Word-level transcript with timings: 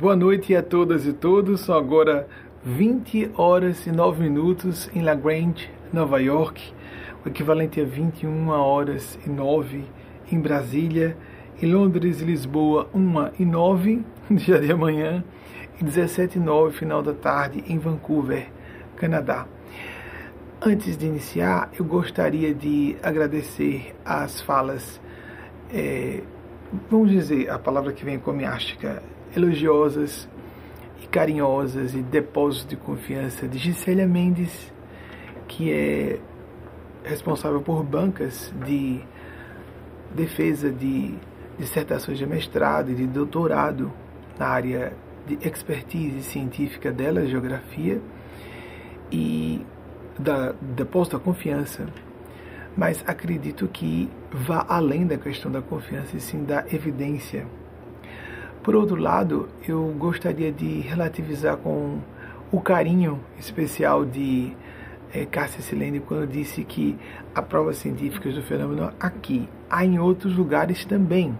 Boa 0.00 0.14
noite 0.14 0.54
a 0.54 0.62
todas 0.62 1.08
e 1.08 1.12
todos. 1.12 1.62
São 1.62 1.76
agora 1.76 2.28
20 2.62 3.32
horas 3.34 3.84
e 3.84 3.90
9 3.90 4.22
minutos 4.22 4.88
em 4.94 5.02
La 5.02 5.16
Grange, 5.16 5.68
Nova 5.92 6.22
York, 6.22 6.72
o 7.24 7.28
equivalente 7.28 7.80
a 7.80 7.84
21 7.84 8.48
horas 8.50 9.18
e 9.26 9.28
9 9.28 9.84
em 10.30 10.38
Brasília, 10.38 11.16
em 11.60 11.72
Londres 11.72 12.20
e 12.20 12.24
Lisboa, 12.24 12.88
1 12.94 13.40
e 13.40 13.44
9 13.44 14.04
dia 14.30 14.60
de 14.60 14.70
amanhã, 14.70 15.24
e 15.80 15.84
17 15.84 16.38
e 16.38 16.40
9 16.40 16.78
final 16.78 17.02
da 17.02 17.12
tarde 17.12 17.64
em 17.66 17.76
Vancouver, 17.76 18.46
Canadá. 18.94 19.48
Antes 20.64 20.96
de 20.96 21.06
iniciar, 21.06 21.72
eu 21.76 21.84
gostaria 21.84 22.54
de 22.54 22.96
agradecer 23.02 23.96
as 24.04 24.40
falas, 24.40 25.00
é, 25.74 26.22
vamos 26.88 27.10
dizer, 27.10 27.50
a 27.50 27.58
palavra 27.58 27.92
que 27.92 28.04
vem 28.04 28.16
comiástica, 28.16 29.02
elogiosas 29.38 30.28
e 31.02 31.06
carinhosas 31.06 31.94
e 31.94 32.02
depósitos 32.02 32.68
de 32.68 32.76
confiança 32.76 33.46
de 33.46 33.56
Gisélia 33.56 34.06
Mendes, 34.06 34.72
que 35.46 35.72
é 35.72 36.18
responsável 37.04 37.62
por 37.62 37.82
bancas 37.82 38.52
de 38.66 39.00
defesa 40.14 40.70
de 40.70 41.14
dissertações 41.58 42.18
de 42.18 42.26
mestrado 42.26 42.90
e 42.90 42.94
de 42.94 43.06
doutorado 43.06 43.92
na 44.38 44.46
área 44.46 44.92
de 45.26 45.38
expertise 45.46 46.22
científica 46.22 46.90
dela, 46.90 47.26
geografia, 47.26 48.00
e 49.10 49.64
da 50.18 50.52
depósito 50.60 51.18
da 51.18 51.24
confiança. 51.24 51.86
Mas 52.76 53.02
acredito 53.06 53.66
que 53.68 54.08
vá 54.30 54.64
além 54.68 55.06
da 55.06 55.16
questão 55.16 55.50
da 55.50 55.60
confiança 55.60 56.16
e 56.16 56.20
sim 56.20 56.44
da 56.44 56.64
evidência 56.70 57.46
por 58.68 58.76
outro 58.76 58.96
lado, 58.96 59.48
eu 59.66 59.82
gostaria 59.98 60.52
de 60.52 60.80
relativizar 60.80 61.56
com 61.56 62.00
o 62.52 62.60
carinho 62.60 63.18
especial 63.38 64.04
de 64.04 64.52
é, 65.10 65.24
Cássia 65.24 65.62
Silene 65.62 66.00
quando 66.00 66.30
disse 66.30 66.62
que 66.64 66.94
há 67.34 67.40
provas 67.40 67.78
científicas 67.78 68.34
do 68.34 68.42
fenômeno 68.42 68.92
aqui, 69.00 69.48
há 69.70 69.86
em 69.86 69.98
outros 69.98 70.36
lugares 70.36 70.84
também. 70.84 71.34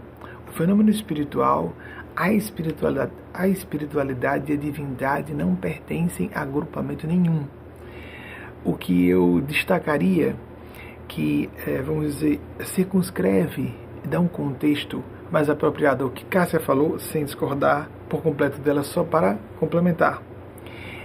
O 0.49 0.53
fenômeno 0.53 0.89
espiritual, 0.89 1.75
a 2.17 2.33
espiritualidade, 2.33 3.13
a 3.35 3.47
espiritualidade 3.47 4.51
e 4.51 4.55
a 4.55 4.59
divindade 4.59 5.35
não 5.35 5.55
pertencem 5.55 6.31
a 6.35 6.41
agrupamento 6.41 7.07
nenhum. 7.07 7.45
O 8.65 8.73
que 8.73 9.07
eu 9.07 9.43
destacaria 9.43 10.35
que, 11.07 11.51
é, 11.67 11.83
vamos 11.83 12.15
dizer, 12.15 12.41
circunscreve, 12.65 13.75
dá 14.03 14.19
um 14.19 14.29
contexto 14.29 15.05
mais 15.31 15.51
apropriado 15.51 16.05
ao 16.05 16.11
que 16.11 16.25
Cássia 16.25 16.61
falou, 16.61 16.99
sem 16.99 17.25
discordar 17.25 17.89
por 18.09 18.23
completo 18.23 18.61
dela, 18.61 18.83
só 18.83 19.05
para 19.05 19.39
complementar. 19.59 20.23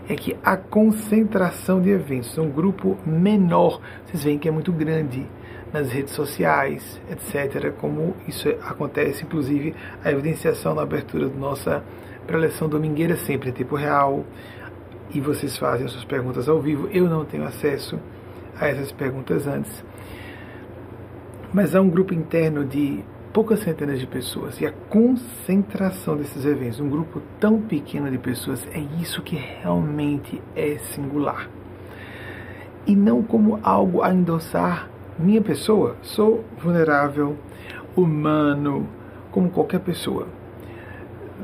É 0.07 0.15
que 0.15 0.35
a 0.43 0.57
concentração 0.57 1.81
de 1.81 1.89
eventos, 1.89 2.37
um 2.37 2.49
grupo 2.49 2.97
menor, 3.05 3.79
vocês 4.05 4.23
veem 4.23 4.37
que 4.37 4.47
é 4.47 4.51
muito 4.51 4.71
grande 4.71 5.25
nas 5.71 5.91
redes 5.91 6.13
sociais, 6.13 7.01
etc., 7.09 7.71
como 7.71 8.15
isso 8.27 8.49
acontece, 8.61 9.23
inclusive 9.23 9.73
a 10.03 10.11
evidenciação 10.11 10.75
na 10.75 10.83
abertura 10.83 11.27
da 11.27 11.35
nossa 11.35 11.83
preleção 12.27 12.69
domingueira, 12.69 13.15
sempre 13.15 13.49
em 13.49 13.53
tempo 13.53 13.75
real, 13.75 14.23
e 15.13 15.19
vocês 15.19 15.57
fazem 15.57 15.87
suas 15.87 16.03
perguntas 16.03 16.47
ao 16.47 16.61
vivo. 16.61 16.87
Eu 16.91 17.09
não 17.09 17.25
tenho 17.25 17.45
acesso 17.45 17.99
a 18.59 18.67
essas 18.67 18.91
perguntas 18.91 19.47
antes. 19.47 19.83
Mas 21.53 21.75
há 21.75 21.81
um 21.81 21.89
grupo 21.89 22.13
interno 22.13 22.65
de 22.65 23.03
poucas 23.33 23.61
centenas 23.61 23.99
de 23.99 24.05
pessoas 24.05 24.61
e 24.61 24.65
a 24.65 24.71
concentração 24.71 26.15
desses 26.15 26.45
eventos, 26.45 26.79
um 26.79 26.87
grupo 26.87 27.19
tão 27.39 27.59
pequeno 27.59 28.09
de 28.09 28.19
pessoas, 28.19 28.65
é 28.71 28.79
isso 29.01 29.23
que 29.23 29.35
realmente 29.35 30.39
é 30.55 30.77
singular. 30.77 31.49
E 32.85 32.95
não 32.95 33.23
como 33.23 33.59
algo 33.63 34.03
a 34.03 34.13
endossar 34.13 34.87
minha 35.17 35.41
pessoa. 35.41 35.95
Sou 36.03 36.43
vulnerável, 36.59 37.35
humano, 37.95 38.87
como 39.31 39.49
qualquer 39.49 39.79
pessoa. 39.79 40.27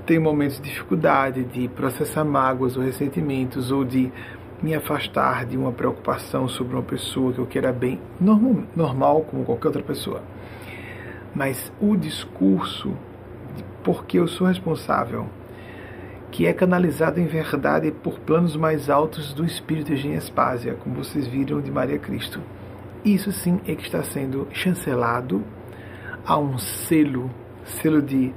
Tenho 0.06 0.22
momentos 0.22 0.58
de 0.58 0.70
dificuldade 0.70 1.44
de 1.44 1.68
processar 1.70 2.24
mágoas 2.24 2.78
ou 2.78 2.84
ressentimentos 2.84 3.72
ou 3.72 3.84
de 3.84 4.12
me 4.62 4.76
afastar 4.76 5.46
de 5.46 5.58
uma 5.58 5.72
preocupação 5.72 6.48
sobre 6.48 6.76
uma 6.76 6.84
pessoa 6.84 7.34
que 7.34 7.40
eu 7.40 7.48
queira 7.48 7.72
bem, 7.72 8.00
normal, 8.20 8.64
normal 8.76 9.22
como 9.22 9.44
qualquer 9.44 9.68
outra 9.68 9.82
pessoa 9.82 10.22
mas 11.34 11.72
o 11.80 11.96
discurso 11.96 12.96
porque 13.84 14.20
eu 14.20 14.28
sou 14.28 14.48
responsável, 14.48 15.28
que 16.32 16.46
é 16.46 16.54
canalizado 16.54 17.20
em 17.20 17.26
verdade 17.26 17.92
por 17.92 18.20
planos 18.20 18.56
mais 18.56 18.90
altos 18.90 19.34
do 19.34 19.46
espírito 19.46 19.96
de 19.96 20.10
Espásia, 20.10 20.76
como 20.76 20.96
vocês 20.96 21.28
viram 21.28 21.62
de 21.62 21.72
Maria 21.72 21.98
Cristo. 21.98 22.40
Isso 23.04 23.32
sim 23.32 23.60
é 23.66 23.76
que 23.76 23.84
está 23.84 24.04
sendo 24.04 24.48
chancelado 24.52 25.44
a 26.26 26.38
um 26.38 26.58
selo, 26.58 27.32
selo 27.64 28.02
de 28.02 28.34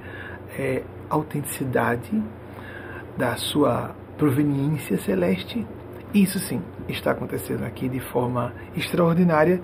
é, 0.58 0.82
autenticidade 1.10 2.22
da 3.16 3.36
sua 3.36 3.94
proveniência 4.16 4.96
celeste. 4.98 5.66
Isso 6.14 6.38
sim 6.38 6.62
está 6.88 7.10
acontecendo 7.10 7.64
aqui 7.64 7.88
de 7.88 8.00
forma 8.00 8.52
extraordinária, 8.76 9.60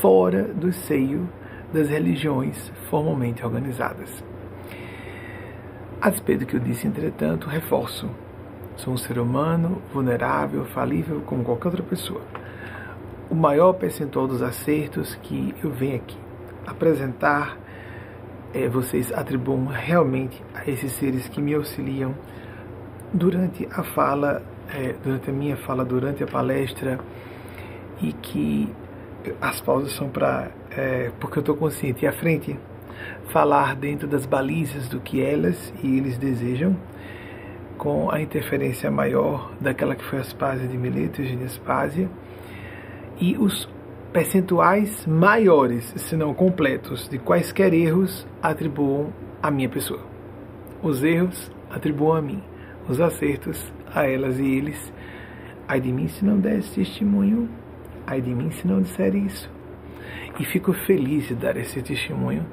fora 0.00 0.44
do 0.44 0.72
seio 0.72 1.28
das 1.74 1.88
religiões 1.90 2.72
formalmente 2.88 3.44
organizadas. 3.44 4.24
A 6.00 6.08
despeito 6.08 6.44
do 6.44 6.46
que 6.46 6.56
eu 6.56 6.60
disse, 6.60 6.86
entretanto, 6.86 7.48
reforço: 7.48 8.08
sou 8.76 8.94
um 8.94 8.96
ser 8.96 9.18
humano, 9.18 9.82
vulnerável, 9.92 10.64
falível 10.66 11.20
como 11.26 11.44
qualquer 11.44 11.68
outra 11.68 11.82
pessoa. 11.82 12.22
O 13.28 13.34
maior 13.34 13.72
percentual 13.72 14.26
dos 14.26 14.40
acertos 14.42 15.16
que 15.16 15.54
eu 15.62 15.70
venho 15.70 15.96
aqui 15.96 16.16
apresentar, 16.66 17.58
é, 18.52 18.68
vocês 18.68 19.12
atribuam 19.12 19.66
realmente 19.66 20.42
a 20.54 20.68
esses 20.70 20.92
seres 20.92 21.28
que 21.28 21.40
me 21.40 21.54
auxiliam 21.54 22.14
durante 23.12 23.68
a 23.70 23.82
fala, 23.82 24.42
é, 24.72 24.94
durante 25.02 25.30
a 25.30 25.32
minha 25.32 25.56
fala, 25.56 25.84
durante 25.84 26.22
a 26.22 26.26
palestra, 26.26 26.98
e 28.00 28.12
que 28.12 28.72
as 29.40 29.60
pausas 29.60 29.92
são 29.92 30.08
para 30.08 30.50
é, 30.70 31.10
porque 31.20 31.38
eu 31.38 31.40
estou 31.40 31.56
consciente, 31.56 32.04
e 32.04 32.08
à 32.08 32.12
frente, 32.12 32.58
falar 33.28 33.74
dentro 33.76 34.06
das 34.06 34.26
balizas 34.26 34.88
do 34.88 35.00
que 35.00 35.22
elas 35.22 35.72
e 35.82 35.96
eles 35.98 36.18
desejam, 36.18 36.76
com 37.76 38.10
a 38.10 38.20
interferência 38.20 38.90
maior 38.90 39.52
daquela 39.60 39.94
que 39.94 40.04
foi 40.04 40.18
a 40.18 40.22
Aspásia 40.22 40.66
de 40.66 40.76
Mileto, 40.76 41.20
Eugênia 41.20 41.46
Aspásia, 41.46 42.08
e 43.20 43.36
os 43.36 43.68
percentuais 44.12 45.06
maiores, 45.06 45.92
se 45.96 46.16
não 46.16 46.32
completos, 46.32 47.08
de 47.08 47.18
quaisquer 47.18 47.74
erros 47.74 48.26
atribuam 48.42 49.12
à 49.42 49.50
minha 49.50 49.68
pessoa. 49.68 50.00
Os 50.82 51.02
erros 51.02 51.50
atribuam 51.70 52.16
a 52.16 52.22
mim, 52.22 52.42
os 52.88 53.00
acertos 53.00 53.72
a 53.92 54.06
elas 54.06 54.38
e 54.38 54.46
eles. 54.46 54.92
Ai 55.66 55.80
de 55.80 55.92
mim 55.92 56.08
se 56.08 56.24
não 56.24 56.38
der 56.38 56.62
testemunho, 56.62 57.48
ai 58.06 58.20
de 58.20 58.34
mim 58.34 58.50
se 58.50 58.66
não 58.66 58.82
disser 58.82 59.14
isso. 59.14 59.50
E 60.38 60.44
fico 60.44 60.72
feliz 60.72 61.28
de 61.28 61.34
dar 61.34 61.56
esse 61.56 61.80
testemunho, 61.80 62.44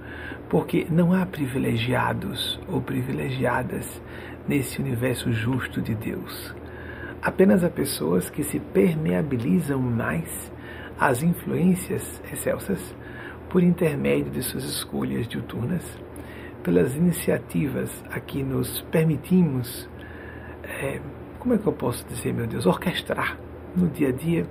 porque 0.50 0.86
não 0.90 1.14
há 1.14 1.26
privilegiados 1.26 2.60
ou 2.68 2.82
privilegiadas 2.82 4.02
nesse 4.48 4.80
universo 4.80 5.32
justo 5.32 5.82
de 5.82 5.96
Deus. 5.96 6.54
Apenas 7.22 7.64
há 7.64 7.70
pessoas 7.70 8.30
que 8.30 8.44
se 8.44 8.60
permeabilizam 8.60 9.80
mais 9.80 10.52
às 11.00 11.24
influências 11.24 12.22
excelsas 12.32 12.96
por 13.50 13.62
intermédio 13.62 14.32
de 14.32 14.42
suas 14.42 14.64
escolhas 14.64 15.28
diuturnas, 15.28 15.84
pelas 16.64 16.96
iniciativas 16.96 18.04
a 18.10 18.20
que 18.20 18.44
nos 18.44 18.82
permitimos, 18.92 19.90
é, 20.64 21.00
como 21.40 21.56
é 21.56 21.58
que 21.58 21.68
eu 21.68 21.74
posso 21.74 22.06
dizer, 22.08 22.34
meu 22.34 22.48
Deus, 22.48 22.66
orquestrar 22.66 23.38
no 23.76 23.88
dia 23.88 24.10
a 24.10 24.12
dia 24.12 24.46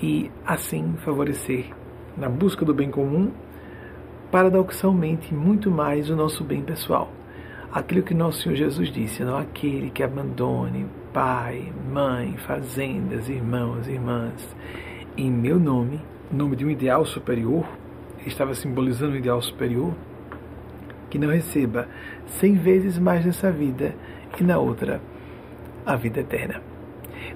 e 0.00 0.30
assim 0.44 0.94
favorecer 1.04 1.66
na 2.16 2.28
busca 2.28 2.64
do 2.64 2.74
bem 2.74 2.90
comum, 2.90 3.30
paradoxalmente 4.30 5.34
muito 5.34 5.70
mais 5.70 6.10
o 6.10 6.16
nosso 6.16 6.44
bem 6.44 6.62
pessoal. 6.62 7.10
Aquilo 7.72 8.02
que 8.02 8.14
nosso 8.14 8.42
Senhor 8.42 8.54
Jesus 8.54 8.90
disse, 8.90 9.24
não 9.24 9.36
aquele 9.36 9.90
que 9.90 10.02
abandone 10.02 10.86
pai, 11.12 11.72
mãe, 11.92 12.36
fazendas, 12.38 13.28
irmãos, 13.28 13.86
irmãs, 13.88 14.56
em 15.16 15.30
meu 15.30 15.58
nome, 15.58 16.00
nome 16.30 16.56
de 16.56 16.64
um 16.64 16.70
ideal 16.70 17.04
superior, 17.04 17.64
estava 18.26 18.54
simbolizando 18.54 19.14
um 19.14 19.18
ideal 19.18 19.40
superior, 19.40 19.92
que 21.10 21.18
não 21.18 21.28
receba 21.28 21.88
cem 22.26 22.54
vezes 22.54 22.98
mais 22.98 23.24
nessa 23.24 23.50
vida 23.52 23.94
e 24.40 24.42
na 24.42 24.58
outra 24.58 25.00
a 25.86 25.94
vida 25.94 26.20
eterna. 26.20 26.60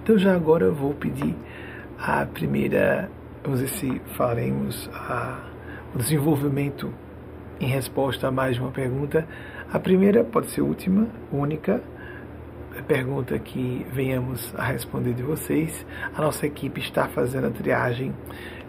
Então 0.03 0.19
já 0.19 0.35
agora 0.35 0.65
eu 0.65 0.75
vou 0.75 0.95
pedir 0.95 1.37
a 1.99 2.25
primeira 2.27 3.11
vamos 3.43 3.61
ver 3.61 3.69
se 3.69 4.01
faremos 4.17 4.89
a, 4.93 5.41
o 5.95 5.99
desenvolvimento 5.99 6.93
em 7.61 7.67
resposta 7.67 8.29
a 8.29 8.31
mais 8.31 8.59
uma 8.59 8.71
pergunta, 8.71 9.27
A 9.73 9.79
primeira 9.79 10.25
pode 10.25 10.51
ser 10.51 10.63
última, 10.63 11.09
única, 11.33 11.83
pergunta 12.87 13.39
que 13.39 13.85
venhamos 13.93 14.55
a 14.57 14.65
responder 14.65 15.13
de 15.13 15.23
vocês. 15.23 15.85
A 16.15 16.23
nossa 16.23 16.47
equipe 16.47 16.81
está 16.81 17.09
fazendo 17.09 17.49
a 17.49 17.51
triagem, 17.51 18.15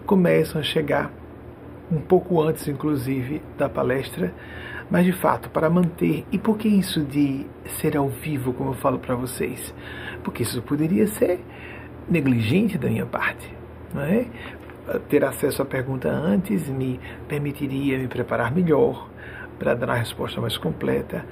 começam 0.06 0.60
a 0.60 0.64
chegar 0.64 1.12
um 1.92 2.02
pouco 2.02 2.42
antes, 2.42 2.68
inclusive, 2.68 3.42
da 3.58 3.70
palestra, 3.70 4.34
mas 4.90 5.06
de 5.06 5.14
fato, 5.14 5.50
para 5.50 5.70
manter. 5.70 6.26
E 6.32 6.38
por 6.38 6.58
que 6.58 6.68
isso 6.68 7.02
de 7.04 7.46
ser 7.80 7.96
ao 7.96 8.10
vivo, 8.10 8.54
como 8.54 8.72
eu 8.72 8.76
falo 8.76 9.00
para 9.00 9.16
vocês? 9.16 9.74
Porque 10.24 10.44
isso 10.44 10.62
poderia 10.64 11.08
ser 11.08 11.40
negligente 12.10 12.78
da 12.78 12.90
minha 12.90 13.06
parte, 13.06 13.54
não 13.94 14.02
é? 14.02 14.26
Ter 15.08 15.24
acesso 15.24 15.62
à 15.62 15.66
pergunta 15.66 16.10
antes 16.10 16.68
me 16.68 17.00
permitiria 17.28 17.98
me 18.00 18.08
preparar 18.08 18.52
melhor 18.52 19.08
para 19.60 19.76
dar 19.76 19.88
uma 19.88 19.96
resposta 19.96 20.42
mais 20.42 20.58
completa. 20.58 21.24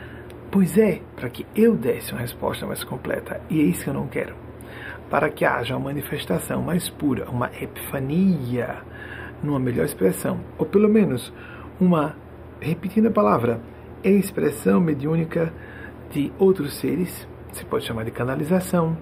Pois 0.51 0.77
é, 0.77 1.01
para 1.15 1.29
que 1.29 1.45
eu 1.55 1.75
desse 1.75 2.11
uma 2.11 2.21
resposta 2.21 2.65
mais 2.65 2.83
completa. 2.83 3.41
E 3.49 3.59
é 3.59 3.63
isso 3.63 3.83
que 3.83 3.89
eu 3.89 3.93
não 3.93 4.07
quero. 4.07 4.35
Para 5.09 5.29
que 5.29 5.43
haja 5.43 5.75
uma 5.75 5.85
manifestação 5.85 6.61
mais 6.61 6.89
pura, 6.89 7.29
uma 7.29 7.49
epifania, 7.59 8.77
numa 9.41 9.59
melhor 9.59 9.85
expressão, 9.85 10.39
ou 10.57 10.65
pelo 10.65 10.89
menos 10.89 11.33
uma, 11.79 12.15
repetindo 12.59 13.07
a 13.07 13.11
palavra, 13.11 13.59
expressão 14.03 14.79
mediúnica 14.79 15.51
de 16.11 16.31
outros 16.37 16.75
seres, 16.75 17.27
se 17.51 17.65
pode 17.65 17.85
chamar 17.85 18.05
de 18.05 18.11
canalização, 18.11 18.97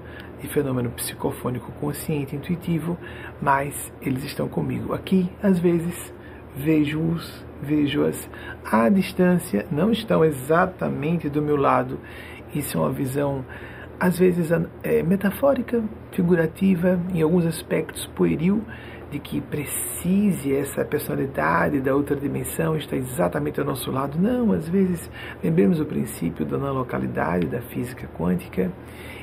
fenômeno 0.48 0.90
psicofônico 0.92 1.72
consciente, 1.74 2.36
intuitivo, 2.36 2.98
mas 3.42 3.92
eles 4.02 4.24
estão 4.24 4.48
comigo 4.48 4.94
aqui, 4.94 5.30
às 5.42 5.60
vezes, 5.60 6.14
vejo-os, 6.56 7.46
vejo-as 7.62 8.30
à 8.64 8.90
distância, 8.90 9.66
não 9.72 9.92
estão 9.92 10.24
exatamente 10.24 11.30
do 11.30 11.42
meu 11.42 11.56
lado. 11.56 12.00
Isso 12.54 12.78
é 12.78 12.82
uma 12.82 12.92
visão, 12.92 13.46
às 14.00 14.18
vezes, 14.18 14.50
é, 14.84 15.04
metafórica, 15.04 15.84
figurativa, 16.12 17.00
em 17.14 17.22
alguns 17.22 17.46
aspectos 17.46 18.06
pueril, 18.16 18.64
de 19.12 19.20
que 19.20 19.40
precise 19.40 20.54
essa 20.54 20.84
personalidade 20.84 21.80
da 21.80 21.96
outra 21.96 22.16
dimensão 22.16 22.76
estar 22.76 22.98
exatamente 22.98 23.60
ao 23.60 23.66
nosso 23.66 23.92
lado. 23.92 24.18
Não, 24.20 24.52
às 24.52 24.68
vezes, 24.68 25.10
lembremos 25.44 25.80
o 25.80 25.86
princípio 25.86 26.46
da 26.46 26.58
não 26.58 26.74
localidade, 26.74 27.48
da 27.48 27.62
física 27.62 28.08
quântica. 28.18 28.72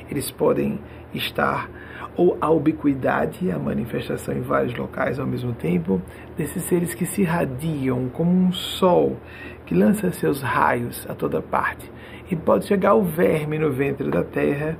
Eles 0.09 0.31
podem 0.31 0.79
estar 1.13 1.69
ou 2.15 2.37
a 2.39 2.49
ubiquidade, 2.49 3.49
a 3.51 3.57
manifestação 3.57 4.35
em 4.35 4.41
vários 4.41 4.75
locais 4.75 5.19
ao 5.19 5.25
mesmo 5.25 5.53
tempo, 5.53 6.01
desses 6.37 6.63
seres 6.63 6.93
que 6.93 7.05
se 7.05 7.21
irradiam 7.21 8.07
como 8.09 8.31
um 8.31 8.51
sol 8.51 9.17
que 9.65 9.73
lança 9.73 10.11
seus 10.11 10.41
raios 10.41 11.07
a 11.09 11.15
toda 11.15 11.41
parte 11.41 11.91
e 12.29 12.35
pode 12.35 12.65
chegar 12.65 12.91
ao 12.91 13.03
verme 13.03 13.57
no 13.57 13.71
ventre 13.71 14.09
da 14.09 14.23
terra, 14.23 14.77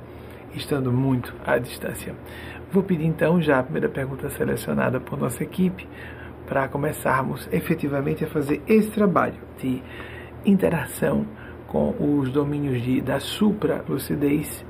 estando 0.54 0.92
muito 0.92 1.34
à 1.44 1.58
distância. 1.58 2.14
Vou 2.70 2.82
pedir 2.82 3.06
então 3.06 3.40
já 3.40 3.58
a 3.58 3.62
primeira 3.62 3.88
pergunta 3.88 4.28
selecionada 4.30 5.00
por 5.00 5.18
nossa 5.18 5.42
equipe 5.42 5.88
para 6.46 6.68
começarmos 6.68 7.48
efetivamente 7.52 8.24
a 8.24 8.28
fazer 8.28 8.62
esse 8.66 8.90
trabalho 8.90 9.36
de 9.58 9.82
interação 10.44 11.26
com 11.66 11.94
os 11.98 12.30
domínios 12.30 12.82
de, 12.82 13.00
da 13.00 13.18
supra-lucidez 13.18 14.64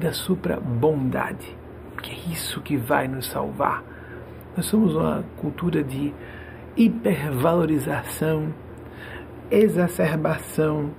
da 0.00 0.12
supra-bondade 0.12 1.60
que 2.00 2.10
é 2.10 2.32
isso 2.32 2.60
que 2.60 2.76
vai 2.76 3.06
nos 3.06 3.26
salvar. 3.26 3.84
Nós 4.56 4.66
somos 4.66 4.94
uma 4.94 5.24
cultura 5.36 5.84
de 5.84 6.12
hipervalorização, 6.76 8.52
exacerbação 9.50 10.90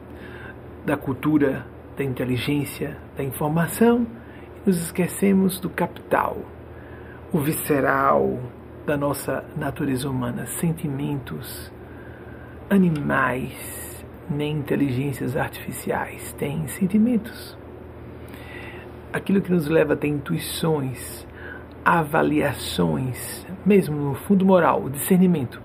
da 0.86 0.96
cultura 0.96 1.66
da 1.98 2.04
inteligência, 2.04 2.98
da 3.18 3.24
informação, 3.24 4.08
e 4.56 4.70
nos 4.70 4.82
esquecemos 4.82 5.60
do 5.60 5.70
capital, 5.70 6.38
o 7.32 7.40
visceral 7.40 8.40
da 8.86 8.96
nossa 8.96 9.44
natureza 9.58 10.10
humana, 10.10 10.46
sentimentos, 10.46 11.72
animais, 12.70 14.06
nem 14.30 14.58
inteligências 14.58 15.36
artificiais 15.36 16.34
têm 16.34 16.68
sentimentos 16.68 17.58
aquilo 19.12 19.42
que 19.42 19.52
nos 19.52 19.68
leva 19.68 19.94
a 19.94 19.98
ter 19.98 20.08
intuições, 20.08 21.28
avaliações, 21.84 23.46
mesmo 23.66 23.96
no 23.96 24.16
fundo 24.16 24.46
moral, 24.46 24.84
o 24.84 24.90
discernimento, 24.90 25.62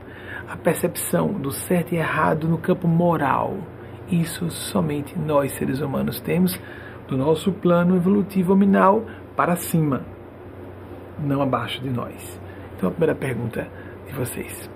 a 0.48 0.56
percepção 0.56 1.32
do 1.32 1.50
certo 1.50 1.94
e 1.94 1.98
errado 1.98 2.48
no 2.48 2.58
campo 2.58 2.88
moral. 2.88 3.56
Isso 4.08 4.50
somente 4.50 5.19
nós, 5.19 5.52
seres 5.52 5.81
humanos, 5.81 6.20
temos 6.20 6.60
do 7.08 7.16
nosso 7.16 7.52
plano 7.52 7.96
evolutivo 7.96 8.50
nominal 8.50 9.04
para 9.37 9.56
cima, 9.56 10.02
não 11.19 11.42
abaixo 11.42 11.81
de 11.81 11.90
nós. 11.90 12.40
Então, 12.76 12.88
a 12.88 12.92
primeira 12.92 13.14
pergunta 13.14 13.69
de 14.06 14.12
vocês. 14.12 14.70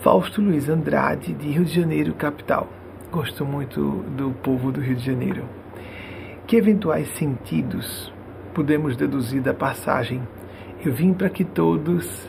Fausto 0.00 0.40
Luiz 0.40 0.68
Andrade, 0.68 1.34
de 1.34 1.48
Rio 1.48 1.64
de 1.64 1.74
Janeiro, 1.74 2.14
capital. 2.14 2.68
Gosto 3.10 3.44
muito 3.44 4.04
do 4.16 4.30
povo 4.42 4.70
do 4.70 4.80
Rio 4.80 4.96
de 4.96 5.04
Janeiro. 5.04 5.57
Que 6.48 6.56
eventuais 6.56 7.06
sentidos 7.18 8.10
podemos 8.54 8.96
deduzir 8.96 9.42
da 9.42 9.52
passagem? 9.52 10.26
Eu 10.82 10.94
vim 10.94 11.12
para 11.12 11.28
que 11.28 11.44
todos, 11.44 12.26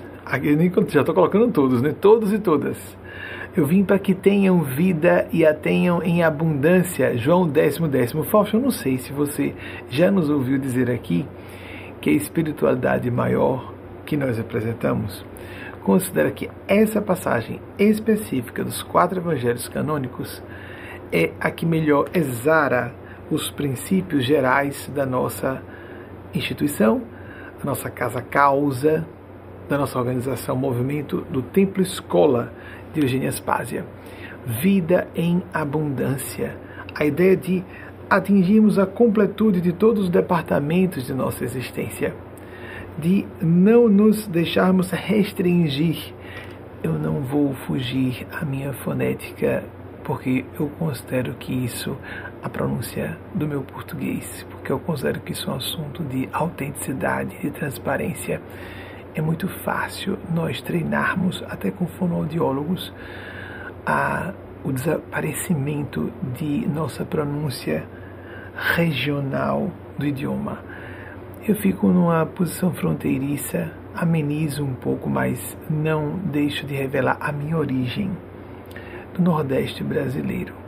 já 0.90 1.00
estou 1.00 1.16
colocando 1.16 1.50
todos, 1.54 1.82
né? 1.82 1.96
Todos 2.02 2.34
e 2.34 2.38
todas. 2.38 2.78
Eu 3.56 3.66
vim 3.66 3.82
para 3.82 3.98
que 3.98 4.14
tenham 4.14 4.62
vida 4.62 5.26
e 5.32 5.46
a 5.46 5.54
tenham 5.54 6.04
em 6.04 6.22
abundância. 6.22 7.18
João 7.18 7.48
décimo 7.48 7.88
décimo. 7.88 8.26
Fausto, 8.26 8.58
eu 8.58 8.62
não 8.62 8.72
sei 8.72 8.98
se 8.98 9.14
você 9.14 9.56
já 9.90 10.12
nos 10.12 10.30
ouviu 10.30 10.58
dizer 10.58 10.92
aqui 10.92 11.26
que 12.02 12.10
a 12.10 12.14
espiritualidade 12.14 13.10
maior 13.10 13.74
que 14.06 14.18
nós 14.18 14.38
apresentamos 14.38 15.26
considera 15.82 16.30
que 16.30 16.50
essa 16.68 17.02
passagem 17.02 17.62
específica 17.78 18.66
dos 18.66 18.84
quatro 18.84 19.18
evangelhos 19.18 19.70
canônicos 19.70 20.44
é 21.10 21.32
a 21.40 21.50
que 21.50 21.66
melhor 21.66 22.10
exara 22.14 22.94
os 23.30 23.50
princípios 23.52 24.26
gerais 24.26 24.90
da 24.94 25.06
nossa 25.06 25.62
instituição, 26.34 27.02
da 27.60 27.66
nossa 27.66 27.90
casa 27.90 28.22
causa, 28.22 29.06
da 29.68 29.78
nossa 29.78 30.00
organização 30.00 30.56
movimento 30.56 31.22
do 31.30 31.42
Templo 31.42 31.82
Escola 31.82 32.52
de 32.94 33.02
Eugênia 33.02 33.32
Spásia. 33.32 33.86
Vida 34.46 35.08
em 35.16 35.44
abundância. 35.54 36.58
A 36.96 37.06
ideia 37.06 37.38
de 37.38 37.64
atingirmos 38.10 38.80
a 38.80 38.86
completude 38.86 39.62
de 39.62 39.72
todos 39.72 40.06
os 40.06 40.10
departamentos 40.10 41.06
de 41.06 41.14
nossa 41.14 41.44
existência, 41.44 42.16
de 42.98 43.28
não 43.40 43.88
nos 43.88 44.28
deixarmos 44.28 44.90
restringir. 44.90 46.14
Eu 46.82 46.94
não 46.94 47.22
vou 47.22 47.54
fugir 47.54 48.26
à 48.32 48.44
minha 48.44 48.74
fonética 48.74 49.64
porque 50.10 50.44
eu 50.60 50.68
considero 50.80 51.36
que 51.36 51.54
isso, 51.54 51.96
a 52.42 52.50
pronúncia 52.50 53.18
do 53.34 53.48
meu 53.48 53.62
português, 53.62 54.46
porque 54.50 54.72
eu 54.72 54.80
considero 54.80 55.20
que 55.20 55.34
isso 55.34 55.50
é 55.50 55.54
um 55.54 55.58
assunto 55.58 56.04
de 56.04 56.30
autenticidade, 56.32 57.38
de 57.40 57.52
transparência. 57.52 58.42
É 59.14 59.22
muito 59.22 59.48
fácil 59.48 60.18
nós 60.34 60.62
treinarmos, 60.62 61.44
até 61.50 61.72
com 61.72 61.88
fonoaudiólogos, 61.88 62.94
a, 63.86 64.34
o 64.64 64.72
desaparecimento 64.72 66.12
de 66.38 66.68
nossa 66.68 67.04
pronúncia 67.04 67.86
regional 68.76 69.72
do 69.98 70.06
idioma. 70.06 70.60
Eu 71.48 71.56
fico 71.56 71.88
numa 71.88 72.26
posição 72.26 72.74
fronteiriça, 72.74 73.72
amenizo 73.96 74.64
um 74.64 74.76
pouco, 74.76 75.10
mas 75.10 75.58
não 75.70 76.18
deixo 76.18 76.66
de 76.66 76.76
revelar 76.76 77.18
a 77.20 77.32
minha 77.32 77.58
origem 77.58 78.12
Nordeste 79.20 79.84
brasileiro. 79.84 80.59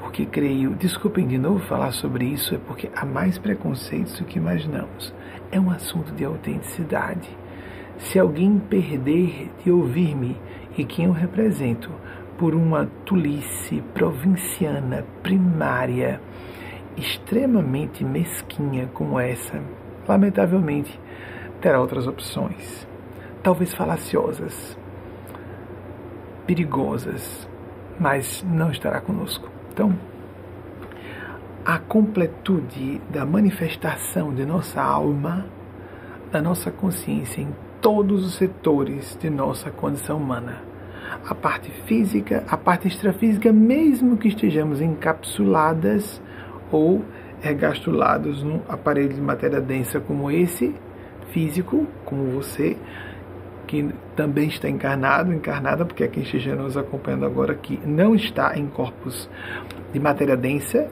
Porque 0.00 0.24
creio, 0.26 0.70
desculpem 0.70 1.26
de 1.26 1.38
novo 1.38 1.58
falar 1.66 1.92
sobre 1.92 2.24
isso, 2.24 2.54
é 2.54 2.58
porque 2.58 2.88
há 2.94 3.04
mais 3.04 3.36
preconceitos 3.36 4.18
do 4.18 4.24
que 4.24 4.38
imaginamos. 4.38 5.14
É 5.50 5.58
um 5.58 5.70
assunto 5.70 6.12
de 6.12 6.24
autenticidade. 6.24 7.28
Se 7.98 8.18
alguém 8.18 8.58
perder 8.58 9.50
de 9.64 9.70
ouvir-me 9.70 10.36
e 10.76 10.84
quem 10.84 11.06
eu 11.06 11.12
represento 11.12 11.90
por 12.38 12.54
uma 12.54 12.86
tolice 13.04 13.82
provinciana 13.92 15.04
primária, 15.22 16.20
extremamente 16.96 18.04
mesquinha 18.04 18.88
como 18.94 19.18
essa, 19.18 19.60
lamentavelmente 20.06 20.98
terá 21.60 21.80
outras 21.80 22.06
opções, 22.06 22.86
talvez 23.42 23.74
falaciosas, 23.74 24.78
perigosas, 26.46 27.48
mas 27.98 28.44
não 28.44 28.70
estará 28.70 29.00
conosco. 29.00 29.57
Então, 29.78 29.94
a 31.64 31.78
completude 31.78 33.00
da 33.10 33.24
manifestação 33.24 34.34
de 34.34 34.44
nossa 34.44 34.82
alma, 34.82 35.46
da 36.32 36.42
nossa 36.42 36.68
consciência 36.68 37.40
em 37.42 37.54
todos 37.80 38.26
os 38.26 38.34
setores 38.34 39.16
de 39.20 39.30
nossa 39.30 39.70
condição 39.70 40.16
humana, 40.16 40.64
a 41.24 41.32
parte 41.32 41.70
física, 41.86 42.42
a 42.48 42.56
parte 42.56 42.88
extrafísica, 42.88 43.52
mesmo 43.52 44.16
que 44.16 44.26
estejamos 44.26 44.80
encapsuladas 44.80 46.20
ou 46.72 47.04
ergastulados 47.40 48.42
num 48.42 48.60
aparelho 48.68 49.14
de 49.14 49.20
matéria 49.20 49.60
densa 49.60 50.00
como 50.00 50.28
esse, 50.28 50.74
físico, 51.30 51.86
como 52.04 52.32
você, 52.32 52.76
que 53.68 53.94
também 54.16 54.48
está 54.48 54.68
encarnado, 54.68 55.32
encarnada, 55.32 55.84
porque 55.84 56.02
é 56.02 56.08
quem 56.08 56.22
esteja 56.22 56.56
nos 56.56 56.76
acompanhando 56.76 57.26
agora 57.26 57.52
aqui 57.52 57.78
não 57.84 58.14
está 58.14 58.58
em 58.58 58.66
corpos 58.66 59.28
de 59.92 60.00
matéria 60.00 60.36
densa, 60.36 60.88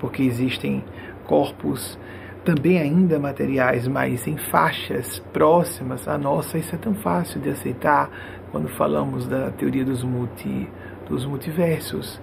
porque 0.00 0.22
existem 0.24 0.84
corpos 1.24 1.96
também 2.44 2.78
ainda 2.78 3.18
materiais, 3.20 3.86
mas 3.86 4.26
em 4.26 4.36
faixas 4.36 5.20
próximas 5.32 6.08
à 6.08 6.18
nossa, 6.18 6.58
isso 6.58 6.74
é 6.74 6.78
tão 6.78 6.94
fácil 6.94 7.40
de 7.40 7.50
aceitar 7.50 8.10
quando 8.50 8.68
falamos 8.68 9.28
da 9.28 9.50
teoria 9.50 9.84
dos, 9.84 10.02
multi, 10.02 10.68
dos 11.08 11.24
multiversos, 11.24 12.20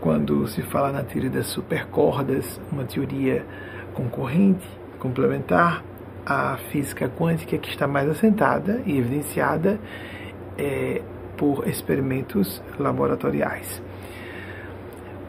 quando 0.00 0.48
se 0.48 0.62
fala 0.62 0.90
na 0.90 1.04
teoria 1.04 1.30
das 1.30 1.46
supercordas, 1.46 2.60
uma 2.72 2.84
teoria 2.84 3.46
concorrente, 3.94 4.66
complementar 4.98 5.84
à 6.24 6.56
física 6.70 7.08
quântica 7.08 7.58
que 7.58 7.68
está 7.68 7.86
mais 7.86 8.08
assentada 8.08 8.82
e 8.86 8.98
evidenciada 8.98 9.78
é, 10.58 11.02
por 11.36 11.66
experimentos 11.66 12.62
laboratoriais. 12.78 13.82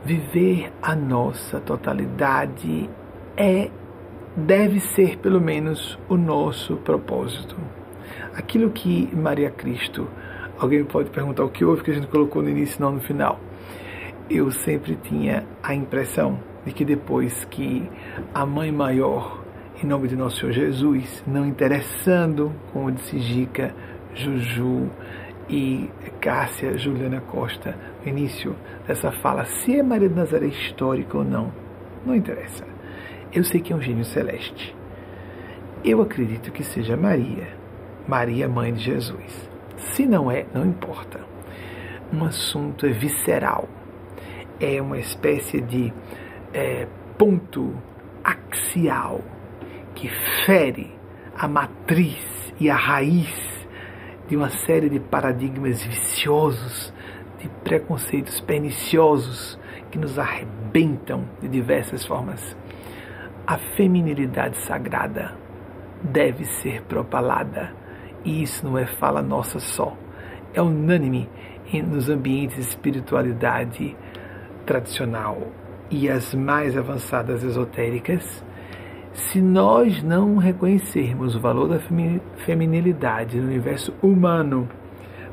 Viver 0.06 0.72
a 0.82 0.96
nossa 0.96 1.60
totalidade 1.60 2.90
é 3.38 3.70
deve 4.36 4.80
ser 4.80 5.18
pelo 5.18 5.40
menos 5.40 5.98
o 6.10 6.18
nosso 6.18 6.78
propósito. 6.78 7.56
Aquilo 8.36 8.72
que 8.72 9.10
Maria 9.16 9.52
Cristo, 9.52 10.08
alguém 10.58 10.84
pode 10.84 11.10
perguntar 11.10 11.44
o 11.44 11.50
que 11.50 11.64
houve 11.64 11.84
que 11.84 11.92
a 11.92 11.94
gente 11.94 12.08
colocou 12.08 12.42
no 12.42 12.50
início 12.50 12.82
não 12.82 12.94
no 12.94 13.00
final. 13.00 13.40
Eu 14.30 14.52
sempre 14.52 14.96
tinha 14.96 15.46
a 15.62 15.76
impressão 15.76 16.40
de 16.66 16.72
que 16.72 16.84
depois 16.84 17.46
que 17.46 17.88
a 18.34 18.46
Mãe 18.46 18.72
Maior, 18.72 19.43
em 19.84 19.88
nome 19.88 20.08
de 20.08 20.16
Nosso 20.16 20.40
Senhor 20.40 20.52
Jesus, 20.52 21.24
não 21.28 21.46
interessando, 21.46 22.54
como 22.72 22.92
disse 22.92 23.20
Gica, 23.20 23.74
Juju 24.14 24.90
e 25.50 25.90
Cássia 26.22 26.78
Juliana 26.78 27.22
Costa, 27.22 27.76
no 28.02 28.10
início 28.10 28.56
dessa 28.88 29.12
fala, 29.12 29.46
se 29.46 29.78
é 29.78 29.84
Maria 29.84 30.10
de 30.10 30.16
Nazaré 30.16 30.48
histórica 30.48 31.18
ou 31.18 31.24
não, 31.24 31.52
não 32.06 32.16
interessa 32.16 32.74
eu 33.34 33.44
sei 33.44 33.60
que 33.60 33.74
é 33.74 33.76
um 33.76 33.82
gênio 33.82 34.06
celeste. 34.06 34.76
Eu 35.84 36.02
acredito 36.02 36.52
que 36.52 36.64
seja 36.64 36.96
Maria, 36.96 37.48
Maria, 38.08 38.48
mãe 38.48 38.72
de 38.72 38.84
Jesus. 38.84 39.50
Se 39.76 40.06
não 40.06 40.30
é, 40.30 40.46
não 40.54 40.66
importa. 40.66 41.20
Um 42.14 42.24
assunto 42.24 42.86
é 42.86 42.92
visceral, 42.92 43.68
é 44.60 44.80
uma 44.80 45.00
espécie 45.00 45.60
de 45.60 45.92
é, 46.54 46.88
ponto 47.18 47.74
axial 48.24 49.20
que 49.96 50.10
fere 50.46 50.92
a 51.38 51.48
matriz 51.48 52.54
e 52.60 52.70
a 52.70 52.76
raiz 52.76 53.68
de 54.28 54.36
uma 54.36 54.50
série 54.50 54.90
de 54.90 55.00
paradigmas 55.00 55.84
viciosos, 55.84 56.94
de 57.40 57.50
preconceitos 57.64 58.40
perniciosos 58.42 59.60
que 59.92 59.98
nos 59.98 60.18
arrebentam 60.18 61.26
de 61.42 61.48
diversas 61.48 62.06
formas 62.06 62.56
a 63.46 63.58
feminilidade 63.58 64.58
sagrada 64.66 65.36
deve 66.02 66.46
ser 66.46 66.82
propalada. 66.84 67.74
E 68.24 68.42
isso 68.42 68.66
não 68.66 68.78
é 68.78 68.86
fala 68.86 69.22
nossa 69.22 69.60
só. 69.60 69.96
É 70.54 70.62
unânime 70.62 71.30
nos 71.86 72.10
ambientes 72.10 72.56
de 72.56 72.62
espiritualidade 72.62 73.96
tradicional 74.66 75.52
e 75.90 76.10
as 76.10 76.34
mais 76.34 76.78
avançadas 76.78 77.44
esotéricas. 77.44 78.44
Se 79.14 79.40
nós 79.40 80.02
não 80.02 80.38
reconhecermos 80.38 81.36
o 81.36 81.40
valor 81.40 81.68
da 81.68 81.80
feminilidade 82.38 83.38
no 83.38 83.46
universo 83.46 83.94
humano, 84.02 84.68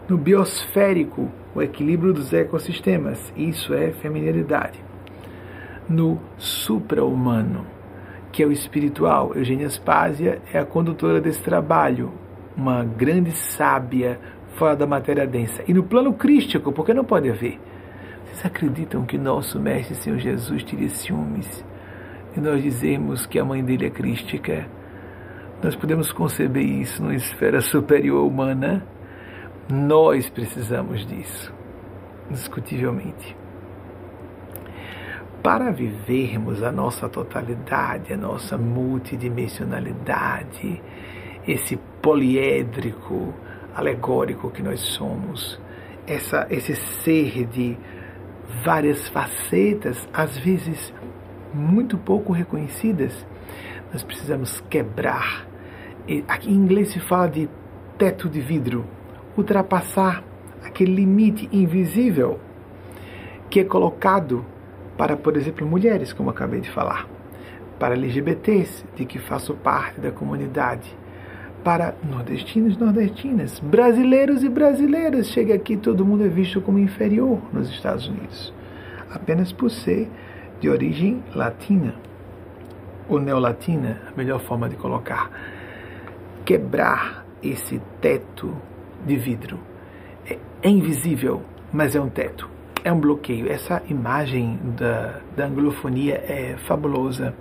no 0.06 0.18
biosférico, 0.18 1.30
o 1.54 1.62
equilíbrio 1.62 2.12
dos 2.12 2.30
ecossistemas, 2.32 3.32
isso 3.34 3.72
é 3.72 3.90
feminilidade. 3.92 4.78
No 5.88 6.20
supra-humano, 6.36 7.64
que 8.30 8.42
é 8.42 8.46
o 8.46 8.52
espiritual. 8.52 9.32
Eugênia 9.34 9.68
Spásia 9.70 10.42
é 10.52 10.58
a 10.58 10.64
condutora 10.64 11.18
desse 11.18 11.42
trabalho, 11.42 12.12
uma 12.54 12.84
grande 12.84 13.32
sábia 13.32 14.20
fora 14.56 14.76
da 14.76 14.86
matéria 14.86 15.26
densa. 15.26 15.64
E 15.66 15.72
no 15.72 15.82
plano 15.82 16.12
crístico, 16.12 16.70
porque 16.70 16.92
não 16.92 17.04
pode 17.04 17.30
haver. 17.30 17.58
Vocês 18.26 18.44
acreditam 18.44 19.06
que 19.06 19.16
nosso 19.16 19.58
Mestre 19.58 19.94
Senhor 19.94 20.18
Jesus 20.18 20.62
teria 20.64 20.88
ciúmes 20.90 21.64
de 22.34 22.40
nós 22.40 22.62
dizermos 22.62 23.26
que 23.26 23.38
a 23.38 23.44
mãe 23.44 23.64
dele 23.64 23.86
é 23.86 23.90
crística? 23.90 24.66
Nós 25.62 25.76
podemos 25.76 26.12
conceber 26.12 26.64
isso 26.64 27.02
numa 27.02 27.14
esfera 27.14 27.60
superior 27.60 28.26
humana? 28.26 28.86
Nós 29.68 30.28
precisamos 30.30 31.06
disso, 31.06 31.52
indiscutivelmente 32.28 33.36
para 35.42 35.70
vivermos 35.70 36.62
a 36.62 36.70
nossa 36.70 37.08
totalidade, 37.08 38.12
a 38.12 38.16
nossa 38.16 38.58
multidimensionalidade, 38.58 40.82
esse 41.46 41.78
poliédrico, 42.02 43.32
alegórico 43.74 44.50
que 44.50 44.62
nós 44.62 44.80
somos, 44.80 45.58
essa, 46.06 46.46
esse 46.50 46.76
ser 46.76 47.46
de 47.46 47.74
várias 48.62 49.08
facetas, 49.08 50.06
às 50.12 50.36
vezes 50.36 50.92
muito 51.54 51.98
pouco 51.98 52.32
reconhecidas, 52.32 53.26
nós 53.92 54.02
precisamos 54.02 54.60
quebrar. 54.68 55.46
Aqui 56.28 56.50
em 56.50 56.54
inglês 56.54 56.90
se 56.90 57.00
fala 57.00 57.28
de 57.28 57.48
teto 57.98 58.28
de 58.28 58.40
vidro, 58.40 58.84
ultrapassar 59.36 60.24
aquele 60.64 60.94
limite 60.94 61.48
invisível 61.52 62.38
que 63.48 63.60
é 63.60 63.64
colocado 63.64 64.44
para, 64.96 65.16
por 65.16 65.36
exemplo, 65.36 65.66
mulheres, 65.66 66.12
como 66.12 66.30
acabei 66.30 66.60
de 66.60 66.70
falar, 66.70 67.08
para 67.78 67.94
LGBTs, 67.94 68.84
de 68.94 69.04
que 69.04 69.18
faço 69.18 69.54
parte 69.54 70.00
da 70.00 70.10
comunidade, 70.10 70.96
para 71.64 71.94
nordestinos 72.02 72.76
e 72.76 72.80
nordestinas, 72.80 73.58
brasileiros 73.60 74.42
e 74.44 74.48
brasileiras. 74.48 75.28
Chega 75.28 75.54
aqui, 75.54 75.76
todo 75.76 76.04
mundo 76.04 76.24
é 76.24 76.28
visto 76.28 76.60
como 76.60 76.78
inferior 76.78 77.40
nos 77.52 77.70
Estados 77.70 78.08
Unidos, 78.08 78.52
apenas 79.10 79.52
por 79.52 79.70
ser 79.70 80.08
de 80.60 80.68
origem 80.68 81.22
latina, 81.34 81.94
ou 83.08 83.18
neolatina, 83.18 84.00
a 84.12 84.16
melhor 84.16 84.40
forma 84.40 84.68
de 84.68 84.76
colocar. 84.76 85.30
Quebrar 86.44 87.26
esse 87.42 87.80
teto 88.00 88.54
de 89.06 89.16
vidro. 89.16 89.58
É, 90.28 90.38
é 90.62 90.68
invisível, 90.68 91.42
mas 91.72 91.96
é 91.96 92.00
um 92.00 92.08
teto 92.08 92.48
é 92.84 92.92
um 92.92 93.00
bloqueio. 93.00 93.50
Essa 93.50 93.82
imagem 93.88 94.58
da, 94.76 95.20
da 95.36 95.46
anglofonia 95.46 96.14
é 96.14 96.56
fabulosa. 96.66 97.34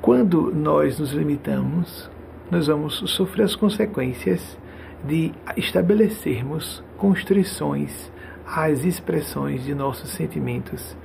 Quando 0.00 0.52
nós 0.54 0.98
nos 0.98 1.12
limitamos, 1.12 2.10
nós 2.50 2.66
vamos 2.66 2.94
sofrer 3.10 3.44
as 3.44 3.54
consequências 3.54 4.58
de 5.04 5.32
estabelecermos 5.56 6.82
constrições 6.96 8.12
às 8.46 8.84
expressões 8.84 9.64
de 9.64 9.74
nossos 9.74 10.10
sentimentos, 10.10 10.96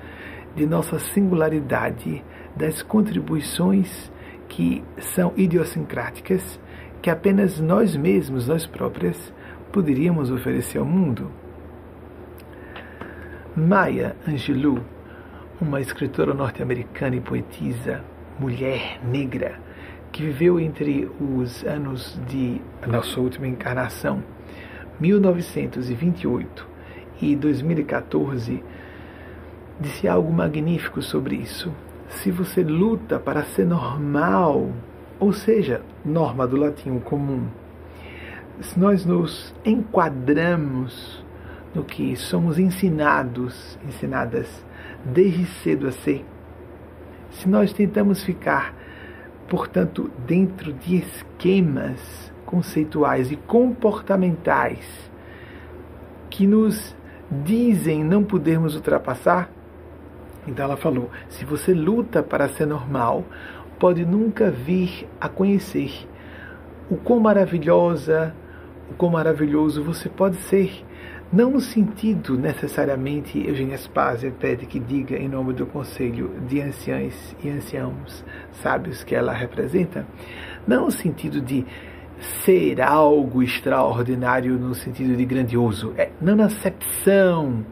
de 0.55 0.65
nossa 0.65 0.99
singularidade, 0.99 2.23
das 2.55 2.81
contribuições 2.81 4.11
que 4.47 4.83
são 4.97 5.33
idiosincráticas, 5.35 6.59
que 7.01 7.09
apenas 7.09 7.59
nós 7.59 7.95
mesmos, 7.95 8.47
nós 8.47 8.65
próprias, 8.65 9.33
poderíamos 9.71 10.31
oferecer 10.31 10.77
ao 10.77 10.85
mundo. 10.85 11.29
Maya 13.55 14.15
Angelou, 14.27 14.79
uma 15.61 15.81
escritora 15.81 16.33
norte-americana 16.33 17.15
e 17.15 17.21
poetisa, 17.21 18.03
mulher 18.39 18.99
negra, 19.03 19.59
que 20.11 20.23
viveu 20.23 20.59
entre 20.59 21.09
os 21.19 21.63
anos 21.65 22.19
de 22.27 22.61
na 22.87 23.01
sua 23.01 23.23
última 23.23 23.47
encarnação, 23.47 24.23
1928 24.99 26.67
e 27.21 27.35
2014, 27.35 28.63
disse 29.79 30.07
algo 30.07 30.31
magnífico 30.31 31.01
sobre 31.01 31.35
isso. 31.35 31.71
Se 32.07 32.31
você 32.31 32.63
luta 32.63 33.19
para 33.19 33.43
ser 33.43 33.65
normal, 33.65 34.69
ou 35.19 35.33
seja, 35.33 35.81
norma 36.03 36.47
do 36.47 36.55
latim 36.55 36.99
comum, 36.99 37.47
se 38.61 38.79
nós 38.79 39.05
nos 39.05 39.53
enquadramos 39.65 41.23
no 41.73 41.83
que 41.83 42.15
somos 42.15 42.57
ensinados, 42.57 43.77
ensinadas 43.85 44.65
desde 45.03 45.45
cedo 45.45 45.87
a 45.87 45.91
ser, 45.91 46.25
se 47.31 47.49
nós 47.49 47.73
tentamos 47.73 48.23
ficar, 48.23 48.73
portanto, 49.49 50.09
dentro 50.25 50.71
de 50.71 50.97
esquemas 50.97 52.31
conceituais 52.45 53.31
e 53.31 53.35
comportamentais 53.35 55.11
que 56.29 56.47
nos 56.47 56.95
dizem 57.43 58.03
não 58.03 58.23
podermos 58.23 58.75
ultrapassar? 58.75 59.49
Então 60.47 60.65
ela 60.65 60.77
falou: 60.77 61.09
se 61.29 61.45
você 61.45 61.73
luta 61.73 62.21
para 62.21 62.47
ser 62.49 62.65
normal, 62.65 63.23
pode 63.79 64.05
nunca 64.05 64.49
vir 64.51 65.07
a 65.19 65.27
conhecer 65.27 66.07
o 66.89 66.95
quão 66.95 67.19
maravilhosa, 67.19 68.33
o 68.89 68.93
quão 68.93 69.11
maravilhoso 69.11 69.83
você 69.83 70.09
pode 70.09 70.37
ser. 70.37 70.83
Não 71.33 71.49
no 71.49 71.59
sentido 71.59 72.37
necessariamente, 72.37 73.45
Eugênia 73.45 73.77
Spazia 73.77 74.31
pede 74.31 74.67
que 74.67 74.79
diga 74.79 75.17
em 75.17 75.27
nome 75.27 75.53
do 75.53 75.65
Conselho 75.65 76.31
de 76.47 76.61
Anciãs 76.61 77.35
e 77.43 77.49
Anciãos 77.49 78.23
Sábios 78.51 79.03
que 79.03 79.15
ela 79.15 79.33
representa, 79.33 80.05
não 80.67 80.85
no 80.85 80.91
sentido 80.91 81.41
de 81.41 81.65
ser 82.43 82.79
algo 82.79 83.41
extraordinário 83.43 84.57
no 84.57 84.73
sentido 84.75 85.17
de 85.17 85.25
grandioso, 85.25 85.93
é, 85.97 86.11
não 86.21 86.35
na 86.35 86.45
acepção 86.45 87.65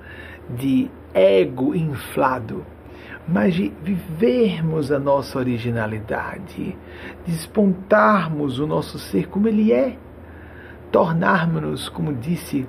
de 0.50 0.90
ego 1.14 1.76
inflado, 1.76 2.66
mas 3.28 3.54
de 3.54 3.72
vivermos 3.82 4.92
a 4.92 5.00
nossa 5.00 5.40
originalidade, 5.40 6.78
despontarmos 7.26 8.60
o 8.60 8.68
nosso 8.68 9.00
ser 9.00 9.28
como 9.28 9.48
ele 9.48 9.72
é, 9.72 9.98
tornarmos-nos, 10.92 11.90
como 11.90 12.14
disse 12.14 12.68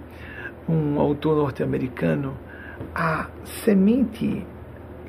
um 0.68 0.98
autor 0.98 1.36
norte-americano, 1.36 2.36
a 2.94 3.28
semente 3.44 4.46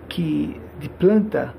que 0.09 0.59
de 0.79 0.89
planta, 0.89 1.53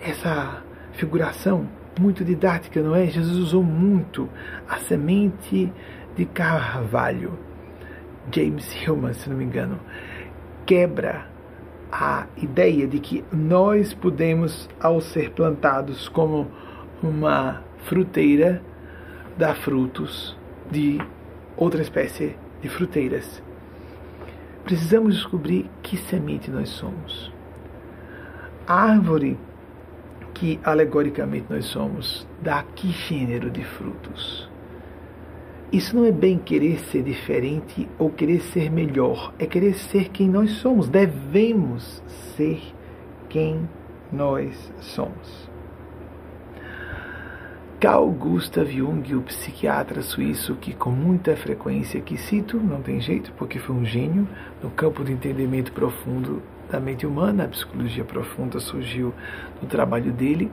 essa 0.00 0.62
figuração 0.92 1.68
muito 1.98 2.24
didática, 2.24 2.82
não 2.82 2.94
é? 2.94 3.06
Jesus 3.06 3.36
usou 3.36 3.62
muito 3.62 4.28
a 4.68 4.78
semente 4.78 5.72
de 6.16 6.24
carvalho. 6.24 7.38
James 8.32 8.74
Hillman, 8.74 9.12
se 9.12 9.28
não 9.28 9.36
me 9.36 9.44
engano, 9.44 9.78
quebra 10.66 11.26
a 11.90 12.26
ideia 12.36 12.86
de 12.86 12.98
que 12.98 13.24
nós 13.32 13.94
podemos, 13.94 14.68
ao 14.80 15.00
ser 15.00 15.30
plantados 15.30 16.08
como 16.08 16.48
uma 17.02 17.62
fruteira, 17.84 18.62
dar 19.38 19.56
frutos 19.56 20.36
de 20.70 20.98
outra 21.56 21.82
espécie 21.82 22.36
de 22.60 22.68
fruteiras. 22.68 23.42
Precisamos 24.64 25.14
descobrir 25.14 25.70
que 25.82 25.96
semente 25.96 26.50
nós 26.50 26.70
somos. 26.70 27.32
A 28.66 28.74
árvore 28.74 29.38
que 30.32 30.58
alegoricamente 30.64 31.46
nós 31.48 31.66
somos 31.66 32.26
dá 32.42 32.62
que 32.74 32.90
gênero 32.90 33.50
de 33.50 33.62
frutos? 33.62 34.50
Isso 35.74 35.96
não 35.96 36.04
é 36.04 36.12
bem 36.12 36.38
querer 36.38 36.78
ser 36.84 37.02
diferente 37.02 37.88
ou 37.98 38.08
querer 38.08 38.40
ser 38.42 38.70
melhor, 38.70 39.34
é 39.40 39.44
querer 39.44 39.74
ser 39.74 40.08
quem 40.10 40.28
nós 40.28 40.52
somos. 40.58 40.88
Devemos 40.88 42.00
ser 42.36 42.62
quem 43.28 43.68
nós 44.12 44.72
somos. 44.78 45.50
Carl 47.80 48.08
Gustav 48.12 48.70
Jung, 48.70 49.16
o 49.16 49.22
psiquiatra 49.22 50.00
suíço 50.00 50.54
que 50.54 50.72
com 50.72 50.90
muita 50.90 51.36
frequência 51.36 52.00
que 52.00 52.16
cito, 52.16 52.56
não 52.60 52.80
tem 52.80 53.00
jeito, 53.00 53.32
porque 53.32 53.58
foi 53.58 53.74
um 53.74 53.84
gênio 53.84 54.28
no 54.62 54.70
campo 54.70 55.02
do 55.02 55.10
entendimento 55.10 55.72
profundo 55.72 56.40
da 56.70 56.78
mente 56.78 57.04
humana, 57.04 57.46
a 57.46 57.48
psicologia 57.48 58.04
profunda 58.04 58.60
surgiu 58.60 59.12
no 59.60 59.66
trabalho 59.66 60.12
dele 60.12 60.52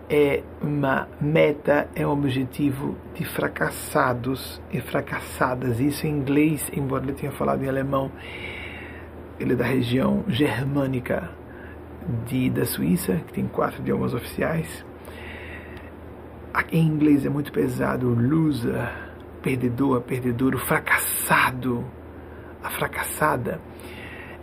é 0.08 0.44
uma 0.62 1.08
meta, 1.20 1.90
é 1.96 2.06
um 2.06 2.12
objetivo 2.12 2.96
de 3.16 3.26
fracassados 3.26 4.62
e 4.72 4.80
fracassadas. 4.80 5.80
Isso 5.80 6.06
em 6.06 6.12
inglês, 6.12 6.70
embora 6.76 7.04
ele 7.04 7.14
tenha 7.14 7.32
falado 7.32 7.64
em 7.64 7.68
alemão, 7.68 8.12
ele 9.40 9.54
é 9.54 9.56
da 9.56 9.66
região 9.66 10.24
germânica 10.28 11.32
de, 12.26 12.50
da 12.50 12.66
Suíça, 12.66 13.16
que 13.28 13.34
tem 13.34 13.48
quatro 13.48 13.82
idiomas 13.82 14.14
oficiais. 14.14 14.86
Em 16.72 16.86
inglês 16.86 17.26
é 17.26 17.30
muito 17.30 17.52
pesado, 17.52 18.08
loser, 18.10 18.90
perdedor, 19.42 20.02
perdedor, 20.02 20.56
o 20.56 20.60
fracassado, 20.60 21.86
a 22.64 22.70
fracassada. 22.70 23.60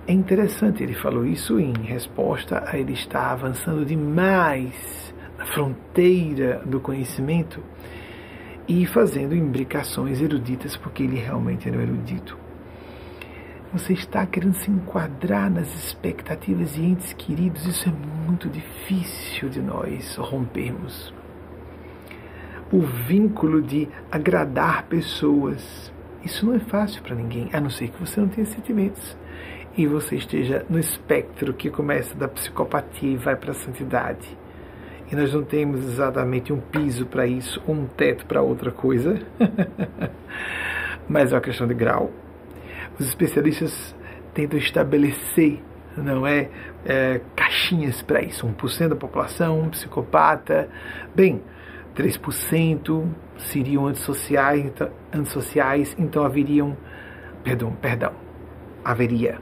É 0.06 0.12
interessante, 0.12 0.82
ele 0.82 0.94
falou 0.94 1.24
isso 1.24 1.58
em 1.58 1.72
resposta 1.72 2.64
a 2.66 2.76
ele 2.76 2.92
estar 2.92 3.30
avançando 3.30 3.84
demais 3.84 5.14
na 5.38 5.46
fronteira 5.46 6.60
do 6.66 6.80
conhecimento 6.80 7.62
e 8.68 8.86
fazendo 8.86 9.34
imbricações 9.34 10.20
eruditas, 10.20 10.76
porque 10.76 11.02
ele 11.02 11.16
realmente 11.16 11.68
era 11.68 11.78
um 11.78 11.82
erudito. 11.82 12.41
Você 13.72 13.94
está 13.94 14.26
querendo 14.26 14.52
se 14.52 14.70
enquadrar 14.70 15.50
nas 15.50 15.74
expectativas 15.74 16.74
de 16.74 16.84
entes 16.84 17.14
queridos, 17.14 17.66
isso 17.66 17.88
é 17.88 17.92
muito 18.26 18.46
difícil 18.50 19.48
de 19.48 19.62
nós 19.62 20.14
rompermos. 20.16 21.12
O 22.70 22.80
vínculo 22.80 23.62
de 23.62 23.88
agradar 24.10 24.82
pessoas, 24.88 25.90
isso 26.22 26.44
não 26.44 26.54
é 26.54 26.58
fácil 26.58 27.02
para 27.02 27.14
ninguém, 27.14 27.48
a 27.50 27.62
não 27.62 27.70
ser 27.70 27.88
que 27.88 27.98
você 27.98 28.20
não 28.20 28.28
tenha 28.28 28.46
sentimentos. 28.46 29.16
E 29.74 29.86
você 29.86 30.16
esteja 30.16 30.66
no 30.68 30.78
espectro 30.78 31.54
que 31.54 31.70
começa 31.70 32.14
da 32.14 32.28
psicopatia 32.28 33.12
e 33.12 33.16
vai 33.16 33.36
para 33.36 33.52
a 33.52 33.54
santidade. 33.54 34.36
E 35.10 35.16
nós 35.16 35.32
não 35.32 35.44
temos 35.44 35.82
exatamente 35.82 36.52
um 36.52 36.60
piso 36.60 37.06
para 37.06 37.26
isso, 37.26 37.62
um 37.66 37.86
teto 37.86 38.26
para 38.26 38.42
outra 38.42 38.70
coisa, 38.70 39.18
mas 41.08 41.32
é 41.32 41.36
uma 41.36 41.40
questão 41.40 41.66
de 41.66 41.72
grau 41.72 42.10
os 42.98 43.06
especialistas 43.06 43.94
tentam 44.34 44.58
estabelecer, 44.58 45.60
não 45.96 46.26
é, 46.26 46.48
é 46.84 47.20
caixinhas 47.36 48.02
para 48.02 48.22
isso. 48.22 48.46
1% 48.46 48.88
da 48.88 48.96
população, 48.96 49.60
um 49.60 49.68
psicopata. 49.68 50.68
Bem, 51.14 51.42
3% 51.94 53.06
seriam 53.36 53.86
antissociais, 53.86 54.64
então, 54.64 54.90
antissociais, 55.12 55.94
então 55.98 56.24
haveriam, 56.24 56.76
perdão, 57.44 57.72
perdão, 57.72 58.12
haveria, 58.84 59.38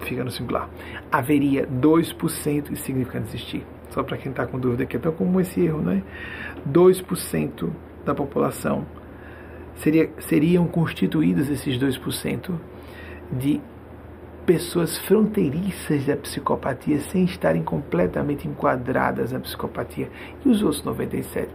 fica 0.00 0.22
no 0.22 0.30
singular, 0.30 0.68
haveria 1.10 1.66
2%, 1.66 2.72
isso 2.72 2.84
significa 2.84 3.20
desistir. 3.20 3.64
Só 3.90 4.02
para 4.02 4.16
quem 4.16 4.30
está 4.30 4.46
com 4.46 4.58
dúvida 4.58 4.84
aqui, 4.84 4.96
é 4.96 4.98
tão 4.98 5.12
comum 5.12 5.40
esse 5.40 5.60
erro, 5.60 5.82
não 5.82 5.92
é? 5.92 6.02
2% 6.70 7.70
da 8.04 8.14
população 8.14 8.86
seria, 9.76 10.10
seriam 10.20 10.66
constituídos 10.66 11.48
esses 11.48 11.78
2% 11.78 12.52
de 13.32 13.60
pessoas 14.44 14.98
fronteiriças 14.98 16.04
da 16.04 16.16
psicopatia 16.16 17.00
sem 17.00 17.24
estarem 17.24 17.62
completamente 17.62 18.48
enquadradas 18.48 19.32
na 19.32 19.40
psicopatia 19.40 20.10
e 20.44 20.48
os 20.48 20.62
outros 20.62 20.82
97%. 20.82 21.48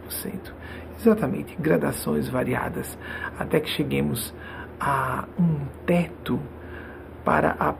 Exatamente, 1.00 1.56
gradações 1.60 2.28
variadas, 2.28 2.98
até 3.38 3.60
que 3.60 3.70
cheguemos 3.70 4.34
a 4.80 5.28
um 5.38 5.60
teto 5.86 6.40
para 7.24 7.56
a 7.60 7.76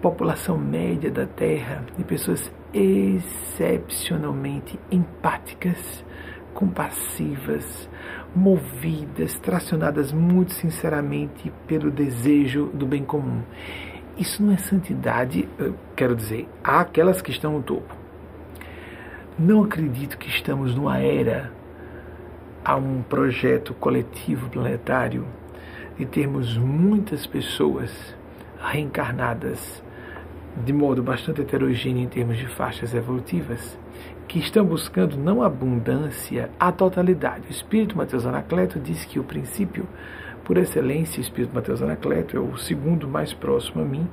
população 0.00 0.56
média 0.56 1.10
da 1.10 1.26
Terra 1.26 1.84
de 1.96 2.04
pessoas 2.04 2.50
excepcionalmente 2.72 4.80
empáticas, 4.90 6.02
compassivas, 6.54 7.90
movidas, 8.36 9.38
tracionadas 9.38 10.12
muito 10.12 10.52
sinceramente 10.52 11.50
pelo 11.66 11.90
desejo 11.90 12.66
do 12.66 12.86
bem 12.86 13.02
comum. 13.02 13.40
Isso 14.18 14.42
não 14.42 14.52
é 14.52 14.58
santidade, 14.58 15.48
quero 15.96 16.14
dizer, 16.14 16.46
há 16.62 16.80
aquelas 16.80 17.22
que 17.22 17.30
estão 17.30 17.54
no 17.54 17.62
topo. 17.62 17.94
Não 19.38 19.64
acredito 19.64 20.18
que 20.18 20.28
estamos 20.28 20.74
numa 20.74 20.98
era, 20.98 21.50
a 22.62 22.76
um 22.76 23.02
projeto 23.02 23.72
coletivo 23.74 24.50
planetário, 24.50 25.26
de 25.96 26.04
termos 26.04 26.58
muitas 26.58 27.26
pessoas 27.26 27.90
reencarnadas 28.60 29.82
de 30.64 30.72
modo 30.72 31.02
bastante 31.02 31.40
heterogêneo 31.40 32.02
em 32.02 32.08
termos 32.08 32.36
de 32.36 32.46
faixas 32.46 32.94
evolutivas, 32.94 33.78
que 34.28 34.38
estão 34.38 34.64
buscando 34.64 35.16
não 35.16 35.42
abundância, 35.42 36.50
a 36.58 36.72
totalidade. 36.72 37.46
O 37.48 37.50
Espírito 37.50 37.96
Mateus 37.96 38.26
Anacleto 38.26 38.80
diz 38.80 39.04
que 39.04 39.18
o 39.18 39.24
princípio, 39.24 39.86
por 40.44 40.56
excelência, 40.56 41.18
o 41.18 41.22
Espírito 41.22 41.54
Mateus 41.54 41.80
Anacleto 41.80 42.36
é 42.36 42.40
o 42.40 42.56
segundo 42.56 43.06
mais 43.06 43.32
próximo 43.32 43.82
a 43.82 43.84
mim, 43.84 44.08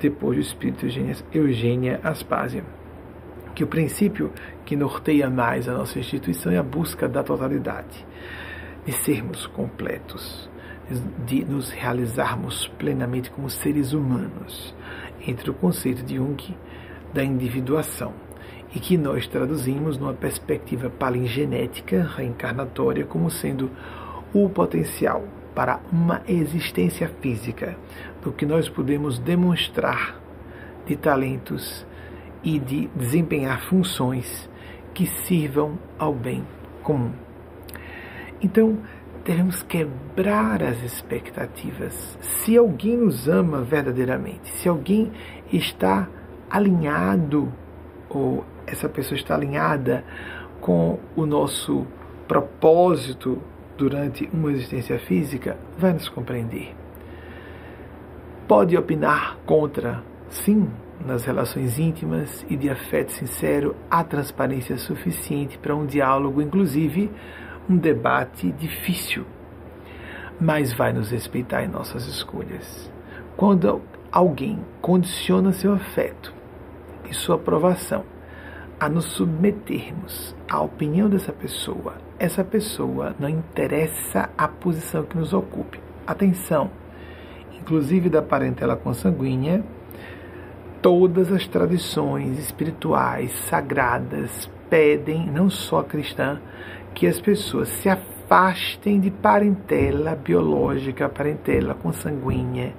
depois 0.00 0.36
do 0.36 0.42
Espírito 0.42 0.86
Eugênia, 0.86 1.16
Eugênia 1.32 2.00
Aspásia. 2.02 2.64
Que 3.54 3.62
o 3.62 3.66
princípio 3.66 4.32
que 4.64 4.74
norteia 4.74 5.28
mais 5.28 5.68
a 5.68 5.74
nossa 5.74 5.98
instituição 5.98 6.50
é 6.52 6.58
a 6.58 6.62
busca 6.62 7.08
da 7.08 7.22
totalidade. 7.22 8.06
de 8.86 8.92
sermos 8.92 9.46
completos, 9.46 10.50
de 11.26 11.44
nos 11.44 11.70
realizarmos 11.70 12.66
plenamente 12.78 13.30
como 13.30 13.50
seres 13.50 13.92
humanos, 13.92 14.74
entre 15.26 15.50
o 15.50 15.54
conceito 15.54 16.02
de 16.02 16.16
Jung 16.16 16.56
da 17.12 17.22
individuação 17.22 18.14
e 18.74 18.80
que 18.80 18.96
nós 18.96 19.26
traduzimos 19.26 19.98
numa 19.98 20.14
perspectiva 20.14 20.88
palingenética 20.88 22.08
reencarnatória 22.16 23.04
como 23.04 23.30
sendo 23.30 23.70
o 24.32 24.48
potencial 24.48 25.24
para 25.54 25.80
uma 25.90 26.22
existência 26.28 27.10
física 27.20 27.76
do 28.22 28.32
que 28.32 28.46
nós 28.46 28.68
podemos 28.68 29.18
demonstrar 29.18 30.20
de 30.86 30.96
talentos 30.96 31.84
e 32.42 32.58
de 32.58 32.88
desempenhar 32.94 33.60
funções 33.62 34.48
que 34.94 35.06
sirvam 35.06 35.78
ao 35.98 36.14
bem 36.14 36.46
comum. 36.82 37.12
Então, 38.40 38.78
devemos 39.24 39.62
quebrar 39.62 40.62
as 40.62 40.82
expectativas. 40.82 42.18
Se 42.20 42.56
alguém 42.56 42.96
nos 42.96 43.28
ama 43.28 43.62
verdadeiramente, 43.62 44.48
se 44.48 44.68
alguém 44.68 45.12
está 45.52 46.08
alinhado 46.48 47.52
ou 48.08 48.44
essa 48.70 48.88
pessoa 48.88 49.18
está 49.18 49.34
alinhada 49.34 50.04
com 50.60 50.98
o 51.16 51.26
nosso 51.26 51.86
propósito 52.28 53.42
durante 53.76 54.28
uma 54.32 54.52
existência 54.52 54.98
física, 54.98 55.58
vai 55.76 55.92
nos 55.92 56.08
compreender. 56.08 56.74
Pode 58.46 58.76
opinar 58.76 59.38
contra, 59.46 60.02
sim, 60.28 60.70
nas 61.04 61.24
relações 61.24 61.78
íntimas 61.78 62.44
e 62.48 62.56
de 62.56 62.68
afeto 62.68 63.12
sincero, 63.12 63.74
há 63.90 64.04
transparência 64.04 64.76
suficiente 64.76 65.58
para 65.58 65.74
um 65.74 65.86
diálogo, 65.86 66.42
inclusive 66.42 67.10
um 67.68 67.76
debate 67.76 68.52
difícil, 68.52 69.24
mas 70.38 70.72
vai 70.72 70.92
nos 70.92 71.10
respeitar 71.10 71.64
em 71.64 71.68
nossas 71.68 72.06
escolhas. 72.06 72.92
Quando 73.36 73.80
alguém 74.12 74.58
condiciona 74.82 75.52
seu 75.52 75.72
afeto 75.72 76.34
e 77.08 77.14
sua 77.14 77.36
aprovação 77.36 78.04
a 78.80 78.88
nos 78.88 79.04
submetermos 79.04 80.34
à 80.48 80.58
opinião 80.62 81.06
dessa 81.10 81.32
pessoa, 81.32 81.96
essa 82.18 82.42
pessoa 82.42 83.14
não 83.20 83.28
interessa 83.28 84.30
a 84.38 84.48
posição 84.48 85.02
que 85.02 85.18
nos 85.18 85.34
ocupe. 85.34 85.78
Atenção, 86.06 86.70
inclusive 87.60 88.08
da 88.08 88.22
parentela 88.22 88.76
consanguínea, 88.76 89.62
todas 90.80 91.30
as 91.30 91.46
tradições 91.46 92.38
espirituais 92.38 93.30
sagradas 93.50 94.50
pedem, 94.70 95.26
não 95.26 95.50
só 95.50 95.80
a 95.80 95.84
cristã, 95.84 96.40
que 96.94 97.06
as 97.06 97.20
pessoas 97.20 97.68
se 97.68 97.88
afastem 97.90 98.98
de 98.98 99.10
parentela 99.10 100.16
biológica, 100.16 101.06
parentela 101.06 101.74
consanguínea, 101.74 102.72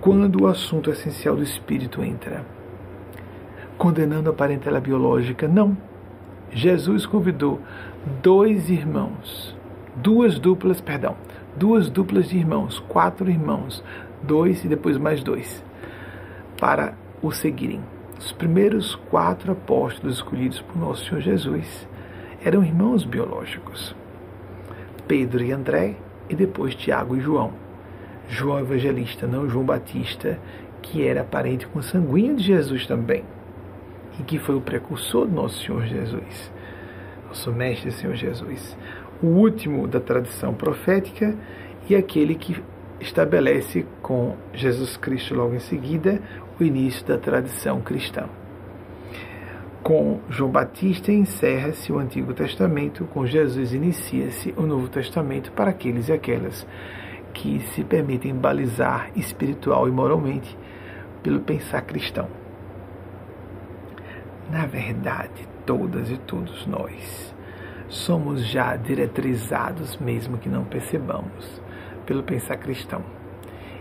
quando 0.00 0.44
o 0.44 0.46
assunto 0.46 0.88
essencial 0.88 1.34
do 1.34 1.42
espírito 1.42 2.00
entra 2.00 2.57
condenando 3.78 4.28
a 4.28 4.32
parentela 4.32 4.80
biológica. 4.80 5.46
Não. 5.46 5.76
Jesus 6.50 7.06
convidou 7.06 7.60
dois 8.22 8.68
irmãos, 8.68 9.56
duas 9.96 10.38
duplas, 10.38 10.80
perdão, 10.80 11.14
duas 11.56 11.88
duplas 11.88 12.28
de 12.28 12.38
irmãos, 12.38 12.80
quatro 12.88 13.30
irmãos, 13.30 13.84
dois 14.22 14.64
e 14.64 14.68
depois 14.68 14.98
mais 14.98 15.22
dois, 15.22 15.62
para 16.58 16.94
o 17.22 17.30
seguirem. 17.30 17.80
Os 18.18 18.32
primeiros 18.32 18.96
quatro 19.10 19.52
apóstolos 19.52 20.16
escolhidos 20.16 20.60
por 20.60 20.76
nosso 20.76 21.04
Senhor 21.04 21.20
Jesus 21.20 21.86
eram 22.44 22.64
irmãos 22.64 23.04
biológicos. 23.04 23.94
Pedro 25.06 25.44
e 25.44 25.52
André 25.52 25.96
e 26.28 26.34
depois 26.34 26.74
Tiago 26.74 27.16
e 27.16 27.20
João. 27.20 27.52
João 28.28 28.58
Evangelista, 28.58 29.26
não 29.26 29.48
João 29.48 29.64
Batista, 29.64 30.38
que 30.82 31.06
era 31.06 31.24
parente 31.24 31.66
consanguíneo 31.66 32.36
de 32.36 32.44
Jesus 32.44 32.86
também 32.86 33.24
e 34.18 34.22
que 34.22 34.38
foi 34.38 34.54
o 34.54 34.60
precursor 34.60 35.26
do 35.26 35.34
nosso 35.34 35.64
Senhor 35.64 35.84
Jesus, 35.86 36.52
nosso 37.26 37.52
Mestre 37.52 37.92
Senhor 37.92 38.14
Jesus, 38.14 38.76
o 39.22 39.26
último 39.26 39.86
da 39.86 40.00
tradição 40.00 40.54
profética 40.54 41.34
e 41.88 41.94
aquele 41.94 42.34
que 42.34 42.62
estabelece 43.00 43.86
com 44.02 44.36
Jesus 44.52 44.96
Cristo 44.96 45.34
logo 45.34 45.54
em 45.54 45.60
seguida 45.60 46.20
o 46.58 46.64
início 46.64 47.06
da 47.06 47.16
tradição 47.16 47.80
cristã. 47.80 48.28
Com 49.82 50.20
João 50.28 50.50
Batista 50.50 51.12
encerra-se 51.12 51.92
o 51.92 51.98
Antigo 51.98 52.34
Testamento, 52.34 53.04
com 53.06 53.24
Jesus 53.24 53.72
inicia-se 53.72 54.52
o 54.56 54.62
Novo 54.62 54.88
Testamento 54.88 55.52
para 55.52 55.70
aqueles 55.70 56.08
e 56.08 56.12
aquelas 56.12 56.66
que 57.32 57.60
se 57.60 57.84
permitem 57.84 58.34
balizar 58.34 59.10
espiritual 59.14 59.88
e 59.88 59.90
moralmente 59.90 60.58
pelo 61.22 61.40
pensar 61.40 61.82
cristão. 61.82 62.37
Na 64.50 64.64
verdade, 64.64 65.46
todas 65.66 66.10
e 66.10 66.16
todos 66.16 66.66
nós 66.66 67.34
somos 67.88 68.46
já 68.46 68.76
diretrizados, 68.76 69.96
mesmo 69.98 70.38
que 70.38 70.48
não 70.48 70.64
percebamos, 70.64 71.62
pelo 72.06 72.22
pensar 72.22 72.56
cristão. 72.56 73.02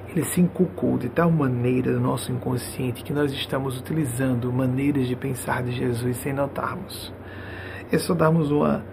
Ele 0.10 0.24
se 0.24 0.42
inculcou 0.42 0.98
de 0.98 1.10
tal 1.10 1.30
maneira 1.32 1.92
no 1.92 2.00
nosso 2.00 2.32
inconsciente 2.32 3.04
que 3.04 3.14
nós 3.14 3.32
estamos 3.32 3.80
utilizando 3.80 4.52
maneiras 4.52 5.08
de 5.08 5.16
pensar 5.16 5.64
de 5.64 5.72
Jesus 5.72 6.18
sem 6.18 6.34
notarmos. 6.34 7.14
É 7.92 7.98
só 7.98 8.14
darmos 8.14 8.52
uma 8.52 8.84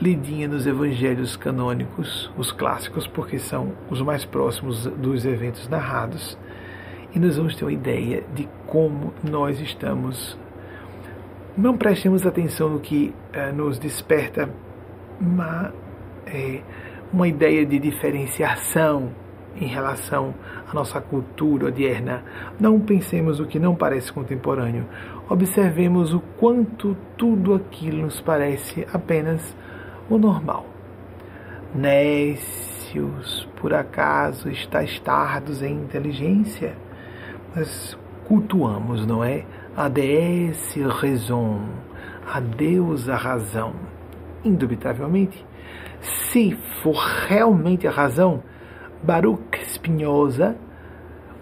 lidinha 0.00 0.46
nos 0.46 0.66
evangelhos 0.66 1.36
canônicos, 1.36 2.30
os 2.36 2.52
clássicos, 2.52 3.06
porque 3.06 3.38
são 3.38 3.72
os 3.90 4.00
mais 4.00 4.24
próximos 4.24 4.86
dos 4.86 5.24
eventos 5.24 5.68
narrados, 5.68 6.36
e 7.14 7.18
nós 7.18 7.36
vamos 7.36 7.54
ter 7.54 7.64
uma 7.64 7.72
ideia 7.72 8.24
de 8.34 8.48
como 8.66 9.12
nós 9.22 9.60
estamos 9.60 10.36
não 11.56 11.76
prestemos 11.76 12.26
atenção 12.26 12.68
no 12.68 12.80
que 12.80 13.14
eh, 13.32 13.52
nos 13.52 13.78
desperta 13.78 14.50
uma, 15.20 15.72
eh, 16.26 16.60
uma 17.12 17.28
ideia 17.28 17.64
de 17.64 17.78
diferenciação 17.78 19.12
em 19.56 19.66
relação 19.66 20.34
à 20.68 20.74
nossa 20.74 21.00
cultura 21.00 21.66
odierna. 21.66 22.24
Não 22.58 22.80
pensemos 22.80 23.38
o 23.38 23.46
que 23.46 23.58
não 23.58 23.74
parece 23.74 24.12
contemporâneo. 24.12 24.86
Observemos 25.28 26.12
o 26.12 26.20
quanto 26.38 26.96
tudo 27.16 27.54
aquilo 27.54 28.02
nos 28.02 28.20
parece 28.20 28.86
apenas 28.92 29.56
o 30.10 30.18
normal. 30.18 30.66
Nécios, 31.72 33.48
por 33.56 33.72
acaso, 33.72 34.50
estáis 34.50 34.98
tardos 35.00 35.62
em 35.62 35.72
inteligência? 35.72 36.76
Mas 37.54 37.96
cultuamos, 38.26 39.06
não 39.06 39.22
é? 39.22 39.44
A 39.76 39.88
déesse 39.88 40.80
raison, 40.82 41.60
a 42.32 42.38
Deus 42.38 43.08
a 43.08 43.16
razão. 43.16 43.74
Indubitavelmente, 44.44 45.44
se 46.00 46.56
for 46.82 46.96
realmente 47.26 47.88
a 47.88 47.90
razão, 47.90 48.42
Baruch 49.02 49.58
Spinoza, 49.64 50.56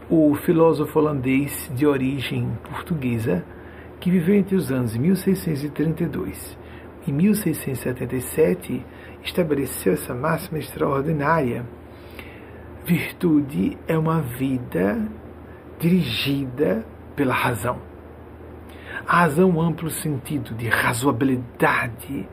o 0.08 0.34
filósofo 0.34 0.98
holandês 0.98 1.70
de 1.74 1.86
origem 1.86 2.58
portuguesa, 2.70 3.44
que 4.00 4.10
viveu 4.10 4.34
entre 4.34 4.56
os 4.56 4.72
anos 4.72 4.96
1632 4.96 6.58
e 7.06 7.12
1677, 7.12 8.84
estabeleceu 9.22 9.92
essa 9.92 10.14
máxima 10.14 10.58
extraordinária. 10.58 11.66
Virtude 12.84 13.76
é 13.86 13.96
uma 13.96 14.22
vida 14.22 15.06
dirigida 15.78 16.84
pela 17.14 17.34
razão 17.34 17.91
a 19.06 19.20
razão 19.20 19.60
amplo 19.60 19.90
sentido 19.90 20.54
de 20.54 20.68
razoabilidade, 20.68 22.28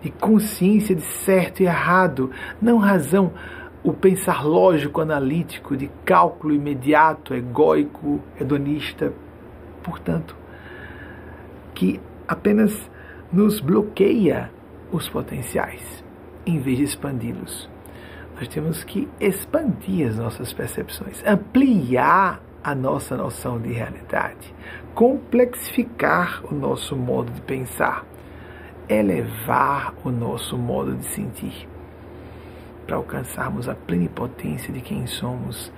de 0.00 0.10
consciência 0.10 0.94
de 0.94 1.02
certo 1.02 1.60
e 1.60 1.66
errado, 1.66 2.30
não 2.60 2.78
razão 2.78 3.32
o 3.82 3.92
pensar 3.92 4.44
lógico, 4.44 5.00
analítico, 5.00 5.76
de 5.76 5.88
cálculo 6.04 6.54
imediato, 6.54 7.34
egóico, 7.34 8.20
hedonista, 8.38 9.12
portanto, 9.82 10.36
que 11.74 12.00
apenas 12.26 12.90
nos 13.32 13.60
bloqueia 13.60 14.50
os 14.90 15.08
potenciais, 15.08 16.04
em 16.44 16.58
vez 16.58 16.78
de 16.78 16.84
expandi-los. 16.84 17.70
Nós 18.34 18.48
temos 18.48 18.84
que 18.84 19.08
expandir 19.20 20.08
as 20.08 20.16
nossas 20.16 20.52
percepções, 20.52 21.22
ampliar 21.26 22.40
a 22.62 22.74
nossa 22.74 23.16
noção 23.16 23.60
de 23.60 23.72
realidade, 23.72 24.54
complexificar 24.98 26.42
o 26.50 26.52
nosso 26.52 26.96
modo 26.96 27.30
de 27.30 27.40
pensar, 27.42 28.04
elevar 28.88 29.94
o 30.02 30.10
nosso 30.10 30.58
modo 30.58 30.96
de 30.96 31.04
sentir, 31.04 31.68
para 32.84 32.96
alcançarmos 32.96 33.68
a 33.68 33.76
plenipotência 33.76 34.72
de 34.72 34.80
quem 34.80 35.06
somos. 35.06 35.72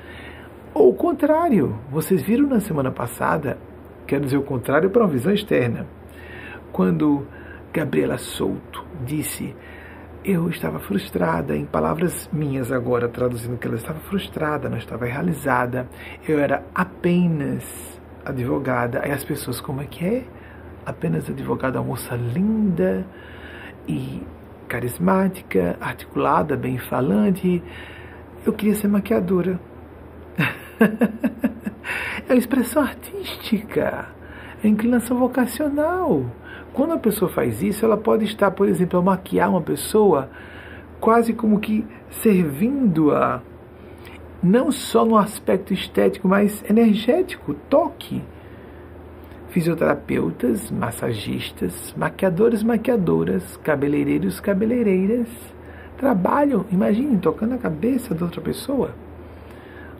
Ou 0.73 0.89
o 0.89 0.95
contrário, 0.95 1.79
vocês 1.91 2.23
viram 2.23 2.49
na 2.49 2.61
semana 2.61 2.91
passada, 2.91 3.59
quero 4.07 4.25
dizer 4.25 4.39
o 4.39 4.43
contrário 4.43 4.89
para 4.89 5.03
uma 5.03 5.13
visão 5.13 5.35
externa, 5.35 5.87
quando 6.73 7.27
Gabriela 7.75 8.17
Souto 8.17 8.87
disse 9.05 9.55
eu 10.25 10.49
estava 10.49 10.79
frustrada, 10.79 11.55
em 11.55 11.67
palavras 11.67 12.27
minhas 12.33 12.73
agora, 12.73 13.07
traduzindo 13.07 13.59
que 13.59 13.67
ela 13.67 13.77
estava 13.77 14.01
frustrada, 14.01 14.71
não 14.71 14.79
estava 14.79 15.05
realizada. 15.05 15.89
Eu 16.27 16.39
era 16.39 16.63
apenas 16.75 18.00
advogada. 18.25 19.01
Aí 19.03 19.11
as 19.11 19.25
pessoas, 19.25 19.61
como 19.61 19.81
é 19.83 19.87
que 19.87 20.05
é? 20.05 20.25
Apenas 20.85 21.29
advogada, 21.29 21.81
uma 21.81 21.89
moça 21.89 22.15
linda 22.15 23.07
e 23.87 24.23
carismática, 24.69 25.77
articulada, 25.81 26.57
bem 26.57 26.79
falante. 26.79 27.63
Eu 28.45 28.53
queria 28.53 28.75
ser 28.75 28.89
maquiadora. 28.89 29.61
é 32.29 32.33
uma 32.33 32.39
expressão 32.39 32.83
artística, 32.83 34.09
é 34.63 34.69
inclinação 34.69 35.19
vocacional. 35.19 36.25
Quando 36.73 36.93
a 36.93 36.99
pessoa 36.99 37.31
faz 37.31 37.63
isso, 37.63 37.85
ela 37.85 37.97
pode 37.97 38.25
estar, 38.25 38.51
por 38.53 38.69
exemplo, 38.69 38.99
a 38.99 39.03
maquiar 39.03 39.51
uma 39.51 39.61
pessoa 39.61 40.31
quase 41.01 41.33
como 41.33 41.59
que 41.59 41.85
servindo-a, 42.11 43.41
não 44.43 44.71
só 44.73 45.05
no 45.05 45.17
aspecto 45.17 45.73
estético, 45.73 46.27
mas 46.29 46.65
energético, 46.69 47.55
toque. 47.69 48.23
Fisioterapeutas, 49.49 50.71
massagistas, 50.71 51.93
maquiadores, 51.97 52.63
maquiadoras, 52.63 53.57
cabeleireiros, 53.59 54.39
cabeleireiras 54.41 55.29
trabalham, 55.97 56.65
imaginem, 56.71 57.19
tocando 57.19 57.55
a 57.55 57.59
cabeça 57.59 58.15
de 58.15 58.23
outra 58.23 58.41
pessoa. 58.41 58.95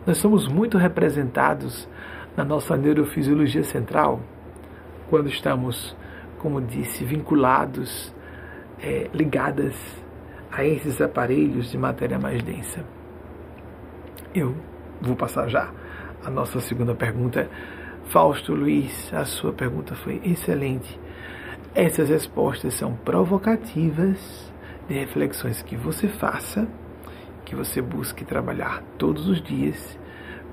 Nós 0.07 0.17
somos 0.17 0.47
muito 0.47 0.77
representados 0.77 1.87
na 2.35 2.43
nossa 2.43 2.75
neurofisiologia 2.75 3.63
central 3.63 4.21
quando 5.09 5.27
estamos 5.27 5.95
como 6.41 6.59
disse, 6.59 7.05
vinculados, 7.05 8.11
é, 8.81 9.07
ligadas 9.13 9.75
a 10.51 10.65
esses 10.65 10.99
aparelhos 10.99 11.69
de 11.69 11.77
matéria 11.77 12.17
mais 12.17 12.41
densa. 12.41 12.83
Eu 14.33 14.55
vou 15.01 15.13
passar 15.13 15.49
já 15.49 15.69
a 16.23 16.29
nossa 16.29 16.61
segunda 16.61 16.95
pergunta. 16.95 17.49
Fausto 18.05 18.53
Luiz, 18.53 19.13
a 19.13 19.25
sua 19.25 19.51
pergunta 19.51 19.93
foi 19.93 20.21
excelente. 20.23 20.97
Essas 21.75 22.07
respostas 22.07 22.73
são 22.75 22.93
provocativas 22.95 24.53
de 24.87 24.93
reflexões 24.93 25.61
que 25.61 25.75
você 25.75 26.07
faça, 26.07 26.65
que 27.43 27.53
você 27.53 27.81
busque 27.81 28.23
trabalhar 28.23 28.81
todos 28.97 29.27
os 29.27 29.41
dias, 29.41 29.99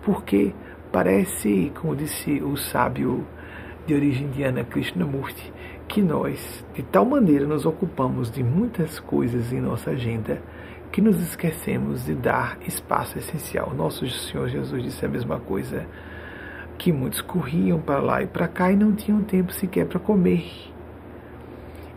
porque 0.03 0.53
parece, 0.91 1.71
como 1.81 1.95
disse 1.95 2.43
o 2.43 2.57
sábio 2.57 3.25
de 3.87 3.95
origem 3.95 4.27
indiana 4.27 4.65
Krishnamurti, 4.65 5.53
que 5.87 6.03
nós, 6.03 6.65
de 6.75 6.83
tal 6.83 7.05
maneira, 7.05 7.47
nos 7.47 7.65
ocupamos 7.65 8.29
de 8.29 8.43
muitas 8.43 8.99
coisas 8.99 9.53
em 9.53 9.61
nossa 9.61 9.93
agenda 9.93 10.43
que 10.93 11.01
nos 11.01 11.21
esquecemos 11.21 12.05
de 12.05 12.15
dar 12.15 12.59
espaço 12.67 13.19
essencial. 13.19 13.73
Nosso 13.75 14.09
Senhor 14.09 14.49
Jesus 14.49 14.83
disse 14.83 15.05
a 15.05 15.09
mesma 15.09 15.39
coisa, 15.39 15.87
que 16.79 16.93
muitos 16.93 17.21
corriam 17.21 17.81
para 17.81 17.99
lá 17.99 18.23
e 18.23 18.27
para 18.27 18.47
cá 18.47 18.71
e 18.71 18.77
não 18.77 18.95
tinham 18.95 19.23
tempo 19.23 19.53
sequer 19.53 19.87
para 19.87 19.99
comer. 19.99 20.47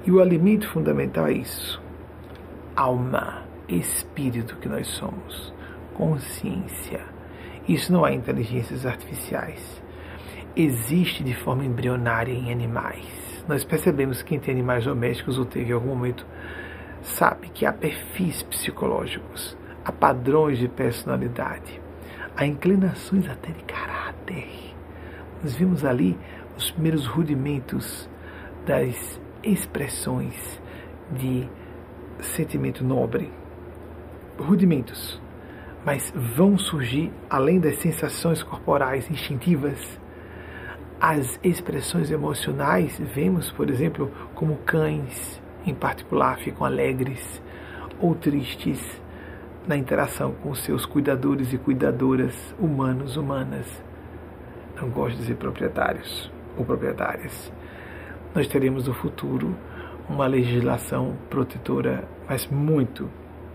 E 0.05 0.11
o 0.11 0.19
alimento 0.19 0.67
fundamental 0.69 1.27
é 1.27 1.33
isso: 1.33 1.81
alma, 2.75 3.43
espírito 3.67 4.57
que 4.57 4.67
nós 4.67 4.87
somos, 4.87 5.53
consciência. 5.93 7.01
Isso 7.67 7.93
não 7.93 8.03
há 8.03 8.11
inteligências 8.11 8.85
artificiais. 8.85 9.81
Existe 10.55 11.23
de 11.23 11.35
forma 11.35 11.63
embrionária 11.63 12.33
em 12.33 12.51
animais 12.51 13.31
nós 13.47 13.63
percebemos 13.63 14.21
que 14.21 14.37
tem 14.37 14.53
animais 14.53 14.85
domésticos 14.85 15.37
ou 15.37 15.45
teve 15.45 15.71
em 15.71 15.73
algum 15.73 15.89
momento 15.89 16.25
sabe 17.01 17.49
que 17.49 17.65
há 17.65 17.73
perfis 17.73 18.43
psicológicos, 18.43 19.57
há 19.83 19.91
padrões 19.91 20.57
de 20.59 20.67
personalidade, 20.67 21.81
há 22.35 22.45
inclinações 22.45 23.29
até 23.29 23.51
de 23.51 23.63
caráter. 23.63 24.47
Nós 25.43 25.55
vimos 25.55 25.83
ali 25.83 26.17
os 26.57 26.71
primeiros 26.71 27.05
rudimentos 27.07 28.09
das 28.65 29.19
expressões 29.43 30.61
de 31.11 31.49
sentimento 32.21 32.83
nobre. 32.83 33.31
Rudimentos, 34.37 35.21
mas 35.85 36.13
vão 36.15 36.57
surgir 36.57 37.11
além 37.29 37.59
das 37.59 37.77
sensações 37.77 38.41
corporais 38.43 39.09
instintivas 39.09 39.99
as 41.01 41.39
expressões 41.43 42.11
emocionais, 42.11 42.99
vemos, 42.99 43.51
por 43.51 43.71
exemplo, 43.71 44.11
como 44.35 44.57
cães, 44.57 45.40
em 45.65 45.73
particular, 45.73 46.37
ficam 46.39 46.65
alegres 46.65 47.41
ou 47.99 48.15
tristes 48.15 49.01
na 49.67 49.77
interação 49.77 50.33
com 50.33 50.55
seus 50.55 50.85
cuidadores 50.85 51.53
e 51.53 51.57
cuidadoras 51.57 52.55
humanos, 52.59 53.15
humanas. 53.15 53.83
Não 54.79 54.89
gosto 54.89 55.15
de 55.15 55.21
dizer 55.21 55.35
proprietários 55.35 56.31
ou 56.57 56.65
proprietárias. 56.65 57.51
Nós 58.33 58.47
teremos 58.47 58.87
no 58.87 58.93
futuro 58.93 59.55
uma 60.09 60.25
legislação 60.25 61.15
protetora, 61.29 62.07
mas 62.27 62.47
muito 62.47 63.09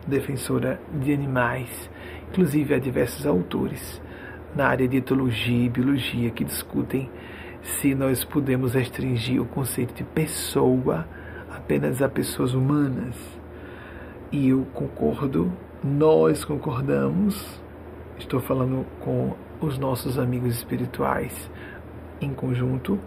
defensora 0.06 0.80
de 1.00 1.12
animais. 1.12 1.90
Inclusive, 2.30 2.74
há 2.74 2.78
diversos 2.78 3.26
autores 3.26 4.00
na 4.54 4.68
área 4.68 4.86
de 4.86 4.98
etologia 4.98 5.66
e 5.66 5.68
biologia 5.68 6.30
que 6.30 6.44
discutem 6.44 7.10
se 7.62 7.94
nós 7.94 8.24
podemos 8.24 8.74
restringir 8.74 9.42
o 9.42 9.44
conceito 9.44 9.92
de 9.92 10.04
pessoa 10.04 11.06
apenas 11.66 12.00
a 12.00 12.08
pessoas 12.08 12.54
humanas. 12.54 13.16
E 14.30 14.50
eu 14.50 14.64
concordo, 14.72 15.52
nós 15.82 16.44
concordamos, 16.44 17.60
estou 18.16 18.38
falando 18.38 18.86
com 19.00 19.34
os 19.60 19.76
nossos 19.76 20.16
amigos 20.16 20.54
espirituais 20.54 21.50
em 22.20 22.32
conjunto, 22.32 23.00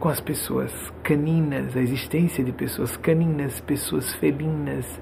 com 0.00 0.08
as 0.08 0.18
pessoas 0.18 0.72
caninas, 1.04 1.76
a 1.76 1.80
existência 1.80 2.42
de 2.42 2.50
pessoas 2.50 2.96
caninas, 2.96 3.60
pessoas 3.60 4.12
felinas, 4.16 5.00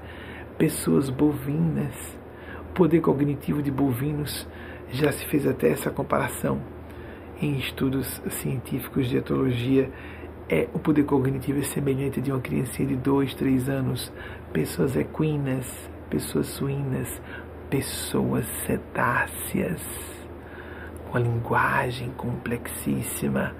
pessoas 0.59 1.09
bovinas. 1.09 2.15
O 2.69 2.73
poder 2.73 3.01
cognitivo 3.01 3.63
de 3.63 3.71
bovinos 3.71 4.47
já 4.91 5.11
se 5.11 5.25
fez 5.25 5.47
até 5.47 5.69
essa 5.69 5.89
comparação 5.89 6.61
em 7.41 7.57
estudos 7.57 8.21
científicos 8.29 9.09
de 9.09 9.17
etologia, 9.17 9.89
é, 10.49 10.67
o 10.73 10.79
poder 10.79 11.03
cognitivo 11.03 11.59
é 11.59 11.63
semelhante 11.63 12.19
de 12.19 12.31
uma 12.31 12.41
criancinha 12.41 12.87
de 12.87 12.95
2, 12.95 13.35
3 13.35 13.69
anos, 13.69 14.11
pessoas 14.51 14.95
equinas, 14.95 15.89
pessoas 16.09 16.47
suínas, 16.47 17.21
pessoas 17.69 18.45
cetáceas, 18.65 19.81
com 21.09 21.17
a 21.17 21.19
linguagem 21.19 22.09
complexíssima, 22.17 23.55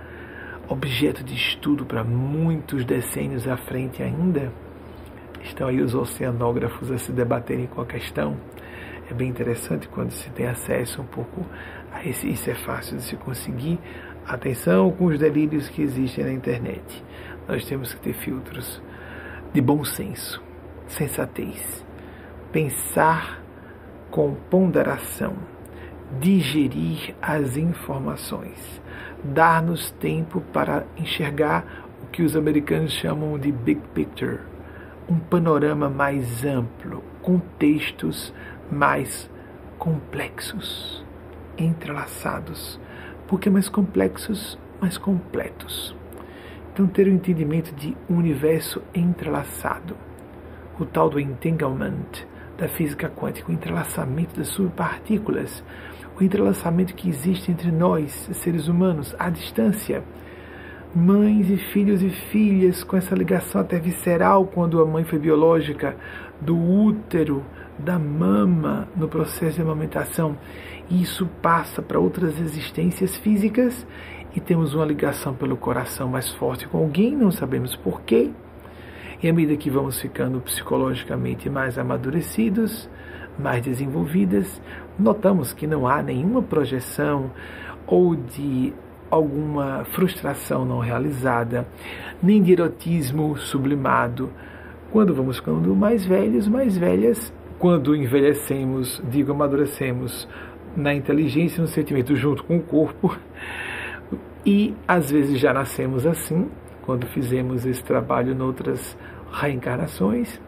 objeto 0.68 1.24
de 1.24 1.36
estudo 1.36 1.86
para 1.86 2.04
muitos 2.04 2.84
decênios 2.84 3.48
à 3.48 3.56
frente 3.56 4.02
ainda. 4.02 4.52
Estão 5.44 5.68
aí 5.68 5.80
os 5.82 5.94
oceanógrafos 5.94 6.92
a 6.92 6.98
se 6.98 7.12
debaterem 7.12 7.68
com 7.68 7.82
a 7.82 7.86
questão. 7.86 8.36
É 9.10 9.14
bem 9.14 9.30
interessante 9.30 9.88
quando 9.88 10.12
se 10.12 10.30
tem 10.32 10.48
acesso 10.48 11.02
um 11.02 11.06
pouco 11.06 11.46
esse, 12.06 12.30
isso 12.30 12.50
é 12.50 12.56
fácil 12.56 12.98
de 12.98 13.04
se 13.04 13.16
conseguir. 13.16 13.80
Atenção 14.30 14.92
com 14.92 15.06
os 15.06 15.18
delírios 15.18 15.70
que 15.70 15.82
existem 15.82 16.24
na 16.24 16.32
internet. 16.32 17.04
Nós 17.48 17.66
temos 17.66 17.96
que 17.96 18.00
ter 18.00 18.14
filtros 18.14 18.80
de 19.52 19.60
bom 19.60 19.84
senso, 19.84 20.40
sensatez, 20.86 21.84
pensar 22.52 23.42
com 24.12 24.36
ponderação, 24.36 25.34
digerir 26.20 27.16
as 27.20 27.58
informações, 27.58 28.80
dar-nos 29.24 29.90
tempo 29.94 30.42
para 30.54 30.86
enxergar 30.96 31.88
o 32.04 32.06
que 32.06 32.22
os 32.22 32.36
americanos 32.36 32.92
chamam 32.92 33.36
de 33.40 33.52
big 33.52 33.82
picture, 33.96 34.42
um 35.10 35.18
panorama 35.18 35.90
mais 35.90 36.46
amplo, 36.46 37.04
contextos 37.24 38.32
mais 38.72 39.28
complexos 39.80 41.04
entrelaçados, 41.58 42.80
porque 43.30 43.48
mais 43.48 43.70
complexos, 43.70 44.58
mais 44.82 44.98
completos. 44.98 45.96
Então, 46.74 46.88
ter 46.88 47.08
o 47.08 47.12
um 47.12 47.14
entendimento 47.14 47.74
de 47.76 47.96
um 48.10 48.16
universo 48.16 48.82
entrelaçado, 48.94 49.96
o 50.80 50.86
tal 50.86 51.12
do 51.12 51.20
entanglement 51.20 52.26
da 52.58 52.68
física 52.68 53.08
quântica, 53.08 53.52
o 53.52 53.54
entrelaçamento 53.54 54.36
das 54.36 54.48
subpartículas, 54.48 55.64
o 56.20 56.24
entrelaçamento 56.24 56.96
que 56.96 57.08
existe 57.08 57.52
entre 57.52 57.72
nós, 57.72 58.12
seres 58.34 58.68
humanos, 58.68 59.16
à 59.20 59.30
distância. 59.30 60.04
Mães 60.96 61.52
e 61.52 61.58
filhos 61.58 62.02
e 62.02 62.10
filhas 62.10 62.84
com 62.84 62.98
essa 62.98 63.14
ligação 63.14 63.62
até 63.62 63.78
visceral 63.78 64.48
quando 64.48 64.82
a 64.82 64.86
mãe 64.88 65.04
foi 65.04 65.20
biológica, 65.20 65.96
do 66.42 66.58
útero, 66.58 67.46
da 67.78 68.00
mama 68.00 68.88
no 68.96 69.08
processo 69.08 69.58
de 69.58 69.62
amamentação 69.62 70.36
e 70.90 71.02
isso 71.02 71.28
passa 71.42 71.82
para 71.82 72.00
outras 72.00 72.40
existências 72.40 73.16
físicas 73.18 73.86
e 74.36 74.40
temos 74.40 74.74
uma 74.74 74.86
ligação 74.86 75.34
pelo 75.34 75.58
coração 75.58 76.10
mais 76.10 76.30
forte 76.34 76.68
com 76.68 76.78
alguém, 76.78 77.16
não 77.16 77.32
sabemos 77.32 77.76
porquê. 77.76 78.32
E 79.22 79.28
à 79.28 79.34
medida 79.34 79.58
que 79.58 79.70
vamos 79.70 80.00
ficando 80.00 80.40
psicologicamente 80.40 81.50
mais 81.50 81.78
amadurecidos, 81.78 82.90
mais 83.38 83.62
desenvolvidas, 83.62 84.62
notamos 84.98 85.54
que 85.54 85.68
não 85.68 85.88
há 85.88 86.02
nenhuma 86.02 86.42
projeção 86.42 87.32
ou 87.86 88.16
de 88.16 88.74
alguma 89.10 89.84
frustração 89.86 90.64
não 90.66 90.80
realizada, 90.80 91.68
nem 92.22 92.42
de 92.42 92.54
erotismo 92.54 93.36
sublimado. 93.38 94.32
Quando 94.92 95.14
vamos 95.14 95.38
ficando 95.38 95.76
mais 95.76 96.06
velhos, 96.06 96.48
mais 96.48 96.78
velhas, 96.78 97.34
quando 97.58 97.96
envelhecemos, 97.96 99.02
digo 99.10 99.32
amadurecemos 99.32 100.28
na 100.76 100.94
inteligência 100.94 101.62
no 101.62 101.68
sentimento 101.68 102.16
junto 102.16 102.44
com 102.44 102.58
o 102.58 102.62
corpo, 102.62 103.18
e 104.46 104.74
às 104.88 105.12
vezes 105.12 105.40
já 105.40 105.54
nascemos 105.54 106.06
assim, 106.06 106.50
quando 106.84 107.06
fizemos 107.08 107.66
esse 107.66 107.84
trabalho 107.84 108.34
noutras 108.34 108.98
reencarnações, 109.32 110.40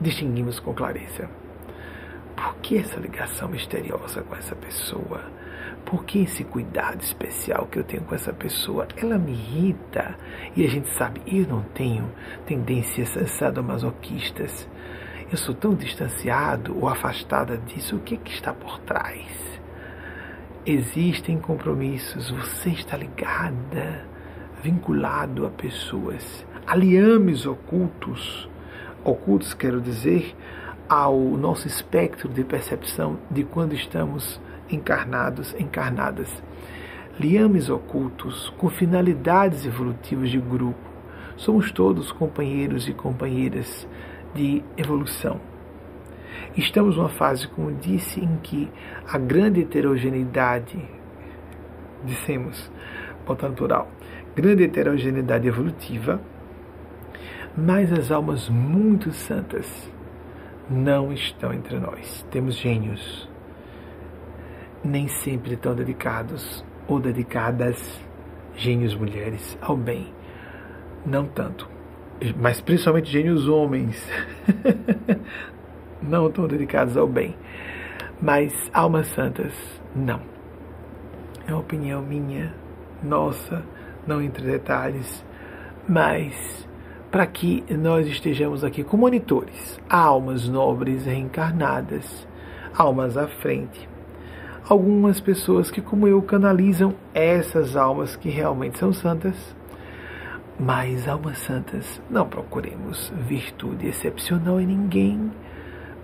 distinguimos 0.00 0.60
com 0.60 0.72
clareza. 0.74 1.28
Por 2.36 2.56
que 2.56 2.78
essa 2.78 2.98
ligação 2.98 3.48
misteriosa 3.48 4.22
com 4.22 4.34
essa 4.36 4.54
pessoa? 4.54 5.20
Por 5.84 6.04
que 6.04 6.22
esse 6.22 6.44
cuidado 6.44 7.02
especial 7.02 7.66
que 7.66 7.78
eu 7.78 7.84
tenho 7.84 8.02
com 8.04 8.14
essa 8.14 8.32
pessoa? 8.32 8.86
Ela 8.96 9.18
me 9.18 9.32
irrita. 9.32 10.16
E 10.56 10.64
a 10.64 10.68
gente 10.68 10.88
sabe, 10.96 11.20
eu 11.26 11.46
não 11.46 11.62
tenho 11.74 12.04
tendências 12.46 13.10
sadomasoquistas. 13.32 14.68
Eu 15.32 15.38
sou 15.38 15.54
tão 15.54 15.74
distanciado 15.74 16.76
ou 16.78 16.86
afastada 16.86 17.56
disso. 17.56 17.96
O 17.96 18.00
que, 18.00 18.16
é 18.16 18.18
que 18.18 18.30
está 18.30 18.52
por 18.52 18.78
trás? 18.80 19.26
Existem 20.66 21.38
compromissos. 21.38 22.30
Você 22.30 22.68
está 22.68 22.98
ligada, 22.98 24.04
vinculado 24.62 25.46
a 25.46 25.48
pessoas. 25.48 26.46
Aliames 26.66 27.46
ocultos. 27.46 28.46
Ocultos, 29.02 29.54
quero 29.54 29.80
dizer, 29.80 30.36
ao 30.86 31.18
nosso 31.18 31.66
espectro 31.66 32.28
de 32.28 32.44
percepção 32.44 33.18
de 33.30 33.42
quando 33.42 33.72
estamos 33.72 34.38
encarnados, 34.68 35.54
encarnadas. 35.58 36.42
Liames 37.18 37.70
ocultos 37.70 38.50
com 38.58 38.68
finalidades 38.68 39.64
evolutivas 39.64 40.28
de 40.28 40.38
grupo. 40.38 40.92
Somos 41.38 41.72
todos 41.72 42.12
companheiros 42.12 42.86
e 42.86 42.92
companheiras 42.92 43.88
de 44.34 44.62
evolução. 44.76 45.40
Estamos 46.56 46.96
numa 46.96 47.08
fase, 47.08 47.48
como 47.48 47.72
disse, 47.72 48.20
em 48.20 48.36
que 48.42 48.70
a 49.06 49.18
grande 49.18 49.62
heterogeneidade, 49.62 50.82
dissemos, 52.04 52.70
botando 53.26 53.56
plural, 53.56 53.88
grande 54.34 54.64
heterogeneidade 54.64 55.48
evolutiva, 55.48 56.20
mas 57.56 57.92
as 57.92 58.10
almas 58.10 58.48
muito 58.48 59.12
santas 59.12 59.90
não 60.68 61.12
estão 61.12 61.52
entre 61.52 61.78
nós. 61.78 62.26
Temos 62.30 62.56
gênios, 62.56 63.28
nem 64.84 65.08
sempre 65.08 65.56
tão 65.56 65.74
dedicados 65.74 66.64
ou 66.88 66.98
dedicadas, 66.98 68.00
gênios 68.54 68.94
mulheres, 68.94 69.56
ao 69.60 69.76
bem. 69.76 70.12
Não 71.04 71.26
tanto, 71.26 71.68
mas 72.38 72.60
principalmente 72.60 73.10
gênios 73.10 73.48
homens, 73.48 74.08
não 76.02 76.30
tão 76.30 76.46
dedicados 76.46 76.96
ao 76.96 77.06
bem. 77.06 77.34
Mas 78.20 78.52
almas 78.72 79.08
santas, 79.08 79.52
não. 79.94 80.20
É 81.46 81.52
uma 81.52 81.60
opinião 81.60 82.02
minha, 82.02 82.54
nossa, 83.02 83.64
não 84.06 84.22
entre 84.22 84.44
detalhes, 84.44 85.24
mas 85.88 86.68
para 87.10 87.26
que 87.26 87.64
nós 87.76 88.06
estejamos 88.06 88.64
aqui 88.64 88.82
como 88.82 89.02
monitores, 89.02 89.78
almas 89.88 90.48
nobres 90.48 91.04
reencarnadas, 91.04 92.26
almas 92.76 93.16
à 93.16 93.26
frente, 93.26 93.88
algumas 94.68 95.20
pessoas 95.20 95.70
que, 95.70 95.82
como 95.82 96.08
eu, 96.08 96.22
canalizam 96.22 96.94
essas 97.12 97.76
almas 97.76 98.16
que 98.16 98.30
realmente 98.30 98.78
são 98.78 98.92
santas. 98.92 99.34
Mas 100.64 101.08
almas 101.08 101.38
santas, 101.38 102.00
não 102.08 102.28
procuremos 102.28 103.12
virtude 103.26 103.88
excepcional 103.88 104.60
em 104.60 104.66
ninguém. 104.66 105.32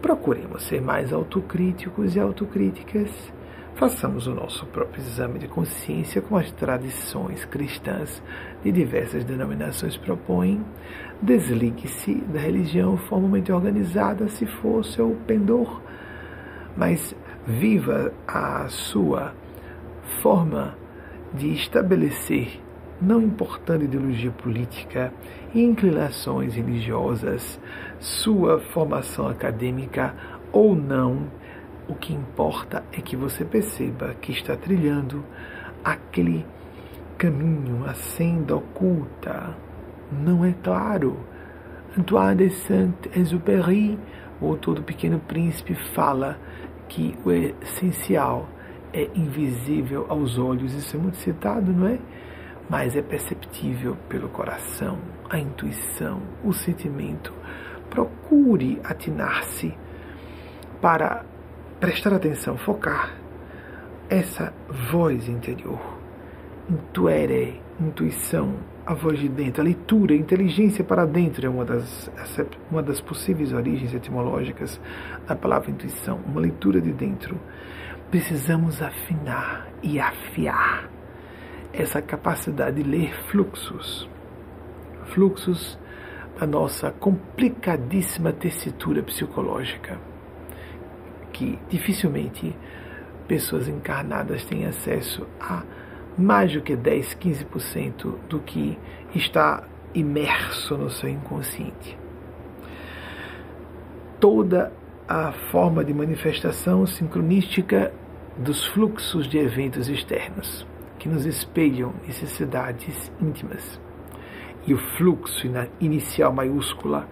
Procuremos 0.03 0.65
ser 0.65 0.83
mais 0.83 1.13
autocríticos 1.13 2.17
e 2.17 2.19
autocríticas. 2.19 3.33
Façamos 3.77 4.27
o 4.27 4.35
nosso 4.35 4.67
próprio 4.67 5.01
exame 5.01 5.39
de 5.39 5.47
consciência 5.47 6.21
como 6.21 6.41
as 6.41 6.51
tradições 6.51 7.45
cristãs 7.45 8.21
de 8.61 8.73
diversas 8.73 9.23
denominações 9.23 9.97
propõem. 9.97 10.65
Desligue-se 11.23 12.17
da 12.23 12.41
religião 12.41 12.97
formalmente 12.97 13.53
organizada, 13.53 14.27
se 14.27 14.45
for 14.45 14.85
seu 14.85 15.17
pendor, 15.25 15.81
mas 16.77 17.15
viva 17.47 18.13
a 18.27 18.67
sua 18.67 19.33
forma 20.21 20.77
de 21.33 21.53
estabelecer, 21.53 22.61
não 23.01 23.23
importando 23.23 23.85
ideologia 23.85 24.31
política 24.31 25.13
inclinações 25.55 26.55
religiosas, 26.55 27.61
sua 27.99 28.61
formação 28.61 29.29
acadêmica 29.29 30.15
ou 30.53 30.75
não, 30.75 31.29
o 31.89 31.95
que 31.95 32.13
importa 32.13 32.85
é 32.93 33.01
que 33.01 33.17
você 33.17 33.45
perceba 33.45 34.15
que 34.21 34.33
está 34.33 34.57
trilhando 34.57 35.25
aquele 35.83 36.45
caminho, 37.17 37.85
a 37.87 37.95
senda 37.95 38.57
oculta. 38.57 39.57
Não 40.13 40.45
é 40.45 40.53
claro. 40.63 41.19
Antoine 41.99 42.49
de 42.49 42.51
Saint-Exupéry, 42.51 43.99
o 44.41 44.49
autor 44.49 44.77
do 44.77 44.83
Pequeno 44.83 45.19
Príncipe, 45.19 45.75
fala 45.75 46.39
que 46.89 47.17
o 47.25 47.31
essencial 47.31 48.49
é 48.93 49.09
invisível 49.15 50.07
aos 50.09 50.39
olhos, 50.39 50.75
isso 50.75 50.97
é 50.97 51.01
muito 51.01 51.17
citado, 51.17 51.73
não 51.73 51.89
é? 51.89 51.99
Mas 52.69 52.95
é 52.95 53.03
perceptível 53.03 53.97
pelo 54.09 54.29
coração, 54.29 54.99
a 55.31 55.39
intuição, 55.39 56.23
o 56.45 56.53
sentimento. 56.53 57.33
Procure 57.89 58.79
atinar-se 58.85 59.75
para 60.81 61.25
prestar 61.81 62.13
atenção, 62.13 62.57
focar 62.59 63.15
essa 64.11 64.53
voz 64.91 65.29
interior. 65.29 65.81
Intuere, 66.69 67.61
intuição, 67.81 68.57
a 68.85 68.95
voz 68.95 69.19
de 69.19 69.29
dentro, 69.29 69.61
a 69.63 69.65
leitura, 69.65 70.15
a 70.15 70.17
inteligência 70.17 70.83
para 70.83 71.05
dentro 71.07 71.47
é 71.47 71.49
uma 71.49 71.65
das, 71.65 72.11
uma 72.71 72.83
das 72.83 73.01
possíveis 73.01 73.53
origens 73.53 73.95
etimológicas 73.95 74.81
da 75.27 75.37
palavra 75.37 75.71
intuição, 75.71 76.21
uma 76.27 76.41
leitura 76.41 76.81
de 76.81 76.93
dentro. 76.93 77.39
Precisamos 78.11 78.81
afinar 78.83 79.69
e 79.83 80.01
afiar 80.01 80.89
essa 81.73 82.01
capacidade 82.01 82.83
de 82.83 82.89
ler 82.89 83.15
fluxos, 83.25 84.09
fluxos 85.07 85.79
da 86.39 86.47
nossa 86.47 86.91
complicadíssima 86.91 88.33
tessitura 88.33 89.03
psicológica, 89.03 89.99
que 91.33 91.59
dificilmente 91.69 92.57
pessoas 93.27 93.69
encarnadas 93.69 94.45
têm 94.45 94.65
acesso 94.65 95.27
a 95.41 95.63
mais 96.17 96.53
do 96.53 96.61
que 96.61 96.75
10, 96.75 97.15
15% 97.15 98.15
do 98.29 98.41
que 98.41 98.79
está 99.15 99.63
imerso 99.95 100.77
no 100.77 100.91
seu 100.91 101.09
inconsciente. 101.09 101.97
Toda 104.19 104.73
a 105.07 105.33
forma 105.33 105.85
de 105.85 105.95
manifestação 105.95 106.87
sincronística 106.87 107.93
dos 108.37 108.67
fluxos 108.67 109.29
de 109.29 109.39
eventos 109.39 109.89
externos 109.89 110.67
que 110.99 111.09
nos 111.09 111.25
espelham 111.25 111.93
necessidades 112.07 113.11
íntimas. 113.21 113.81
E 114.67 114.75
o 114.75 114.79
fluxo 114.79 115.47
inicial 115.81 116.33
maiúscula 116.33 117.09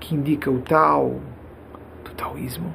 que 0.00 0.14
indica 0.14 0.50
o 0.50 0.60
tal 0.60 1.20
do 2.04 2.10
taoísmo, 2.12 2.74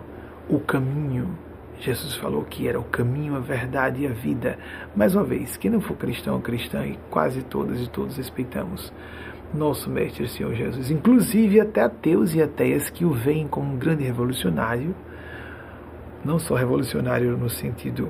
o 0.50 0.60
caminho 0.60 1.38
Jesus 1.84 2.16
falou 2.16 2.44
que 2.44 2.66
era 2.66 2.80
o 2.80 2.84
caminho, 2.84 3.36
a 3.36 3.40
verdade 3.40 4.04
e 4.04 4.08
a 4.08 4.12
vida. 4.12 4.58
Mais 4.96 5.16
uma 5.16 5.24
vez, 5.24 5.58
quem 5.58 5.70
não 5.70 5.82
for 5.82 5.98
cristão 5.98 6.36
ou 6.36 6.42
cristã, 6.42 6.86
e 6.86 6.98
quase 7.10 7.44
todas 7.44 7.82
e 7.82 7.90
todos 7.90 8.16
respeitamos 8.16 8.94
nosso 9.54 9.90
Mestre 9.90 10.28
Senhor 10.30 10.54
Jesus, 10.54 10.90
inclusive 10.90 11.60
até 11.60 11.82
ateus 11.82 12.34
e 12.34 12.42
ateias 12.42 12.90
que 12.90 13.04
o 13.04 13.12
veem 13.12 13.48
como 13.48 13.74
um 13.74 13.78
grande 13.78 14.04
revolucionário, 14.04 14.96
não 16.24 16.40
só 16.40 16.56
revolucionário 16.56 17.38
no 17.38 17.50
sentido 17.50 18.10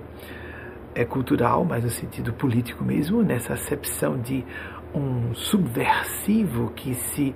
é, 0.95 1.05
cultural, 1.05 1.65
mas 1.65 1.83
no 1.83 1.89
sentido 1.89 2.33
político 2.33 2.83
mesmo, 2.83 3.21
nessa 3.21 3.53
acepção 3.53 4.19
de 4.19 4.45
um 4.93 5.33
subversivo 5.33 6.71
que 6.75 6.93
se 6.93 7.35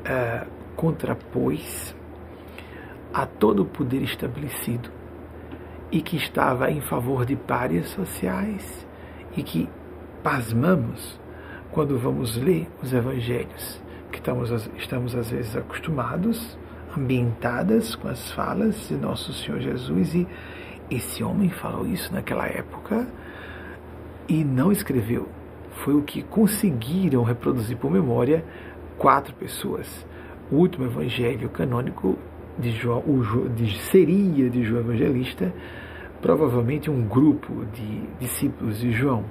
uh, 0.00 0.46
contrapôs 0.74 1.94
a 3.12 3.24
todo 3.24 3.62
o 3.62 3.66
poder 3.66 4.02
estabelecido 4.02 4.90
e 5.90 6.02
que 6.02 6.16
estava 6.16 6.70
em 6.70 6.80
favor 6.80 7.24
de 7.24 7.36
párias 7.36 7.88
sociais 7.88 8.86
e 9.36 9.42
que 9.42 9.68
pasmamos 10.22 11.18
quando 11.70 11.98
vamos 11.98 12.36
ler 12.36 12.68
os 12.82 12.92
evangelhos, 12.92 13.80
que 14.10 14.18
estamos, 14.18 14.50
estamos 14.76 15.14
às 15.14 15.30
vezes 15.30 15.56
acostumados, 15.56 16.58
ambientadas 16.96 17.94
com 17.94 18.08
as 18.08 18.30
falas 18.32 18.88
de 18.88 18.96
nosso 18.96 19.32
Senhor 19.32 19.60
Jesus 19.60 20.14
e 20.14 20.26
esse 20.90 21.22
homem 21.22 21.50
falou 21.50 21.86
isso 21.86 22.12
naquela 22.12 22.46
época 22.46 23.06
e 24.28 24.44
não 24.44 24.72
escreveu. 24.72 25.28
Foi 25.84 25.94
o 25.94 26.02
que 26.02 26.22
conseguiram 26.22 27.22
reproduzir 27.22 27.76
por 27.76 27.90
memória 27.90 28.44
quatro 28.96 29.34
pessoas. 29.34 30.06
O 30.50 30.56
último 30.56 30.86
evangelho 30.86 31.48
canônico 31.50 32.18
de 32.58 32.70
João, 32.72 33.02
de, 33.54 33.78
seria 33.82 34.50
de 34.50 34.64
João 34.64 34.80
Evangelista, 34.80 35.52
provavelmente 36.20 36.90
um 36.90 37.06
grupo 37.06 37.64
de 37.66 38.02
discípulos 38.18 38.80
de 38.80 38.90
João. 38.90 39.24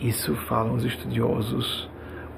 Isso 0.00 0.34
falam 0.34 0.74
os 0.74 0.84
estudiosos, 0.84 1.88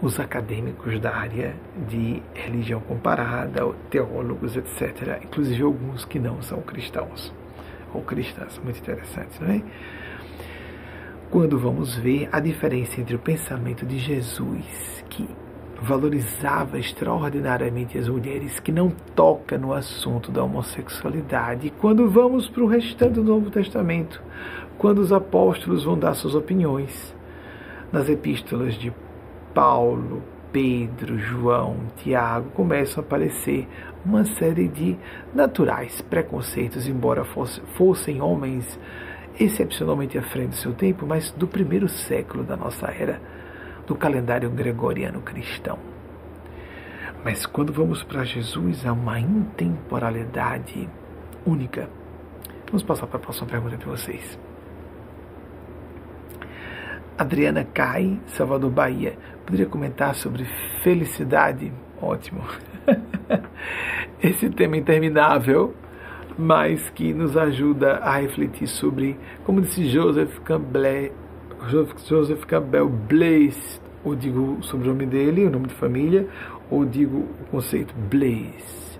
os 0.02 0.18
acadêmicos 0.18 0.98
da 0.98 1.14
área 1.14 1.54
de 1.88 2.22
religião 2.34 2.80
comparada, 2.80 3.66
teólogos, 3.88 4.56
etc. 4.56 5.20
Inclusive 5.24 5.62
alguns 5.62 6.04
que 6.04 6.18
não 6.18 6.42
são 6.42 6.60
cristãos 6.60 7.32
ou 7.92 8.02
cristãs. 8.02 8.58
Muito 8.62 8.78
interessante, 8.78 9.40
não 9.40 9.50
é? 9.50 9.62
Quando 11.30 11.58
vamos 11.58 11.96
ver 11.96 12.28
a 12.32 12.40
diferença 12.40 13.00
entre 13.00 13.14
o 13.14 13.18
pensamento 13.18 13.86
de 13.86 13.98
Jesus, 13.98 15.04
que 15.08 15.28
valorizava 15.80 16.78
extraordinariamente 16.78 17.96
as 17.96 18.08
mulheres, 18.08 18.60
que 18.60 18.70
não 18.70 18.90
toca 19.14 19.56
no 19.56 19.72
assunto 19.72 20.30
da 20.30 20.42
homossexualidade. 20.44 21.68
E 21.68 21.70
quando 21.70 22.08
vamos 22.08 22.48
para 22.48 22.62
o 22.62 22.66
restante 22.66 23.14
do 23.14 23.24
Novo 23.24 23.50
Testamento, 23.50 24.22
quando 24.76 24.98
os 24.98 25.12
apóstolos 25.12 25.84
vão 25.84 25.98
dar 25.98 26.14
suas 26.14 26.34
opiniões 26.34 27.14
nas 27.90 28.08
epístolas 28.08 28.74
de 28.74 28.92
Paulo, 29.54 30.22
Pedro, 30.52 31.18
João, 31.18 31.76
Tiago, 31.96 32.50
começam 32.50 33.02
a 33.02 33.06
aparecer 33.06 33.68
uma 34.04 34.24
série 34.24 34.68
de 34.68 34.96
naturais 35.34 36.00
preconceitos, 36.02 36.88
embora 36.88 37.24
fosse, 37.24 37.60
fossem 37.76 38.20
homens 38.20 38.78
excepcionalmente 39.38 40.18
à 40.18 40.22
frente 40.22 40.50
do 40.50 40.56
seu 40.56 40.72
tempo, 40.72 41.06
mas 41.06 41.30
do 41.32 41.46
primeiro 41.46 41.88
século 41.88 42.42
da 42.42 42.56
nossa 42.56 42.86
era 42.88 43.20
do 43.86 43.94
calendário 43.94 44.50
gregoriano 44.50 45.20
cristão. 45.20 45.78
Mas 47.24 47.46
quando 47.46 47.72
vamos 47.72 48.02
para 48.02 48.24
Jesus, 48.24 48.84
há 48.86 48.92
uma 48.92 49.20
intemporalidade 49.20 50.88
única. 51.46 51.88
Vamos 52.66 52.82
passar 52.82 53.06
para 53.06 53.18
a 53.18 53.20
próxima 53.20 53.46
pergunta 53.46 53.76
de 53.76 53.84
vocês. 53.84 54.49
Adriana 57.18 57.64
Cai, 57.64 58.18
Salvador 58.26 58.70
Bahia. 58.70 59.14
Poderia 59.44 59.66
comentar 59.66 60.14
sobre 60.14 60.44
felicidade? 60.82 61.72
Ótimo. 62.00 62.42
Esse 64.22 64.48
tema 64.50 64.76
interminável, 64.76 65.74
mas 66.38 66.88
que 66.90 67.12
nos 67.12 67.36
ajuda 67.36 67.98
a 67.98 68.16
refletir 68.18 68.66
sobre, 68.66 69.18
como 69.44 69.60
disse 69.60 69.86
Joseph 69.88 70.38
Campbell, 70.40 71.12
Joseph 72.06 72.44
Campbell 72.44 72.88
Blaze, 72.88 73.80
ou 74.02 74.14
digo 74.14 74.58
o 74.58 74.62
sobrenome 74.62 75.06
dele, 75.06 75.46
o 75.46 75.50
nome 75.50 75.66
de 75.68 75.74
família, 75.74 76.26
ou 76.70 76.84
digo 76.84 77.18
o 77.40 77.44
conceito 77.50 77.94
Blaze, 77.94 78.98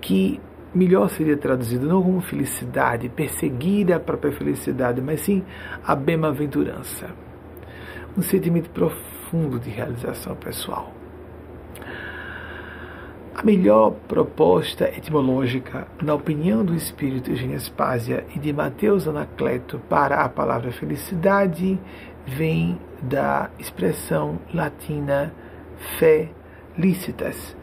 que 0.00 0.40
melhor 0.74 1.08
seria 1.08 1.36
traduzido 1.36 1.86
não 1.86 2.02
como 2.02 2.20
felicidade, 2.20 3.08
perseguir 3.08 3.92
a 3.92 3.98
própria 3.98 4.32
felicidade, 4.32 5.00
mas 5.00 5.20
sim 5.20 5.42
a 5.84 5.94
bem-aventurança. 5.94 7.25
Um 8.16 8.22
sentimento 8.22 8.70
profundo 8.70 9.60
de 9.60 9.68
realização 9.68 10.34
pessoal. 10.36 10.90
A 13.34 13.42
melhor 13.42 13.90
proposta 14.08 14.84
etimológica, 14.88 15.86
na 16.02 16.14
opinião 16.14 16.64
do 16.64 16.74
espírito 16.74 17.30
Eugênio 17.30 17.60
Spásia 17.60 18.24
e 18.34 18.38
de 18.38 18.50
Mateus 18.54 19.06
Anacleto, 19.06 19.78
para 19.90 20.24
a 20.24 20.28
palavra 20.30 20.72
felicidade 20.72 21.78
vem 22.26 22.80
da 23.02 23.50
expressão 23.58 24.38
latina 24.54 25.34
fé 25.98 26.30
lícitas, 26.78 27.54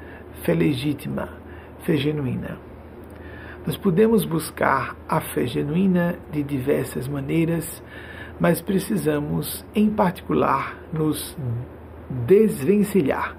fé 0.44 0.54
legítima, 0.54 1.30
fé 1.80 1.98
genuína. 1.98 2.60
Nós 3.66 3.76
podemos 3.76 4.26
buscar 4.26 4.96
a 5.10 5.20
fé 5.20 5.48
genuína 5.48 6.16
de 6.32 6.44
diversas 6.44 7.08
maneiras, 7.08 7.82
mas 8.40 8.62
precisamos, 8.62 9.66
em 9.76 9.90
particular, 9.90 10.78
nos 10.92 11.38
desvencilhar 12.10 13.36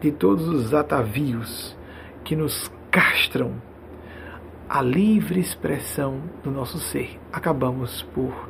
de 0.00 0.10
todos 0.12 0.48
os 0.48 0.74
atavios 0.74 1.76
que 2.24 2.36
nos 2.36 2.70
castram 2.90 3.54
a 4.68 4.82
livre 4.82 5.40
expressão 5.40 6.20
do 6.42 6.50
nosso 6.50 6.78
ser. 6.78 7.18
Acabamos 7.32 8.02
por 8.14 8.48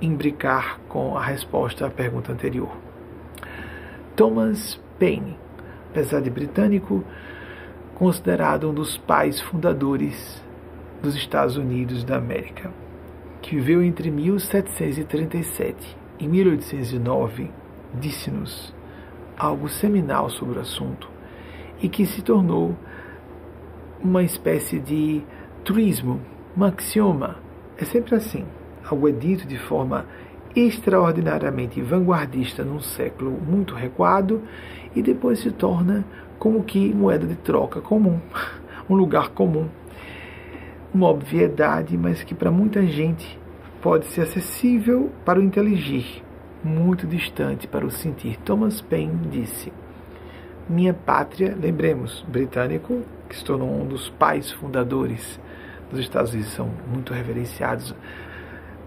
imbricar 0.00 0.80
com 0.88 1.16
a 1.16 1.22
resposta 1.22 1.86
à 1.86 1.90
pergunta 1.90 2.32
anterior. 2.32 2.76
Thomas 4.16 4.80
Paine, 4.98 5.38
apesar 5.90 6.20
de 6.20 6.30
britânico, 6.30 7.04
considerado 7.94 8.70
um 8.70 8.74
dos 8.74 8.98
pais 8.98 9.40
fundadores 9.40 10.42
dos 11.02 11.14
Estados 11.14 11.56
Unidos 11.56 12.04
da 12.04 12.16
América, 12.16 12.72
que 13.42 13.56
viveu 13.56 13.82
entre 13.82 14.10
1737 14.10 15.96
e 16.18 16.28
1809, 16.28 17.50
disse-nos 17.94 18.74
algo 19.36 19.68
seminal 19.68 20.28
sobre 20.28 20.58
o 20.58 20.62
assunto 20.62 21.08
e 21.82 21.88
que 21.88 22.04
se 22.04 22.22
tornou 22.22 22.76
uma 24.02 24.22
espécie 24.22 24.78
de 24.78 25.22
truismo, 25.64 26.20
um 26.56 26.64
axioma. 26.64 27.36
É 27.78 27.84
sempre 27.84 28.14
assim. 28.14 28.44
Algo 28.84 29.08
é 29.08 29.12
dito 29.12 29.46
de 29.46 29.58
forma 29.58 30.06
extraordinariamente 30.54 31.80
vanguardista 31.80 32.64
num 32.64 32.80
século 32.80 33.30
muito 33.30 33.74
recuado 33.74 34.42
e 34.94 35.02
depois 35.02 35.38
se 35.38 35.50
torna 35.50 36.04
como 36.38 36.64
que 36.64 36.92
moeda 36.92 37.26
de 37.26 37.36
troca 37.36 37.80
comum, 37.80 38.18
um 38.88 38.94
lugar 38.94 39.30
comum. 39.30 39.68
Uma 40.92 41.08
obviedade, 41.08 41.96
mas 41.96 42.24
que 42.24 42.34
para 42.34 42.50
muita 42.50 42.84
gente 42.84 43.38
pode 43.80 44.06
ser 44.06 44.22
acessível 44.22 45.08
para 45.24 45.38
o 45.38 45.42
inteligir, 45.42 46.20
muito 46.64 47.06
distante 47.06 47.68
para 47.68 47.86
o 47.86 47.90
sentir. 47.92 48.36
Thomas 48.38 48.80
Paine 48.80 49.28
disse: 49.30 49.72
Minha 50.68 50.92
pátria, 50.92 51.56
lembremos, 51.56 52.26
britânico, 52.28 53.02
que 53.28 53.36
se 53.36 53.44
tornou 53.44 53.70
um 53.70 53.86
dos 53.86 54.10
pais 54.10 54.50
fundadores 54.50 55.38
dos 55.88 56.00
Estados 56.00 56.32
Unidos, 56.32 56.52
são 56.54 56.68
muito 56.92 57.14
reverenciados 57.14 57.94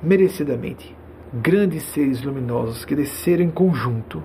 merecidamente. 0.02 0.94
Grandes 1.34 1.84
seres 1.84 2.22
luminosos 2.22 2.84
que 2.84 2.96
desceram 2.96 3.46
em 3.46 3.50
conjunto. 3.50 4.22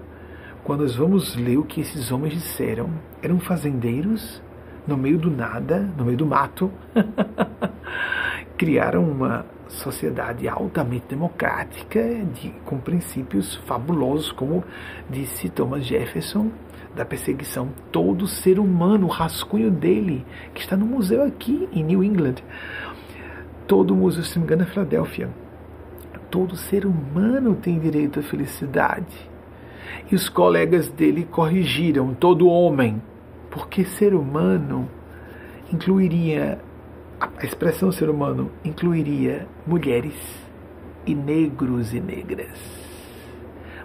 Quando 0.64 0.80
nós 0.80 0.96
vamos 0.96 1.36
ler 1.36 1.58
o 1.58 1.64
que 1.64 1.80
esses 1.80 2.10
homens 2.10 2.34
disseram, 2.34 2.90
eram 3.22 3.38
fazendeiros 3.38 4.42
no 4.88 4.96
meio 4.96 5.18
do 5.18 5.30
nada, 5.30 5.80
no 5.96 6.04
meio 6.04 6.16
do 6.16 6.26
mato, 6.26 6.72
criaram 8.56 9.04
uma 9.04 9.44
sociedade 9.68 10.48
altamente 10.48 11.04
democrática, 11.10 12.02
de, 12.32 12.48
com 12.64 12.78
princípios 12.78 13.56
fabulosos, 13.66 14.32
como 14.32 14.64
disse 15.10 15.50
Thomas 15.50 15.84
Jefferson, 15.84 16.50
da 16.96 17.04
perseguição. 17.04 17.68
Todo 17.92 18.26
ser 18.26 18.58
humano, 18.58 19.06
o 19.06 19.10
rascunho 19.10 19.70
dele, 19.70 20.24
que 20.54 20.62
está 20.62 20.74
no 20.74 20.86
museu 20.86 21.22
aqui 21.22 21.68
em 21.70 21.84
New 21.84 22.02
England. 22.02 22.36
Todo 23.66 23.94
museu, 23.94 24.24
se 24.24 24.36
não 24.36 24.46
me 24.46 24.46
engano, 24.46 24.62
é 24.62 24.72
Filadélfia. 24.72 25.28
Todo 26.30 26.56
ser 26.56 26.86
humano 26.86 27.54
tem 27.54 27.78
direito 27.78 28.20
à 28.20 28.22
felicidade. 28.22 29.28
E 30.10 30.14
os 30.14 30.30
colegas 30.30 30.88
dele 30.88 31.24
corrigiram 31.30 32.14
todo 32.14 32.48
homem, 32.48 33.00
porque 33.50 33.84
ser 33.84 34.14
humano 34.14 34.88
incluiria 35.72 36.58
a 37.20 37.44
expressão 37.44 37.90
ser 37.90 38.08
humano 38.08 38.50
incluiria 38.64 39.46
mulheres 39.66 40.14
e 41.04 41.14
negros 41.14 41.92
e 41.92 42.00
negras. 42.00 42.58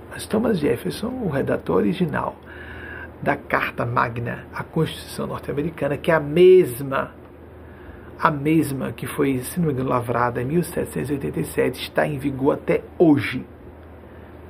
Mas 0.10 0.28
Thomas 0.28 0.60
Jefferson, 0.60 1.08
o 1.08 1.30
redator 1.30 1.78
original 1.78 2.36
da 3.22 3.36
Carta 3.36 3.86
Magna, 3.86 4.46
a 4.54 4.64
Constituição 4.64 5.26
norte-americana, 5.26 5.98
que 5.98 6.12
é 6.12 6.14
a 6.14 6.20
mesma, 6.20 7.12
a 8.20 8.30
mesma 8.30 8.92
que 8.92 9.08
foi, 9.08 9.40
se 9.40 9.60
não 9.60 9.68
me 9.68 9.74
engano, 9.74 9.90
lavrada 9.90 10.42
em 10.42 10.46
1787, 10.46 11.82
está 11.82 12.06
em 12.06 12.20
vigor 12.20 12.54
até 12.56 12.84
hoje. 13.00 13.44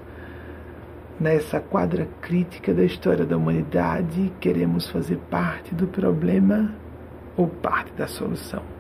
Nessa 1.20 1.60
quadra 1.60 2.08
crítica 2.22 2.74
da 2.74 2.84
história 2.84 3.26
da 3.26 3.38
humanidade, 3.38 4.34
queremos 4.40 4.90
fazer 4.90 5.18
parte 5.30 5.76
do 5.76 5.86
problema 5.86 6.74
ou 7.38 7.48
parte 7.48 7.92
da 7.94 8.08
solução. 8.08 8.79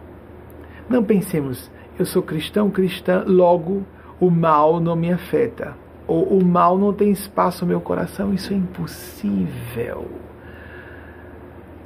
Não 0.90 1.04
pensemos, 1.04 1.70
eu 2.00 2.06
sou 2.06 2.24
cristão, 2.24 2.72
cristã, 2.72 3.24
logo 3.28 3.86
o 4.20 4.30
mal 4.30 4.80
não 4.80 4.96
me 4.96 5.14
afeta. 5.14 5.76
Ou 6.08 6.40
o 6.40 6.44
mal 6.44 6.78
não 6.78 6.92
tem 6.92 7.12
espaço 7.12 7.64
no 7.64 7.70
meu 7.70 7.80
coração. 7.80 8.34
Isso 8.34 8.52
é 8.52 8.56
impossível. 8.56 10.10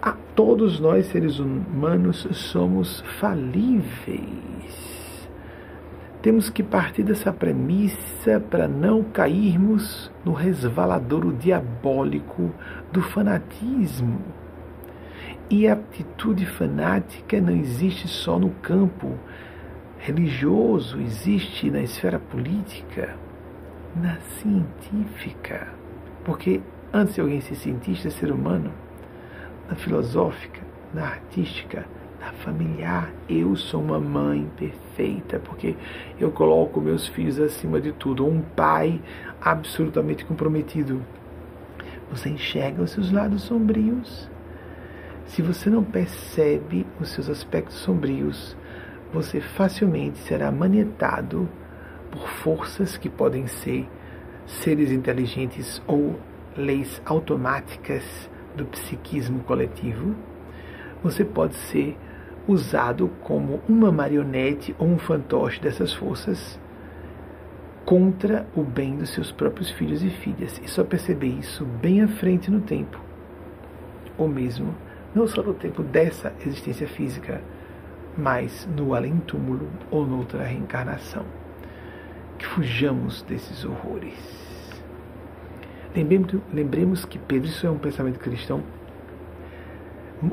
A 0.01 0.13
todos 0.33 0.79
nós, 0.79 1.07
seres 1.07 1.39
humanos, 1.39 2.27
somos 2.31 3.01
falíveis. 3.19 4.23
Temos 6.21 6.49
que 6.49 6.63
partir 6.63 7.03
dessa 7.03 7.33
premissa 7.33 8.39
para 8.49 8.65
não 8.65 9.03
cairmos 9.03 10.09
no 10.23 10.31
resvaladouro 10.31 11.33
diabólico 11.33 12.51
do 12.93 13.01
fanatismo. 13.01 14.21
E 15.49 15.67
a 15.67 15.73
atitude 15.73 16.45
fanática 16.45 17.39
não 17.39 17.53
existe 17.53 18.07
só 18.07 18.39
no 18.39 18.49
campo 18.49 19.17
religioso, 19.99 20.99
existe 20.99 21.69
na 21.69 21.81
esfera 21.81 22.19
política, 22.19 23.15
na 23.95 24.17
científica. 24.39 25.67
Porque 26.23 26.61
antes 26.91 27.15
de 27.15 27.21
alguém 27.21 27.41
ser 27.41 27.55
cientista, 27.55 28.07
é 28.07 28.11
ser 28.11 28.31
humano, 28.31 28.71
na 29.69 29.75
filosófica, 29.75 30.61
na 30.93 31.03
artística, 31.03 31.85
na 32.19 32.31
familiar. 32.31 33.11
Eu 33.29 33.55
sou 33.55 33.81
uma 33.81 33.99
mãe 33.99 34.49
perfeita, 34.57 35.39
porque 35.39 35.75
eu 36.19 36.31
coloco 36.31 36.81
meus 36.81 37.07
filhos 37.07 37.39
acima 37.39 37.79
de 37.79 37.91
tudo. 37.91 38.25
Um 38.25 38.41
pai 38.41 39.01
absolutamente 39.41 40.25
comprometido. 40.25 41.01
Você 42.09 42.29
enxerga 42.29 42.81
os 42.81 42.91
seus 42.91 43.11
lados 43.11 43.43
sombrios. 43.43 44.32
Se 45.25 45.41
você 45.41 45.69
não 45.69 45.83
percebe 45.83 46.85
os 46.99 47.09
seus 47.09 47.29
aspectos 47.29 47.77
sombrios, 47.77 48.55
você 49.11 49.39
facilmente 49.39 50.17
será 50.19 50.51
manietado 50.51 51.49
por 52.11 52.27
forças 52.27 52.97
que 52.97 53.09
podem 53.09 53.47
ser 53.47 53.89
seres 54.45 54.91
inteligentes 54.91 55.81
ou 55.87 56.19
leis 56.55 57.01
automáticas 57.05 58.29
do 58.55 58.65
psiquismo 58.65 59.39
coletivo. 59.43 60.15
Você 61.03 61.23
pode 61.25 61.55
ser 61.55 61.97
usado 62.47 63.09
como 63.21 63.61
uma 63.67 63.91
marionete 63.91 64.75
ou 64.77 64.87
um 64.87 64.97
fantoche 64.97 65.61
dessas 65.61 65.93
forças 65.93 66.59
contra 67.85 68.47
o 68.55 68.63
bem 68.63 68.97
dos 68.97 69.09
seus 69.11 69.31
próprios 69.31 69.69
filhos 69.71 70.03
e 70.03 70.09
filhas. 70.09 70.61
E 70.63 70.67
só 70.67 70.83
perceber 70.83 71.27
isso 71.27 71.65
bem 71.65 72.01
à 72.01 72.07
frente 72.07 72.51
no 72.51 72.61
tempo, 72.61 72.99
ou 74.17 74.27
mesmo 74.27 74.73
não 75.13 75.27
só 75.27 75.43
no 75.43 75.53
tempo 75.53 75.83
dessa 75.83 76.33
existência 76.45 76.87
física, 76.87 77.41
mas 78.17 78.67
no 78.75 78.93
além-túmulo 78.93 79.67
ou 79.91 80.05
noutra 80.05 80.43
reencarnação. 80.43 81.25
Que 82.37 82.45
fujamos 82.45 83.21
desses 83.23 83.63
horrores. 83.63 84.43
Lembremos, 85.95 87.05
que 87.05 87.19
Pedro, 87.19 87.47
isso 87.47 87.67
é 87.67 87.69
um 87.69 87.77
pensamento 87.77 88.19
cristão, 88.19 88.63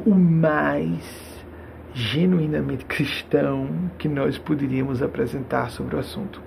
o 0.06 0.14
mais 0.14 1.44
genuinamente 1.92 2.84
cristão 2.86 3.90
que 3.98 4.08
nós 4.08 4.38
poderíamos 4.38 5.02
apresentar 5.02 5.70
sobre 5.70 5.96
o 5.96 5.98
assunto. 5.98 6.40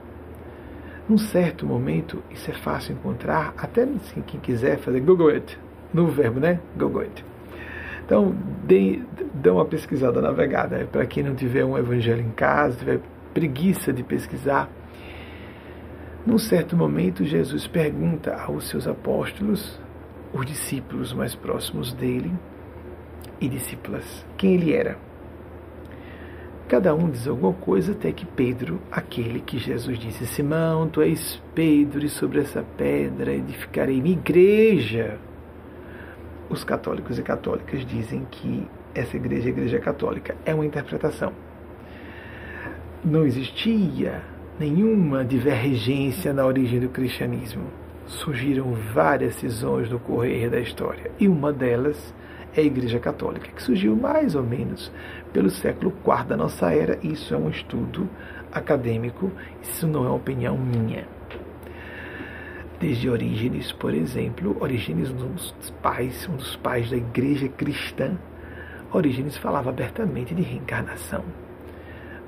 Num 1.08 1.18
certo 1.18 1.66
momento, 1.66 2.24
isso 2.32 2.50
é 2.50 2.54
fácil 2.54 2.94
encontrar, 2.94 3.54
até 3.58 3.84
assim, 3.84 4.22
quem 4.22 4.40
quiser 4.40 4.80
fazer 4.80 5.02
Google 5.02 5.30
it, 5.30 5.60
no 5.94 6.08
verbo, 6.08 6.40
né? 6.40 6.60
Google 6.78 7.02
it. 7.02 7.26
Então, 8.06 8.36
dê, 8.66 9.02
dê 9.34 9.50
uma 9.50 9.66
pesquisada 9.66 10.22
navegada. 10.22 10.78
É 10.78 10.86
para 10.86 11.06
quem 11.06 11.24
não 11.24 11.36
tiver 11.36 11.64
um 11.66 11.78
evangelho 11.78 12.22
em 12.22 12.32
casa, 12.32 12.78
tiver 12.78 13.00
preguiça 13.34 13.92
de 13.92 14.04
pesquisar. 14.04 14.70
Num 16.26 16.38
certo 16.38 16.76
momento, 16.76 17.26
Jesus 17.26 17.68
pergunta 17.68 18.34
aos 18.36 18.70
seus 18.70 18.88
apóstolos, 18.88 19.80
os 20.34 20.46
discípulos 20.46 21.14
mais 21.14 21.36
próximos 21.36 21.94
dele 21.94 22.32
e 23.42 23.50
discípulas, 23.50 24.26
quem 24.38 24.54
ele 24.56 24.74
era. 24.74 24.98
Cada 26.68 26.96
um 26.96 27.10
diz 27.10 27.28
alguma 27.28 27.54
coisa, 27.54 27.92
até 27.92 28.12
que 28.12 28.26
Pedro, 28.26 28.82
aquele 28.90 29.42
que 29.42 29.60
Jesus 29.60 30.00
disse: 30.00 30.26
Simão, 30.26 30.88
tu 30.88 31.02
és 31.02 31.42
Pedro, 31.54 32.06
e 32.06 32.10
sobre 32.10 32.40
essa 32.40 32.64
pedra 32.78 33.34
edificarei 33.34 34.02
minha 34.02 34.16
igreja. 34.16 35.20
Os 36.54 36.64
católicos 36.64 37.18
e 37.18 37.24
católicas 37.24 37.84
dizem 37.84 38.28
que 38.30 38.68
essa 38.94 39.18
igreja 39.18 39.46
é 39.46 39.48
a 39.48 39.50
igreja 39.50 39.80
católica. 39.80 40.36
É 40.46 40.54
uma 40.54 40.64
interpretação. 40.64 41.34
Não 43.04 43.26
existia 43.26 44.22
nenhuma 44.60 45.26
divergência 45.26 46.32
na 46.32 46.46
origem 46.46 46.80
do 46.80 46.90
cristianismo. 46.90 47.64
Surgiram 48.06 48.72
várias 48.94 49.34
cisões 49.34 49.90
no 49.90 49.98
correr 49.98 50.48
da 50.48 50.60
história, 50.60 51.10
e 51.20 51.28
uma 51.28 51.52
delas 51.52 52.14
é 52.56 52.62
a 52.62 52.64
Igreja 52.64 53.00
Católica, 53.00 53.50
que 53.52 53.64
surgiu 53.64 53.96
mais 53.96 54.36
ou 54.36 54.44
menos 54.44 54.92
pelo 55.32 55.50
século 55.50 55.92
IV 56.06 56.28
da 56.28 56.38
nossa 56.38 56.72
era. 56.72 57.00
Isso 57.02 57.34
é 57.34 57.38
um 57.38 57.50
estudo 57.50 58.08
acadêmico, 58.52 59.32
isso 59.64 59.88
não 59.88 60.06
é 60.06 60.10
opinião 60.12 60.56
minha. 60.56 61.08
Desde 62.84 63.10
Orígenes, 63.10 63.72
por 63.72 63.94
exemplo, 63.94 64.58
Orígenes, 64.60 65.10
um 65.10 65.32
dos 65.32 65.72
pais, 65.82 66.28
um 66.28 66.36
dos 66.36 66.58
pais 66.58 66.90
da 66.90 66.98
Igreja 66.98 67.48
cristã, 67.48 68.18
Orígenes 68.92 69.38
falava 69.38 69.70
abertamente 69.70 70.36
de 70.36 70.42
reencarnação. 70.42 71.24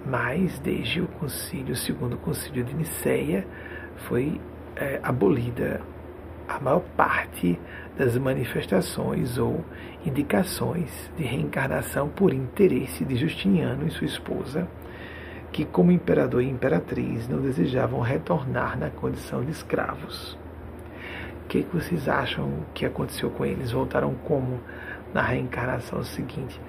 Mas 0.06 0.58
desde 0.60 1.02
o 1.02 1.08
concílio, 1.08 1.74
o 1.74 1.76
segundo 1.76 2.16
concílio 2.16 2.64
de 2.64 2.74
Nicéia, 2.74 3.46
foi 4.08 4.40
é, 4.78 4.98
abolida 5.04 5.82
a 6.48 6.58
maior 6.58 6.84
parte 6.96 7.60
das 7.98 8.18
manifestações 8.18 9.38
ou 9.38 9.62
indicações 10.06 11.12
de 11.18 11.26
reencarnação 11.26 12.08
por 12.08 12.34
interesse 12.34 13.04
de 13.04 13.18
Justiniano 13.18 13.86
e 13.86 13.92
sua 13.92 14.08
esposa, 14.08 14.70
que, 15.52 15.66
como 15.66 15.92
imperador 15.92 16.42
e 16.42 16.50
imperatriz, 16.50 17.28
não 17.28 17.42
desejavam 17.42 18.00
retornar 18.00 18.80
na 18.80 18.90
condição 18.90 19.44
de 19.44 19.52
escravos. 19.52 20.45
O 21.46 21.48
que, 21.48 21.64
que 21.64 21.76
vocês 21.76 22.10
acham 22.10 22.66
que 22.74 22.86
aconteceu 22.86 23.30
com 23.30 23.46
eles? 23.46 23.72
Voltaram 23.72 24.14
como 24.26 24.60
na 25.14 25.22
reencarnação 25.22 26.04
seguinte? 26.04 26.60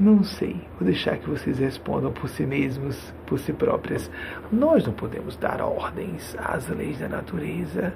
Não 0.00 0.24
sei, 0.24 0.60
vou 0.78 0.86
deixar 0.86 1.18
que 1.18 1.28
vocês 1.28 1.58
respondam 1.58 2.10
por 2.12 2.28
si 2.28 2.44
mesmos, 2.44 3.14
por 3.26 3.38
si 3.38 3.52
próprias. 3.52 4.10
Nós 4.50 4.84
não 4.84 4.92
podemos 4.92 5.36
dar 5.36 5.60
ordens 5.60 6.34
às 6.38 6.68
leis 6.68 6.98
da 6.98 7.08
natureza 7.08 7.92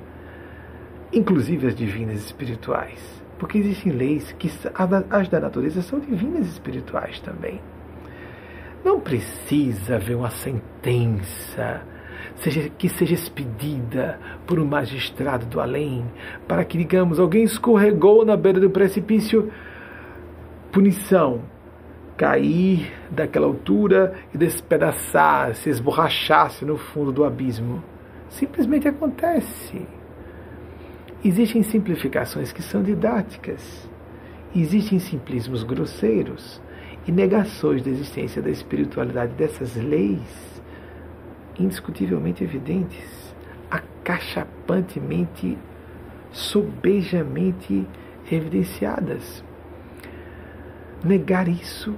inclusive 1.12 1.66
as 1.68 1.74
divinas 1.74 2.24
espirituais. 2.24 3.00
Porque 3.38 3.58
existem 3.58 3.92
leis 3.92 4.32
que 4.32 4.50
as 5.10 5.28
da 5.28 5.40
natureza 5.40 5.82
são 5.82 6.00
divinas 6.00 6.46
espirituais 6.46 7.20
também. 7.20 7.60
Não 8.84 9.00
precisa 9.00 9.96
haver 9.96 10.16
uma 10.16 10.30
sentença 10.30 11.82
seja, 12.36 12.68
que 12.68 12.88
seja 12.88 13.14
expedida 13.14 14.18
por 14.46 14.58
um 14.58 14.64
magistrado 14.64 15.46
do 15.46 15.60
além, 15.60 16.04
para 16.46 16.64
que, 16.64 16.78
digamos, 16.78 17.18
alguém 17.18 17.44
escorregou 17.44 18.24
na 18.24 18.36
beira 18.36 18.60
do 18.60 18.70
precipício, 18.70 19.50
punição, 20.70 21.42
cair 22.16 22.92
daquela 23.10 23.46
altura 23.46 24.14
e 24.34 24.38
despedaçar, 24.38 25.54
se 25.54 25.70
esborrachar-se 25.70 26.64
no 26.64 26.76
fundo 26.76 27.12
do 27.12 27.24
abismo. 27.24 27.82
Simplesmente 28.28 28.88
acontece. 28.88 29.86
Existem 31.24 31.62
simplificações 31.62 32.52
que 32.52 32.62
são 32.62 32.82
didáticas. 32.82 33.88
Existem 34.54 34.98
simplismos 34.98 35.62
grosseiros 35.62 36.60
e 37.06 37.12
negações 37.12 37.82
da 37.82 37.90
existência 37.90 38.40
da 38.40 38.50
espiritualidade 38.50 39.32
dessas 39.34 39.76
leis 39.76 40.45
indiscutivelmente 41.58 42.44
evidentes, 42.44 43.34
acachapantemente, 43.70 45.58
sobejamente 46.30 47.86
evidenciadas. 48.30 49.44
Negar 51.04 51.48
isso 51.48 51.94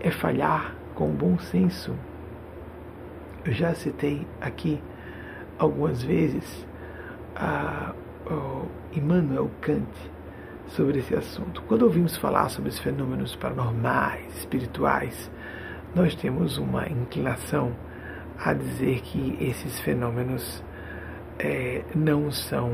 é 0.00 0.10
falhar 0.10 0.74
com 0.94 1.08
bom 1.10 1.38
senso. 1.38 1.94
Eu 3.44 3.52
já 3.52 3.74
citei 3.74 4.26
aqui 4.40 4.82
algumas 5.58 6.02
vezes 6.02 6.66
a, 7.36 7.94
Immanuel 8.94 9.50
Kant 9.60 9.86
sobre 10.68 11.00
esse 11.00 11.14
assunto. 11.14 11.62
Quando 11.62 11.82
ouvimos 11.82 12.16
falar 12.16 12.48
sobre 12.48 12.70
os 12.70 12.78
fenômenos 12.78 13.36
paranormais, 13.36 14.34
espirituais, 14.38 15.30
nós 15.94 16.14
temos 16.14 16.56
uma 16.56 16.88
inclinação 16.88 17.74
a 18.38 18.52
dizer 18.52 19.00
que 19.00 19.36
esses 19.40 19.80
fenômenos 19.80 20.62
é, 21.38 21.82
não 21.94 22.30
são 22.30 22.72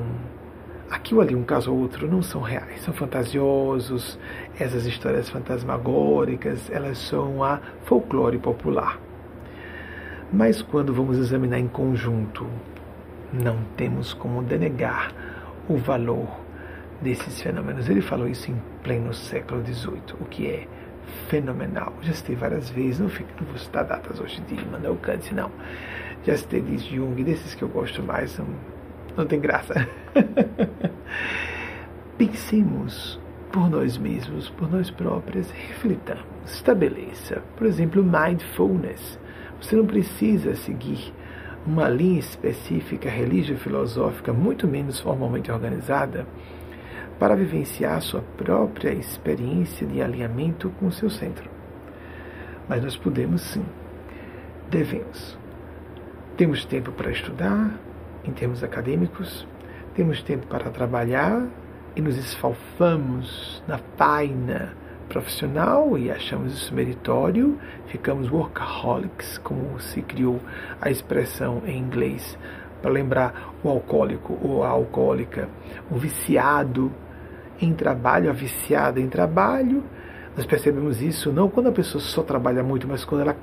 aqui 0.90 1.14
ou 1.14 1.20
ali, 1.20 1.34
um 1.34 1.44
caso 1.44 1.72
ou 1.72 1.78
outro, 1.78 2.08
não 2.08 2.22
são 2.22 2.40
reais, 2.40 2.82
são 2.82 2.92
fantasiosos, 2.92 4.18
essas 4.58 4.84
histórias 4.84 5.30
fantasmagóricas, 5.30 6.68
elas 6.70 6.98
são 6.98 7.44
a 7.44 7.61
folclore 7.84 8.38
popular. 8.38 8.98
Mas 10.32 10.62
quando 10.62 10.92
vamos 10.92 11.18
examinar 11.18 11.58
em 11.58 11.68
conjunto, 11.68 12.46
não 13.32 13.58
temos 13.76 14.12
como 14.12 14.42
denegar 14.42 15.12
o 15.68 15.76
valor 15.76 16.28
desses 17.00 17.40
fenômenos. 17.40 17.88
Ele 17.88 18.00
falou 18.00 18.28
isso 18.28 18.50
em 18.50 18.61
pleno 18.82 19.14
século 19.14 19.64
XVIII, 19.64 20.02
o 20.20 20.24
que 20.24 20.46
é 20.46 20.66
fenomenal. 21.28 21.92
Já 22.03 22.12
citei 22.12 22.36
várias 22.36 22.70
vezes, 22.70 23.01
não, 23.01 23.09
fico, 23.09 23.28
não 23.40 23.46
vou 23.46 23.59
citar 23.59 23.84
datas 23.84 24.20
hoje 24.20 24.40
de 24.42 24.64
Manuel 24.66 24.96
Kant, 24.96 25.34
não. 25.34 25.51
Já 26.24 26.36
citei 26.36 26.61
de 26.61 26.76
Jung, 26.76 27.22
desses 27.22 27.55
que 27.55 27.62
eu 27.62 27.68
gosto 27.68 28.03
mais, 28.03 28.38
não, 28.38 28.46
não 29.16 29.26
tem 29.26 29.40
graça. 29.40 29.88
Pensemos 32.18 33.18
por 33.51 33.68
nós 33.68 33.98
mesmos, 33.98 34.48
por 34.51 34.70
nós 34.70 34.90
próprias, 34.90 35.51
reflitamos, 35.51 36.24
estabeleça, 36.46 37.42
por 37.57 37.66
exemplo, 37.66 38.05
mindfulness. 38.05 39.18
Você 39.61 39.76
não 39.76 39.86
precisa 39.86 40.55
seguir 40.55 41.12
uma 41.66 41.88
linha 41.88 42.20
específica 42.20 43.09
religio-filosófica, 43.09 44.32
muito 44.32 44.66
menos 44.66 45.01
formalmente 45.01 45.51
organizada, 45.51 46.26
para 47.20 47.36
vivenciar 47.36 48.00
sua 48.00 48.22
própria 48.38 48.94
experiência 48.94 49.86
de 49.86 50.00
alinhamento 50.00 50.70
com 50.80 50.86
o 50.86 50.92
seu 50.92 51.10
centro. 51.10 51.50
Mas 52.66 52.82
nós 52.82 52.96
podemos 52.96 53.42
sim, 53.42 53.64
devemos. 54.70 55.38
Temos 56.38 56.64
tempo 56.64 56.90
para 56.92 57.10
estudar, 57.10 57.78
em 58.24 58.32
termos 58.32 58.64
acadêmicos, 58.64 59.46
temos 59.94 60.22
tempo 60.22 60.46
para 60.46 60.70
trabalhar 60.70 61.46
e 61.94 62.00
nos 62.00 62.16
esfalfamos 62.16 63.62
na 63.68 63.76
faina 63.98 64.74
profissional 65.10 65.98
e 65.98 66.10
achamos 66.10 66.54
isso 66.54 66.74
meritório, 66.74 67.58
ficamos 67.88 68.30
workaholics, 68.30 69.36
como 69.38 69.78
se 69.78 70.00
criou 70.00 70.40
a 70.80 70.88
expressão 70.88 71.60
em 71.66 71.76
inglês, 71.76 72.38
para 72.80 72.90
lembrar 72.90 73.52
o 73.62 73.68
alcoólico 73.68 74.38
ou 74.40 74.64
a 74.64 74.68
alcoólica, 74.68 75.50
o 75.90 75.96
viciado 75.96 76.90
em 77.61 77.72
trabalho, 77.72 78.30
a 78.30 78.32
viciada 78.32 79.00
em 79.00 79.08
trabalho. 79.08 79.82
Nós 80.36 80.46
percebemos 80.46 81.02
isso 81.02 81.32
não 81.32 81.48
quando 81.48 81.68
a 81.68 81.72
pessoa 81.72 82.02
só 82.02 82.22
trabalha 82.22 82.62
muito, 82.62 82.86
mas 82.88 83.04
quando 83.04 83.22
ela 83.22 83.36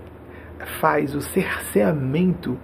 faz 0.79 1.13
o 1.15 1.21
cerceamento 1.21 2.57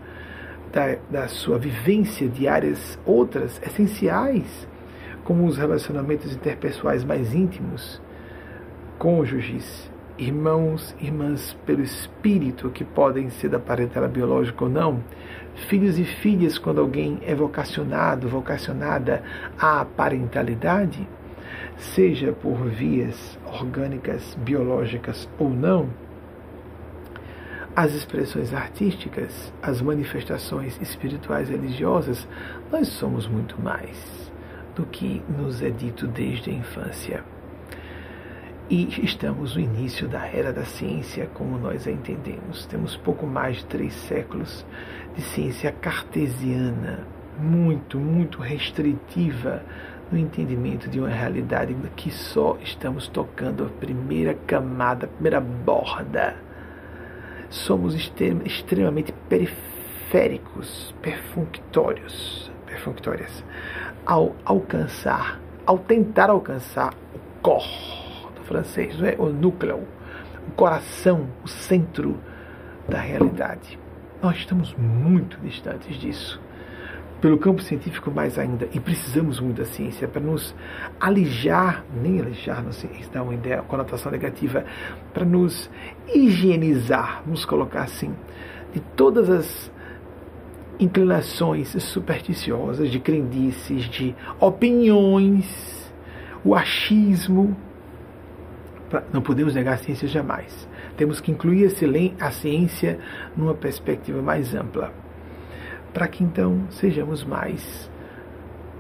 da, 0.72 0.98
da 1.10 1.28
sua 1.28 1.60
vivência 1.60 2.28
de 2.28 2.48
áreas 2.48 2.98
outras 3.06 3.62
essenciais, 3.62 4.68
como 5.24 5.46
os 5.46 5.58
relacionamentos 5.58 6.34
interpessoais 6.34 7.04
mais 7.04 7.34
íntimos, 7.34 8.02
cônjuges, 8.98 9.92
irmãos, 10.18 10.96
irmãs 11.00 11.56
pelo 11.66 11.82
espírito, 11.82 12.70
que 12.70 12.84
podem 12.84 13.30
ser 13.30 13.50
da 13.50 13.60
parentela 13.60 14.08
biológica 14.08 14.64
ou 14.64 14.70
não, 14.70 15.04
filhos 15.68 15.98
e 15.98 16.04
filhas 16.04 16.58
quando 16.58 16.82
alguém 16.82 17.20
é 17.26 17.36
vocacionado, 17.36 18.28
vocacionada 18.28 19.24
à 19.60 19.86
parentalidade 19.86 21.08
seja 21.78 22.32
por 22.32 22.68
vias 22.70 23.40
orgânicas, 23.46 24.36
biológicas 24.36 25.30
ou 25.38 25.50
não, 25.50 25.90
as 27.76 27.94
expressões 27.94 28.54
artísticas, 28.54 29.52
as 29.62 29.82
manifestações 29.82 30.80
espirituais 30.80 31.50
religiosas, 31.50 32.28
nós 32.72 32.88
somos 32.88 33.28
muito 33.28 33.60
mais 33.60 34.32
do 34.76 34.86
que 34.86 35.24
nos 35.38 35.62
é 35.62 35.70
dito 35.70 36.06
desde 36.06 36.52
a 36.52 36.54
infância. 36.54 37.24
E 38.70 38.88
estamos 39.04 39.56
no 39.56 39.62
início 39.62 40.08
da 40.08 40.26
era 40.26 40.54
da 40.54 40.64
ciência, 40.64 41.28
como 41.34 41.58
nós 41.58 41.88
a 41.88 41.92
entendemos. 41.92 42.66
Temos 42.66 42.96
pouco 42.96 43.26
mais 43.26 43.58
de 43.58 43.66
três 43.66 43.94
séculos 43.94 44.66
de 45.16 45.22
ciência 45.22 45.72
cartesiana, 45.72 47.06
muito, 47.40 48.00
muito 48.00 48.40
restritiva 48.40 49.64
no 50.14 50.20
entendimento 50.20 50.88
de 50.88 51.00
uma 51.00 51.10
realidade 51.10 51.76
que 51.96 52.12
só 52.12 52.56
estamos 52.62 53.08
tocando 53.08 53.66
a 53.66 53.70
primeira 53.80 54.36
camada, 54.46 55.08
a 55.08 55.10
primeira 55.10 55.42
borda. 55.42 56.36
Somos 57.50 57.96
extremamente 57.96 59.12
periféricos, 59.28 60.94
perfunctórios, 61.02 62.52
perfunctórias, 62.68 63.44
ao 64.06 64.36
alcançar, 64.46 65.40
ao 65.66 65.80
tentar 65.80 66.30
alcançar 66.30 66.94
o 67.16 67.42
cor 67.42 67.64
do 68.36 68.44
francês, 68.44 69.00
não 69.00 69.08
é? 69.08 69.16
o 69.18 69.30
núcleo, 69.30 69.84
o 70.48 70.52
coração, 70.52 71.28
o 71.44 71.48
centro 71.48 72.20
da 72.88 73.00
realidade. 73.00 73.80
Nós 74.22 74.38
estamos 74.38 74.76
muito 74.76 75.40
distantes 75.40 75.96
disso 75.96 76.43
pelo 77.24 77.38
campo 77.38 77.64
científico 77.64 78.12
mais 78.12 78.38
ainda, 78.38 78.68
e 78.74 78.82
precisamos 78.82 79.40
muito 79.40 79.60
da 79.60 79.66
ciência 79.66 80.10
para 80.10 80.20
nos 80.22 80.54
alijar, 81.00 81.86
nem 82.04 82.20
alijar, 82.20 82.62
não 82.62 82.74
sei, 82.74 82.90
dá 83.14 83.24
uma 83.24 83.34
ideia, 83.34 83.62
conotação 83.62 84.12
negativa, 84.12 84.66
para 85.14 85.24
nos 85.24 85.70
higienizar, 86.14 87.24
nos 87.26 87.46
colocar 87.46 87.84
assim, 87.84 88.14
de 88.74 88.82
todas 88.98 89.30
as 89.30 89.72
inclinações 90.78 91.70
supersticiosas, 91.82 92.92
de 92.92 93.00
crendices, 93.00 93.86
de 93.86 94.14
opiniões, 94.38 95.94
o 96.44 96.54
achismo. 96.54 97.56
Não 99.14 99.22
podemos 99.22 99.56
negar 99.56 99.76
a 99.76 99.78
ciência 99.78 100.10
jamais. 100.10 100.68
Temos 100.98 101.22
que 101.22 101.32
incluir 101.32 101.72
a 102.20 102.32
ciência 102.32 103.00
numa 103.34 103.54
perspectiva 103.54 104.22
mais 104.22 104.54
ampla 104.54 104.92
para 105.94 106.08
que 106.08 106.24
então 106.24 106.66
sejamos 106.72 107.24
mais 107.24 107.90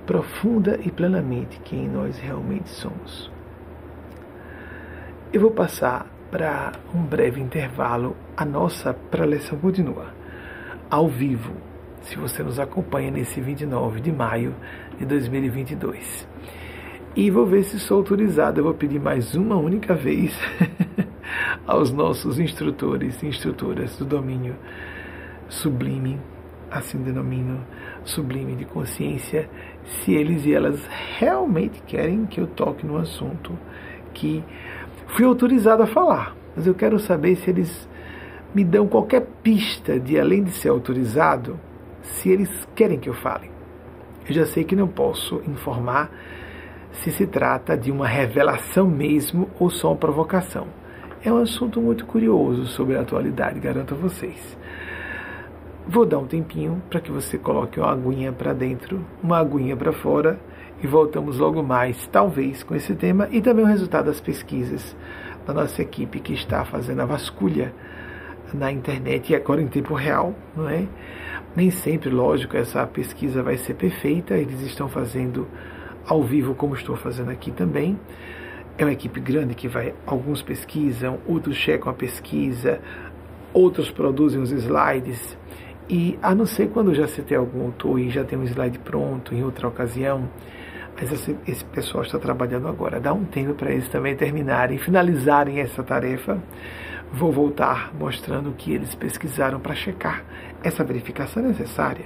profunda 0.05 0.79
e 0.83 0.91
plenamente 0.91 1.59
quem 1.61 1.87
nós 1.87 2.17
realmente 2.17 2.69
somos. 2.69 3.31
Eu 5.31 5.41
vou 5.41 5.51
passar 5.51 6.07
para 6.29 6.73
um 6.93 7.03
breve 7.03 7.39
intervalo. 7.39 8.15
A 8.35 8.43
nossa 8.43 8.93
preleção 8.93 9.57
continua 9.59 10.07
ao 10.89 11.07
vivo, 11.07 11.53
se 12.01 12.17
você 12.17 12.43
nos 12.43 12.59
acompanha 12.59 13.11
nesse 13.11 13.39
29 13.39 14.01
de 14.01 14.11
maio 14.11 14.55
de 14.97 15.05
2022. 15.05 16.27
E 17.15 17.29
vou 17.29 17.45
ver 17.45 17.63
se 17.63 17.79
sou 17.79 17.97
autorizado. 17.97 18.59
Eu 18.59 18.63
vou 18.63 18.73
pedir 18.73 18.99
mais 18.99 19.35
uma 19.35 19.55
única 19.55 19.93
vez 19.93 20.35
aos 21.65 21.91
nossos 21.91 22.39
instrutores 22.39 23.21
e 23.21 23.27
instrutoras 23.27 23.95
do 23.97 24.05
domínio 24.05 24.55
sublime 25.47 26.19
assim 26.73 26.97
denomino 26.97 27.59
sublime 28.03 28.55
de 28.55 28.65
consciência, 28.65 29.49
se 29.83 30.13
eles 30.13 30.45
e 30.45 30.53
elas 30.53 30.85
realmente 31.17 31.81
querem 31.83 32.25
que 32.25 32.39
eu 32.39 32.47
toque 32.47 32.85
no 32.85 32.97
assunto 32.97 33.57
que 34.13 34.43
fui 35.07 35.25
autorizado 35.25 35.83
a 35.83 35.87
falar. 35.87 36.35
Mas 36.55 36.67
eu 36.67 36.73
quero 36.73 36.99
saber 36.99 37.35
se 37.35 37.49
eles 37.49 37.89
me 38.53 38.63
dão 38.63 38.87
qualquer 38.87 39.25
pista 39.41 39.99
de, 39.99 40.19
além 40.19 40.43
de 40.43 40.51
ser 40.51 40.69
autorizado, 40.69 41.59
se 42.01 42.29
eles 42.29 42.49
querem 42.75 42.99
que 42.99 43.09
eu 43.09 43.13
fale. 43.13 43.49
Eu 44.27 44.33
já 44.33 44.45
sei 44.45 44.63
que 44.63 44.75
não 44.75 44.87
posso 44.87 45.41
informar 45.47 46.11
se 46.91 47.11
se 47.11 47.25
trata 47.25 47.75
de 47.75 47.91
uma 47.91 48.07
revelação 48.07 48.87
mesmo 48.87 49.49
ou 49.59 49.69
só 49.69 49.89
uma 49.89 49.97
provocação. 49.97 50.67
É 51.23 51.31
um 51.31 51.37
assunto 51.37 51.81
muito 51.81 52.05
curioso 52.05 52.65
sobre 52.67 52.97
a 52.97 53.01
atualidade, 53.01 53.59
garanto 53.59 53.93
a 53.93 53.97
vocês. 53.97 54.57
Vou 55.85 56.05
dar 56.05 56.17
um 56.17 56.25
tempinho 56.25 56.81
para 56.89 57.01
que 57.01 57.11
você 57.11 57.37
coloque 57.37 57.77
uma 57.77 57.91
aguinha 57.91 58.31
para 58.31 58.53
dentro, 58.53 59.05
uma 59.21 59.37
aguinha 59.37 59.75
para 59.75 59.91
fora 59.91 60.39
e 60.81 60.87
voltamos 60.87 61.39
logo 61.39 61.61
mais, 61.61 62.07
talvez, 62.07 62.63
com 62.63 62.73
esse 62.73 62.95
tema 62.95 63.27
e 63.31 63.41
também 63.41 63.65
o 63.65 63.67
resultado 63.67 64.05
das 64.05 64.21
pesquisas 64.21 64.95
da 65.45 65.53
nossa 65.53 65.81
equipe 65.81 66.21
que 66.21 66.33
está 66.33 66.63
fazendo 66.63 67.01
a 67.01 67.05
vasculha 67.05 67.73
na 68.53 68.71
internet 68.71 69.31
e 69.31 69.35
agora 69.35 69.61
em 69.61 69.67
tempo 69.67 69.93
real, 69.93 70.33
não 70.55 70.69
é? 70.69 70.87
Nem 71.53 71.69
sempre, 71.69 72.09
lógico, 72.09 72.55
essa 72.55 72.87
pesquisa 72.87 73.43
vai 73.43 73.57
ser 73.57 73.73
perfeita, 73.73 74.35
eles 74.35 74.61
estão 74.61 74.87
fazendo 74.87 75.47
ao 76.07 76.23
vivo, 76.23 76.55
como 76.55 76.75
estou 76.75 76.95
fazendo 76.95 77.29
aqui 77.29 77.51
também. 77.51 77.99
É 78.77 78.85
uma 78.85 78.93
equipe 78.93 79.19
grande 79.19 79.53
que 79.53 79.67
vai, 79.67 79.93
alguns 80.05 80.41
pesquisam, 80.41 81.19
outros 81.27 81.57
checam 81.57 81.91
a 81.91 81.93
pesquisa, 81.93 82.79
outros 83.53 83.91
produzem 83.91 84.41
os 84.41 84.51
slides 84.51 85.37
e 85.89 86.17
a 86.21 86.33
não 86.33 86.45
ser 86.45 86.69
quando 86.69 86.93
já 86.93 87.07
citei 87.07 87.35
algum 87.35 87.65
autor 87.65 87.99
e 87.99 88.09
já 88.09 88.23
tem 88.23 88.37
um 88.37 88.43
slide 88.43 88.79
pronto 88.79 89.33
em 89.33 89.43
outra 89.43 89.67
ocasião, 89.67 90.29
mas 90.95 91.11
esse, 91.11 91.37
esse 91.47 91.65
pessoal 91.65 92.03
está 92.03 92.17
trabalhando 92.17 92.67
agora. 92.67 92.99
Dá 92.99 93.13
um 93.13 93.25
tempo 93.25 93.53
para 93.53 93.71
eles 93.71 93.89
também 93.89 94.15
terminarem, 94.15 94.77
finalizarem 94.77 95.59
essa 95.59 95.83
tarefa. 95.83 96.41
Vou 97.11 97.31
voltar 97.31 97.93
mostrando 97.93 98.49
o 98.49 98.53
que 98.53 98.73
eles 98.73 98.95
pesquisaram 98.95 99.59
para 99.59 99.75
checar 99.75 100.23
essa 100.63 100.83
verificação 100.83 101.43
necessária. 101.43 102.05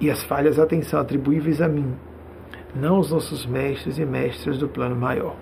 E 0.00 0.10
as 0.10 0.22
falhas, 0.24 0.58
atenção, 0.58 1.00
atribuíveis 1.00 1.60
a 1.60 1.68
mim, 1.68 1.94
não 2.74 2.96
aos 2.96 3.10
nossos 3.10 3.46
mestres 3.46 3.98
e 3.98 4.04
mestres 4.04 4.58
do 4.58 4.68
plano 4.68 4.96
maior. 4.96 5.36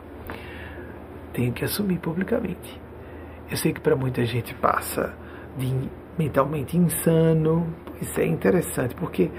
Tenho 1.32 1.52
que 1.52 1.64
assumir 1.64 1.98
publicamente. 1.98 2.80
Eu 3.50 3.56
sei 3.56 3.72
que 3.72 3.80
para 3.80 3.94
muita 3.94 4.24
gente 4.24 4.54
passa 4.54 5.14
de 5.56 5.88
mentalmente 6.18 6.76
insano. 6.76 7.66
Isso 8.00 8.20
é 8.20 8.26
interessante, 8.26 8.94
porque 8.94 9.30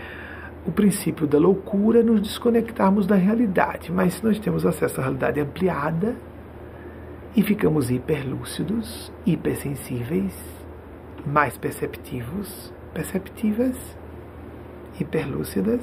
o 0.66 0.72
princípio 0.72 1.26
da 1.26 1.38
loucura 1.38 2.02
é 2.02 2.04
nos 2.04 2.22
desconectarmos 2.22 3.08
da 3.08 3.16
realidade, 3.16 3.92
mas 3.92 4.16
se 4.16 4.24
nós 4.24 4.40
temos 4.40 4.66
acesso 4.66 5.00
à 5.00 5.04
realidade 5.04 5.40
ampliada 5.40 6.16
e 7.36 7.42
ficamos 7.42 7.90
hiperlúcidos, 7.90 9.12
hipersensíveis, 9.26 10.34
mais 11.26 11.58
perceptivos, 11.58 12.74
perceptivas, 12.94 13.78
hiperlúcidas, 15.00 15.82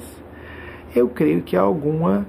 eu 0.95 1.09
creio 1.09 1.41
que 1.41 1.55
há 1.55 1.61
alguma 1.61 2.25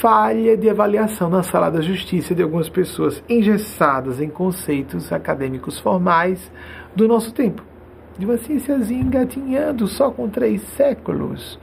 falha 0.00 0.56
de 0.56 0.68
avaliação 0.68 1.30
na 1.30 1.42
sala 1.42 1.70
da 1.70 1.80
justiça 1.80 2.34
de 2.34 2.42
algumas 2.42 2.68
pessoas 2.68 3.22
engessadas 3.28 4.20
em 4.20 4.28
conceitos 4.28 5.10
acadêmicos 5.10 5.78
formais 5.78 6.52
do 6.94 7.08
nosso 7.08 7.32
tempo 7.32 7.71
de 8.18 8.26
uma 8.26 8.36
ciênciazinha 8.36 9.02
engatinhando 9.02 9.86
só 9.86 10.10
com 10.10 10.28
três 10.28 10.62
séculos. 10.76 11.58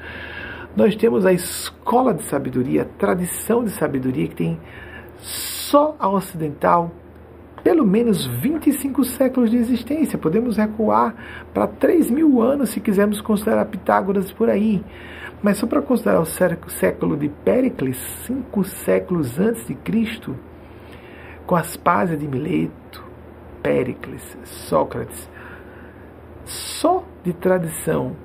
Nós 0.76 0.96
temos 0.96 1.26
a 1.26 1.34
escola 1.34 2.14
de 2.14 2.24
sabedoria, 2.24 2.84
a 2.84 2.86
tradição 2.86 3.64
de 3.64 3.72
sabedoria 3.72 4.28
que 4.28 4.36
tem 4.36 4.60
só 5.18 5.96
a 6.00 6.10
ocidental 6.10 6.92
pelo 7.64 7.86
menos 7.86 8.26
25 8.26 9.04
séculos 9.04 9.52
de 9.52 9.58
existência. 9.58 10.18
Podemos 10.18 10.58
recuar 10.58 11.14
para 11.54 11.68
3 11.68 12.10
mil 12.10 12.42
anos 12.42 12.70
se 12.70 12.80
quisermos 12.80 13.22
considerar 13.22 13.66
Pitágoras 13.66 14.32
por 14.32 14.50
aí. 14.50 14.84
Mas 15.42 15.58
só 15.58 15.68
para 15.68 15.82
considerar 15.82 16.20
o 16.20 16.26
século 16.26 17.16
de 17.16 17.30
Péricles, 17.30 17.98
cinco 18.26 18.64
séculos 18.64 19.40
antes 19.40 19.66
de 19.68 19.74
Cristo, 19.74 20.36
com 21.46 21.56
Aspásia 21.56 22.18
de 22.18 22.28
Mileto, 22.28 23.04
Péricles, 23.64 24.38
Sócrates, 24.44 25.30
só 26.50 27.04
de 27.24 27.32
tradição 27.32 28.16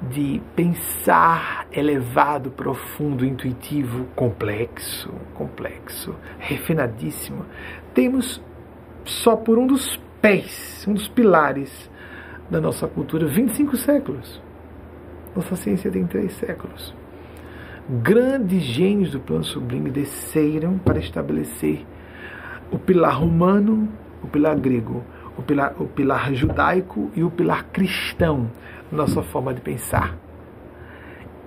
de 0.00 0.40
pensar 0.54 1.66
elevado, 1.72 2.50
profundo, 2.52 3.26
intuitivo, 3.26 4.04
complexo, 4.14 5.12
complexo, 5.34 6.14
refinadíssimo, 6.38 7.44
temos 7.92 8.40
só 9.04 9.34
por 9.34 9.58
um 9.58 9.66
dos 9.66 10.00
pés, 10.22 10.84
um 10.86 10.94
dos 10.94 11.08
pilares 11.08 11.90
da 12.48 12.60
nossa 12.60 12.86
cultura, 12.86 13.26
25 13.26 13.76
séculos. 13.76 14.40
Nossa 15.34 15.56
ciência 15.56 15.90
tem 15.90 16.06
três 16.06 16.32
séculos. 16.34 16.94
Grandes 17.88 18.62
gênios 18.62 19.10
do 19.10 19.20
plano 19.20 19.44
sublime 19.44 19.90
desceram 19.90 20.78
para 20.78 20.98
estabelecer 20.98 21.84
o 22.70 22.78
pilar 22.78 23.22
humano, 23.22 23.88
o 24.22 24.28
pilar 24.28 24.56
grego, 24.58 25.02
o 25.38 25.42
pilar, 25.42 25.74
o 25.78 25.86
pilar 25.86 26.34
judaico 26.34 27.10
e 27.14 27.22
o 27.22 27.30
pilar 27.30 27.64
cristão, 27.72 28.50
nossa 28.90 29.22
forma 29.22 29.54
de 29.54 29.60
pensar. 29.60 30.16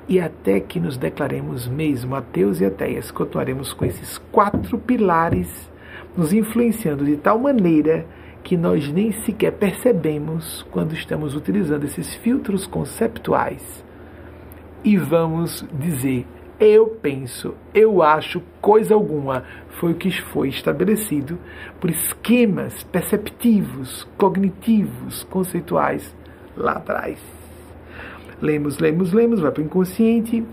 E 0.07 0.19
até 0.19 0.59
que 0.59 0.79
nos 0.79 0.97
declaremos 0.97 1.67
mesmo 1.67 2.15
ateus 2.15 2.61
e 2.61 2.65
ateias, 2.65 3.11
continuaremos 3.11 3.73
com 3.73 3.85
esses 3.85 4.17
quatro 4.31 4.77
pilares 4.79 5.69
nos 6.15 6.33
influenciando 6.33 7.05
de 7.05 7.17
tal 7.17 7.37
maneira 7.37 8.05
que 8.43 8.57
nós 8.57 8.91
nem 8.91 9.11
sequer 9.11 9.51
percebemos 9.51 10.65
quando 10.71 10.93
estamos 10.93 11.35
utilizando 11.35 11.83
esses 11.83 12.13
filtros 12.15 12.65
conceptuais. 12.65 13.83
E 14.83 14.97
vamos 14.97 15.65
dizer 15.71 16.25
eu 16.61 16.85
penso, 17.01 17.55
eu 17.73 18.03
acho, 18.03 18.39
coisa 18.61 18.93
alguma 18.93 19.43
foi 19.79 19.93
o 19.93 19.95
que 19.95 20.11
foi 20.21 20.49
estabelecido 20.49 21.39
por 21.79 21.89
esquemas 21.89 22.83
perceptivos, 22.83 24.07
cognitivos, 24.15 25.23
conceituais 25.23 26.15
lá 26.55 26.73
atrás. 26.73 27.19
Lemos, 28.39 28.77
lemos, 28.77 29.11
lemos, 29.11 29.39
vai 29.39 29.51
para 29.51 29.63
o 29.63 29.65
inconsciente 29.65 30.45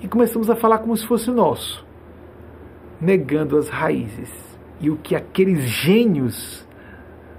e 0.00 0.08
começamos 0.08 0.50
a 0.50 0.56
falar 0.56 0.78
como 0.78 0.96
se 0.96 1.06
fosse 1.06 1.30
nosso, 1.30 1.86
negando 3.00 3.56
as 3.56 3.68
raízes. 3.68 4.32
E 4.80 4.90
o 4.90 4.96
que 4.96 5.14
aqueles 5.14 5.60
gênios 5.60 6.66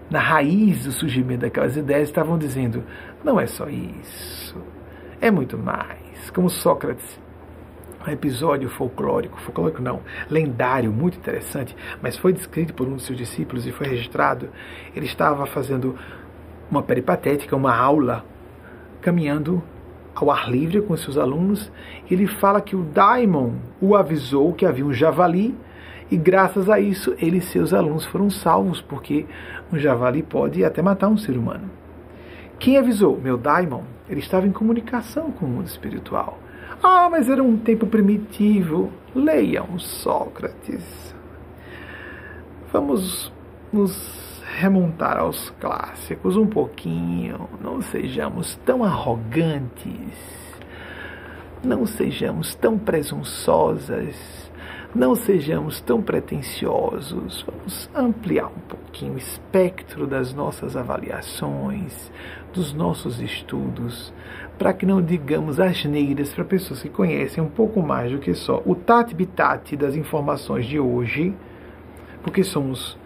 na 0.09 0.19
raiz 0.19 0.85
do 0.85 0.91
surgimento 0.93 1.41
daquelas 1.41 1.75
ideias 1.75 2.07
estavam 2.07 2.37
dizendo, 2.37 2.81
não 3.25 3.37
é 3.37 3.45
só 3.45 3.67
isso, 3.67 4.55
é 5.19 5.29
muito 5.29 5.57
mais. 5.57 6.29
Como 6.33 6.49
Sócrates 6.49 7.24
um 8.07 8.11
episódio 8.11 8.69
folclórico, 8.69 9.39
folclórico 9.41 9.81
não, 9.81 10.01
lendário, 10.29 10.91
muito 10.91 11.17
interessante, 11.17 11.75
mas 12.01 12.17
foi 12.17 12.33
descrito 12.33 12.73
por 12.73 12.87
um 12.87 12.93
dos 12.93 13.05
seus 13.05 13.17
discípulos 13.17 13.65
e 13.65 13.71
foi 13.71 13.87
registrado. 13.87 14.49
Ele 14.95 15.05
estava 15.05 15.45
fazendo 15.45 15.95
uma 16.69 16.83
peripatética, 16.83 17.55
uma 17.55 17.75
aula, 17.75 18.25
caminhando 19.01 19.63
ao 20.13 20.31
ar 20.31 20.49
livre 20.49 20.81
com 20.81 20.95
seus 20.95 21.17
alunos. 21.17 21.71
Ele 22.09 22.27
fala 22.27 22.61
que 22.61 22.75
o 22.75 22.83
Daimon 22.83 23.53
o 23.81 23.95
avisou 23.95 24.53
que 24.53 24.65
havia 24.65 24.85
um 24.85 24.93
javali 24.93 25.55
e 26.09 26.17
graças 26.17 26.69
a 26.69 26.79
isso 26.79 27.15
ele 27.19 27.37
e 27.37 27.41
seus 27.41 27.73
alunos 27.73 28.05
foram 28.05 28.29
salvos, 28.29 28.81
porque 28.81 29.25
um 29.73 29.77
javali 29.77 30.21
pode 30.21 30.63
até 30.63 30.81
matar 30.81 31.07
um 31.07 31.17
ser 31.17 31.37
humano. 31.37 31.69
Quem 32.59 32.77
avisou? 32.77 33.19
Meu 33.19 33.37
Daimon. 33.37 33.83
Ele 34.07 34.19
estava 34.19 34.45
em 34.45 34.51
comunicação 34.51 35.31
com 35.31 35.47
o 35.47 35.49
mundo 35.49 35.65
espiritual. 35.65 36.37
Ah, 36.83 37.09
mas 37.09 37.29
era 37.29 37.43
um 37.43 37.57
tempo 37.57 37.87
primitivo. 37.87 38.91
Leiam 39.13 39.79
Sócrates. 39.79 41.13
Vamos 42.71 43.31
nos 43.71 44.43
remontar 44.57 45.17
aos 45.17 45.49
clássicos 45.59 46.35
um 46.35 46.47
pouquinho. 46.47 47.49
Não 47.61 47.81
sejamos 47.81 48.55
tão 48.65 48.83
arrogantes. 48.83 50.13
Não 51.63 51.85
sejamos 51.85 52.53
tão 52.55 52.77
presunçosas 52.77 54.45
não 54.95 55.13
sejamos 55.13 55.81
tão 55.81 56.01
pretensiosos, 56.01 57.45
vamos 57.45 57.89
ampliar 57.93 58.45
um 58.45 58.61
pouquinho 58.61 59.15
o 59.15 59.17
espectro 59.17 60.07
das 60.07 60.33
nossas 60.33 60.77
avaliações, 60.77 62.09
dos 62.53 62.71
nossos 62.71 63.19
estudos, 63.19 64.13
para 64.57 64.73
que 64.73 64.85
não 64.85 65.01
digamos 65.01 65.59
asneiras 65.59 66.33
para 66.33 66.43
pessoas 66.43 66.81
que 66.81 66.89
conhecem 66.89 67.43
um 67.43 67.49
pouco 67.49 67.81
mais 67.81 68.11
do 68.11 68.19
que 68.19 68.33
só 68.33 68.61
o 68.65 68.75
tate-bitate 68.75 69.75
das 69.75 69.95
informações 69.95 70.65
de 70.65 70.79
hoje, 70.79 71.33
porque 72.23 72.43
somos 72.43 72.97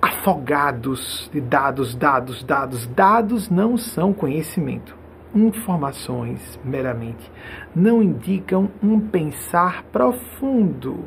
afogados 0.00 1.28
de 1.32 1.40
dados, 1.40 1.94
dados, 1.94 2.42
dados. 2.42 2.86
Dados 2.86 3.50
não 3.50 3.76
são 3.76 4.12
conhecimento 4.12 5.00
informações 5.34 6.58
meramente 6.64 7.30
não 7.74 8.02
indicam 8.02 8.68
um 8.82 8.98
pensar 8.98 9.84
profundo 9.84 11.04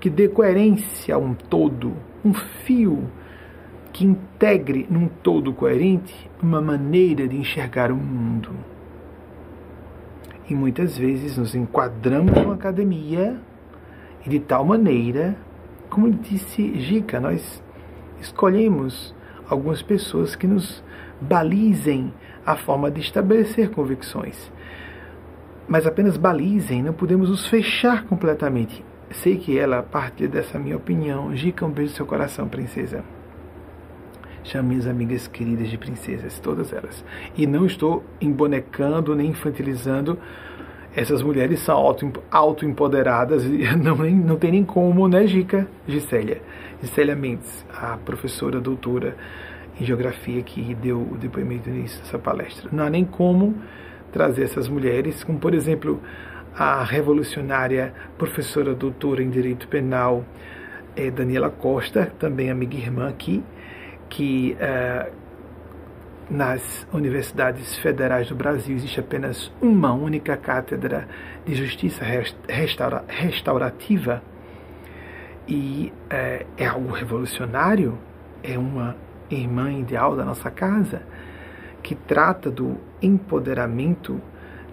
que 0.00 0.08
dê 0.08 0.28
coerência 0.28 1.14
a 1.14 1.18
um 1.18 1.34
todo, 1.34 1.94
um 2.24 2.32
fio 2.32 3.10
que 3.98 4.06
integre 4.06 4.86
num 4.88 5.08
todo 5.08 5.52
coerente 5.52 6.30
uma 6.40 6.60
maneira 6.60 7.26
de 7.26 7.36
enxergar 7.36 7.90
o 7.90 7.96
mundo. 7.96 8.50
E 10.48 10.54
muitas 10.54 10.96
vezes 10.96 11.36
nos 11.36 11.52
enquadramos 11.52 12.32
na 12.46 12.54
academia 12.54 13.40
e 14.24 14.30
de 14.30 14.38
tal 14.38 14.64
maneira, 14.64 15.36
como 15.90 16.08
disse 16.12 16.78
Gica, 16.78 17.18
nós 17.18 17.60
escolhemos 18.20 19.12
algumas 19.48 19.82
pessoas 19.82 20.36
que 20.36 20.46
nos 20.46 20.80
balizem 21.20 22.14
a 22.46 22.54
forma 22.54 22.92
de 22.92 23.00
estabelecer 23.00 23.72
convicções. 23.72 24.48
Mas 25.66 25.88
apenas 25.88 26.16
balizem, 26.16 26.84
não 26.84 26.92
podemos 26.92 27.30
nos 27.30 27.48
fechar 27.48 28.04
completamente. 28.04 28.84
Sei 29.10 29.36
que 29.38 29.58
ela 29.58 29.82
partilha 29.82 30.28
dessa 30.28 30.56
minha 30.56 30.76
opinião. 30.76 31.34
Gica, 31.34 31.66
um 31.66 31.70
beijo 31.70 31.90
no 31.90 31.96
seu 31.96 32.06
coração, 32.06 32.46
princesa. 32.46 33.02
Chame 34.48 34.70
minhas 34.70 34.86
amigas 34.86 35.28
queridas 35.28 35.68
de 35.68 35.76
princesas, 35.76 36.38
todas 36.38 36.72
elas. 36.72 37.04
E 37.36 37.46
não 37.46 37.66
estou 37.66 38.02
embonecando 38.18 39.14
nem 39.14 39.28
infantilizando. 39.28 40.18
Essas 40.96 41.22
mulheres 41.22 41.60
são 41.60 41.76
auto-empoderadas 42.30 43.44
e 43.44 43.58
não, 43.76 43.94
nem, 43.98 44.14
não 44.14 44.36
tem 44.36 44.52
nem 44.52 44.64
como, 44.64 45.06
né, 45.06 45.26
Gica? 45.26 45.68
Gisélia. 45.86 46.40
Gisélia 46.80 47.14
Mendes, 47.14 47.62
a 47.70 47.98
professora 47.98 48.58
doutora 48.58 49.14
em 49.78 49.84
geografia 49.84 50.42
que 50.42 50.74
deu 50.76 50.96
o 50.98 51.18
depoimento 51.18 51.68
nisso, 51.68 52.00
essa 52.02 52.18
palestra. 52.18 52.70
Não 52.72 52.84
há 52.84 52.88
nem 52.88 53.04
como 53.04 53.54
trazer 54.10 54.44
essas 54.44 54.66
mulheres, 54.66 55.22
como 55.22 55.38
por 55.38 55.52
exemplo 55.52 56.00
a 56.56 56.82
revolucionária 56.84 57.92
professora 58.16 58.74
doutora 58.74 59.22
em 59.22 59.28
direito 59.28 59.68
penal 59.68 60.24
é, 60.96 61.10
Daniela 61.10 61.50
Costa, 61.50 62.10
também 62.18 62.50
amiga 62.50 62.74
e 62.74 62.80
irmã 62.80 63.10
aqui, 63.10 63.44
que 64.08 64.56
uh, 64.60 65.12
nas 66.30 66.86
universidades 66.92 67.78
federais 67.78 68.28
do 68.28 68.34
Brasil 68.34 68.76
existe 68.76 69.00
apenas 69.00 69.52
uma 69.60 69.92
única 69.92 70.36
cátedra 70.36 71.08
de 71.44 71.54
justiça 71.54 72.04
restaura, 72.48 73.04
restaurativa 73.08 74.22
e 75.46 75.92
uh, 76.04 76.46
é 76.56 76.66
algo 76.66 76.92
revolucionário, 76.92 77.98
é 78.42 78.58
uma 78.58 78.96
irmã 79.30 79.72
ideal 79.72 80.16
da 80.16 80.24
nossa 80.24 80.50
casa 80.50 81.02
que 81.82 81.94
trata 81.94 82.50
do 82.50 82.76
empoderamento, 83.00 84.20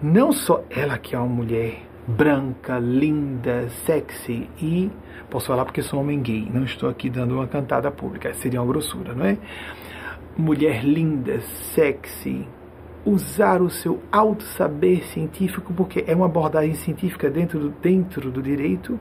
não 0.02 0.32
só 0.32 0.64
ela 0.68 0.98
que 0.98 1.14
é 1.14 1.18
uma 1.18 1.28
mulher 1.28 1.85
branca, 2.06 2.78
linda, 2.78 3.68
sexy 3.84 4.48
e 4.60 4.90
posso 5.28 5.48
falar 5.48 5.64
porque 5.64 5.82
sou 5.82 6.00
homem 6.00 6.20
gay, 6.20 6.48
não 6.52 6.64
estou 6.64 6.88
aqui 6.88 7.10
dando 7.10 7.34
uma 7.34 7.46
cantada 7.46 7.90
pública, 7.90 8.32
seria 8.34 8.60
uma 8.62 8.70
grossura, 8.70 9.12
não 9.12 9.26
é? 9.26 9.36
Mulher 10.36 10.84
linda, 10.84 11.40
sexy, 11.40 12.46
usar 13.04 13.62
o 13.62 13.70
seu 13.70 14.02
alto 14.10 14.42
saber 14.42 15.04
científico, 15.04 15.72
porque 15.72 16.04
é 16.06 16.14
uma 16.14 16.26
abordagem 16.26 16.74
científica 16.74 17.30
dentro 17.30 17.58
do, 17.58 17.68
dentro 17.70 18.30
do 18.30 18.42
direito, 18.42 18.98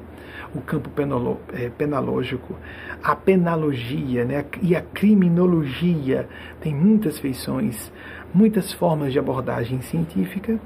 o 0.54 0.62
campo 0.62 0.90
penalo, 0.90 1.40
é, 1.54 1.70
penalógico, 1.70 2.56
a 3.04 3.16
penalogia 3.16 4.24
né, 4.24 4.46
e 4.62 4.76
a 4.76 4.82
criminologia 4.82 6.28
tem 6.62 6.74
muitas 6.74 7.20
feições, 7.20 7.92
muitas 8.34 8.72
formas 8.72 9.12
de 9.12 9.20
abordagem 9.20 9.82
científica, 9.82 10.60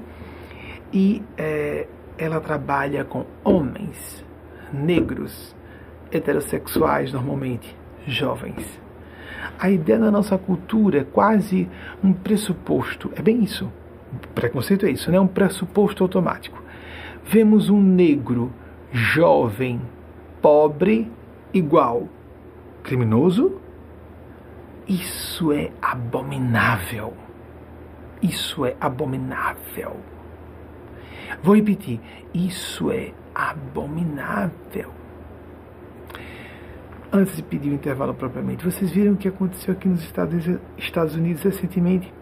e 0.92 1.22
é, 1.36 1.86
ela 2.20 2.38
trabalha 2.38 3.02
com 3.02 3.24
homens 3.42 4.24
negros, 4.70 5.56
heterossexuais 6.12 7.12
normalmente, 7.12 7.74
jovens. 8.06 8.78
A 9.58 9.70
ideia 9.70 9.98
da 9.98 10.10
nossa 10.10 10.36
cultura 10.36 11.00
é 11.00 11.04
quase 11.04 11.68
um 12.04 12.12
pressuposto, 12.12 13.10
é 13.16 13.22
bem 13.22 13.42
isso. 13.42 13.72
Preconceito 14.34 14.84
é 14.84 14.90
isso, 14.90 15.10
né? 15.10 15.18
um 15.18 15.26
pressuposto 15.26 16.04
automático. 16.04 16.62
Vemos 17.24 17.70
um 17.70 17.80
negro 17.80 18.52
jovem, 18.92 19.80
pobre, 20.42 21.10
igual 21.54 22.08
criminoso. 22.82 23.60
Isso 24.86 25.52
é 25.52 25.70
abominável. 25.80 27.14
Isso 28.20 28.66
é 28.66 28.76
abominável. 28.80 29.96
Vou 31.42 31.54
repetir: 31.54 32.00
isso 32.34 32.90
é 32.90 33.12
abominável. 33.34 34.90
Antes 37.12 37.36
de 37.36 37.42
pedir 37.42 37.70
o 37.70 37.74
intervalo 37.74 38.14
propriamente, 38.14 38.64
vocês 38.64 38.90
viram 38.90 39.14
o 39.14 39.16
que 39.16 39.28
aconteceu 39.28 39.72
aqui 39.74 39.88
nos 39.88 40.02
Estados 40.78 41.14
Unidos 41.16 41.42
recentemente? 41.42 42.12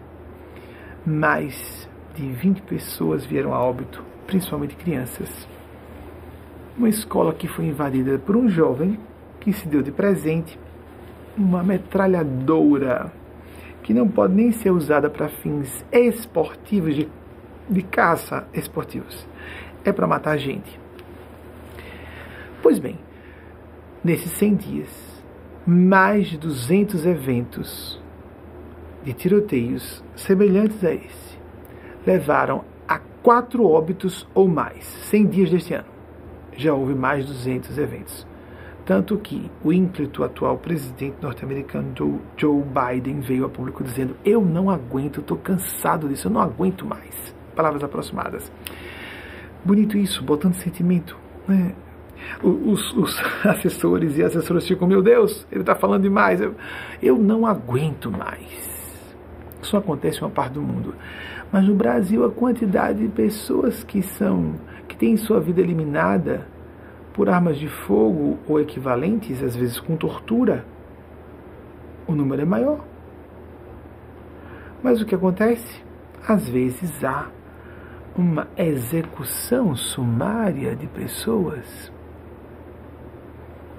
Mais 1.05 1.87
de 2.15 2.27
20 2.31 2.63
pessoas 2.63 3.25
vieram 3.25 3.53
a 3.53 3.59
óbito, 3.59 4.03
principalmente 4.25 4.75
crianças. 4.75 5.47
Uma 6.75 6.89
escola 6.89 7.33
que 7.33 7.47
foi 7.47 7.65
invadida 7.65 8.17
por 8.17 8.35
um 8.35 8.49
jovem 8.49 8.99
que 9.39 9.53
se 9.53 9.67
deu 9.67 9.81
de 9.81 9.91
presente 9.91 10.57
uma 11.37 11.63
metralhadora 11.63 13.11
que 13.83 13.93
não 13.93 14.07
pode 14.07 14.33
nem 14.33 14.51
ser 14.51 14.71
usada 14.71 15.09
para 15.09 15.29
fins 15.29 15.85
esportivos 15.91 16.95
de 16.95 17.07
de 17.69 17.83
caça 17.83 18.47
esportivos. 18.53 19.27
É 19.85 19.91
para 19.91 20.07
matar 20.07 20.37
gente. 20.37 20.79
Pois 22.61 22.79
bem, 22.79 22.99
nesses 24.03 24.31
100 24.31 24.55
dias, 24.55 25.23
mais 25.65 26.27
de 26.27 26.37
200 26.37 27.05
eventos 27.05 28.01
de 29.03 29.13
tiroteios 29.13 30.03
semelhantes 30.15 30.83
a 30.83 30.93
esse 30.93 31.39
levaram 32.05 32.65
a 32.87 32.99
quatro 33.21 33.65
óbitos 33.65 34.27
ou 34.33 34.47
mais, 34.47 34.83
100 34.83 35.27
dias 35.27 35.49
deste 35.51 35.73
ano. 35.73 35.87
Já 36.57 36.73
houve 36.73 36.93
mais 36.93 37.25
de 37.25 37.31
200 37.31 37.77
eventos. 37.77 38.27
Tanto 38.85 39.17
que 39.17 39.49
o 39.63 39.71
ímpeto 39.71 40.23
atual 40.23 40.57
presidente 40.57 41.17
norte-americano 41.21 42.19
Joe 42.35 42.63
Biden 42.63 43.19
veio 43.19 43.45
a 43.45 43.49
público 43.49 43.83
dizendo: 43.83 44.15
Eu 44.25 44.43
não 44.43 44.69
aguento, 44.69 45.19
estou 45.19 45.37
cansado 45.37 46.09
disso, 46.09 46.27
eu 46.27 46.31
não 46.31 46.41
aguento 46.41 46.85
mais 46.85 47.35
palavras 47.59 47.83
aproximadas. 47.83 48.49
Bonito 49.65 49.97
isso, 49.97 50.23
botando 50.23 50.53
sentimento. 50.53 51.17
Né? 51.45 51.73
Os, 52.41 52.93
os, 52.93 53.21
assessores 53.43 54.17
e 54.17 54.23
assessoras 54.23 54.65
ficam, 54.65 54.87
meu 54.87 55.01
Deus, 55.01 55.45
ele 55.51 55.59
está 55.59 55.75
falando 55.75 56.03
demais. 56.03 56.39
Eu, 56.39 56.55
eu 57.01 57.17
não 57.17 57.45
aguento 57.45 58.09
mais. 58.09 58.79
Isso 59.61 59.75
acontece 59.75 60.19
em 60.19 60.21
uma 60.21 60.29
parte 60.29 60.53
do 60.53 60.61
mundo. 60.61 60.95
Mas 61.51 61.67
no 61.67 61.75
Brasil, 61.75 62.23
a 62.23 62.31
quantidade 62.31 62.99
de 62.99 63.09
pessoas 63.09 63.83
que 63.83 64.01
são, 64.01 64.53
que 64.87 64.95
têm 64.95 65.17
sua 65.17 65.41
vida 65.41 65.59
eliminada 65.59 66.47
por 67.13 67.27
armas 67.27 67.57
de 67.57 67.67
fogo 67.67 68.39
ou 68.47 68.61
equivalentes, 68.61 69.43
às 69.43 69.53
vezes 69.53 69.81
com 69.81 69.97
tortura, 69.97 70.63
o 72.07 72.13
número 72.13 72.41
é 72.41 72.45
maior. 72.45 72.85
Mas 74.81 75.01
o 75.01 75.05
que 75.05 75.13
acontece? 75.13 75.83
Às 76.25 76.47
vezes 76.47 77.03
há 77.03 77.27
uma 78.19 78.49
execução 78.57 79.73
sumária 79.77 80.75
de 80.75 80.87
pessoas, 80.87 81.89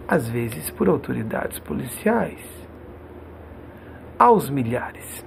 às 0.09 0.31
vezes 0.31 0.71
por 0.71 0.89
autoridades 0.89 1.59
policiais, 1.59 2.41
aos 4.19 4.49
milhares. 4.49 5.23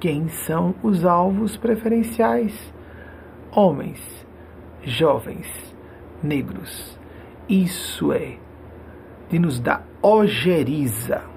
Quem 0.00 0.28
são 0.28 0.74
os 0.82 1.04
alvos 1.04 1.58
preferenciais? 1.58 2.72
Homens, 3.52 4.00
jovens, 4.82 5.76
negros. 6.22 6.98
Isso 7.46 8.10
é 8.10 8.38
de 9.28 9.38
nos 9.38 9.60
dar 9.60 9.86
ojeriza 10.00 11.33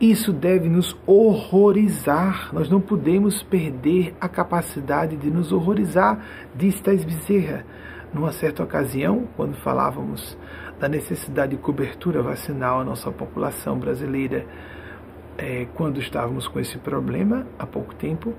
isso 0.00 0.32
deve 0.32 0.68
nos 0.68 0.96
horrorizar. 1.06 2.50
Nós 2.52 2.68
não 2.68 2.80
podemos 2.80 3.42
perder 3.42 4.14
a 4.20 4.28
capacidade 4.28 5.16
de 5.16 5.30
nos 5.30 5.52
horrorizar, 5.52 6.18
disse 6.54 6.82
Thais 6.82 7.04
Bezerra. 7.04 7.64
Numa 8.12 8.32
certa 8.32 8.62
ocasião, 8.62 9.26
quando 9.36 9.54
falávamos 9.56 10.36
da 10.78 10.88
necessidade 10.88 11.56
de 11.56 11.62
cobertura 11.62 12.22
vacinal 12.22 12.80
à 12.80 12.84
nossa 12.84 13.10
população 13.10 13.78
brasileira, 13.78 14.44
é, 15.38 15.66
quando 15.74 15.98
estávamos 15.98 16.46
com 16.46 16.60
esse 16.60 16.76
problema 16.78 17.46
há 17.58 17.66
pouco 17.66 17.94
tempo, 17.94 18.34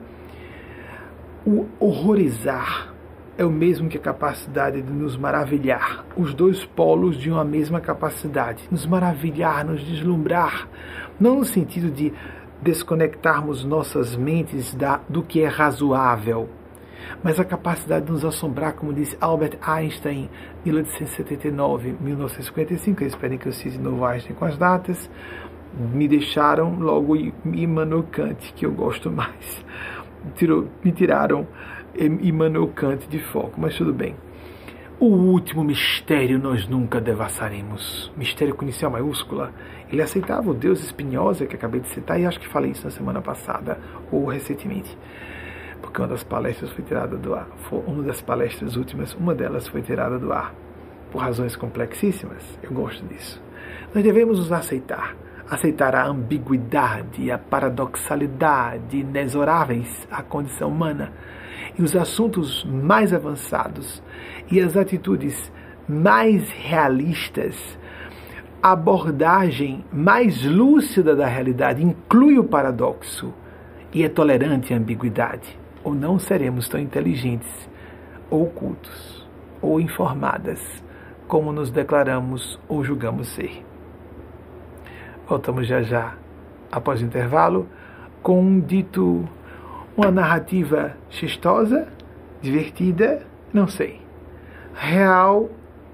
o 1.46 1.68
horrorizar 1.80 2.93
é 3.38 3.44
o 3.44 3.50
mesmo 3.50 3.90
que 3.90 3.98
a 3.98 4.02
capacidade 4.02 4.82
de 4.82 4.92
nos 4.92 5.18
maravilhar, 5.18 6.06
os 6.16 6.34
dois 6.34 6.66
polos 6.66 7.18
de 7.18 7.32
uma 7.32 7.44
mesma 7.44 7.82
capacidade, 7.82 8.68
nos 8.70 8.86
maravilhar, 8.86 9.66
nos 9.66 9.84
deslumbrar, 9.84 10.68
não 11.20 11.38
no 11.38 11.46
sentido 11.46 11.90
de 11.90 12.14
desconectarmos 12.62 13.64
nossas 13.64 14.16
mentes 14.16 14.74
da, 14.74 15.02
do 15.10 15.24
que 15.24 15.42
é 15.42 15.48
razoável, 15.48 16.48
mas 17.24 17.40
a 17.40 17.46
capacidade 17.46 18.06
de 18.06 18.12
nos 18.12 18.24
assombrar, 18.24 18.74
como 18.74 18.94
disse 18.94 19.18
Albert 19.20 19.58
Einstein, 19.62 20.30
1879, 20.64 21.96
1955, 22.00 23.04
esperem 23.04 23.38
que 23.38 23.48
eu 23.48 23.52
cite 23.52 23.78
novo 23.78 24.06
Einstein 24.06 24.36
com 24.36 24.46
as 24.46 24.58
datas, 24.58 25.10
me 25.74 26.08
deixaram 26.08 26.80
logo 26.80 27.16
Immanuel 27.16 28.04
Kant, 28.04 28.54
que 28.54 28.66
eu 28.66 28.72
gosto 28.72 29.12
mais. 29.12 29.66
Tirou, 30.36 30.70
me 30.84 30.92
tiraram 30.92 31.48
Immanuel 31.96 32.68
Kant 32.70 33.08
de 33.08 33.20
foco, 33.20 33.60
mas 33.60 33.76
tudo 33.76 33.94
bem. 33.94 34.16
O 35.00 35.08
último 35.08 35.64
mistério 35.64 36.40
nós 36.40 36.68
nunca 36.68 37.02
devassaremos. 37.02 38.12
Mistério 38.16 38.56
com 38.56 38.64
inicial 38.64 38.92
maiúscula. 38.92 39.52
Ele 39.92 40.02
aceitava 40.02 40.50
o 40.50 40.54
Deus 40.54 40.82
Espinhosa, 40.82 41.46
que 41.46 41.56
acabei 41.56 41.82
de 41.82 41.90
citar, 41.90 42.20
e 42.20 42.26
acho 42.26 42.40
que 42.40 42.48
falei 42.48 42.72
isso 42.72 42.86
na 42.86 42.92
semana 42.92 43.22
passada, 43.22 43.78
ou 44.12 44.26
recentemente. 44.26 44.98
Porque 45.82 46.00
uma 46.02 46.08
das 46.08 46.24
palestras 46.24 46.72
foi 46.72 46.84
tirada 46.84 47.18
do 47.18 47.36
ar. 47.36 47.48
Foi 47.70 47.80
uma 47.86 48.02
das 48.02 48.22
palestras 48.22 48.76
últimas, 48.76 49.14
uma 49.14 49.36
delas 49.36 49.68
foi 49.68 49.82
tirada 49.82 50.18
do 50.18 50.32
ar. 50.32 50.54
Por 51.12 51.22
razões 51.22 51.56
complexíssimas. 51.56 52.58
Eu 52.64 52.72
gosto 52.72 53.06
disso. 53.06 53.42
Nós 53.94 54.04
devemos 54.04 54.40
nos 54.40 54.52
aceitar 54.52 55.16
aceitar 55.50 55.94
a 55.94 56.08
ambiguidade, 56.08 57.30
a 57.30 57.38
paradoxalidade 57.38 58.98
inexoráveis 58.98 60.08
à 60.10 60.24
condição 60.24 60.70
humana 60.70 61.12
e 61.78 61.82
os 61.82 61.96
assuntos 61.96 62.64
mais 62.66 63.14
avançados 63.14 64.02
e 64.52 64.60
as 64.60 64.78
atitudes 64.78 65.52
mais 65.88 66.50
realistas, 66.52 67.78
a 68.62 68.72
abordagem 68.72 69.84
mais 69.92 70.44
lúcida 70.46 71.16
da 71.16 71.28
realidade 71.28 71.84
inclui 71.84 72.40
o 72.40 72.44
paradoxo 72.44 73.34
e 73.94 74.04
é 74.04 74.10
tolerante 74.10 74.74
à 74.74 74.78
ambiguidade, 74.78 75.60
ou 75.84 75.94
não 75.94 76.18
seremos 76.18 76.68
tão 76.68 76.80
inteligentes, 76.80 77.70
ou 78.30 78.48
cultos, 78.48 79.28
ou 79.62 79.80
informadas 79.80 80.84
como 81.28 81.52
nos 81.52 81.72
declaramos 81.72 82.60
ou 82.68 82.84
julgamos 82.84 83.28
ser. 83.30 83.66
Voltamos 85.28 85.68
já 85.68 85.82
já, 85.82 86.16
após 86.72 87.02
o 87.02 87.06
intervalo, 87.06 87.68
com 88.22 88.40
um 88.40 88.60
dito, 88.60 89.28
uma 89.96 90.12
narrativa 90.12 90.96
chistosa, 91.10 91.88
divertida, 92.42 93.26
não 93.54 93.68
sei. 93.68 94.02
Real, 94.74 95.50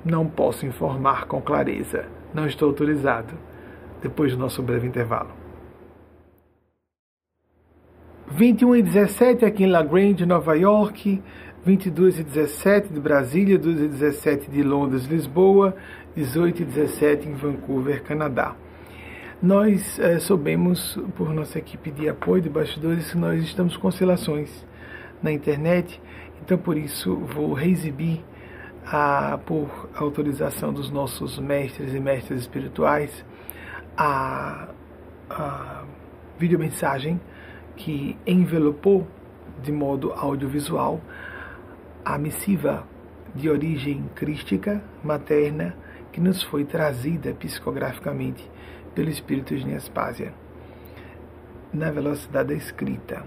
não 0.05 0.27
posso 0.27 0.65
informar 0.65 1.25
com 1.25 1.41
clareza. 1.41 2.05
Não 2.33 2.45
estou 2.47 2.69
autorizado. 2.69 3.33
Depois 4.01 4.31
do 4.31 4.37
nosso 4.37 4.63
breve 4.63 4.87
intervalo. 4.87 5.31
21 8.31 8.75
e 8.77 8.81
17 8.83 9.43
aqui 9.43 9.63
em 9.63 9.67
La 9.67 9.83
Grande, 9.83 10.25
Nova 10.25 10.55
York. 10.55 11.21
22 11.65 12.19
e 12.19 12.23
17 12.23 12.93
de 12.93 12.99
Brasília, 13.01 13.59
12 13.59 13.83
e 13.83 13.87
17 13.89 14.49
de 14.49 14.63
Londres, 14.63 15.05
Lisboa, 15.05 15.75
18 16.15 16.61
e 16.61 16.65
17 16.65 17.27
em 17.27 17.33
Vancouver, 17.33 18.01
Canadá. 18.01 18.55
Nós 19.41 19.97
é, 19.99 20.19
soubemos, 20.19 20.99
por 21.15 21.33
nossa 21.33 21.59
equipe 21.59 21.91
de 21.91 22.09
apoio 22.09 22.41
de 22.41 22.49
bastidores, 22.49 23.11
que 23.11 23.17
nós 23.17 23.41
estamos 23.41 23.77
com 23.77 23.87
oscilações 23.87 24.49
na 25.23 25.31
internet, 25.31 26.01
então 26.43 26.57
por 26.57 26.77
isso 26.77 27.15
vou 27.15 27.53
reexibir, 27.53 28.21
a, 28.85 29.39
por 29.45 29.89
autorização 29.95 30.73
dos 30.73 30.91
nossos 30.91 31.39
mestres 31.39 31.93
e 31.93 32.01
mestres 32.01 32.41
espirituais, 32.41 33.23
a, 33.95 34.67
a 35.29 35.85
videomensagem 36.37 37.21
que 37.77 38.17
envelopou 38.27 39.07
de 39.63 39.71
modo 39.71 40.11
audiovisual 40.11 40.99
a 42.03 42.17
missiva 42.17 42.85
de 43.33 43.49
origem 43.49 44.03
crística 44.15 44.83
materna 45.01 45.77
que 46.11 46.19
nos 46.19 46.43
foi 46.43 46.65
trazida 46.65 47.33
psicograficamente 47.35 48.49
pelo 48.93 49.09
espírito 49.09 49.55
de 49.55 49.65
Nespásia, 49.65 50.33
na 51.73 51.91
velocidade 51.91 52.49
da 52.49 52.55
escrita, 52.55 53.23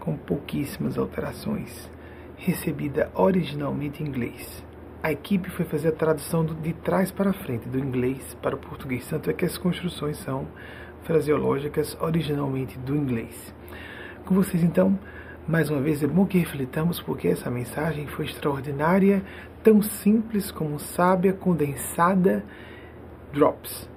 com 0.00 0.16
pouquíssimas 0.16 0.98
alterações, 0.98 1.90
recebida 2.36 3.10
originalmente 3.14 4.02
em 4.02 4.06
inglês. 4.06 4.64
A 5.02 5.12
equipe 5.12 5.48
foi 5.50 5.64
fazer 5.64 5.88
a 5.88 5.92
tradução 5.92 6.44
de 6.44 6.72
trás 6.72 7.12
para 7.12 7.32
frente, 7.32 7.68
do 7.68 7.78
inglês 7.78 8.36
para 8.42 8.56
o 8.56 8.58
português, 8.58 9.06
tanto 9.08 9.30
é 9.30 9.32
que 9.32 9.44
as 9.44 9.56
construções 9.56 10.16
são 10.18 10.48
fraseológicas 11.04 11.96
originalmente 12.00 12.76
do 12.78 12.96
inglês. 12.96 13.54
Com 14.24 14.34
vocês, 14.34 14.62
então, 14.62 14.98
mais 15.46 15.70
uma 15.70 15.80
vez 15.80 16.02
é 16.02 16.06
bom 16.06 16.26
que 16.26 16.38
reflitamos 16.38 17.00
porque 17.00 17.28
essa 17.28 17.50
mensagem 17.50 18.06
foi 18.08 18.24
extraordinária, 18.24 19.22
tão 19.62 19.80
simples 19.80 20.50
como 20.50 20.78
sábia, 20.78 21.32
condensada, 21.32 22.44
drops 23.32 23.88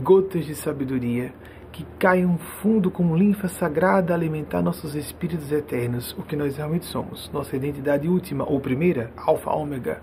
gotas 0.00 0.44
de 0.44 0.54
sabedoria 0.54 1.32
que 1.72 1.84
caiam 1.98 2.38
fundo 2.38 2.90
como 2.90 3.16
linfa 3.16 3.48
sagrada 3.48 4.12
a 4.12 4.16
alimentar 4.16 4.62
nossos 4.62 4.94
espíritos 4.94 5.52
eternos, 5.52 6.14
o 6.18 6.22
que 6.22 6.36
nós 6.36 6.56
realmente 6.56 6.86
somos, 6.86 7.30
nossa 7.32 7.54
identidade 7.54 8.08
última 8.08 8.48
ou 8.48 8.58
primeira, 8.60 9.10
alfa, 9.16 9.50
ômega, 9.50 10.00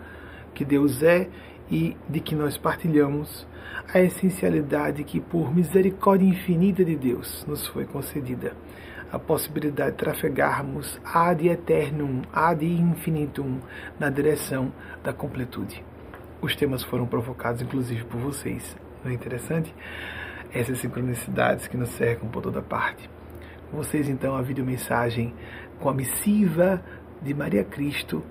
que 0.54 0.64
Deus 0.64 1.02
é 1.02 1.30
e 1.72 1.98
de 2.08 2.20
que 2.20 2.36
nós 2.36 2.58
partilhamos 2.58 3.48
a 3.92 4.00
essencialidade 4.00 5.04
que, 5.04 5.20
por 5.20 5.54
misericórdia 5.54 6.28
infinita 6.28 6.86
de 6.86 6.96
Deus, 6.96 7.44
nos 7.48 7.66
foi 7.68 7.86
concedida. 7.86 8.54
A 9.12 9.18
possibilidade 9.18 9.92
de 9.92 9.98
trafegarmos 9.98 11.00
ad 11.04 11.48
eternum, 11.48 12.22
ad 12.32 12.66
infinitum, 12.66 13.60
na 14.00 14.10
direção 14.10 14.72
da 15.04 15.14
completude. 15.14 15.84
Os 16.42 16.56
temas 16.56 16.84
foram 16.84 17.06
provocados, 17.06 17.62
inclusive, 17.62 18.04
por 18.06 18.20
vocês. 18.20 18.76
Não 19.04 19.12
é 19.12 19.14
interessante? 19.14 19.74
Essas 20.54 20.80
sincronicidades 20.80 21.68
que 21.68 21.78
nos 21.78 21.90
cercam 21.90 22.30
por 22.30 22.42
toda 22.42 22.62
parte. 22.62 23.10
Com 23.70 23.78
vocês, 23.78 24.08
então, 24.08 24.36
a 24.36 24.42
videomensagem 24.42 25.34
com 25.80 25.90
a 25.90 25.94
missiva 25.94 26.84
de 27.22 27.34
Maria 27.34 27.64
Cristo, 27.64 28.24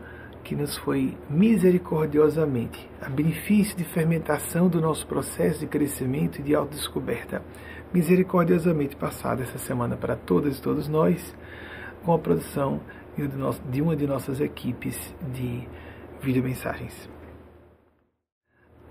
que 0.45 0.55
nos 0.55 0.77
foi 0.77 1.17
misericordiosamente 1.29 2.89
a 3.01 3.09
benefício 3.09 3.77
de 3.77 3.85
fermentação 3.85 4.69
do 4.69 4.81
nosso 4.81 5.07
processo 5.07 5.61
de 5.61 5.67
crescimento 5.67 6.41
e 6.41 6.43
de 6.43 6.55
autodescoberta, 6.55 7.43
misericordiosamente 7.93 8.97
passada 8.97 9.43
essa 9.43 9.59
semana 9.59 9.97
para 9.97 10.17
todas 10.17 10.59
e 10.59 10.63
todos 10.63 10.89
nós, 10.89 11.35
com 12.05 12.13
a 12.13 12.19
produção 12.19 12.81
de 13.69 13.83
uma 13.83 13.95
de 13.95 14.07
nossas 14.07 14.41
equipes 14.41 15.15
de 15.33 15.69
videomensagens. 16.21 17.12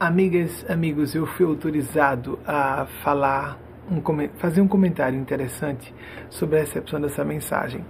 Amigas, 0.03 0.65
amigos, 0.67 1.13
eu 1.13 1.27
fui 1.27 1.45
autorizado 1.45 2.39
a 2.43 2.87
falar, 3.03 3.59
um, 3.87 4.01
fazer 4.39 4.59
um 4.59 4.67
comentário 4.67 5.15
interessante 5.15 5.93
sobre 6.27 6.57
a 6.57 6.61
recepção 6.61 6.99
dessa 6.99 7.23
mensagem. 7.23 7.85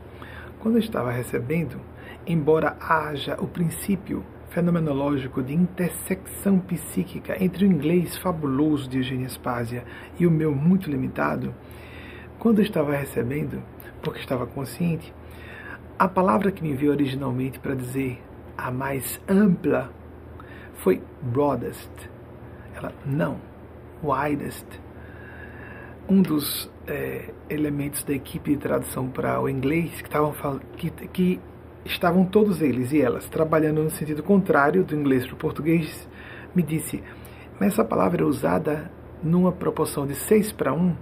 Quando 0.60 0.76
eu 0.76 0.82
estava 0.82 1.10
recebendo, 1.10 1.80
embora 2.28 2.76
haja 2.82 3.38
o 3.40 3.48
princípio 3.48 4.26
fenomenológico 4.50 5.42
de 5.42 5.54
intersecção 5.54 6.60
psíquica 6.60 7.42
entre 7.42 7.64
o 7.64 7.72
inglês 7.72 8.18
fabuloso 8.18 8.90
de 8.90 8.98
Eugênia 8.98 9.30
Spásia 9.30 9.86
e 10.20 10.28
o 10.28 10.32
meu 10.32 10.54
muito 10.54 10.92
limitado, 10.92 11.56
quando 12.38 12.60
eu 12.60 12.66
estava 12.66 12.94
recebendo, 12.94 13.64
porque 14.04 14.20
estava 14.20 14.46
consciente, 14.46 15.14
a 15.98 16.10
palavra 16.10 16.52
que 16.52 16.62
me 16.62 16.74
veio 16.74 16.92
originalmente 16.92 17.58
para 17.58 17.74
dizer 17.74 18.22
a 18.58 18.70
mais 18.70 19.18
ampla 19.30 20.01
foi 20.82 21.02
broadest. 21.22 21.90
Ela, 22.76 22.94
não, 23.06 23.38
widest. 24.04 24.66
Um 26.10 26.22
dos 26.22 26.70
é, 26.88 27.34
elementos 27.50 28.04
da 28.04 28.14
equipe 28.14 28.52
de 28.52 28.58
tradução 28.58 29.08
para 29.08 29.40
o 29.40 29.48
inglês 29.48 30.02
que 30.02 30.08
estavam, 30.08 30.60
que, 30.76 30.90
que 30.90 31.40
estavam 31.86 32.26
todos 32.26 32.62
eles 32.62 32.92
e 32.92 33.02
elas 33.02 33.30
trabalhando 33.30 33.84
no 33.84 33.90
sentido 33.90 34.24
contrário 34.24 34.84
do 34.84 34.96
inglês 34.96 35.26
para 35.26 35.36
o 35.36 35.38
português, 35.38 36.08
me 36.54 36.64
disse, 36.64 37.02
mas 37.60 37.74
essa 37.74 37.86
palavra 37.86 38.24
é 38.24 38.26
usada 38.26 38.92
numa 39.24 39.52
proporção 39.52 40.06
de 40.06 40.16
6 40.16 40.52
para 40.54 40.74
1, 40.74 40.96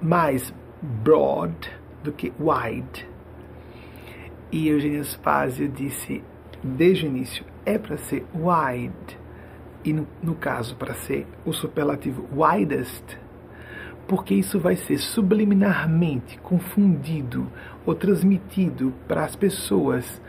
mais 0.00 0.54
broad 0.80 1.54
do 2.02 2.12
que 2.12 2.32
wide. 2.38 3.08
E 4.52 4.68
Eugênia 4.68 5.04
Spazio 5.04 5.68
disse 5.68 6.22
desde 6.62 7.06
o 7.06 7.08
início, 7.08 7.44
é 7.64 7.78
para 7.78 7.96
ser 7.96 8.24
wide, 8.34 9.18
e 9.84 9.92
no, 9.92 10.06
no 10.22 10.34
caso 10.34 10.76
para 10.76 10.94
ser 10.94 11.26
o 11.44 11.52
superlativo 11.52 12.26
widest, 12.34 13.18
porque 14.06 14.34
isso 14.34 14.58
vai 14.58 14.76
ser 14.76 14.98
subliminarmente 14.98 16.38
confundido 16.40 17.46
ou 17.86 17.94
transmitido 17.94 18.92
para 19.06 19.24
as 19.24 19.36
pessoas 19.36 20.20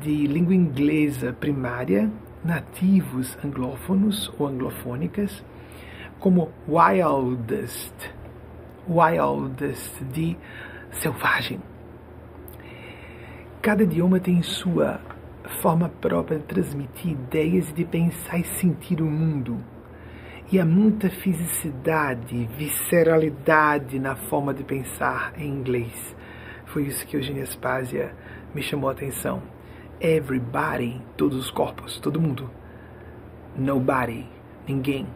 de 0.00 0.26
língua 0.26 0.54
inglesa 0.54 1.32
primária, 1.32 2.10
nativos 2.44 3.38
anglófonos 3.44 4.32
ou 4.38 4.48
anglofônicas, 4.48 5.44
como 6.18 6.50
wildest, 6.68 7.94
wildest 8.88 10.02
de 10.12 10.36
selvagem. 10.90 11.60
Cada 13.62 13.82
idioma 13.82 14.20
tem 14.20 14.42
sua 14.42 15.00
forma 15.60 15.88
própria 15.88 16.38
de 16.38 16.44
transmitir 16.44 17.12
ideias 17.12 17.70
e 17.70 17.74
de 17.74 17.84
pensar 17.84 18.38
e 18.38 18.44
sentir 18.44 19.00
o 19.00 19.06
mundo. 19.06 19.58
E 20.50 20.60
há 20.60 20.64
muita 20.64 21.08
fisicidade, 21.08 22.48
visceralidade 22.56 23.98
na 23.98 24.14
forma 24.14 24.52
de 24.52 24.62
pensar 24.62 25.32
em 25.36 25.48
inglês. 25.48 26.14
Foi 26.66 26.84
isso 26.84 27.06
que 27.06 27.16
Eugênia 27.16 27.46
Spazia 27.46 28.14
me 28.54 28.62
chamou 28.62 28.88
a 28.88 28.92
atenção. 28.92 29.42
Everybody, 30.00 31.00
todos 31.16 31.38
os 31.38 31.50
corpos, 31.50 31.98
todo 31.98 32.20
mundo. 32.20 32.50
Nobody, 33.56 34.28
ninguém. 34.66 35.06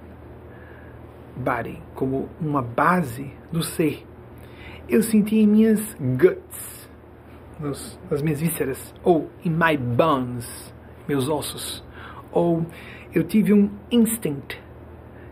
Body, 1.36 1.82
como 1.94 2.28
uma 2.40 2.62
base 2.62 3.32
do 3.52 3.62
ser. 3.62 4.06
Eu 4.88 5.02
senti 5.02 5.36
em 5.36 5.46
minhas 5.46 5.94
guts, 5.94 6.77
nos, 7.60 7.98
nas 8.10 8.22
minhas 8.22 8.40
vísceras, 8.40 8.94
ou 9.02 9.30
in 9.44 9.50
my 9.50 9.76
bones, 9.76 10.74
meus 11.06 11.28
ossos, 11.28 11.84
ou 12.32 12.64
eu 13.12 13.24
tive 13.24 13.52
um 13.52 13.70
instinct, 13.90 14.60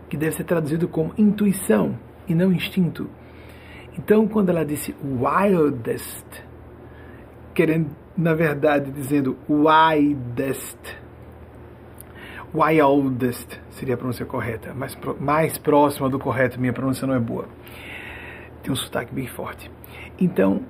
que 0.09 0.17
deve 0.17 0.35
ser 0.35 0.43
traduzido 0.43 0.87
como 0.87 1.13
intuição 1.17 1.97
e 2.27 2.33
não 2.33 2.51
instinto. 2.51 3.09
Então, 3.97 4.27
quando 4.27 4.49
ela 4.49 4.65
disse 4.65 4.95
wildest, 5.03 6.25
querendo, 7.53 7.89
na 8.15 8.33
verdade, 8.33 8.91
dizendo 8.91 9.37
widest, 9.49 10.77
wildest 12.53 13.59
seria 13.71 13.95
a 13.95 13.97
pronúncia 13.97 14.25
correta, 14.25 14.73
mais, 14.73 14.97
mais 15.19 15.57
próxima 15.57 16.09
do 16.09 16.19
correto, 16.19 16.59
minha 16.59 16.73
pronúncia 16.73 17.07
não 17.07 17.15
é 17.15 17.19
boa. 17.19 17.47
Tem 18.61 18.71
um 18.71 18.75
sotaque 18.75 19.13
bem 19.13 19.27
forte. 19.27 19.71
Então, 20.19 20.61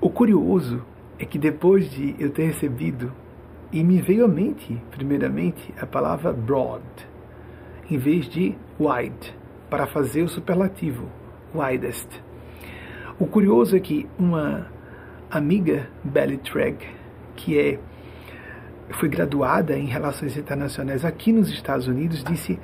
o 0.00 0.10
curioso 0.10 0.84
é 1.18 1.24
que 1.24 1.38
depois 1.38 1.90
de 1.90 2.14
eu 2.18 2.30
ter 2.30 2.46
recebido, 2.46 3.12
e 3.72 3.82
me 3.82 4.00
veio 4.00 4.24
à 4.24 4.28
mente, 4.28 4.80
primeiramente, 4.90 5.74
a 5.80 5.86
palavra 5.86 6.32
broad, 6.32 6.84
em 7.90 7.98
vez 7.98 8.28
de 8.28 8.54
wide, 8.78 9.34
para 9.68 9.86
fazer 9.86 10.22
o 10.22 10.28
superlativo, 10.28 11.08
widest. 11.54 12.08
O 13.18 13.26
curioso 13.26 13.76
é 13.76 13.80
que 13.80 14.06
uma 14.18 14.66
amiga, 15.30 15.88
Belly 16.04 16.38
Treg, 16.38 16.78
que 17.34 17.58
é 17.58 17.78
foi 18.90 19.08
graduada 19.08 19.76
em 19.76 19.86
Relações 19.86 20.36
Internacionais 20.36 21.04
aqui 21.04 21.32
nos 21.32 21.50
Estados 21.50 21.88
Unidos, 21.88 22.22
disse: 22.22 22.58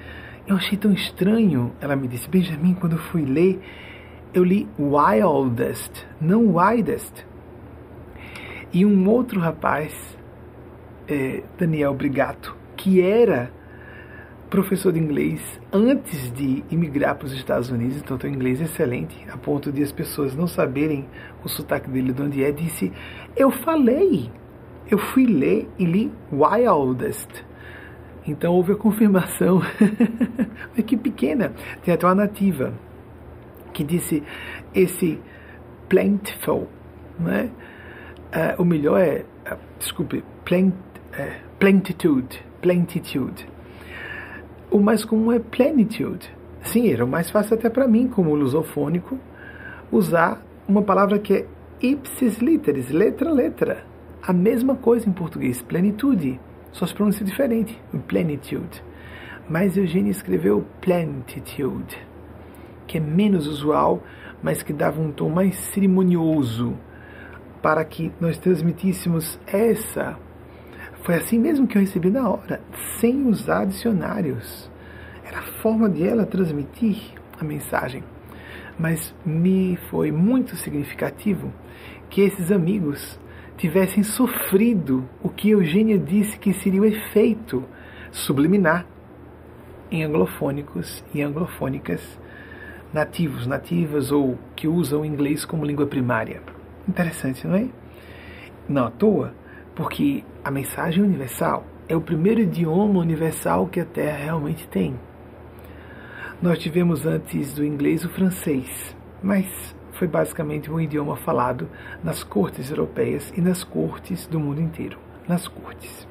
Eu 0.47 0.57
achei 0.57 0.79
tão 0.79 0.93
estranho. 0.93 1.73
Ela 1.81 1.97
me 1.97 2.07
disse: 2.07 2.29
Benjamin, 2.29 2.75
quando 2.75 2.93
eu 2.93 2.99
fui 2.99 3.25
ler, 3.25 3.61
eu 4.35 4.45
li 4.45 4.67
wildest, 4.79 6.07
não 6.21 6.57
widest. 6.57 7.27
E 8.73 8.87
um 8.87 9.09
outro 9.09 9.39
rapaz, 9.39 10.17
é, 11.07 11.43
Daniel 11.59 11.93
Brigato, 11.95 12.57
que 12.77 13.03
era 13.03 13.53
professor 14.49 14.93
de 14.93 14.99
inglês 14.99 15.61
antes 15.73 16.31
de 16.33 16.65
imigrar 16.71 17.17
para 17.17 17.27
os 17.27 17.33
Estados 17.33 17.71
Unidos, 17.71 17.99
então 17.99 18.17
tem 18.17 18.31
um 18.31 18.35
inglês 18.35 18.61
excelente, 18.61 19.17
a 19.31 19.37
ponto 19.37 19.71
de 19.71 19.83
as 19.83 19.93
pessoas 19.93 20.35
não 20.35 20.47
saberem 20.47 21.07
o 21.45 21.49
sotaque 21.49 21.91
dele 21.91 22.13
de 22.13 22.23
onde 22.23 22.45
é, 22.45 22.51
disse: 22.51 22.91
Eu 23.37 23.51
falei, 23.51 24.31
eu 24.91 24.99
fui 24.99 25.27
ler 25.27 25.69
e 25.79 25.85
li 25.85 26.11
Wildest. 26.33 27.45
Então 28.27 28.55
houve 28.55 28.73
a 28.73 28.77
confirmação, 28.77 29.61
equipe 30.77 31.11
pequena, 31.11 31.53
tem 31.83 31.93
até 31.93 32.07
uma 32.07 32.15
nativa 32.15 32.73
que 33.73 33.85
disse 33.85 34.23
esse 34.75 35.21
plentiful, 35.89 36.69
né? 37.19 37.51
Uh, 38.35 38.63
o 38.63 38.65
melhor 38.65 38.99
é, 38.99 39.25
uh, 39.51 39.59
desculpe, 39.79 40.25
plant, 40.45 40.73
uh, 40.73 41.59
plentitude, 41.59 42.43
plentitude 42.61 43.47
o 44.73 44.81
mais 44.81 45.05
comum 45.05 45.31
é 45.31 45.39
plenitude. 45.39 46.35
Sim, 46.63 46.91
era 46.91 47.05
o 47.05 47.09
mais 47.09 47.31
fácil 47.31 47.55
até 47.55 47.69
para 47.69 47.87
mim, 47.87 48.09
como 48.09 48.35
lusofônico, 48.35 49.19
usar 49.91 50.43
uma 50.67 50.81
palavra 50.81 51.19
que 51.19 51.35
é 51.35 51.47
ipsis 51.81 52.39
literis, 52.39 52.89
letra 52.89 53.29
a 53.29 53.33
letra. 53.33 53.85
A 54.23 54.33
mesma 54.33 54.75
coisa 54.75 55.09
em 55.09 55.13
português, 55.13 55.61
plenitude, 55.61 56.41
só 56.71 56.87
se 56.87 56.95
pronuncia 56.95 57.27
diferente, 57.27 57.79
plenitude. 58.09 58.83
Mas 59.49 59.77
Eugênia 59.77 60.11
escreveu 60.11 60.65
plentitude, 60.81 61.99
que 62.93 62.99
é 62.99 63.01
menos 63.01 63.47
usual, 63.47 64.03
mas 64.43 64.63
que 64.63 64.73
dava 64.73 65.01
um 65.01 65.11
tom 65.11 65.31
mais 65.31 65.57
cerimonioso 65.57 66.77
para 67.63 67.83
que 67.85 68.13
nós 68.21 68.37
transmitíssemos 68.37 69.41
essa 69.47 70.19
foi 71.03 71.17
assim 71.17 71.39
mesmo 71.39 71.67
que 71.67 71.77
eu 71.77 71.81
recebi 71.81 72.11
na 72.11 72.29
hora, 72.29 72.61
sem 73.01 73.27
usar 73.27 73.65
dicionários. 73.65 74.71
Era 75.25 75.39
a 75.39 75.43
forma 75.61 75.89
de 75.89 76.07
ela 76.07 76.25
transmitir 76.25 76.97
a 77.41 77.45
mensagem. 77.45 78.05
Mas 78.79 79.13
me 79.27 79.77
foi 79.91 80.13
muito 80.13 80.55
significativo 80.55 81.53
que 82.09 82.21
esses 82.21 82.53
amigos 82.53 83.19
tivessem 83.57 84.05
sofrido 84.05 85.09
o 85.21 85.29
que 85.29 85.51
Eugênia 85.51 85.99
disse 85.99 86.39
que 86.39 86.53
seria 86.53 86.81
o 86.81 86.87
efeito 86.87 87.65
subliminar 88.13 88.87
em 89.91 90.05
anglofônicos 90.05 91.05
e 91.13 91.21
anglofônicas 91.21 92.01
nativos, 92.93 93.47
nativas 93.47 94.13
ou 94.13 94.39
que 94.55 94.69
usam 94.69 95.01
o 95.01 95.05
inglês 95.05 95.45
como 95.45 95.65
língua 95.65 95.87
primária. 95.87 96.43
Interessante, 96.87 97.47
não 97.47 97.57
é? 97.57 97.69
Não 98.69 98.87
à 98.87 98.91
toa, 98.91 99.35
porque 99.75 100.25
a 100.45 100.51
mensagem 100.51 101.03
universal 101.03 101.65
é 101.89 101.97
o 101.97 102.01
primeiro 102.01 102.41
idioma 102.41 103.01
universal 103.01 103.67
que 103.67 103.81
a 103.81 103.85
Terra 103.85 104.19
realmente 104.19 104.69
tem. 104.69 104.99
Nós 106.41 106.59
tivemos 106.59 107.07
antes 107.07 107.55
do 107.55 107.65
inglês 107.65 108.05
o 108.05 108.09
francês, 108.09 108.97
mas 109.23 109.75
foi 109.93 110.09
basicamente 110.09 110.71
um 110.71 110.81
idioma 110.81 111.17
falado 111.17 111.69
nas 112.03 112.25
cortes 112.25 112.71
europeias 112.71 113.33
e 113.37 113.41
nas 113.41 113.63
cortes 113.63 114.27
do 114.27 114.41
mundo 114.41 114.61
inteiro. 114.61 114.99
Nas 115.29 115.47
cortes. 115.47 116.09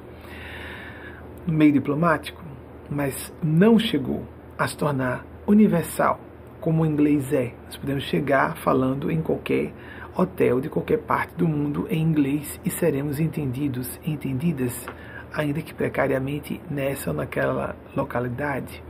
No 1.46 1.54
meio 1.54 1.74
diplomático, 1.74 2.42
mas 2.90 3.34
não 3.44 3.78
chegou 3.78 4.24
a 4.58 4.68
se 4.68 4.78
tornar 4.78 5.26
universal 5.46 6.20
como 6.62 6.84
o 6.84 6.86
inglês 6.86 7.34
é. 7.34 7.52
Nós 7.66 7.76
podemos 7.76 8.04
chegar 8.04 8.56
falando 8.58 9.12
em 9.12 9.22
qualquer 9.22 9.74
hotel 10.16 10.62
de 10.62 10.70
qualquer 10.70 11.00
parte 11.00 11.34
do 11.36 11.48
mundo 11.48 11.88
em 11.90 12.02
inglês 12.02 12.60
e 12.64 12.70
seremos 12.70 13.20
entendidos 13.20 14.00
entendidas, 14.06 14.86
ainda 15.34 15.62
que 15.62 15.74
precariamente, 15.74 16.62
nessa 16.70 17.10
ou 17.10 17.16
naquela 17.16 17.76
localidade. 17.96 18.82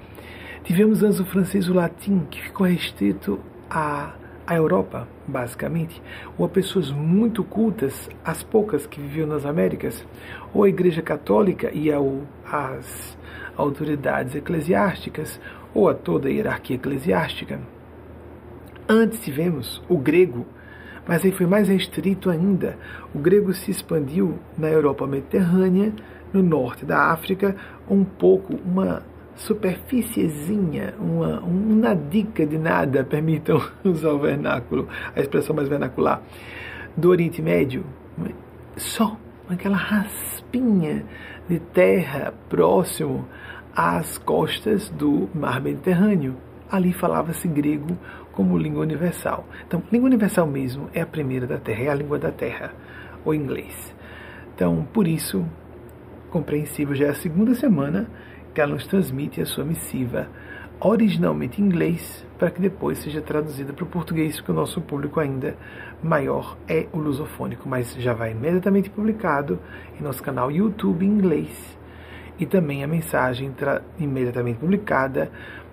Tivemos 0.63 1.01
antes 1.01 1.19
o 1.19 1.25
francês 1.25 1.69
o 1.69 1.73
latim, 1.73 2.25
que 2.29 2.41
ficou 2.41 2.67
restrito 2.67 3.39
à, 3.69 4.13
à 4.45 4.55
Europa, 4.55 5.07
basicamente, 5.27 6.01
ou 6.37 6.45
a 6.45 6.49
pessoas 6.49 6.91
muito 6.91 7.43
cultas, 7.43 8.09
as 8.23 8.43
poucas 8.43 8.85
que 8.85 8.99
viviam 8.99 9.27
nas 9.27 9.45
Américas, 9.45 10.05
ou 10.53 10.63
a 10.63 10.69
Igreja 10.69 11.01
Católica 11.01 11.71
e 11.73 11.91
ao, 11.91 12.21
as 12.45 13.17
autoridades 13.57 14.35
eclesiásticas, 14.35 15.39
ou 15.73 15.89
a 15.89 15.93
toda 15.93 16.27
a 16.27 16.31
hierarquia 16.31 16.75
eclesiástica. 16.75 17.59
Antes 18.87 19.21
tivemos 19.21 19.81
o 19.87 19.97
grego, 19.97 20.45
mas 21.07 21.23
aí 21.23 21.31
foi 21.31 21.45
mais 21.45 21.67
restrito 21.67 22.29
ainda. 22.29 22.77
O 23.13 23.19
grego 23.19 23.53
se 23.53 23.71
expandiu 23.71 24.37
na 24.57 24.67
Europa 24.67 25.07
Mediterrânea, 25.07 25.93
no 26.33 26.41
norte 26.41 26.85
da 26.85 27.11
África, 27.11 27.55
um 27.89 28.03
pouco, 28.03 28.55
uma 28.65 29.03
superfíciezinha, 29.35 30.93
uma, 30.99 31.39
uma 31.39 31.95
dica 31.95 32.45
de 32.45 32.57
nada, 32.57 33.03
permitam 33.05 33.61
usar 33.83 34.11
o 34.11 34.19
vernáculo, 34.19 34.87
a 35.15 35.19
expressão 35.19 35.55
mais 35.55 35.67
vernacular, 35.67 36.21
do 36.95 37.09
Oriente 37.09 37.41
Médio, 37.41 37.83
só 38.75 39.17
aquela 39.49 39.77
raspinha 39.77 41.05
de 41.47 41.59
terra 41.59 42.33
próximo 42.49 43.27
às 43.75 44.17
costas 44.17 44.89
do 44.89 45.29
Mar 45.33 45.61
Mediterrâneo. 45.61 46.35
Ali 46.69 46.93
falava-se 46.93 47.47
grego 47.47 47.97
como 48.31 48.57
língua 48.57 48.81
universal. 48.81 49.45
Então, 49.67 49.83
língua 49.91 50.07
universal 50.07 50.47
mesmo 50.47 50.89
é 50.93 51.01
a 51.01 51.05
primeira 51.05 51.45
da 51.45 51.57
Terra, 51.57 51.83
é 51.83 51.89
a 51.89 51.95
língua 51.95 52.17
da 52.17 52.31
Terra, 52.31 52.73
o 53.25 53.33
inglês. 53.33 53.93
Então, 54.55 54.87
por 54.93 55.07
isso, 55.07 55.45
compreensível 56.29 56.95
já 56.95 57.07
é 57.07 57.09
a 57.09 57.15
segunda 57.15 57.53
semana 57.55 58.09
que 58.53 58.61
ela 58.61 58.73
nos 58.73 58.87
transmite 58.87 59.41
a 59.41 59.45
sua 59.45 59.63
missiva, 59.63 60.27
originalmente 60.79 61.61
em 61.61 61.65
inglês, 61.65 62.25
para 62.37 62.51
que 62.51 62.61
depois 62.61 62.99
seja 62.99 63.21
traduzida 63.21 63.71
para 63.73 63.83
o 63.83 63.87
português, 63.87 64.37
porque 64.37 64.51
o 64.51 64.55
nosso 64.55 64.81
público 64.81 65.19
ainda 65.19 65.55
maior 66.01 66.57
é 66.67 66.87
o 66.91 66.97
lusofônico, 66.97 67.67
mas 67.67 67.95
já 67.95 68.13
vai 68.13 68.31
imediatamente 68.31 68.89
publicado 68.89 69.59
em 69.99 70.03
nosso 70.03 70.23
canal 70.23 70.51
YouTube 70.51 71.05
em 71.05 71.09
inglês 71.09 71.80
e 72.41 72.45
também 72.47 72.83
a 72.83 72.87
mensagem 72.87 73.53
imediatamente 73.99 74.57
publicada 74.57 75.31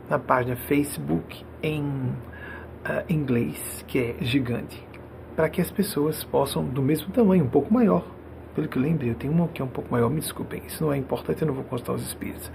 na 0.09 0.19
página 0.19 0.55
Facebook 0.55 1.43
em 1.63 1.83
uh, 1.83 3.03
inglês, 3.09 3.83
que 3.89 3.99
é 3.99 4.17
gigante, 4.21 4.87
para 5.35 5.49
que 5.49 5.63
as 5.63 5.71
pessoas 5.71 6.23
possam, 6.25 6.63
do 6.63 6.83
mesmo 6.83 7.11
tamanho, 7.11 7.45
um 7.45 7.49
pouco 7.49 7.73
maior, 7.73 8.07
pelo 8.55 8.69
que 8.69 8.79
lembrei, 8.79 9.11
eu 9.11 9.15
tenho 9.15 9.33
uma 9.33 9.49
que 9.49 9.63
é 9.63 9.65
um 9.65 9.69
pouco 9.69 9.91
maior, 9.91 10.11
me 10.11 10.21
desculpem, 10.21 10.63
isso 10.67 10.85
não 10.85 10.93
é 10.93 10.99
importante, 10.99 11.41
eu 11.41 11.49
não 11.49 11.55
vou 11.55 11.65
constar 11.65 11.95
os 11.95 12.03
espíritos, 12.03 12.53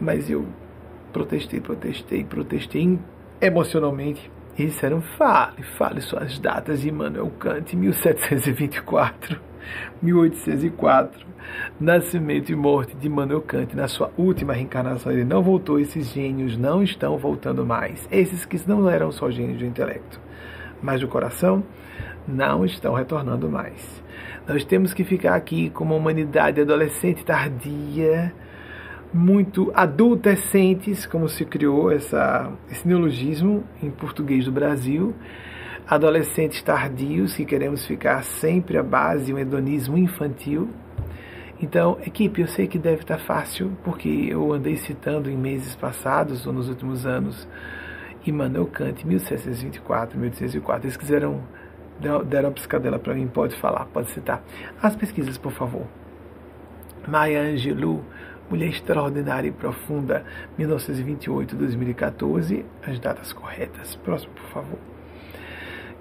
mas 0.00 0.28
eu 0.28 0.44
protestei, 1.12 1.60
protestei, 1.60 2.24
protestei 2.24 2.98
emocionalmente. 3.40 4.30
E 4.56 4.66
disseram, 4.66 5.00
fale, 5.00 5.64
fale 5.76 6.00
suas 6.00 6.38
datas 6.38 6.84
Immanuel 6.84 7.28
Kant, 7.40 7.74
1724, 7.74 9.40
1804, 10.00 11.26
nascimento 11.80 12.50
e 12.50 12.56
morte 12.56 12.96
de 12.96 13.06
Immanuel 13.06 13.42
Kant 13.42 13.74
na 13.76 13.88
sua 13.88 14.10
última 14.16 14.52
reencarnação. 14.52 15.12
Ele 15.12 15.24
não 15.24 15.42
voltou, 15.42 15.78
esses 15.78 16.12
gênios 16.12 16.56
não 16.56 16.82
estão 16.82 17.16
voltando 17.18 17.64
mais. 17.64 18.06
Esses 18.10 18.44
que 18.44 18.60
não 18.68 18.88
eram 18.88 19.10
só 19.12 19.30
gênios 19.30 19.58
do 19.58 19.64
intelecto, 19.64 20.20
mas 20.82 21.00
do 21.00 21.08
coração, 21.08 21.62
não 22.26 22.64
estão 22.64 22.94
retornando 22.94 23.48
mais. 23.48 24.02
Nós 24.46 24.64
temos 24.64 24.92
que 24.92 25.04
ficar 25.04 25.34
aqui 25.34 25.70
como 25.70 25.94
uma 25.94 26.00
humanidade 26.00 26.60
adolescente 26.60 27.24
tardia, 27.24 28.32
muito 29.12 29.70
adultescentes, 29.74 31.06
como 31.06 31.28
se 31.28 31.44
criou 31.44 31.90
essa, 31.90 32.50
esse 32.70 32.86
neologismo 32.86 33.62
em 33.82 33.90
português 33.90 34.44
do 34.44 34.52
Brasil, 34.52 35.14
adolescentes 35.86 36.62
tardios 36.62 37.34
que 37.36 37.44
queremos 37.44 37.86
ficar 37.86 38.24
sempre 38.24 38.76
à 38.76 38.82
base 38.82 39.32
um 39.32 39.38
hedonismo 39.38 39.96
infantil. 39.96 40.68
Então, 41.64 41.98
equipe, 42.04 42.42
eu 42.42 42.46
sei 42.46 42.66
que 42.66 42.78
deve 42.78 43.00
estar 43.00 43.16
fácil, 43.16 43.72
porque 43.82 44.26
eu 44.28 44.52
andei 44.52 44.76
citando 44.76 45.30
em 45.30 45.36
meses 45.36 45.74
passados 45.74 46.46
ou 46.46 46.52
nos 46.52 46.68
últimos 46.68 47.06
anos 47.06 47.48
Immanuel 48.26 48.66
Kant, 48.66 49.06
1724, 49.06 50.18
1804. 50.18 50.84
Eles 50.84 50.98
quiseram 50.98 51.40
deram 52.26 52.50
a 52.50 52.52
piscadela 52.52 52.98
para 52.98 53.14
mim, 53.14 53.26
pode 53.26 53.56
falar, 53.56 53.86
pode 53.86 54.10
citar. 54.10 54.44
As 54.82 54.94
pesquisas, 54.94 55.38
por 55.38 55.52
favor. 55.52 55.86
Maya 57.08 57.40
Angelou, 57.40 58.04
Mulher 58.50 58.68
Extraordinária 58.68 59.48
e 59.48 59.52
Profunda, 59.52 60.22
1928-2014, 60.58 62.62
as 62.86 62.98
datas 62.98 63.32
corretas. 63.32 63.96
Próximo, 63.96 64.34
por 64.34 64.50
favor. 64.50 64.93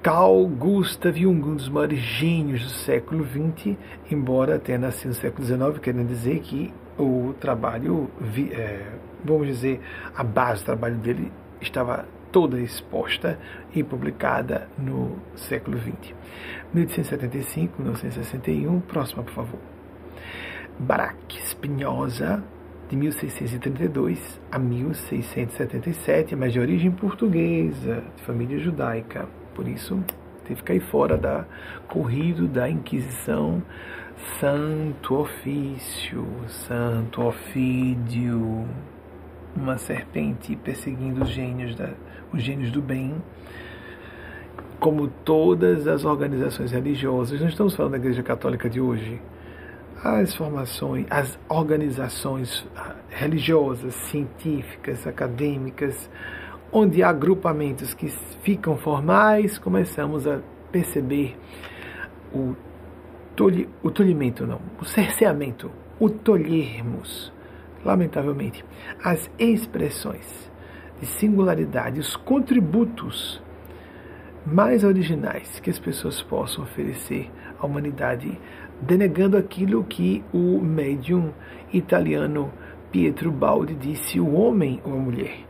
Carl 0.03 0.47
Gustav 0.47 1.17
Jung, 1.17 1.41
um 1.47 1.55
dos 1.55 1.69
maiores 1.69 1.97
gênios 1.97 2.61
do 2.61 2.69
século 2.71 3.25
XX, 3.25 3.77
embora 4.11 4.59
tenha 4.59 4.77
nascido 4.77 5.11
no 5.11 5.13
século 5.13 5.47
XIX, 5.47 5.80
querendo 5.80 6.07
dizer 6.09 6.41
que 6.41 6.73
o 6.99 7.34
trabalho, 7.39 8.11
é, 8.51 8.85
vamos 9.23 9.47
dizer, 9.47 9.80
a 10.13 10.21
base 10.21 10.61
do 10.61 10.65
trabalho 10.65 10.97
dele 10.97 11.31
estava 11.61 12.05
toda 12.34 12.59
exposta 12.59 13.39
e 13.73 13.81
publicada 13.81 14.67
no 14.77 15.19
século 15.38 15.77
XX. 15.77 16.13
1875, 16.73 17.81
1961, 17.81 18.81
próxima, 18.81 19.23
por 19.23 19.34
favor. 19.34 19.59
Barak 20.80 21.34
Spinoza, 21.47 22.43
de 22.89 22.97
1632 22.97 24.41
a 24.51 24.59
1677, 24.59 26.35
mas 26.35 26.51
de 26.51 26.59
origem 26.59 26.91
portuguesa, 26.91 28.03
de 28.17 28.21
família 28.23 28.59
judaica. 28.59 29.30
Por 29.53 29.67
isso, 29.67 30.03
teve 30.45 30.61
que 30.61 30.63
cair 30.63 30.81
fora 30.81 31.17
da 31.17 31.45
corrido 31.88 32.47
da 32.47 32.69
Inquisição. 32.69 33.61
Santo 34.39 35.15
ofício, 35.15 36.25
santo 36.47 37.21
ofídio, 37.23 38.65
uma 39.55 39.77
serpente 39.77 40.55
perseguindo 40.55 41.23
os 41.23 41.30
gênios, 41.30 41.75
da, 41.75 41.89
os 42.31 42.41
gênios 42.41 42.71
do 42.71 42.81
bem, 42.81 43.15
como 44.80 45.07
todas 45.07 45.88
as 45.88 46.05
organizações 46.05 46.71
religiosas. 46.71 47.41
Não 47.41 47.47
estamos 47.47 47.75
falando 47.75 47.93
da 47.93 47.97
Igreja 47.97 48.21
Católica 48.21 48.69
de 48.69 48.80
hoje, 48.80 49.19
as 50.03 50.35
formações, 50.35 51.05
as 51.09 51.39
organizações 51.47 52.65
ah, 52.75 52.95
religiosas, 53.09 53.93
científicas, 53.95 55.07
acadêmicas, 55.07 56.09
onde 56.73 57.03
há 57.03 57.09
agrupamentos 57.09 57.93
que 57.93 58.07
ficam 58.41 58.75
formais, 58.75 59.59
começamos 59.59 60.27
a 60.27 60.39
perceber 60.71 61.37
o, 62.33 62.55
tolhi, 63.35 63.69
o 63.83 63.91
tolhimento, 63.91 64.47
não, 64.47 64.59
o 64.81 64.83
cerceamento, 64.83 65.69
o 65.99 66.09
tolhermos, 66.09 67.31
lamentavelmente, 67.85 68.65
as 69.03 69.29
expressões 69.37 70.51
de 70.99 71.05
singularidade, 71.05 71.99
os 71.99 72.15
contributos 72.15 73.41
mais 74.45 74.83
originais 74.83 75.59
que 75.59 75.69
as 75.69 75.79
pessoas 75.79 76.21
possam 76.23 76.63
oferecer 76.63 77.31
à 77.59 77.65
humanidade 77.65 78.37
denegando 78.81 79.37
aquilo 79.37 79.83
que 79.83 80.23
o 80.33 80.59
médium 80.59 81.31
italiano 81.71 82.51
Pietro 82.91 83.31
Baldi 83.31 83.75
disse: 83.75 84.19
o 84.19 84.33
homem 84.33 84.81
ou 84.83 84.93
a 84.93 84.97
mulher, 84.97 85.45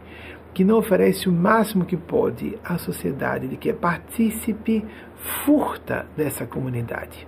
que 0.54 0.64
não 0.64 0.78
oferece 0.78 1.28
o 1.28 1.32
máximo 1.32 1.86
que 1.86 1.98
pode 1.98 2.58
à 2.64 2.78
sociedade, 2.78 3.48
de 3.48 3.58
que 3.58 3.70
é 3.70 3.74
partícipe, 3.74 4.86
furta 5.46 6.06
dessa 6.16 6.46
comunidade. 6.46 7.28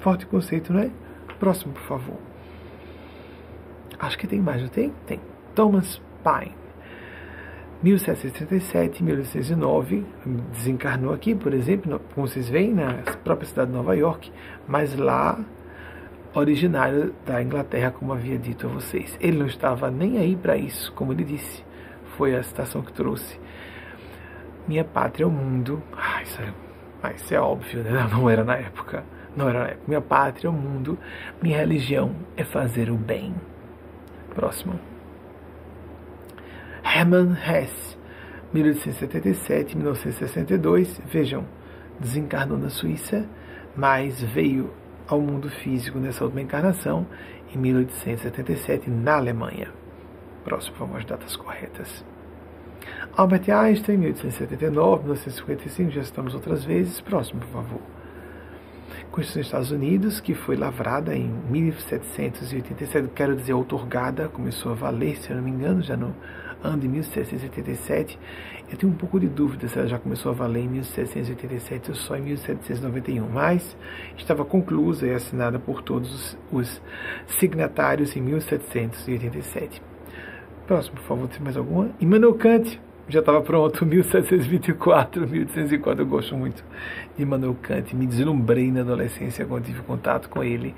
Forte 0.00 0.26
conceito, 0.26 0.72
não 0.72 0.80
é? 0.80 0.90
Próximo, 1.38 1.72
por 1.72 1.82
favor. 1.82 2.16
Acho 3.98 4.18
que 4.18 4.26
tem 4.26 4.40
mais, 4.40 4.62
não 4.62 4.68
tem? 4.68 4.92
Tem. 5.06 5.20
Thomas 5.54 6.00
Paine. 6.22 6.54
1737, 7.82 9.04
1809, 9.04 10.04
desencarnou 10.52 11.14
aqui, 11.14 11.32
por 11.34 11.54
exemplo, 11.54 12.00
como 12.12 12.26
vocês 12.26 12.48
veem, 12.48 12.74
na 12.74 12.94
própria 13.22 13.48
cidade 13.48 13.70
de 13.70 13.76
Nova 13.76 13.94
York, 13.96 14.32
mas 14.66 14.96
lá, 14.96 15.38
originário 16.34 17.14
da 17.24 17.40
Inglaterra, 17.40 17.92
como 17.92 18.12
havia 18.12 18.36
dito 18.36 18.66
a 18.66 18.70
vocês. 18.70 19.16
Ele 19.20 19.38
não 19.38 19.46
estava 19.46 19.92
nem 19.92 20.18
aí 20.18 20.34
para 20.34 20.56
isso, 20.56 20.92
como 20.92 21.12
ele 21.12 21.22
disse. 21.22 21.67
Foi 22.18 22.34
a 22.34 22.42
citação 22.42 22.82
que 22.82 22.92
trouxe. 22.92 23.38
Minha 24.66 24.82
pátria 24.82 25.22
é 25.22 25.26
o 25.26 25.30
mundo. 25.30 25.80
Ah, 25.96 26.20
isso 26.20 26.42
é, 26.42 26.52
ah, 27.00 27.12
isso 27.12 27.32
é 27.32 27.40
óbvio, 27.40 27.84
né? 27.84 28.08
Não 28.10 28.28
era 28.28 28.42
na 28.42 28.56
época. 28.56 29.04
Não 29.36 29.48
era 29.48 29.60
na 29.60 29.66
época. 29.68 29.84
Minha 29.86 30.00
pátria 30.00 30.48
é 30.48 30.50
o 30.50 30.52
mundo. 30.52 30.98
Minha 31.40 31.58
religião 31.58 32.16
é 32.36 32.42
fazer 32.42 32.90
o 32.90 32.96
bem. 32.96 33.32
Próximo. 34.34 34.80
Hermann 36.82 37.34
Hesse, 37.34 37.96
1877-1962, 38.52 41.00
vejam, 41.06 41.44
desencarnou 42.00 42.58
na 42.58 42.68
Suíça, 42.68 43.28
mas 43.76 44.20
veio 44.20 44.72
ao 45.06 45.20
mundo 45.20 45.48
físico 45.48 46.00
nessa 46.00 46.24
última 46.24 46.42
encarnação 46.42 47.06
em 47.54 47.58
1877 47.58 48.90
na 48.90 49.14
Alemanha. 49.14 49.77
Próximo, 50.44 50.76
favor, 50.76 50.98
as 50.98 51.04
datas 51.04 51.36
corretas. 51.36 52.04
Albert 53.16 53.50
Einstein, 53.50 53.98
1879, 53.98 55.02
1955, 55.02 55.90
já 55.90 56.00
estamos 56.00 56.34
outras 56.34 56.64
vezes. 56.64 57.00
Próximo, 57.00 57.40
por 57.40 57.48
favor. 57.48 57.80
Constituição 59.10 59.40
dos 59.40 59.46
Estados 59.46 59.70
Unidos, 59.72 60.20
que 60.20 60.34
foi 60.34 60.56
lavrada 60.56 61.14
em 61.16 61.28
1787, 61.50 63.08
quero 63.14 63.34
dizer, 63.34 63.54
outorgada, 63.54 64.28
começou 64.28 64.72
a 64.72 64.74
valer, 64.74 65.16
se 65.16 65.30
eu 65.30 65.36
não 65.36 65.42
me 65.42 65.50
engano, 65.50 65.82
já 65.82 65.96
no 65.96 66.14
ano 66.62 66.78
de 66.78 66.88
1787. 66.88 68.18
Eu 68.70 68.76
tenho 68.76 68.92
um 68.92 68.96
pouco 68.96 69.18
de 69.18 69.26
dúvida 69.26 69.66
se 69.66 69.78
ela 69.78 69.88
já 69.88 69.98
começou 69.98 70.30
a 70.30 70.34
valer 70.34 70.64
em 70.64 70.68
1787 70.68 71.90
ou 71.90 71.96
só 71.96 72.16
em 72.16 72.22
1791, 72.22 73.28
mas 73.28 73.76
estava 74.16 74.44
conclusa 74.44 75.06
e 75.06 75.14
assinada 75.14 75.58
por 75.58 75.82
todos 75.82 76.36
os 76.52 76.80
signatários 77.26 78.14
em 78.14 78.20
1787. 78.20 79.87
Próximo, 80.68 80.96
por 80.96 81.04
favor, 81.04 81.28
tem 81.28 81.40
mais 81.40 81.56
alguma? 81.56 81.88
Immanuel 81.98 82.34
Kant, 82.34 82.78
já 83.08 83.20
estava 83.20 83.40
pronto, 83.40 83.84
1724, 83.88 85.26
1804. 85.26 86.02
Eu 86.02 86.06
gosto 86.06 86.36
muito 86.36 86.62
de 87.16 87.22
Immanuel 87.22 87.56
Kant. 87.62 87.96
Me 87.96 88.06
deslumbrei 88.06 88.70
na 88.70 88.82
adolescência 88.82 89.46
quando 89.46 89.64
tive 89.64 89.80
contato 89.80 90.28
com 90.28 90.44
ele, 90.44 90.74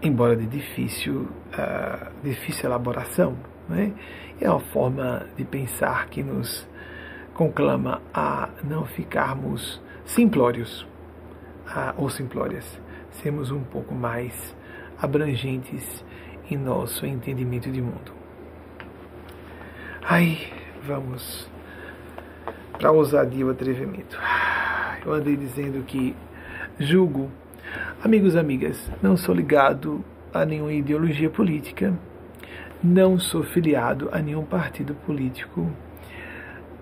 embora 0.00 0.36
de 0.36 0.46
difícil, 0.46 1.22
uh, 1.52 2.12
difícil 2.22 2.66
elaboração. 2.66 3.36
Né? 3.68 3.92
É 4.40 4.48
uma 4.48 4.60
forma 4.60 5.26
de 5.36 5.44
pensar 5.44 6.06
que 6.06 6.22
nos 6.22 6.64
conclama 7.34 8.00
a 8.14 8.50
não 8.62 8.84
ficarmos 8.84 9.82
simplórios 10.04 10.86
a, 11.66 11.92
ou 11.96 12.08
simplórias, 12.08 12.80
sermos 13.10 13.50
um 13.50 13.64
pouco 13.64 13.96
mais 13.96 14.56
abrangentes 14.96 16.04
em 16.48 16.56
nosso 16.56 17.04
entendimento 17.04 17.68
de 17.68 17.82
mundo. 17.82 18.17
Ai, 20.10 20.38
vamos 20.86 21.46
para 22.78 22.88
a 22.88 22.92
ousadia 22.92 23.40
e 23.40 23.44
o 23.44 23.50
atrevimento. 23.50 24.18
Eu 25.04 25.12
andei 25.12 25.36
dizendo 25.36 25.84
que 25.84 26.16
julgo, 26.80 27.30
amigos 28.02 28.32
e 28.32 28.38
amigas, 28.38 28.90
não 29.02 29.18
sou 29.18 29.34
ligado 29.34 30.02
a 30.32 30.46
nenhuma 30.46 30.72
ideologia 30.72 31.28
política, 31.28 31.92
não 32.82 33.18
sou 33.18 33.42
filiado 33.42 34.08
a 34.10 34.18
nenhum 34.20 34.46
partido 34.46 34.94
político, 34.94 35.70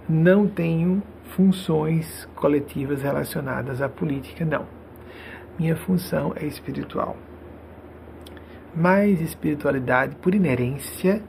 não 0.09 0.47
tenho 0.47 1.03
funções 1.35 2.29
coletivas 2.37 3.03
relacionadas 3.03 3.83
à 3.83 3.89
política, 3.89 4.45
não. 4.45 4.67
Minha 5.59 5.75
função 5.75 6.33
é 6.37 6.47
espiritual. 6.47 7.17
Mas 8.73 9.21
espiritualidade, 9.21 10.15
por 10.15 10.33
inerência, 10.33 11.21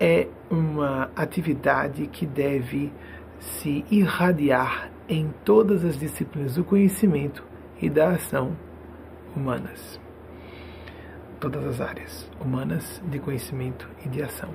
é 0.00 0.28
uma 0.50 1.10
atividade 1.16 2.06
que 2.06 2.24
deve 2.24 2.92
se 3.38 3.84
irradiar 3.90 4.90
em 5.08 5.32
todas 5.44 5.84
as 5.84 5.98
disciplinas 5.98 6.54
do 6.54 6.64
conhecimento 6.64 7.42
e 7.80 7.88
da 7.88 8.10
ação 8.10 8.56
humanas. 9.34 10.00
Todas 11.40 11.64
as 11.64 11.80
áreas 11.80 12.30
humanas 12.40 13.02
de 13.06 13.18
conhecimento 13.18 13.88
e 14.04 14.08
de 14.08 14.22
ação. 14.22 14.50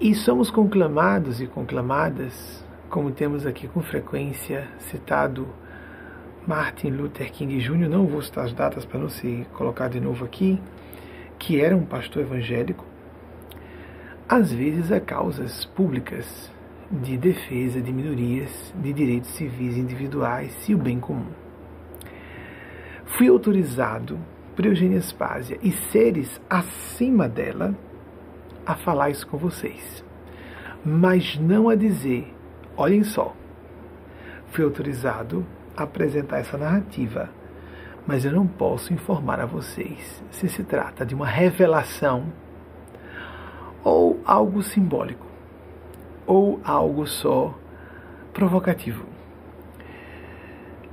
E 0.00 0.14
somos 0.14 0.50
conclamados 0.50 1.40
e 1.40 1.46
conclamadas, 1.46 2.64
como 2.90 3.12
temos 3.12 3.46
aqui 3.46 3.68
com 3.68 3.80
frequência 3.80 4.68
citado 4.78 5.48
Martin 6.46 6.88
Luther 6.90 7.30
King 7.32 7.58
Jr., 7.58 7.88
não 7.88 8.06
vou 8.06 8.20
citar 8.20 8.44
as 8.44 8.52
datas 8.52 8.84
para 8.84 8.98
não 8.98 9.08
se 9.08 9.46
colocar 9.54 9.88
de 9.88 10.00
novo 10.00 10.24
aqui, 10.24 10.60
que 11.38 11.60
era 11.60 11.76
um 11.76 11.84
pastor 11.84 12.22
evangélico, 12.22 12.84
às 14.28 14.52
vezes 14.52 14.90
a 14.90 15.00
causas 15.00 15.64
públicas 15.66 16.50
de 16.90 17.16
defesa 17.16 17.80
de 17.80 17.92
minorias, 17.92 18.72
de 18.76 18.92
direitos 18.92 19.30
civis 19.30 19.76
individuais 19.76 20.68
e 20.68 20.74
o 20.74 20.78
bem 20.78 20.98
comum. 20.98 21.26
Fui 23.04 23.28
autorizado 23.28 24.18
por 24.56 24.64
Eugênia 24.64 25.00
Spásia 25.00 25.58
e 25.62 25.72
seres 25.72 26.40
acima 26.48 27.28
dela 27.28 27.74
a 28.64 28.74
falar 28.74 29.10
isso 29.10 29.26
com 29.26 29.36
vocês, 29.36 30.02
mas 30.84 31.38
não 31.38 31.68
a 31.68 31.74
dizer, 31.74 32.32
olhem 32.76 33.04
só, 33.04 33.34
fui 34.48 34.64
autorizado 34.64 35.44
a 35.76 35.82
apresentar 35.82 36.38
essa 36.38 36.56
narrativa, 36.56 37.28
mas 38.06 38.24
eu 38.24 38.32
não 38.32 38.46
posso 38.46 38.92
informar 38.92 39.40
a 39.40 39.46
vocês 39.46 40.22
se 40.30 40.48
se 40.48 40.64
trata 40.64 41.04
de 41.04 41.14
uma 41.14 41.26
revelação 41.26 42.32
ou 43.84 44.18
algo 44.24 44.62
simbólico 44.62 45.26
ou 46.26 46.58
algo 46.64 47.06
só 47.06 47.54
provocativo. 48.32 49.04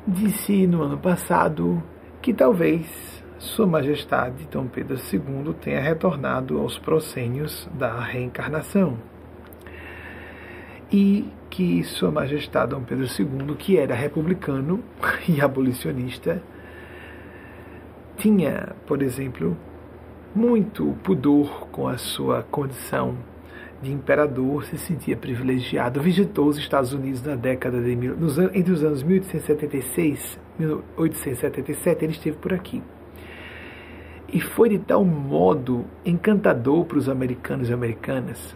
Disse 0.05 0.67
no 0.67 0.83
ano 0.83 0.97
passado 0.97 1.81
que 2.21 2.33
talvez 2.33 3.23
Sua 3.39 3.65
Majestade 3.65 4.47
Dom 4.51 4.67
Pedro 4.67 4.97
II 4.97 5.53
tenha 5.61 5.79
retornado 5.79 6.59
aos 6.59 6.77
proscênios 6.77 7.69
da 7.73 7.99
reencarnação 7.99 8.97
e 10.91 11.31
que 11.49 11.83
Sua 11.83 12.11
Majestade 12.11 12.71
Dom 12.71 12.83
Pedro 12.83 13.05
II, 13.05 13.55
que 13.55 13.77
era 13.77 13.95
republicano 13.95 14.83
e 15.27 15.41
abolicionista, 15.41 16.41
tinha, 18.17 18.75
por 18.85 19.01
exemplo, 19.01 19.57
muito 20.33 20.95
pudor 21.03 21.67
com 21.67 21.87
a 21.87 21.97
sua 21.97 22.43
condição 22.43 23.17
de 23.81 23.91
imperador, 23.91 24.63
se 24.63 24.77
sentia 24.77 25.17
privilegiado, 25.17 26.01
visitou 26.01 26.47
os 26.47 26.57
Estados 26.57 26.93
Unidos 26.93 27.23
na 27.23 27.35
década 27.35 27.81
de 27.81 27.95
nos, 27.95 28.37
entre 28.37 28.71
os 28.71 28.83
anos 28.83 29.01
1876 29.01 30.39
e 30.59 30.63
1877, 30.63 32.05
ele 32.05 32.11
esteve 32.13 32.37
por 32.37 32.53
aqui. 32.53 32.81
E 34.31 34.39
foi 34.39 34.69
de 34.69 34.79
tal 34.79 35.03
modo 35.03 35.85
encantador 36.05 36.85
para 36.85 36.97
os 36.97 37.09
americanos 37.09 37.69
e 37.69 37.73
americanas, 37.73 38.55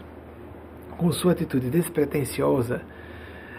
com 0.97 1.11
sua 1.11 1.33
atitude 1.33 1.69
despretensiosa, 1.69 2.81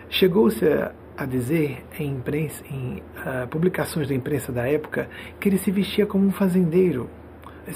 chegou-se 0.08 0.64
a, 0.66 0.92
a, 1.16 1.26
dizer 1.26 1.84
em, 1.98 2.12
imprensa, 2.12 2.64
em 2.70 3.02
uh, 3.18 3.46
publicações 3.48 4.08
da 4.08 4.14
imprensa 4.14 4.52
da 4.52 4.66
época 4.66 5.08
que 5.38 5.48
ele 5.48 5.58
se 5.58 5.70
vestia 5.70 6.06
como 6.06 6.26
um 6.26 6.32
fazendeiro. 6.32 7.10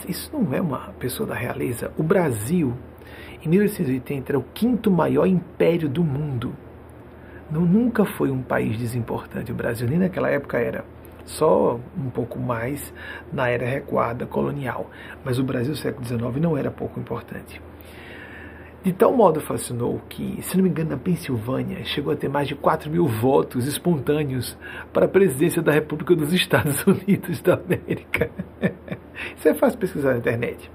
Isso 0.09 0.31
não 0.33 0.55
é 0.55 0.61
uma 0.61 0.93
pessoa 0.99 1.29
da 1.29 1.35
realeza. 1.35 1.93
O 1.99 2.03
Brasil 2.03 2.75
em 3.45 3.49
1880 3.49 4.33
era 4.33 4.39
o 4.39 4.45
quinto 4.55 4.91
maior 4.91 5.27
império 5.27 5.89
do 5.89 6.05
mundo. 6.05 6.55
Não, 7.51 7.63
nunca 7.63 8.05
foi 8.05 8.31
um 8.31 8.43
país 8.43 8.79
desimportante. 8.79 9.51
O 9.51 9.55
Brasil 9.55 9.89
nem 9.89 9.99
naquela 9.99 10.29
época 10.29 10.59
era. 10.59 10.85
Só 11.25 11.79
um 11.97 12.11
pouco 12.11 12.39
mais 12.39 12.93
na 13.33 13.49
era 13.49 13.67
recuada 13.67 14.27
colonial. 14.27 14.91
Mas 15.25 15.39
o 15.39 15.45
Brasil 15.45 15.75
século 15.75 16.05
XIX 16.05 16.41
não 16.41 16.57
era 16.57 16.71
pouco 16.71 17.01
importante. 17.01 17.61
De 18.83 18.93
tal 18.95 19.15
modo 19.15 19.41
fascinou 19.41 20.01
que, 20.09 20.41
se 20.41 20.57
não 20.57 20.65
me 20.65 20.71
engano, 20.71 20.91
na 20.91 20.97
Pensilvânia 20.97 21.85
chegou 21.85 22.15
a 22.15 22.17
ter 22.17 22.31
mais 22.31 22.49
de 22.49 22.55
4 22.55 22.91
mil 22.91 23.07
votos 23.07 23.67
espontâneos 23.67 24.57
para 24.91 25.05
a 25.05 25.09
presidência 25.09 25.61
da 25.61 25.71
República 25.71 26.15
dos 26.17 26.33
Estados 26.33 26.83
Unidos 26.89 27.43
da 27.43 27.55
América. 27.55 28.31
Isso 29.37 29.49
é 29.49 29.55
fácil 29.55 29.79
pesquisar 29.79 30.13
na 30.13 30.19
internet 30.19 30.71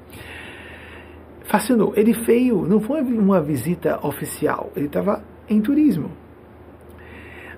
fascinou. 1.46 1.94
Ele 1.96 2.12
veio, 2.12 2.66
não 2.66 2.82
foi 2.82 3.02
uma 3.02 3.42
visita 3.42 4.06
oficial, 4.06 4.72
ele 4.76 4.88
estava 4.88 5.24
em 5.48 5.62
turismo. 5.62 6.12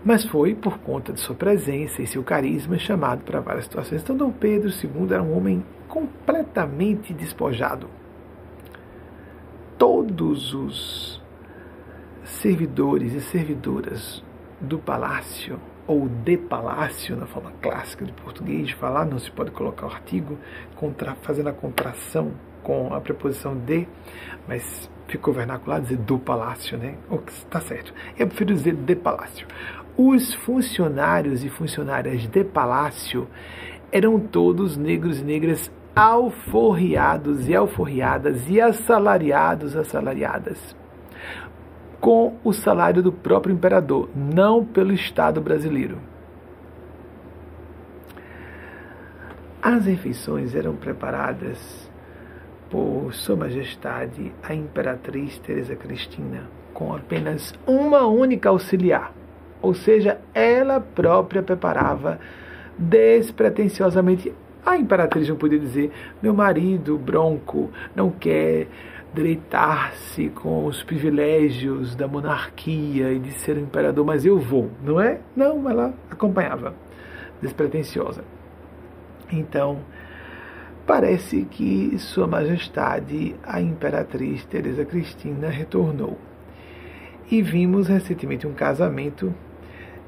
Mas 0.06 0.24
foi 0.24 0.54
por 0.54 0.78
conta 0.80 1.12
de 1.12 1.20
sua 1.20 1.36
presença 1.36 2.02
e 2.02 2.08
seu 2.08 2.24
carisma 2.24 2.78
chamado 2.78 3.24
para 3.24 3.40
várias 3.40 3.66
situações. 3.66 4.02
Então, 4.02 4.16
Dom 4.16 4.32
Pedro 4.32 4.70
II 4.70 5.08
era 5.12 5.24
um 5.24 5.36
homem 5.36 5.66
completamente 5.88 7.14
despojado. 7.14 7.90
Todos 9.78 10.54
os 10.54 11.22
servidores 12.24 13.14
e 13.14 13.22
servidoras 13.22 14.24
do 14.62 14.78
palácio, 14.78 15.60
ou 15.88 16.10
de 16.10 16.38
palácio, 16.38 17.16
na 17.16 17.26
forma 17.26 17.52
clássica 17.62 18.06
de 18.06 18.12
português 18.12 18.72
falar, 18.72 19.06
não 19.06 19.18
se 19.18 19.32
pode 19.32 19.52
colocar 19.52 19.88
o 19.88 19.90
artigo, 19.90 20.38
contra, 20.76 21.16
fazendo 21.16 21.48
a 21.48 21.54
contração 21.54 22.34
com 22.62 22.94
a 22.94 23.00
preposição 23.00 23.56
de, 23.56 23.88
mas 24.48 24.90
ficou 25.08 25.34
vernacular 25.34 25.82
dizer 25.82 25.98
do 25.98 26.20
palácio, 26.20 26.78
né? 26.78 26.96
Está 27.28 27.62
certo. 27.62 27.94
Eu 28.18 28.28
prefiro 28.28 28.54
dizer 28.54 28.76
de 28.76 28.96
palácio. 28.96 29.48
Os 29.96 30.34
funcionários 30.34 31.44
e 31.44 31.50
funcionárias 31.50 32.28
de 32.28 32.44
palácio 32.44 33.28
eram 33.92 34.20
todos 34.20 34.76
negros 34.76 35.22
e 35.22 35.24
negras 35.24 35.72
alforriados 35.96 37.48
e 37.48 37.56
alforriadas 37.56 38.48
e 38.50 38.62
assalariados, 38.62 39.76
assalariadas, 39.76 40.76
com 42.00 42.36
o 42.44 42.54
salário 42.54 43.02
do 43.02 43.12
próprio 43.12 43.54
imperador, 43.54 44.10
não 44.16 44.64
pelo 44.64 44.94
Estado 44.94 45.42
brasileiro. 45.42 45.98
As 49.62 49.86
refeições 49.86 50.56
eram 50.56 50.76
preparadas 50.76 51.92
por 52.70 53.14
Sua 53.14 53.36
Majestade 53.36 54.32
a 54.44 54.54
Imperatriz 54.54 55.38
Teresa 55.40 55.76
Cristina, 55.76 56.44
com 56.74 56.94
apenas 56.94 57.54
uma 57.66 58.06
única 58.06 58.50
auxiliar, 58.50 59.14
ou 59.62 59.74
seja, 59.74 60.20
ela 60.34 60.80
própria 60.80 61.42
preparava 61.42 62.20
despretensiosamente. 62.78 64.34
A 64.66 64.78
imperatriz 64.78 65.28
não 65.28 65.36
podia 65.36 65.60
dizer: 65.60 65.92
meu 66.22 66.34
marido, 66.34 66.98
Bronco, 66.98 67.72
não 67.96 68.12
quer 68.12 68.68
deleitar-se 69.14 70.30
com 70.30 70.66
os 70.66 70.84
privilégios 70.84 71.96
da 71.96 72.08
monarquia 72.08 73.12
e 73.12 73.20
de 73.20 73.32
ser 73.32 73.58
imperador, 73.58 74.06
mas 74.06 74.26
eu 74.26 74.40
vou, 74.40 74.70
não 74.84 75.00
é? 75.00 75.20
Não, 75.36 75.70
ela 75.70 75.94
acompanhava, 76.10 76.76
despretensiosa. 77.42 78.24
Então, 79.32 79.80
parece 80.86 81.46
que 81.46 81.98
Sua 81.98 82.28
Majestade, 82.28 83.36
a 83.44 83.60
Imperatriz 83.60 84.46
Teresa 84.46 84.86
Cristina, 84.86 85.50
retornou. 85.50 86.18
E 87.30 87.42
vimos 87.42 87.88
recentemente 87.88 88.48
um 88.48 88.54
casamento 88.54 89.34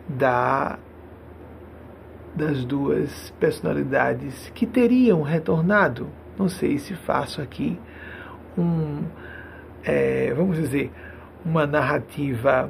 da, 0.08 0.80
das 2.34 2.64
duas 2.64 3.34
personalidades 3.40 4.50
que 4.56 4.66
teriam 4.66 5.22
retornado. 5.22 6.08
Não 6.38 6.48
sei 6.48 6.78
se 6.78 6.94
faço 6.94 7.42
aqui 7.42 7.78
um, 8.60 9.04
é, 9.84 10.34
vamos 10.34 10.58
dizer, 10.58 10.92
uma 11.46 11.66
narrativa 11.66 12.70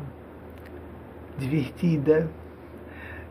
divertida, 1.37 2.29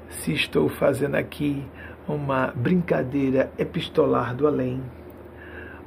se 0.08 0.32
estou 0.32 0.68
fazendo 0.68 1.14
aqui 1.14 1.64
uma 2.08 2.52
brincadeira 2.56 3.52
epistolar 3.58 4.34
do 4.34 4.46
além, 4.46 4.82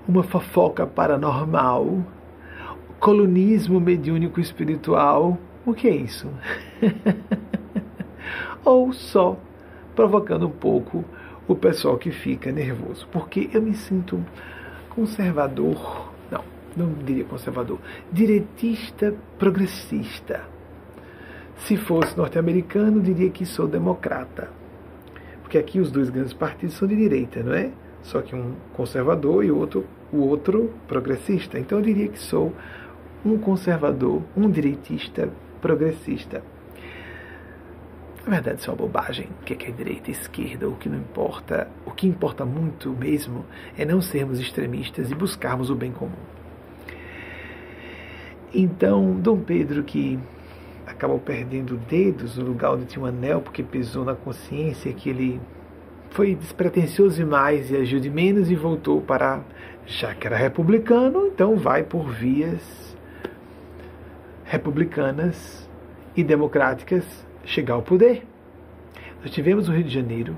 uma 0.07 0.23
fofoca 0.23 0.85
paranormal, 0.85 2.03
colunismo 2.99 3.79
mediúnico 3.79 4.39
espiritual. 4.39 5.37
O 5.65 5.73
que 5.73 5.87
é 5.87 5.95
isso? 5.95 6.29
Ou 8.63 8.93
só 8.93 9.37
provocando 9.95 10.47
um 10.47 10.51
pouco 10.51 11.03
o 11.47 11.55
pessoal 11.55 11.97
que 11.97 12.11
fica 12.11 12.51
nervoso, 12.51 13.07
porque 13.11 13.49
eu 13.53 13.61
me 13.61 13.73
sinto 13.73 14.23
conservador, 14.89 16.10
não, 16.75 16.93
diria 16.93 17.23
conservador, 17.25 17.79
diretista 18.11 19.13
progressista. 19.37 20.41
Se 21.57 21.77
fosse 21.77 22.17
norte-americano, 22.17 23.01
diria 23.01 23.29
que 23.29 23.45
sou 23.45 23.67
democrata 23.67 24.61
porque 25.51 25.57
aqui 25.57 25.81
os 25.81 25.91
dois 25.91 26.09
grandes 26.09 26.31
partidos 26.31 26.77
são 26.77 26.87
de 26.87 26.95
direita, 26.95 27.43
não 27.43 27.53
é? 27.53 27.71
Só 28.03 28.21
que 28.21 28.33
um 28.33 28.55
conservador 28.71 29.43
e 29.43 29.51
outro 29.51 29.85
o 30.09 30.19
outro 30.19 30.71
progressista. 30.87 31.59
Então 31.59 31.79
eu 31.79 31.83
diria 31.83 32.07
que 32.07 32.17
sou 32.17 32.53
um 33.25 33.37
conservador, 33.37 34.21
um 34.35 34.49
direitista 34.49 35.29
progressista. 35.61 36.41
Na 38.25 38.31
verdade, 38.31 38.61
isso 38.61 38.69
é 38.69 38.73
uma 38.73 38.77
bobagem. 38.77 39.27
O 39.41 39.43
que 39.43 39.65
é 39.65 39.71
direita 39.71 40.09
e 40.09 40.13
esquerda? 40.13 40.69
O 40.69 40.75
que 40.77 40.87
não 40.87 40.97
importa. 40.97 41.67
O 41.85 41.91
que 41.91 42.07
importa 42.07 42.45
muito 42.45 42.91
mesmo 42.91 43.45
é 43.77 43.83
não 43.83 43.99
sermos 43.99 44.39
extremistas 44.39 45.11
e 45.11 45.15
buscarmos 45.15 45.69
o 45.69 45.75
bem 45.75 45.91
comum. 45.91 46.40
Então, 48.53 49.13
Dom 49.19 49.39
Pedro, 49.39 49.83
que 49.83 50.19
acabou 50.85 51.19
perdendo 51.19 51.77
dedos 51.77 52.37
no 52.37 52.45
lugar 52.45 52.73
onde 52.73 52.85
tinha 52.85 53.03
um 53.03 53.07
anel, 53.07 53.41
porque 53.41 53.63
pesou 53.63 54.03
na 54.03 54.13
consciência 54.13 54.91
que 54.93 55.09
ele 55.09 55.39
foi 56.09 56.35
despretensioso 56.35 57.15
demais 57.15 57.71
e 57.71 57.77
agiu 57.77 57.99
de 57.99 58.09
menos 58.09 58.51
e 58.51 58.55
voltou 58.55 59.01
para, 59.01 59.41
já 59.85 60.13
que 60.13 60.27
era 60.27 60.35
republicano, 60.35 61.27
então 61.27 61.55
vai 61.55 61.83
por 61.83 62.09
vias 62.09 62.91
republicanas 64.43 65.69
e 66.15 66.23
democráticas 66.23 67.05
chegar 67.45 67.75
ao 67.75 67.81
poder. 67.81 68.27
Nós 69.21 69.31
tivemos 69.31 69.69
o 69.69 69.71
Rio 69.71 69.85
de 69.85 69.93
Janeiro, 69.93 70.35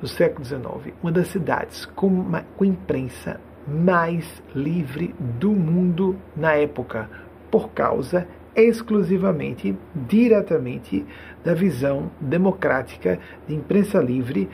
no 0.00 0.06
século 0.06 0.44
XIX, 0.44 0.94
uma 1.02 1.10
das 1.10 1.28
cidades 1.28 1.84
com, 1.84 2.06
uma, 2.06 2.42
com 2.56 2.64
imprensa 2.64 3.40
mais 3.66 4.42
livre 4.54 5.14
do 5.18 5.50
mundo 5.50 6.16
na 6.36 6.52
época, 6.54 7.10
por 7.50 7.70
causa 7.70 8.26
exclusivamente, 8.54 9.76
diretamente, 9.94 11.06
da 11.44 11.54
visão 11.54 12.10
democrática 12.20 13.18
de 13.46 13.54
imprensa 13.54 13.98
livre 13.98 14.48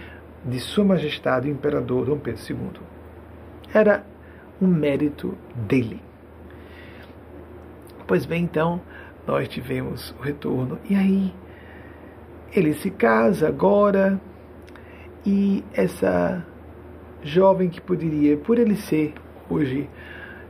de 0.45 0.61
Sua 0.61 0.85
Majestade 0.85 1.49
o 1.49 1.53
Imperador 1.53 2.07
Dom 2.07 2.19
Pedro 2.19 2.41
II. 2.49 2.81
Era 3.73 4.05
um 4.61 4.67
mérito 4.67 5.37
dele. 5.55 6.01
Pois 8.07 8.25
bem, 8.25 8.45
então, 8.45 8.81
nós 9.27 9.49
tivemos 9.49 10.15
o 10.19 10.23
retorno, 10.23 10.79
e 10.89 10.95
aí 10.95 11.35
ele 12.53 12.75
se 12.75 12.91
casa 12.91 13.49
agora, 13.49 14.21
e 15.25 15.65
essa 15.75 16.47
jovem 17.23 17.69
que 17.69 17.81
poderia, 17.81 18.37
por 18.37 18.59
ele 18.59 18.77
ser 18.77 19.15
hoje, 19.51 19.91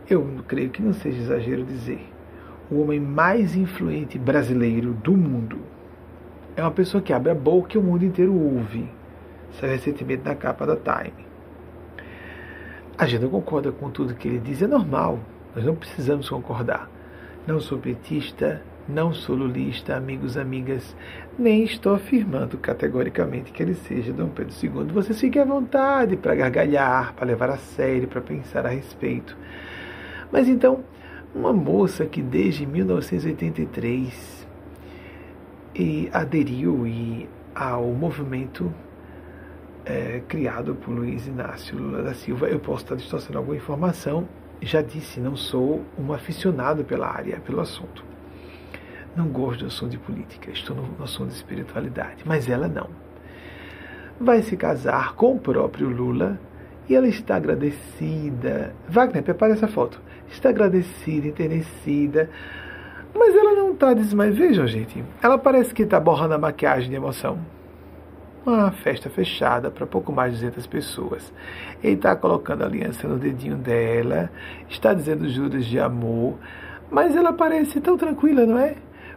eu 0.09 0.45
creio 0.47 0.69
que 0.69 0.83
não 0.83 0.93
seja 0.93 1.19
exagero 1.19 1.65
dizer, 1.65 2.07
o 2.71 2.81
homem 2.81 3.01
mais 3.01 3.55
influente 3.55 4.19
brasileiro 4.19 4.93
do 4.93 5.13
mundo. 5.13 5.59
É 6.57 6.63
uma 6.63 6.71
pessoa 6.71 7.03
que 7.03 7.13
abre 7.13 7.31
a 7.31 7.35
boca 7.35 7.77
e 7.77 7.79
o 7.79 7.83
mundo 7.83 8.05
inteiro 8.05 8.35
ouve. 8.35 8.89
Saiu 9.53 9.73
recentemente 9.73 10.25
na 10.25 10.35
capa 10.35 10.67
da 10.67 10.77
Time. 10.77 11.27
A 12.99 13.07
gente 13.07 13.23
não 13.23 13.31
concorda 13.31 13.71
com 13.71 13.91
tudo 13.91 14.15
que 14.15 14.27
ele 14.27 14.39
diz, 14.39 14.63
é 14.63 14.67
normal. 14.67 15.19
Nós 15.55 15.65
não 15.65 15.75
precisamos 15.75 16.29
concordar. 16.29 16.91
Não 17.47 17.61
sou 17.61 17.79
petista, 17.79 18.63
não 18.89 19.13
sou 19.13 19.37
lulista, 19.37 19.97
amigos, 19.97 20.37
amigas, 20.37 20.97
nem 21.39 21.65
estou 21.65 21.95
afirmando 21.95 22.57
categoricamente 22.57 23.53
que 23.53 23.63
ele 23.63 23.75
seja 23.75 24.13
Dom 24.13 24.29
Pedro 24.29 24.55
II. 24.63 24.93
Você 24.93 25.13
fique 25.13 25.39
à 25.39 25.45
vontade 25.45 26.17
para 26.17 26.35
gargalhar, 26.35 27.13
para 27.15 27.27
levar 27.27 27.51
a 27.51 27.57
sério, 27.57 28.09
para 28.09 28.21
pensar 28.21 28.65
a 28.65 28.71
respeito. 28.71 29.37
Mas 30.31 30.49
então, 30.49 30.85
uma 31.37 31.53
moça 31.53 32.07
que 32.07 32.23
desde 32.23 32.65
1983 32.65 34.49
e 35.75 36.09
aderiu 36.11 36.87
e 36.87 37.29
ao 37.55 37.85
movimento 37.93 38.73
é, 39.85 40.23
criado 40.27 40.75
por 40.75 40.93
Luiz 40.93 41.27
Inácio 41.27 41.77
Lula 41.77 42.03
da 42.03 42.15
Silva, 42.15 42.49
eu 42.49 42.59
posso 42.59 42.85
estar 42.85 42.97
distorcendo 42.97 43.37
alguma 43.37 43.57
informação, 43.57 44.27
já 44.63 44.81
disse, 44.81 45.21
não 45.21 45.37
sou 45.37 45.85
um 45.99 46.11
aficionado 46.11 46.83
pela 46.85 47.07
área, 47.07 47.39
pelo 47.41 47.61
assunto. 47.61 48.03
Não 49.15 49.29
gosto 49.29 49.61
do 49.61 49.67
assunto 49.67 49.91
de 49.91 49.99
política, 49.99 50.51
estou 50.51 50.75
no, 50.75 50.87
no 50.99 51.05
assunto 51.05 51.29
de 51.29 51.37
espiritualidade, 51.37 52.23
mas 52.25 52.49
ela 52.49 52.67
não. 52.67 52.89
Vai 54.19 54.41
se 54.41 54.57
casar 54.57 55.13
com 55.15 55.37
o 55.37 55.39
próprio 55.39 55.91
Lula 55.91 56.41
e 56.89 56.95
ela 56.95 57.07
está 57.07 57.37
agradecida. 57.37 58.75
Wagner, 58.89 59.23
prepare 59.23 59.53
essa 59.53 59.69
foto. 59.69 60.01
Está 60.31 60.51
agradecida, 60.51 61.27
enternecida. 61.27 62.31
Mas 63.15 63.35
ela 63.35 63.55
não 63.55 63.73
está 63.73 63.95
desmaiada. 63.95 64.37
Vejam, 64.37 64.67
gente. 64.67 65.03
Ela 65.23 65.39
parece 65.39 65.75
que 65.75 65.83
está 65.83 65.99
borrando 65.99 66.35
a 66.35 66.39
maquiagem 66.39 66.91
de 66.91 66.97
emoção. 66.97 67.39
Uma 68.45 68.71
festa 68.71 69.11
fechada 69.11 69.71
para 69.71 69.87
pouco 69.87 70.13
mais 70.13 70.35
de 70.35 70.45
200 70.45 70.67
pessoas. 70.67 71.33
Ele 71.83 71.95
está 71.95 72.15
colocando 72.15 72.63
a 72.63 72.67
aliança 72.67 73.09
no 73.09 73.19
dedinho 73.19 73.57
dela. 73.57 74.31
Está 74.69 74.95
dizendo 74.95 75.29
juras 75.29 75.65
de 75.67 75.81
amor. 75.81 76.35
Mas 76.91 77.17
ela 77.17 77.33
parece 77.33 77.81
tão 77.81 77.97
tranquila, 77.97 78.47
não 78.47 78.59
é? 78.59 78.77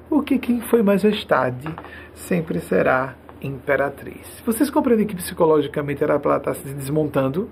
Porque 0.10 0.40
quem 0.40 0.62
foi 0.62 0.82
majestade 0.82 1.68
sempre 2.16 2.60
será 2.60 3.14
imperatriz. 3.42 4.42
Vocês 4.46 4.70
compreendem 4.70 5.06
que 5.06 5.16
psicologicamente 5.16 6.04
ela 6.04 6.16
estar 6.16 6.54
se 6.56 6.74
desmontando? 6.74 7.50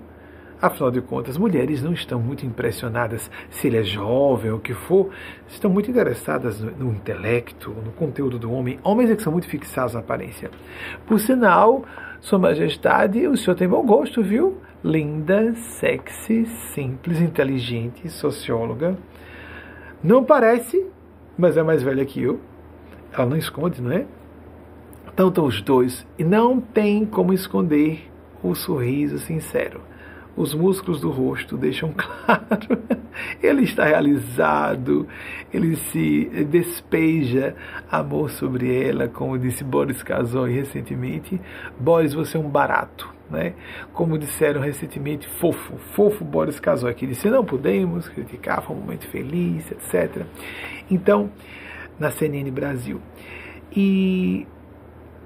Afinal 0.60 0.90
de 0.90 1.00
contas, 1.00 1.38
mulheres 1.38 1.84
não 1.84 1.92
estão 1.92 2.20
muito 2.20 2.44
impressionadas 2.44 3.30
se 3.48 3.68
ele 3.68 3.76
é 3.76 3.84
jovem 3.84 4.50
ou 4.50 4.58
o 4.58 4.60
que 4.60 4.74
for, 4.74 5.10
estão 5.46 5.70
muito 5.70 5.88
interessadas 5.88 6.60
no, 6.60 6.72
no, 6.72 6.92
intelecto, 6.92 7.70
no 7.70 7.92
conteúdo 7.92 8.40
do 8.40 8.52
homem. 8.52 8.80
Homens 8.82 9.10
é 9.10 9.16
que 9.16 9.22
são 9.22 9.32
muito 9.32 9.46
fixados 9.46 9.94
na 9.94 10.00
aparência. 10.00 10.50
Por 11.06 11.20
sinal, 11.20 11.84
Sua 12.20 12.40
Majestade, 12.40 13.24
o 13.28 13.36
senhor 13.36 13.54
tem 13.54 13.68
bom 13.68 13.86
gosto, 13.86 14.20
viu? 14.20 14.58
Linda, 14.82 15.54
sexy, 15.54 16.44
simples, 16.74 17.20
inteligente, 17.20 18.08
socióloga. 18.08 18.98
Não 20.02 20.24
parece, 20.24 20.84
mas 21.36 21.56
é 21.56 21.62
mais 21.62 21.84
velha 21.84 22.04
que 22.04 22.20
eu. 22.20 22.40
Ela 23.12 23.26
não 23.26 23.36
esconde, 23.36 23.80
não 23.80 23.92
é? 23.92 24.06
Então 25.14 25.28
estão 25.28 25.44
os 25.44 25.62
dois. 25.62 26.04
E 26.18 26.24
não 26.24 26.60
tem 26.60 27.06
como 27.06 27.32
esconder 27.32 28.10
o 28.42 28.56
sorriso 28.56 29.20
sincero. 29.20 29.87
Os 30.38 30.54
músculos 30.54 31.00
do 31.00 31.10
rosto 31.10 31.56
deixam 31.56 31.90
claro. 31.98 32.80
ele 33.42 33.64
está 33.64 33.84
realizado, 33.84 35.04
ele 35.52 35.74
se 35.74 36.26
despeja 36.48 37.56
amor 37.90 38.30
sobre 38.30 38.72
ela, 38.88 39.08
como 39.08 39.36
disse 39.36 39.64
Boris 39.64 40.00
Casoy 40.00 40.52
recentemente. 40.52 41.40
Boris, 41.80 42.14
você 42.14 42.36
é 42.36 42.40
um 42.40 42.48
barato. 42.48 43.12
Né? 43.28 43.54
Como 43.92 44.16
disseram 44.16 44.60
recentemente, 44.60 45.26
fofo, 45.26 45.76
fofo 45.76 46.24
Boris 46.24 46.60
Casoy, 46.60 46.94
que 46.94 47.04
disse: 47.04 47.28
não 47.28 47.44
podemos 47.44 48.08
criticar, 48.08 48.62
foi 48.62 48.76
um 48.76 48.78
momento 48.78 49.08
feliz, 49.08 49.68
etc. 49.72 50.24
Então, 50.88 51.32
na 51.98 52.12
CNN 52.12 52.48
Brasil. 52.52 53.00
E 53.74 54.46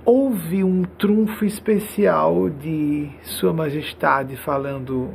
houve 0.04 0.64
um 0.64 0.82
trunfo 0.82 1.44
especial 1.44 2.50
de 2.50 3.08
Sua 3.22 3.52
Majestade 3.52 4.36
falando 4.36 5.10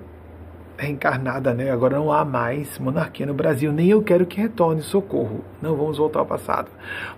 reencarnada, 0.77 1.53
né? 1.53 1.71
Agora 1.71 1.97
não 1.97 2.11
há 2.11 2.23
mais 2.23 2.77
monarquia 2.77 3.25
no 3.25 3.33
Brasil, 3.33 3.71
nem 3.71 3.89
eu 3.89 4.01
quero 4.01 4.25
que 4.25 4.39
retorne 4.39 4.81
socorro. 4.81 5.43
Não 5.61 5.75
vamos 5.75 5.97
voltar 5.97 6.19
ao 6.19 6.25
passado. 6.25 6.69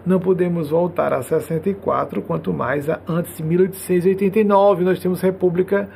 Não 0.05 0.19
podemos 0.19 0.69
voltar 0.69 1.13
a 1.13 1.21
64, 1.21 2.21
quanto 2.21 2.53
mais 2.53 2.89
a 2.89 2.99
antes 3.07 3.35
de 3.37 3.43
1889. 3.43 4.83
Nós 4.83 4.99
temos 4.99 5.21
república 5.21 5.89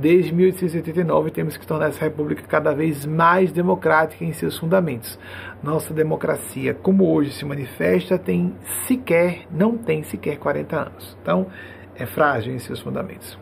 Desde 0.00 0.32
1889 0.32 1.32
temos 1.32 1.56
que 1.56 1.66
tornar 1.66 1.88
essa 1.88 2.00
república 2.00 2.42
cada 2.46 2.72
vez 2.72 3.04
mais 3.04 3.50
democrática 3.50 4.24
em 4.24 4.32
seus 4.32 4.56
fundamentos. 4.56 5.18
Nossa 5.60 5.92
democracia, 5.92 6.72
como 6.72 7.12
hoje 7.12 7.32
se 7.32 7.44
manifesta, 7.44 8.16
tem 8.16 8.54
sequer, 8.86 9.46
não 9.50 9.76
tem 9.76 10.04
sequer 10.04 10.38
40 10.38 10.76
anos. 10.76 11.18
Então, 11.20 11.48
é 11.96 12.06
frágil 12.06 12.54
em 12.54 12.60
seus 12.60 12.80
fundamentos. 12.80 13.36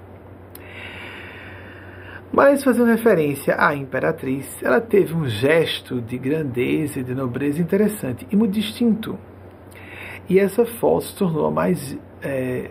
Mas 2.33 2.65
fazendo 2.65 2.87
referência 2.87 3.55
à 3.59 3.75
imperatriz, 3.75 4.63
ela 4.63 4.81
teve 4.81 5.15
um 5.15 5.29
gesto 5.29 6.01
de 6.01 6.17
grandeza 6.17 7.01
e 7.01 7.05
de 7.05 7.15
nobreza 7.15 7.61
interessante 7.61 8.27
e 8.31 8.37
muito 8.37 8.53
distinto. 8.53 9.19
E 10.29 10.39
essa 10.39 10.65
foto 10.65 11.05
se 11.05 11.17
tornou 11.17 11.47
a 11.47 11.51
mais 11.51 11.97
é, 12.23 12.71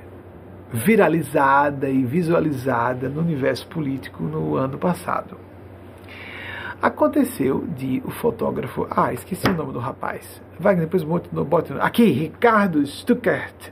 viralizada 0.75 1.89
e 1.89 2.03
visualizada 2.03 3.07
no 3.07 3.21
universo 3.21 3.67
político 3.67 4.23
no 4.23 4.55
ano 4.55 4.77
passado. 4.77 5.37
Aconteceu 6.81 7.65
de 7.75 8.01
o 8.05 8.11
fotógrafo. 8.11 8.85
Ah, 8.91 9.13
esqueci 9.13 9.47
o 9.47 9.53
nome 9.53 9.71
do 9.71 9.79
rapaz. 9.79 10.41
Wagner, 10.59 10.85
depois 10.85 11.03
bote. 11.03 11.29
Bote 11.29 11.73
aqui, 11.79 12.05
Ricardo 12.05 12.85
Stuckert, 12.85 13.71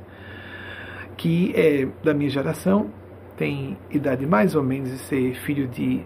que 1.18 1.54
é 1.56 1.88
da 2.04 2.14
minha 2.14 2.30
geração, 2.30 2.90
tem 3.38 3.78
idade 3.92 4.26
mais 4.26 4.56
ou 4.56 4.64
menos 4.64 4.90
de 4.90 4.98
ser 5.00 5.36
filho 5.36 5.68
de 5.68 6.06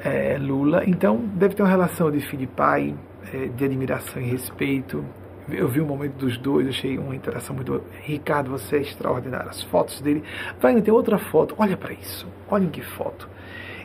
é, 0.00 0.36
Lula, 0.38 0.82
então 0.86 1.16
deve 1.34 1.54
ter 1.54 1.62
uma 1.62 1.68
relação 1.68 2.10
de 2.10 2.20
filho 2.20 2.42
e 2.42 2.46
pai, 2.46 2.94
é, 3.32 3.46
de 3.46 3.64
admiração 3.64 4.20
e 4.20 4.26
respeito, 4.26 5.04
eu 5.50 5.68
vi 5.68 5.80
um 5.80 5.86
momento 5.86 6.14
dos 6.14 6.38
dois, 6.38 6.68
achei 6.68 6.96
uma 6.98 7.14
interação 7.14 7.54
muito. 7.54 7.82
Ricardo, 8.02 8.50
você 8.50 8.76
é 8.76 8.80
extraordinário. 8.80 9.50
As 9.50 9.62
fotos 9.62 10.00
dele. 10.00 10.22
Vai 10.60 10.80
ter 10.80 10.90
outra 10.90 11.18
foto. 11.18 11.54
Olha 11.58 11.76
para 11.76 11.92
isso. 11.92 12.26
Olhem 12.48 12.70
que 12.70 12.82
foto. 12.82 13.28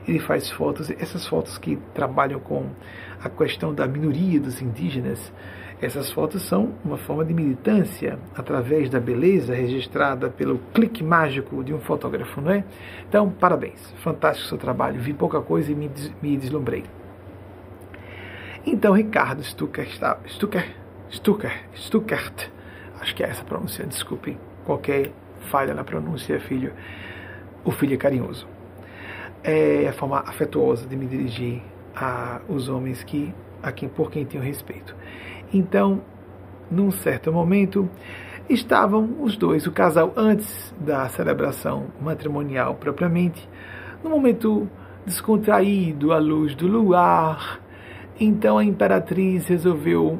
ele 0.08 0.20
faz 0.20 0.50
fotos, 0.50 0.90
essas 0.90 1.28
fotos 1.28 1.58
que 1.58 1.78
trabalham 1.94 2.40
com 2.40 2.70
a 3.24 3.30
questão 3.30 3.74
da 3.74 3.86
minoria 3.86 4.40
dos 4.40 4.62
indígenas, 4.62 5.32
essas 5.82 6.12
fotos 6.12 6.42
são 6.44 6.74
uma 6.84 6.98
forma 6.98 7.24
de 7.24 7.34
militância 7.34 8.20
através 8.36 8.90
da 8.90 9.00
beleza 9.00 9.54
registrada 9.54 10.30
pelo 10.30 10.60
clique 10.74 11.04
mágico 11.04 11.64
de 11.64 11.74
um 11.74 11.80
fotógrafo, 11.80 12.42
não 12.42 12.52
é? 12.52 12.66
Então, 13.08 13.30
parabéns, 13.30 13.94
fantástico 14.04 14.46
o 14.46 14.50
seu 14.50 14.58
trabalho. 14.58 15.00
Vi 15.00 15.14
pouca 15.14 15.40
coisa 15.42 15.72
e 15.72 15.76
me, 15.76 15.88
des 15.88 16.12
me 16.22 16.36
deslumbrei. 16.36 16.84
Então, 18.66 18.94
Ricardo 18.94 19.42
Stucker, 19.42 19.88
Stucker, 20.28 20.76
Stucker, 21.12 21.52
Stuckert, 21.76 22.50
acho 23.00 23.16
que 23.16 23.24
é 23.24 23.30
essa 23.30 23.42
a 23.42 23.46
pronúncia, 23.46 23.86
desculpem 23.86 24.38
qualquer 24.66 25.12
falha 25.50 25.74
na 25.74 25.84
pronúncia, 25.84 26.40
filho. 26.40 26.74
O 27.66 27.72
filho 27.72 27.96
é 27.96 27.98
carinhoso. 27.98 28.48
É 29.44 29.88
a 29.88 29.94
forma 29.94 30.20
afetuosa 30.20 30.88
de 30.88 30.96
me 30.96 31.08
dirigir 31.08 31.62
a 31.96 32.42
os 32.48 32.70
homens 32.70 33.04
que 33.04 33.34
a 33.62 33.72
quem, 33.72 33.90
por 33.90 34.12
quem 34.12 34.26
tenho 34.26 34.44
respeito. 34.44 34.96
Então, 35.54 36.02
num 36.70 36.92
certo 36.92 37.32
momento, 37.32 37.90
estavam 38.48 39.18
os 39.22 39.36
dois, 39.36 39.66
o 39.68 39.72
casal, 39.72 40.14
antes 40.16 40.74
da 40.80 41.08
celebração 41.10 41.88
matrimonial 42.02 42.76
propriamente, 42.76 43.48
no 44.04 44.10
momento 44.10 44.70
descontraído, 45.06 46.14
à 46.14 46.18
luz 46.18 46.56
do 46.56 46.68
luar. 46.68 47.60
Então 48.20 48.58
a 48.58 48.64
imperatriz 48.64 49.48
resolveu 49.48 50.20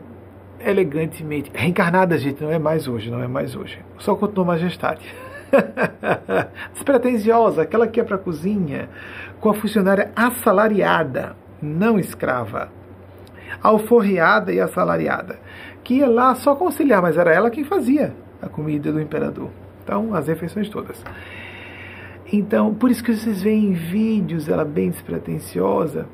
elegantemente, 0.66 1.52
reencarnada, 1.54 2.18
gente, 2.18 2.44
não 2.44 2.52
é 2.52 2.60
mais 2.60 2.88
hoje, 2.88 3.10
não 3.10 3.22
é 3.22 3.28
mais 3.28 3.56
hoje. 3.56 3.80
Só 3.98 4.16
continuou 4.16 4.48
majestade. 4.48 5.06
Despretensiosa, 6.74 7.64
aquela 7.64 7.88
que 7.88 8.00
é 8.00 8.04
para 8.04 8.16
a 8.16 8.20
cozinha, 8.20 8.90
com 9.40 9.50
a 9.50 9.54
funcionária 9.54 10.12
assalariada, 10.16 11.36
não 11.62 12.00
escrava 12.00 12.70
alforriada 13.62 14.54
e 14.54 14.60
assalariada, 14.60 15.40
que 15.84 15.96
ia 15.96 16.08
lá 16.08 16.36
só 16.36 16.56
conciliar, 16.56 17.02
mas 17.02 17.18
era 17.18 17.34
ela 17.34 17.50
quem 17.50 17.64
fazia 17.64 18.14
a 18.42 18.48
comida 18.48 18.92
do 18.92 19.02
imperador. 19.02 19.50
Então, 19.84 20.14
as 20.14 20.28
refeições 20.28 20.70
todas. 20.70 21.04
Então, 22.32 22.74
por 22.74 22.92
isso 22.92 23.04
que 23.04 23.14
vocês 23.14 23.42
veem 23.42 23.72
em 23.72 23.74
vídeos 23.74 24.48
ela 24.48 24.64
bem 24.64 24.92
despretensiosa. 24.92 26.08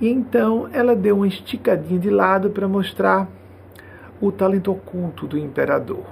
E 0.00 0.08
então 0.08 0.68
ela 0.72 0.96
deu 0.96 1.16
uma 1.16 1.28
esticadinha 1.28 2.00
de 2.00 2.10
lado 2.10 2.50
para 2.50 2.66
mostrar 2.66 3.28
o 4.20 4.32
talento 4.32 4.70
oculto 4.72 5.26
do 5.26 5.38
imperador. 5.38 6.04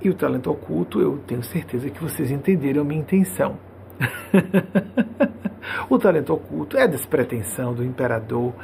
E 0.00 0.08
o 0.08 0.14
talento 0.14 0.50
oculto, 0.50 1.00
eu 1.00 1.18
tenho 1.26 1.42
certeza 1.42 1.90
que 1.90 2.00
vocês 2.00 2.30
entenderam 2.30 2.82
a 2.82 2.84
minha 2.84 3.00
intenção. 3.00 3.58
o 5.90 5.98
talento 5.98 6.32
oculto 6.32 6.76
é 6.76 6.84
a 6.84 6.86
despretensão 6.86 7.74
do 7.74 7.84
imperador 7.84 8.54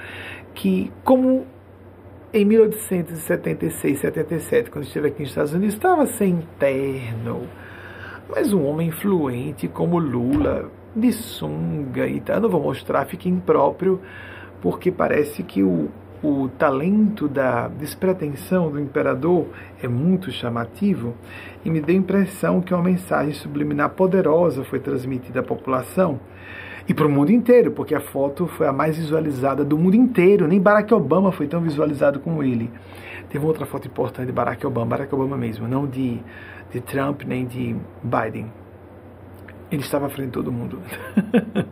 que, 0.55 0.93
como 1.03 1.45
em 2.33 2.45
1876, 2.45 3.99
77, 4.01 4.71
quando 4.71 4.85
esteve 4.85 5.09
aqui 5.09 5.21
nos 5.21 5.31
Estados 5.31 5.53
Unidos, 5.53 5.75
estava 5.75 6.07
sem 6.07 6.41
terno, 6.59 7.49
mas 8.29 8.53
um 8.53 8.65
homem 8.67 8.89
influente 8.89 9.69
como 9.69 9.99
Lula, 9.99 10.71
de 10.95 11.13
sunga 11.13 12.07
e 12.07 12.21
tal, 12.21 12.41
não 12.41 12.49
vou 12.49 12.61
mostrar, 12.61 13.05
fica 13.07 13.29
impróprio, 13.29 14.01
porque 14.61 14.91
parece 14.91 15.43
que 15.43 15.63
o, 15.63 15.89
o 16.25 16.49
talento 16.49 17.29
da 17.29 17.69
despretensão 17.69 18.71
do 18.71 18.81
imperador 18.81 19.47
é 19.83 19.87
muito 19.87 20.33
chamativo 20.33 21.15
e 21.63 21.69
me 21.69 21.83
deu 21.83 21.95
a 21.95 21.99
impressão 21.99 22.63
que 22.63 22.73
uma 22.73 22.83
mensagem 22.83 23.35
subliminar 23.35 23.91
poderosa 23.91 24.65
foi 24.65 24.81
transmitida 24.81 25.41
à 25.41 25.43
população 25.43 26.19
e 26.89 26.95
para 26.95 27.07
o 27.07 27.11
mundo 27.11 27.31
inteiro, 27.31 27.73
porque 27.73 27.95
a 27.95 28.01
foto 28.01 28.47
foi 28.47 28.67
a 28.67 28.73
mais 28.73 28.97
visualizada 28.97 29.63
do 29.63 29.77
mundo 29.77 29.97
inteiro. 29.97 30.49
Nem 30.49 30.59
Barack 30.59 30.95
Obama 30.95 31.31
foi 31.31 31.47
tão 31.47 31.61
visualizado 31.61 32.19
como 32.21 32.43
ele. 32.43 32.71
Teve 33.29 33.45
outra 33.45 33.67
foto 33.67 33.87
importante 33.87 34.27
de 34.27 34.33
Barack 34.33 34.67
Obama, 34.67 34.87
Barack 34.87 35.15
Obama 35.15 35.37
mesmo, 35.37 35.69
não 35.69 35.87
de, 35.87 36.21
de 36.73 36.81
Trump 36.81 37.23
nem 37.27 37.45
de 37.45 37.77
Biden. 38.03 38.64
Ele 39.71 39.83
estava 39.83 40.07
à 40.07 40.09
frente 40.09 40.27
de 40.29 40.33
todo 40.33 40.53
mundo. 40.53 40.79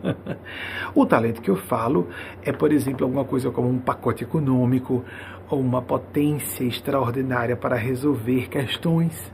o 0.93 1.05
talento 1.05 1.41
que 1.41 1.49
eu 1.49 1.55
falo 1.55 2.09
é, 2.43 2.51
por 2.51 2.71
exemplo, 2.71 3.05
alguma 3.05 3.23
coisa 3.23 3.51
como 3.51 3.69
um 3.69 3.79
pacote 3.79 4.23
econômico 4.23 5.03
ou 5.49 5.59
uma 5.59 5.81
potência 5.81 6.63
extraordinária 6.63 7.55
para 7.55 7.75
resolver 7.75 8.49
questões, 8.49 9.31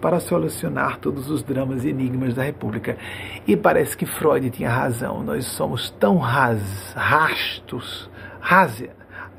para 0.00 0.18
solucionar 0.18 0.98
todos 0.98 1.30
os 1.30 1.42
dramas 1.42 1.84
e 1.84 1.90
enigmas 1.90 2.34
da 2.34 2.42
República. 2.42 2.96
E 3.46 3.56
parece 3.56 3.96
que 3.96 4.06
Freud 4.06 4.50
tinha 4.50 4.70
razão. 4.70 5.22
Nós 5.22 5.46
somos 5.46 5.90
tão 5.90 6.18
ras, 6.18 6.92
rastos, 6.96 8.10
ras, 8.40 8.82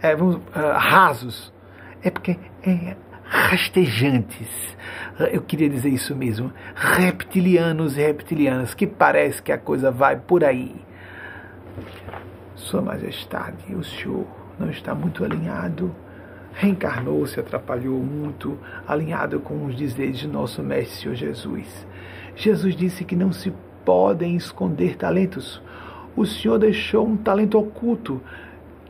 é, 0.01 0.15
vamos, 0.15 0.35
uh, 0.35 0.77
rasos. 0.77 1.53
É 2.03 2.09
porque 2.09 2.37
é 2.63 2.95
rastejantes. 3.31 4.75
Eu 5.31 5.41
queria 5.41 5.69
dizer 5.69 5.89
isso 5.89 6.13
mesmo. 6.13 6.51
Reptilianos 6.75 7.97
e 7.97 8.01
reptilianas, 8.01 8.73
que 8.73 8.85
parece 8.85 9.41
que 9.41 9.53
a 9.53 9.57
coisa 9.57 9.89
vai 9.89 10.17
por 10.17 10.43
aí. 10.43 10.75
Sua 12.55 12.81
Majestade, 12.81 13.73
o 13.73 13.83
senhor 13.83 14.27
não 14.59 14.69
está 14.69 14.93
muito 14.93 15.23
alinhado. 15.23 15.95
Reencarnou, 16.53 17.25
se 17.25 17.39
atrapalhou 17.39 18.03
muito, 18.03 18.59
alinhado 18.85 19.39
com 19.39 19.65
os 19.65 19.77
dizeres 19.77 20.19
de 20.19 20.27
nosso 20.27 20.61
Mestre 20.61 21.03
Senhor 21.03 21.15
Jesus. 21.15 21.87
Jesus 22.35 22.75
disse 22.75 23.05
que 23.05 23.15
não 23.15 23.31
se 23.31 23.53
podem 23.85 24.35
esconder 24.35 24.97
talentos. 24.97 25.61
O 26.17 26.25
Senhor 26.25 26.59
deixou 26.59 27.07
um 27.07 27.15
talento 27.15 27.57
oculto 27.57 28.21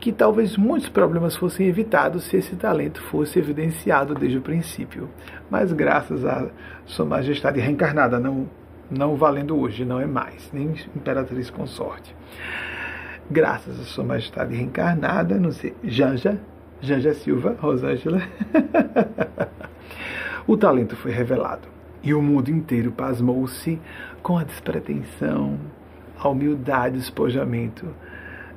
que 0.02 0.10
talvez 0.10 0.56
muitos 0.56 0.88
problemas 0.88 1.36
fossem 1.36 1.68
evitados 1.68 2.24
se 2.24 2.36
esse 2.36 2.56
talento 2.56 3.00
fosse 3.02 3.38
evidenciado 3.38 4.16
desde 4.16 4.36
o 4.36 4.42
princípio. 4.42 5.08
Mas 5.48 5.72
graças 5.72 6.24
a 6.24 6.50
Sua 6.84 7.06
Majestade 7.06 7.60
reencarnada, 7.60 8.18
não, 8.18 8.50
não 8.90 9.14
valendo 9.14 9.56
hoje, 9.56 9.84
não 9.84 10.00
é 10.00 10.04
mais, 10.04 10.50
nem 10.52 10.74
imperatriz 10.96 11.50
consorte. 11.50 12.16
Graças 13.30 13.78
a 13.78 13.84
Sua 13.84 14.02
Majestade 14.02 14.56
reencarnada, 14.56 15.38
não 15.38 15.52
sei, 15.52 15.72
Janja, 15.84 16.36
Janja 16.80 17.14
Silva, 17.14 17.56
Rosângela, 17.60 18.22
o 20.48 20.56
talento 20.56 20.96
foi 20.96 21.12
revelado. 21.12 21.68
E 22.02 22.12
o 22.12 22.20
mundo 22.20 22.50
inteiro 22.50 22.90
pasmou-se 22.90 23.80
com 24.20 24.36
a 24.36 24.42
despretensão, 24.42 25.60
a 26.18 26.28
humildade, 26.28 26.96
o 26.96 27.00
espojamento 27.00 27.86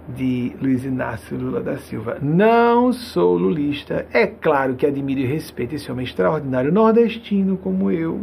de 0.07 0.55
Luiz 0.61 0.83
Inácio 0.83 1.37
Lula 1.37 1.61
da 1.61 1.77
Silva. 1.77 2.17
Não 2.21 2.93
sou 2.93 3.37
lulista. 3.37 4.05
É 4.13 4.27
claro 4.27 4.75
que 4.75 4.85
admiro 4.85 5.21
e 5.21 5.25
respeito 5.25 5.75
esse 5.75 5.91
homem 5.91 6.05
extraordinário 6.05 6.71
nordestino 6.71 7.57
como 7.57 7.91
eu. 7.91 8.21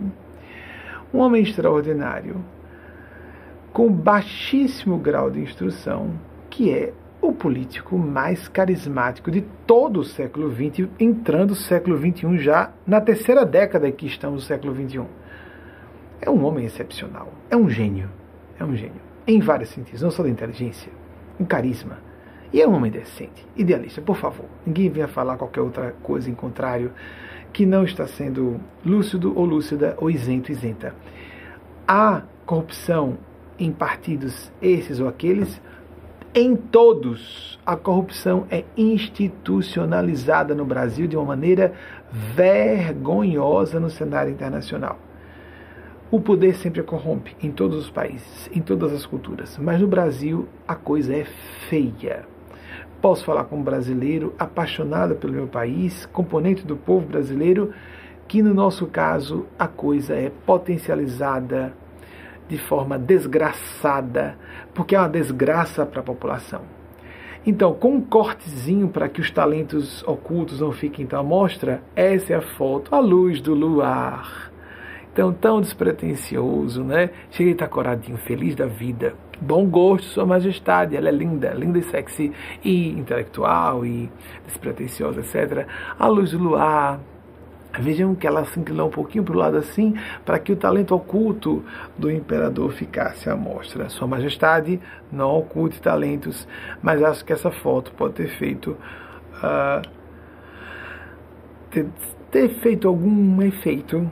Um 1.12 1.18
homem 1.18 1.42
extraordinário, 1.42 2.36
com 3.72 3.92
baixíssimo 3.92 4.96
grau 4.96 5.30
de 5.30 5.40
instrução, 5.40 6.12
que 6.48 6.70
é 6.70 6.92
o 7.20 7.32
político 7.32 7.96
mais 7.96 8.48
carismático 8.48 9.30
de 9.30 9.42
todo 9.66 10.00
o 10.00 10.04
século 10.04 10.50
XX, 10.50 10.88
entrando 10.98 11.52
o 11.52 11.56
século 11.56 11.96
XXI 11.96 12.38
já 12.38 12.72
na 12.86 13.00
terceira 13.00 13.44
década 13.44 13.90
que 13.92 14.06
estamos 14.06 14.42
no 14.42 14.46
século 14.46 14.74
XXI. 14.74 15.02
É 16.20 16.30
um 16.30 16.44
homem 16.44 16.64
excepcional, 16.64 17.32
é 17.50 17.56
um 17.56 17.68
gênio, 17.68 18.08
é 18.58 18.64
um 18.64 18.74
gênio, 18.74 19.00
em 19.26 19.40
vários 19.40 19.70
sentidos, 19.70 20.02
não 20.02 20.10
só 20.10 20.22
da 20.22 20.28
inteligência, 20.28 20.90
um 21.42 21.44
carisma. 21.44 21.98
E 22.52 22.60
é 22.60 22.68
um 22.68 22.74
homem 22.74 22.90
decente, 22.90 23.46
idealista, 23.56 24.00
por 24.00 24.16
favor. 24.16 24.46
Ninguém 24.64 24.90
venha 24.90 25.08
falar 25.08 25.36
qualquer 25.36 25.60
outra 25.60 25.94
coisa 26.02 26.30
em 26.30 26.34
contrário 26.34 26.92
que 27.52 27.66
não 27.66 27.84
está 27.84 28.06
sendo 28.06 28.60
lúcido 28.84 29.36
ou 29.36 29.44
lúcida 29.44 29.94
ou 29.98 30.10
isento, 30.10 30.52
isenta. 30.52 30.94
Há 31.86 32.22
corrupção 32.46 33.18
em 33.58 33.72
partidos 33.72 34.52
esses 34.60 35.00
ou 35.00 35.08
aqueles, 35.08 35.60
em 36.34 36.54
todos. 36.56 37.58
A 37.64 37.76
corrupção 37.76 38.46
é 38.50 38.64
institucionalizada 38.76 40.54
no 40.54 40.64
Brasil 40.64 41.06
de 41.06 41.16
uma 41.16 41.26
maneira 41.26 41.72
vergonhosa 42.10 43.80
no 43.80 43.90
cenário 43.90 44.32
internacional. 44.32 44.98
O 46.12 46.20
poder 46.20 46.54
sempre 46.56 46.82
corrompe 46.82 47.34
em 47.42 47.50
todos 47.50 47.78
os 47.78 47.90
países, 47.90 48.50
em 48.54 48.60
todas 48.60 48.92
as 48.92 49.06
culturas, 49.06 49.56
mas 49.56 49.80
no 49.80 49.86
Brasil 49.86 50.46
a 50.68 50.74
coisa 50.74 51.16
é 51.16 51.24
feia. 51.70 52.26
Posso 53.00 53.24
falar 53.24 53.44
como 53.44 53.64
brasileiro, 53.64 54.34
apaixonado 54.38 55.14
pelo 55.14 55.32
meu 55.32 55.46
país, 55.46 56.04
componente 56.04 56.66
do 56.66 56.76
povo 56.76 57.06
brasileiro, 57.06 57.72
que 58.28 58.42
no 58.42 58.52
nosso 58.52 58.86
caso 58.88 59.46
a 59.58 59.66
coisa 59.66 60.14
é 60.14 60.30
potencializada 60.44 61.72
de 62.46 62.58
forma 62.58 62.98
desgraçada, 62.98 64.36
porque 64.74 64.94
é 64.94 64.98
uma 64.98 65.08
desgraça 65.08 65.86
para 65.86 66.00
a 66.00 66.04
população. 66.04 66.60
Então, 67.46 67.72
com 67.72 67.94
um 67.94 68.00
cortezinho 68.02 68.86
para 68.88 69.08
que 69.08 69.22
os 69.22 69.30
talentos 69.30 70.06
ocultos 70.06 70.60
não 70.60 70.72
fiquem 70.72 71.06
tão 71.06 71.20
à 71.20 71.22
mostra, 71.22 71.82
essa 71.96 72.34
é 72.34 72.36
a 72.36 72.42
foto 72.42 72.94
à 72.94 73.00
luz 73.00 73.40
do 73.40 73.54
luar 73.54 74.51
tão, 75.14 75.32
tão 75.32 75.60
despretensioso, 75.60 76.82
né? 76.82 77.10
Chega 77.30 77.50
e 77.50 77.54
tá 77.54 77.66
coradinho, 77.68 78.16
feliz 78.18 78.54
da 78.54 78.66
vida. 78.66 79.14
Bom 79.40 79.66
gosto, 79.66 80.06
Sua 80.06 80.24
Majestade, 80.24 80.96
ela 80.96 81.08
é 81.08 81.12
linda, 81.12 81.50
linda 81.52 81.78
e 81.78 81.82
sexy, 81.82 82.32
e 82.64 82.90
intelectual, 82.90 83.84
e 83.84 84.10
despretensiosa, 84.46 85.20
etc. 85.20 85.66
A 85.98 86.06
luz 86.06 86.30
do 86.30 86.38
luar, 86.38 87.00
Vejam 87.80 88.14
que 88.14 88.26
ela 88.26 88.44
se 88.44 88.60
inclinou 88.60 88.88
um 88.88 88.90
pouquinho 88.90 89.24
para 89.24 89.34
o 89.34 89.38
lado 89.38 89.56
assim, 89.56 89.94
para 90.26 90.38
que 90.38 90.52
o 90.52 90.56
talento 90.56 90.94
oculto 90.94 91.64
do 91.96 92.10
imperador 92.10 92.70
ficasse 92.72 93.30
à 93.30 93.36
mostra. 93.36 93.88
Sua 93.88 94.06
Majestade 94.06 94.78
não 95.10 95.38
oculte 95.38 95.80
talentos, 95.80 96.46
mas 96.82 97.02
acho 97.02 97.24
que 97.24 97.32
essa 97.32 97.50
foto 97.50 97.90
pode 97.92 98.14
ter 98.14 98.28
feito. 98.28 98.76
Uh, 99.38 99.88
ter, 101.70 101.86
ter 102.30 102.48
feito 102.60 102.86
algum 102.86 103.40
efeito, 103.40 104.10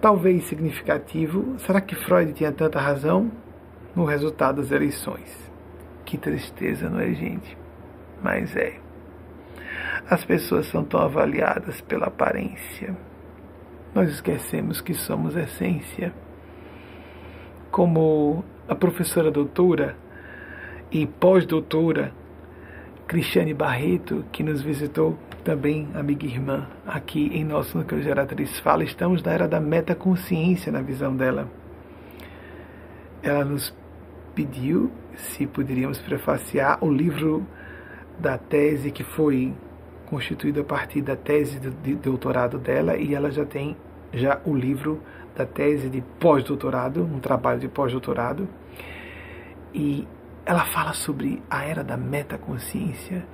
talvez 0.00 0.44
significativo. 0.44 1.58
Será 1.58 1.80
que 1.80 1.94
Freud 1.94 2.32
tinha 2.32 2.52
tanta 2.52 2.80
razão 2.80 3.30
no 3.94 4.04
resultado 4.04 4.60
das 4.60 4.70
eleições? 4.70 5.52
Que 6.04 6.18
tristeza, 6.18 6.88
não 6.88 7.00
é, 7.00 7.12
gente? 7.12 7.56
Mas 8.22 8.54
é. 8.56 8.78
As 10.08 10.24
pessoas 10.24 10.66
são 10.66 10.84
tão 10.84 11.00
avaliadas 11.00 11.80
pela 11.80 12.06
aparência. 12.06 12.96
Nós 13.94 14.10
esquecemos 14.10 14.80
que 14.80 14.92
somos 14.92 15.36
essência. 15.36 16.12
Como 17.70 18.44
a 18.68 18.74
professora 18.74 19.30
doutora 19.30 19.96
e 20.90 21.06
pós-doutora 21.06 22.12
Cristiane 23.06 23.52
Barreto, 23.52 24.24
que 24.32 24.42
nos 24.42 24.62
visitou 24.62 25.18
também, 25.44 25.88
amiga 25.94 26.24
e 26.24 26.30
irmã, 26.30 26.66
aqui 26.86 27.28
em 27.32 27.44
nosso 27.44 27.76
núcleo 27.76 28.02
geratriz 28.02 28.58
fala, 28.60 28.82
estamos 28.82 29.22
na 29.22 29.32
era 29.32 29.46
da 29.46 29.60
metaconsciência 29.60 30.72
na 30.72 30.80
visão 30.80 31.14
dela. 31.14 31.48
Ela 33.22 33.44
nos 33.44 33.72
pediu 34.34 34.90
se 35.14 35.46
poderíamos 35.46 36.00
prefaciar 36.00 36.82
o 36.82 36.90
livro 36.90 37.46
da 38.18 38.38
tese 38.38 38.90
que 38.90 39.04
foi 39.04 39.54
constituído 40.06 40.62
a 40.62 40.64
partir 40.64 41.02
da 41.02 41.14
tese 41.14 41.60
de 41.60 41.94
doutorado 41.94 42.58
dela 42.58 42.96
e 42.96 43.14
ela 43.14 43.30
já 43.30 43.44
tem 43.44 43.76
já 44.12 44.40
o 44.44 44.54
livro 44.54 45.00
da 45.36 45.44
tese 45.44 45.90
de 45.90 46.00
pós-doutorado, 46.20 47.02
um 47.02 47.20
trabalho 47.20 47.60
de 47.60 47.68
pós-doutorado. 47.68 48.48
E 49.74 50.06
ela 50.46 50.64
fala 50.66 50.92
sobre 50.92 51.42
a 51.50 51.64
era 51.64 51.82
da 51.82 51.96
metaconsciência, 51.96 53.26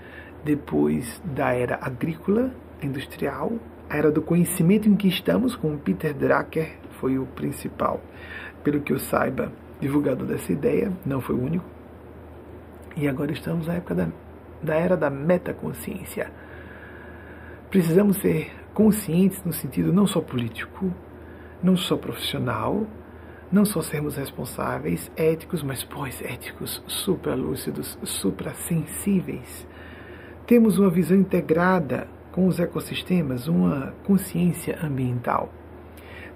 depois 0.45 1.21
da 1.25 1.53
era 1.53 1.79
agrícola, 1.81 2.51
industrial, 2.83 3.53
a 3.89 3.97
era 3.97 4.11
do 4.11 4.23
conhecimento 4.23 4.89
em 4.89 4.97
que 4.97 5.09
estamos, 5.09 5.57
com 5.57 5.77
Peter 5.77 6.15
Drucker 6.15 6.79
foi 7.01 7.19
o 7.19 7.27
principal, 7.27 8.01
pelo 8.63 8.81
que 8.81 8.93
eu 8.93 8.99
saiba, 8.99 9.53
divulgador 9.81 10.27
dessa 10.27 10.53
ideia, 10.53 10.93
não 11.05 11.21
foi 11.21 11.35
o 11.35 11.43
único. 11.43 11.65
E 12.97 13.09
agora 13.09 13.33
estamos 13.33 13.67
na 13.67 13.75
época 13.75 13.95
da, 13.95 14.09
da 14.63 14.75
era 14.75 14.97
da 14.97 15.09
metaconsciência 15.09 16.31
Precisamos 17.71 18.17
ser 18.17 18.51
conscientes 18.75 19.45
no 19.45 19.53
sentido 19.53 19.93
não 19.93 20.05
só 20.05 20.21
político, 20.21 20.93
não 21.63 21.77
só 21.77 21.97
profissional, 21.97 22.85
não 23.51 23.65
só 23.65 23.81
sermos 23.81 24.17
responsáveis, 24.17 25.09
éticos, 25.17 25.63
mas 25.63 25.85
pós-éticos, 25.85 26.83
supralúcidos, 26.89 27.97
suprassensíveis. 28.03 29.69
Temos 30.51 30.81
uma 30.81 30.91
visão 30.91 31.17
integrada 31.17 32.09
com 32.33 32.49
os 32.49 32.59
ecossistemas, 32.59 33.47
uma 33.47 33.95
consciência 34.05 34.85
ambiental. 34.85 35.49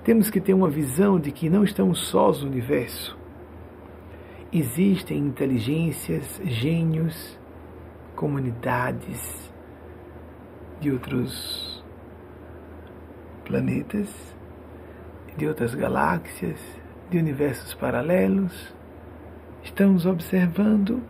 Temos 0.04 0.30
que 0.30 0.40
ter 0.40 0.54
uma 0.54 0.70
visão 0.70 1.18
de 1.18 1.32
que 1.32 1.50
não 1.50 1.64
estamos 1.64 2.06
sós 2.06 2.40
no 2.40 2.46
universo. 2.48 3.18
Existem 4.52 5.18
inteligências, 5.18 6.40
gênios, 6.44 7.36
comunidades, 8.14 9.52
de 10.80 10.92
outros 10.92 11.84
planetas, 13.44 14.14
de 15.36 15.48
outras 15.48 15.74
galáxias, 15.74 16.60
de 17.10 17.18
universos 17.18 17.74
paralelos. 17.74 18.72
Estamos 19.64 20.06
observando, 20.06 21.02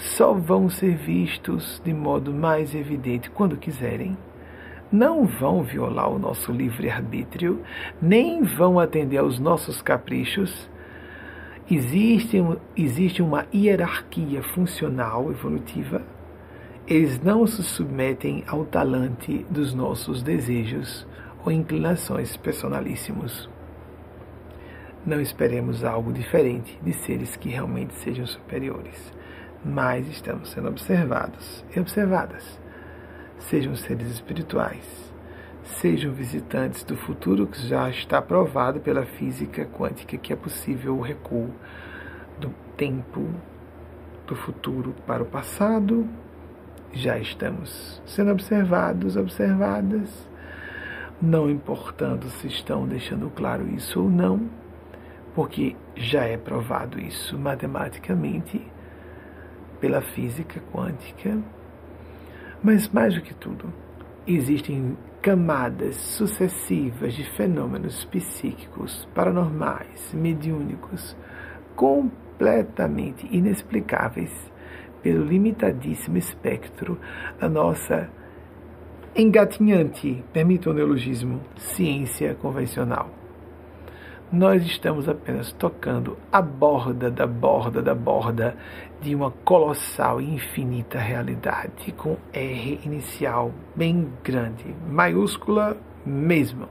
só 0.00 0.32
vão 0.32 0.68
ser 0.68 0.96
vistos 0.96 1.80
de 1.84 1.92
modo 1.92 2.32
mais 2.32 2.74
evidente 2.74 3.30
quando 3.30 3.56
quiserem. 3.56 4.16
Não 4.90 5.24
vão 5.24 5.62
violar 5.62 6.10
o 6.10 6.18
nosso 6.18 6.50
livre-arbítrio, 6.50 7.62
nem 8.02 8.42
vão 8.42 8.80
atender 8.80 9.18
aos 9.18 9.38
nossos 9.38 9.80
caprichos. 9.80 10.68
Existe, 11.70 12.38
existe 12.76 13.22
uma 13.22 13.46
hierarquia 13.54 14.42
funcional 14.42 15.30
evolutiva 15.30 16.02
eles 16.90 17.20
não 17.20 17.46
se 17.46 17.62
submetem 17.62 18.42
ao 18.48 18.64
talante 18.64 19.46
dos 19.48 19.72
nossos 19.72 20.24
desejos 20.24 21.06
ou 21.44 21.52
inclinações 21.52 22.36
personalíssimos. 22.36 23.48
Não 25.06 25.20
esperemos 25.20 25.84
algo 25.84 26.12
diferente 26.12 26.76
de 26.82 26.92
seres 26.92 27.36
que 27.36 27.48
realmente 27.48 27.94
sejam 27.94 28.26
superiores, 28.26 29.12
mas 29.64 30.08
estamos 30.08 30.50
sendo 30.50 30.68
observados 30.68 31.64
e 31.74 31.80
observadas. 31.80 32.58
Sejam 33.38 33.74
seres 33.74 34.10
espirituais, 34.10 35.12
sejam 35.62 36.12
visitantes 36.12 36.84
do 36.84 36.96
futuro 36.96 37.46
que 37.46 37.66
já 37.66 37.88
está 37.88 38.20
provado 38.20 38.80
pela 38.80 39.04
física 39.04 39.64
quântica 39.64 40.16
que 40.16 40.32
é 40.32 40.36
possível 40.36 40.96
o 40.96 41.00
recuo 41.00 41.50
do 42.38 42.50
tempo 42.76 43.28
do 44.26 44.36
futuro 44.36 44.94
para 45.06 45.22
o 45.22 45.26
passado 45.26 46.08
já 46.92 47.18
estamos 47.18 48.02
sendo 48.04 48.32
observados, 48.32 49.16
observadas, 49.16 50.28
não 51.22 51.48
importando 51.48 52.28
se 52.30 52.48
estão 52.48 52.86
deixando 52.86 53.30
claro 53.30 53.68
isso 53.68 54.02
ou 54.02 54.10
não, 54.10 54.48
porque 55.34 55.76
já 55.94 56.24
é 56.24 56.36
provado 56.36 56.98
isso 56.98 57.38
matematicamente 57.38 58.60
pela 59.80 60.00
física 60.00 60.60
quântica. 60.72 61.38
Mas 62.62 62.88
mais 62.88 63.14
do 63.14 63.22
que 63.22 63.34
tudo, 63.34 63.72
existem 64.26 64.96
camadas 65.22 65.96
sucessivas 65.96 67.14
de 67.14 67.24
fenômenos 67.24 68.04
psíquicos, 68.06 69.08
paranormais, 69.14 70.12
mediúnicos, 70.14 71.16
completamente 71.74 73.28
inexplicáveis 73.30 74.30
pelo 75.02 75.24
limitadíssimo 75.24 76.18
espectro 76.18 76.98
da 77.38 77.48
nossa 77.48 78.10
engatinhante, 79.14 80.22
permita 80.32 80.70
o 80.70 80.72
neologismo, 80.72 81.40
ciência 81.56 82.34
convencional. 82.34 83.19
Nós 84.32 84.62
estamos 84.62 85.08
apenas 85.08 85.52
tocando 85.52 86.16
a 86.30 86.40
borda 86.40 87.10
da 87.10 87.26
borda 87.26 87.82
da 87.82 87.94
borda 87.94 88.56
de 89.00 89.14
uma 89.14 89.30
colossal 89.30 90.20
e 90.20 90.34
infinita 90.34 90.98
realidade, 90.98 91.90
com 91.92 92.16
R 92.32 92.80
inicial 92.84 93.52
bem 93.74 94.08
grande, 94.22 94.74
maiúscula 94.88 95.76
mesmo. 96.06 96.68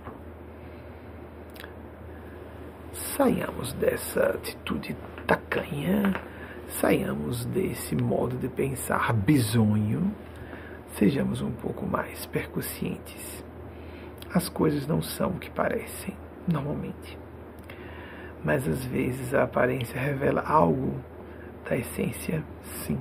Saiamos 2.93 3.73
dessa 3.73 4.21
atitude 4.21 4.95
tacanha 5.27 6.13
Saiamos 6.69 7.45
desse 7.45 7.95
modo 7.95 8.37
de 8.37 8.47
pensar 8.47 9.11
bizonho, 9.11 10.13
sejamos 10.93 11.41
um 11.41 11.51
pouco 11.51 11.85
mais 11.85 12.27
percussientes. 12.27 13.43
As 14.31 14.47
coisas 14.47 14.85
não 14.85 15.01
são 15.01 15.31
o 15.31 15.39
que 15.39 15.49
parecem, 15.49 16.15
normalmente. 16.47 17.17
Mas 18.43 18.67
às 18.67 18.83
vezes 18.85 19.33
a 19.33 19.43
aparência 19.43 19.99
revela 19.99 20.41
algo 20.41 20.93
da 21.69 21.77
essência, 21.77 22.43
sim, 22.63 22.97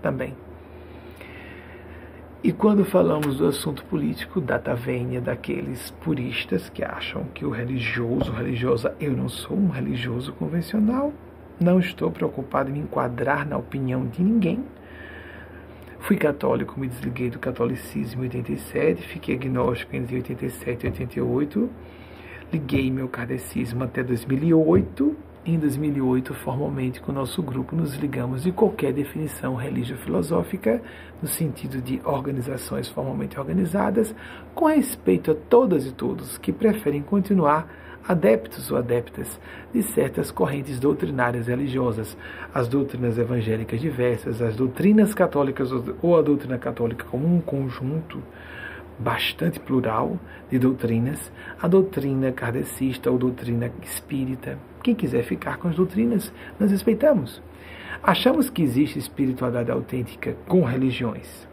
também. 0.00 0.34
E 2.44 2.52
quando 2.52 2.84
falamos 2.84 3.36
do 3.36 3.46
assunto 3.46 3.84
político, 3.84 4.40
data 4.40 4.74
vênia 4.74 5.20
daqueles 5.20 5.92
puristas 6.02 6.68
que 6.68 6.82
acham 6.82 7.24
que 7.32 7.44
o 7.44 7.50
religioso, 7.50 8.32
religiosa, 8.32 8.96
eu 8.98 9.12
não 9.12 9.28
sou 9.28 9.56
um 9.56 9.68
religioso 9.68 10.32
convencional, 10.32 11.12
não 11.60 11.78
estou 11.78 12.10
preocupado 12.10 12.68
em 12.68 12.72
me 12.72 12.78
enquadrar 12.80 13.46
na 13.46 13.56
opinião 13.56 14.04
de 14.04 14.24
ninguém. 14.24 14.64
Fui 16.00 16.16
católico, 16.16 16.80
me 16.80 16.88
desliguei 16.88 17.30
do 17.30 17.38
catolicismo 17.38 18.22
em 18.22 18.26
87, 18.26 19.06
fiquei 19.06 19.36
agnóstico 19.36 19.94
entre 19.94 20.16
87 20.16 20.82
e 20.82 20.86
88, 20.88 21.70
liguei 22.52 22.90
meu 22.90 23.08
kardecismo 23.08 23.82
até 23.82 24.02
2008, 24.02 25.16
em 25.44 25.58
2008, 25.58 26.34
formalmente 26.34 27.00
com 27.00 27.10
o 27.10 27.14
nosso 27.14 27.42
grupo, 27.42 27.74
nos 27.74 27.94
ligamos 27.94 28.42
de 28.42 28.52
qualquer 28.52 28.92
definição 28.92 29.54
religio-filosófica, 29.54 30.82
no 31.20 31.26
sentido 31.26 31.80
de 31.80 32.00
organizações 32.04 32.88
formalmente 32.88 33.40
organizadas, 33.40 34.14
com 34.54 34.66
respeito 34.66 35.30
a 35.30 35.34
todas 35.34 35.86
e 35.86 35.92
todos 35.92 36.36
que 36.36 36.52
preferem 36.52 37.00
continuar 37.00 37.66
adeptos 38.06 38.70
ou 38.70 38.76
adeptas 38.76 39.40
de 39.72 39.82
certas 39.82 40.30
correntes 40.30 40.78
doutrinárias 40.78 41.46
religiosas, 41.46 42.16
as 42.52 42.68
doutrinas 42.68 43.16
evangélicas 43.16 43.80
diversas, 43.80 44.42
as 44.42 44.56
doutrinas 44.56 45.14
católicas 45.14 45.70
ou 46.02 46.18
a 46.18 46.22
doutrina 46.22 46.58
católica 46.58 47.04
como 47.04 47.26
um 47.26 47.40
conjunto 47.40 48.22
bastante 49.02 49.58
plural 49.58 50.18
de 50.50 50.58
doutrinas, 50.58 51.32
a 51.60 51.68
doutrina 51.68 52.32
kardecista 52.32 53.10
ou 53.10 53.18
doutrina 53.18 53.70
espírita. 53.82 54.58
Quem 54.82 54.94
quiser 54.94 55.24
ficar 55.24 55.58
com 55.58 55.68
as 55.68 55.76
doutrinas, 55.76 56.32
nós 56.58 56.70
respeitamos. 56.70 57.42
Achamos 58.02 58.48
que 58.48 58.62
existe 58.62 58.98
espiritualidade 58.98 59.70
autêntica 59.70 60.36
com 60.48 60.64
religiões, 60.64 61.48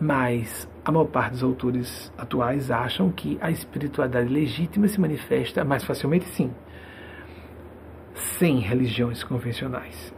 mas 0.00 0.68
a 0.84 0.92
maior 0.92 1.06
parte 1.06 1.32
dos 1.32 1.42
autores 1.42 2.12
atuais 2.16 2.70
acham 2.70 3.10
que 3.10 3.36
a 3.40 3.50
espiritualidade 3.50 4.28
legítima 4.28 4.88
se 4.88 5.00
manifesta 5.00 5.64
mais 5.64 5.84
facilmente, 5.84 6.26
sim, 6.26 6.50
sem 8.14 8.58
religiões 8.60 9.22
convencionais. 9.22 10.14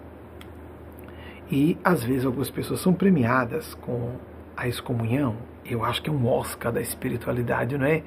E 1.50 1.76
às 1.82 2.04
vezes 2.04 2.24
algumas 2.24 2.50
pessoas 2.50 2.80
são 2.80 2.94
premiadas 2.94 3.74
com 3.74 4.14
a 4.56 4.68
excomunhão, 4.68 5.36
eu 5.72 5.84
acho 5.84 6.02
que 6.02 6.10
é 6.10 6.12
um 6.12 6.26
Oscar 6.26 6.72
da 6.72 6.80
espiritualidade, 6.80 7.76
não 7.78 7.86
é? 7.86 8.02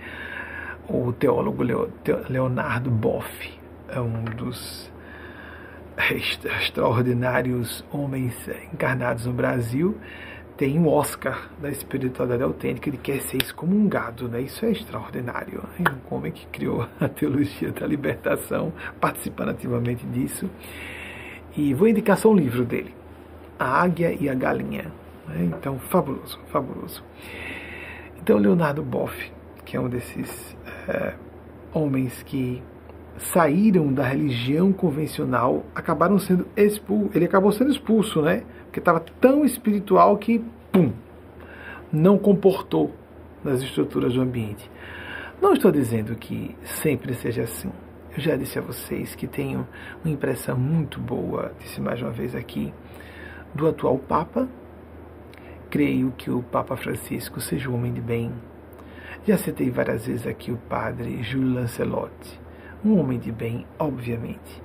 O 0.88 1.14
teólogo 1.14 1.64
Leonardo 2.30 2.92
Boff 2.92 3.60
é 3.88 4.00
um 4.00 4.24
dos 4.26 4.92
extraordinários 6.60 7.86
homens 7.92 8.36
encarnados 8.74 9.26
no 9.26 9.34
Brasil, 9.34 9.98
tem 10.58 10.80
um 10.80 10.88
Oscar 10.88 11.50
da 11.60 11.70
espiritualidade 11.70 12.44
autêntica, 12.44 12.90
ele 12.90 12.98
quer 12.98 13.20
ser 13.22 13.38
excomungado, 13.38 14.28
né? 14.28 14.42
Isso 14.42 14.66
é 14.66 14.72
extraordinário. 14.72 15.64
É 15.80 15.90
um 15.90 16.16
homem 16.16 16.32
que 16.32 16.46
criou 16.48 16.88
a 17.02 17.08
teologia 17.08 17.72
da 17.72 17.88
libertação, 17.88 18.72
participando 19.00 19.50
ativamente 19.50 20.06
disso. 20.06 20.50
E 21.58 21.74
vou 21.74 21.88
indicar 21.88 22.18
só 22.18 22.30
um 22.30 22.36
livro 22.36 22.64
dele, 22.66 22.94
A 23.58 23.82
Águia 23.82 24.16
e 24.20 24.30
a 24.30 24.34
Galinha. 24.34 24.92
Né? 25.28 25.46
Então, 25.46 25.80
fabuloso, 25.80 26.40
fabuloso. 26.48 27.04
Então, 28.22 28.38
Leonardo 28.38 28.82
Boff, 28.84 29.32
que 29.66 29.76
é 29.76 29.80
um 29.80 29.90
desses 29.90 30.58
é, 30.88 31.14
homens 31.74 32.24
que 32.24 32.62
saíram 33.18 33.94
da 33.94 34.04
religião 34.04 34.72
convencional, 34.72 35.66
acabaram 35.76 36.18
sendo 36.18 36.48
expulsos. 36.56 37.16
Ele 37.16 37.26
acabou 37.26 37.52
sendo 37.52 37.72
expulso, 37.72 38.22
né? 38.22 38.44
Porque 38.66 38.80
estava 38.80 39.00
tão 39.00 39.46
espiritual 39.46 40.18
que, 40.18 40.44
pum, 40.72 40.92
não 41.92 42.18
comportou 42.18 42.92
nas 43.44 43.62
estruturas 43.62 44.14
do 44.14 44.22
ambiente. 44.22 44.70
Não 45.42 45.54
estou 45.54 45.72
dizendo 45.72 46.16
que 46.16 46.56
sempre 46.64 47.14
seja 47.14 47.44
assim. 47.44 47.72
Eu 48.16 48.22
já 48.22 48.36
disse 48.36 48.58
a 48.58 48.62
vocês 48.62 49.16
que 49.16 49.28
tenho 49.28 49.68
uma 50.04 50.14
impressão 50.14 50.58
muito 50.58 51.00
boa, 51.00 51.52
disse 51.60 51.82
mais 51.82 52.02
uma 52.02 52.12
vez 52.12 52.36
aqui, 52.36 52.74
do 53.54 53.68
atual 53.68 53.98
Papa, 53.98 54.48
creio 55.74 56.14
que 56.16 56.30
o 56.30 56.44
Papa 56.44 56.78
Francisco 56.78 57.42
seja 57.42 57.68
um 57.68 57.74
homem 57.74 57.92
de 57.92 58.00
bem. 58.00 58.32
Já 59.26 59.40
citei 59.40 59.72
várias 59.72 60.06
vezes 60.06 60.28
aqui 60.28 60.52
o 60.52 60.58
padre 60.70 61.24
Júlio 61.24 61.56
Lancelotti, 61.56 62.40
um 62.86 63.00
homem 63.00 63.18
de 63.18 63.32
bem, 63.32 63.66
obviamente. 63.80 64.62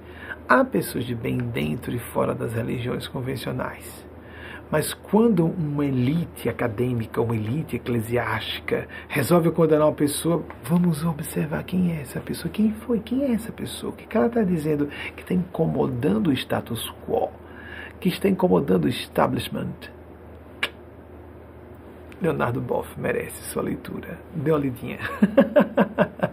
Há 0.47 0.63
pessoas 0.67 1.07
de 1.07 1.15
bem 1.15 1.39
dentro 1.39 1.95
e 1.95 1.99
fora 1.99 2.35
das 2.35 2.53
religiões 2.53 3.09
convencionais. 3.09 4.07
Mas 4.71 4.93
quando 4.93 5.47
uma 5.47 5.87
elite 5.87 6.47
acadêmica, 6.47 7.23
uma 7.23 7.35
elite 7.35 7.77
eclesiástica 7.77 8.87
resolve 9.09 9.51
condenar 9.51 9.87
uma 9.87 9.95
pessoa, 9.95 10.45
vamos 10.63 11.07
observar 11.07 11.65
quem 11.65 11.91
é 11.97 12.03
essa 12.03 12.21
pessoa, 12.21 12.53
quem 12.53 12.71
foi, 12.71 13.01
quem 13.01 13.23
é 13.23 13.33
essa 13.33 13.51
pessoa, 13.51 13.95
o 13.95 13.97
que 13.97 14.15
ela 14.15 14.27
está 14.27 14.43
dizendo 14.43 14.91
que 15.17 15.23
está 15.23 15.33
incomodando 15.33 16.27
o 16.27 16.35
status 16.35 16.93
quo, 17.07 17.31
que 17.99 18.11
está 18.11 18.29
incomodando 18.29 18.85
o 18.85 18.89
establishment, 18.91 19.97
Leonardo 22.21 22.61
Boff 22.61 22.99
merece 22.99 23.43
sua 23.45 23.63
leitura. 23.63 24.19
Dê 24.35 24.51
uma 24.51 24.59
lidinha. 24.59 24.99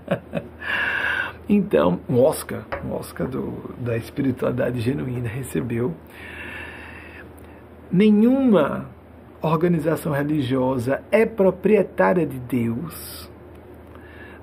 então, 1.48 2.00
um 2.10 2.20
Oscar, 2.22 2.66
um 2.84 2.94
Oscar 2.94 3.28
do, 3.28 3.76
da 3.78 3.96
espiritualidade 3.96 4.82
genuína 4.82 5.30
recebeu. 5.30 5.94
Nenhuma 7.92 8.90
organização 9.42 10.12
religiosa 10.12 11.04
é 11.12 11.24
proprietária 11.24 12.26
de 12.26 12.40
Deus. 12.40 13.30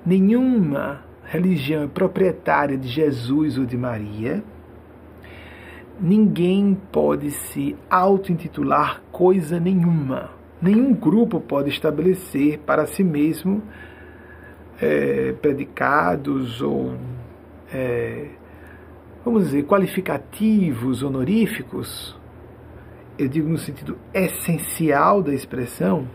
Nenhuma 0.05 1.03
religião 1.25 1.83
é 1.83 1.87
proprietária 1.87 2.77
de 2.77 2.87
Jesus 2.87 3.57
ou 3.57 3.65
de 3.65 3.77
Maria. 3.77 4.41
Ninguém 5.99 6.73
pode 6.89 7.31
se 7.31 7.75
auto-intitular 7.89 9.01
coisa 9.11 9.59
nenhuma 9.59 10.42
Nenhum 10.63 10.93
grupo 10.93 11.41
pode 11.41 11.69
estabelecer 11.69 12.57
para 12.59 12.85
si 12.87 13.03
mesmo 13.03 13.61
é, 14.81 15.33
predicados 15.33 16.61
ou, 16.61 16.95
é, 17.69 18.29
vamos 19.25 19.43
dizer, 19.43 19.65
qualificativos 19.65 21.03
honoríficos, 21.03 22.17
eu 23.17 23.27
digo 23.27 23.49
no 23.49 23.57
sentido 23.57 23.97
essencial 24.13 25.21
da 25.21 25.33
expressão, 25.33 26.07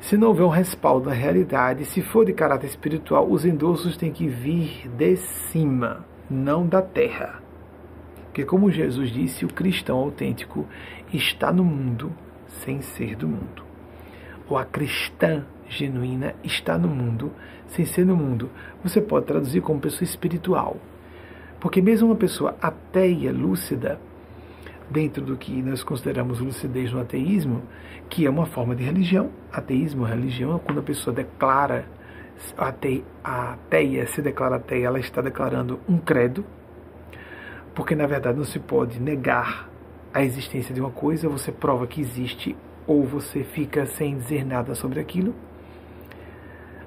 se 0.00 0.18
não 0.18 0.28
houver 0.28 0.44
um 0.44 0.50
respaldo 0.50 1.08
na 1.08 1.14
realidade, 1.14 1.86
se 1.86 2.02
for 2.02 2.26
de 2.26 2.34
caráter 2.34 2.66
espiritual, 2.66 3.26
os 3.26 3.46
endossos 3.46 3.96
têm 3.96 4.12
que 4.12 4.28
vir 4.28 4.86
de 4.98 5.16
cima, 5.16 6.04
não 6.28 6.66
da 6.66 6.82
terra. 6.82 7.42
Porque, 8.26 8.44
como 8.44 8.70
Jesus 8.70 9.10
disse, 9.10 9.46
o 9.46 9.48
cristão 9.48 9.96
autêntico 9.96 10.66
está 11.10 11.50
no 11.50 11.64
mundo 11.64 12.12
sem 12.64 12.80
ser 12.80 13.16
do 13.16 13.28
mundo. 13.28 13.62
Ou 14.48 14.56
a 14.58 14.64
cristã 14.64 15.44
genuína 15.68 16.34
está 16.42 16.76
no 16.76 16.88
mundo 16.88 17.32
sem 17.68 17.84
ser 17.84 18.04
no 18.04 18.16
mundo. 18.16 18.50
Você 18.82 19.00
pode 19.00 19.26
traduzir 19.26 19.60
como 19.60 19.80
pessoa 19.80 20.04
espiritual. 20.04 20.76
Porque 21.60 21.80
mesmo 21.80 22.08
uma 22.08 22.16
pessoa 22.16 22.56
ateia, 22.60 23.32
lúcida, 23.32 23.98
dentro 24.90 25.22
do 25.24 25.36
que 25.36 25.62
nós 25.62 25.82
consideramos 25.82 26.40
lucidez 26.40 26.92
no 26.92 27.00
ateísmo, 27.00 27.62
que 28.08 28.26
é 28.26 28.30
uma 28.30 28.46
forma 28.46 28.76
de 28.76 28.84
religião, 28.84 29.30
ateísmo, 29.50 30.04
religião, 30.04 30.56
é 30.56 30.58
quando 30.58 30.80
a 30.80 30.82
pessoa 30.82 31.14
declara 31.14 31.86
a 32.58 33.52
ateia, 33.52 34.06
se 34.06 34.20
declara 34.20 34.56
ateia, 34.56 34.86
ela 34.86 34.98
está 34.98 35.22
declarando 35.22 35.80
um 35.88 35.98
credo, 35.98 36.44
porque 37.74 37.94
na 37.94 38.06
verdade 38.06 38.36
não 38.36 38.44
se 38.44 38.58
pode 38.58 39.00
negar 39.00 39.70
a 40.14 40.22
existência 40.22 40.72
de 40.72 40.80
uma 40.80 40.92
coisa, 40.92 41.28
você 41.28 41.50
prova 41.50 41.88
que 41.88 42.00
existe 42.00 42.56
ou 42.86 43.04
você 43.04 43.42
fica 43.42 43.84
sem 43.84 44.16
dizer 44.16 44.46
nada 44.46 44.72
sobre 44.76 45.00
aquilo. 45.00 45.34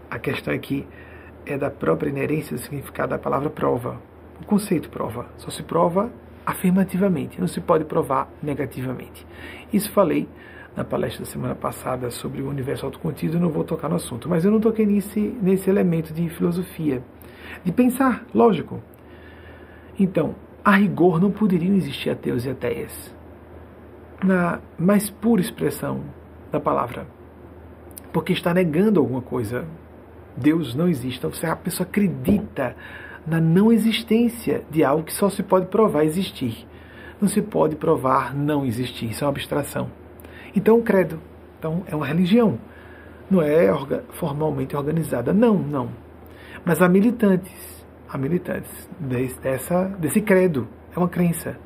A 0.10 0.18
questão 0.18 0.54
aqui 0.54 0.88
é 1.45 1.58
da 1.58 1.70
própria 1.70 2.10
inerência 2.10 2.56
do 2.56 2.64
significado 2.64 3.10
da 3.10 3.20
palavra 3.20 3.49
prova. 3.49 4.02
O 4.41 4.45
conceito 4.45 4.90
prova 4.90 5.26
só 5.38 5.49
se 5.49 5.62
prova 5.62 6.10
afirmativamente, 6.45 7.38
não 7.38 7.49
se 7.49 7.60
pode 7.60 7.84
provar 7.84 8.30
negativamente. 8.41 9.28
Isso 9.74 9.91
falei 9.91 10.30
na 10.74 10.86
palestra 10.86 11.26
da 11.26 11.30
semana 11.30 11.56
passada 11.56 12.10
sobre 12.10 12.41
o 12.41 12.48
universo 12.48 12.86
autocontido, 12.86 13.38
não 13.38 13.49
vou 13.49 13.66
tocar 13.66 13.90
no 13.90 13.95
assunto, 13.95 14.30
mas 14.30 14.45
eu 14.45 14.52
não 14.52 14.62
toquei 14.62 14.86
nesse, 14.86 15.20
nesse 15.20 15.70
elemento 15.70 16.14
de 16.14 16.30
filosofia, 16.30 17.04
de 17.66 17.74
pensar, 17.74 18.26
lógico. 18.34 18.82
Então, 19.99 20.34
a 20.64 20.78
rigor 20.78 21.20
não 21.20 21.30
poderiam 21.30 21.76
existir 21.76 22.10
ateus 22.10 22.45
e 22.45 22.49
ateias 22.49 23.16
na 24.23 24.60
mais 24.77 25.10
pura 25.10 25.41
expressão 25.41 26.02
da 26.52 26.60
palavra. 26.60 27.07
Porque 28.11 28.34
está 28.34 28.53
negando 28.53 28.99
alguma 28.99 29.22
coisa. 29.22 29.65
Deus 30.35 30.76
não 30.76 30.88
existe. 30.88 31.26
Então, 31.26 31.31
a 31.49 31.56
pessoa 31.56 31.88
acredita 31.88 32.76
na 33.26 33.39
não 33.41 33.72
existência 33.72 34.64
de 34.69 34.84
algo 34.84 35.03
que 35.03 35.14
só 35.14 35.30
se 35.30 35.44
pode 35.44 35.68
provar 35.68 36.03
existir. 36.03 36.68
Não 37.19 37.27
se 37.27 37.41
pode 37.41 37.76
provar 37.76 38.35
não 38.35 38.65
existir. 38.65 39.10
Isso 39.10 39.23
é 39.23 39.27
uma 39.27 39.31
abstração. 39.31 39.89
Então, 40.56 40.81
credo. 40.81 41.19
Então, 41.60 41.84
é 41.88 41.95
uma 41.95 42.06
religião. 42.06 42.60
Não 43.30 43.41
é 43.41 43.68
formalmente 44.11 44.76
organizada. 44.76 45.34
Não, 45.34 45.57
não. 45.57 45.89
Mas 46.64 46.81
há 46.81 46.88
militantes. 46.88 47.85
Há 48.10 48.18
militantes 48.18 48.72
desse, 48.99 49.39
dessa, 49.39 49.84
desse 49.99 50.22
credo. 50.22 50.68
É 50.95 50.99
uma 50.99 51.10
crença. 51.10 51.57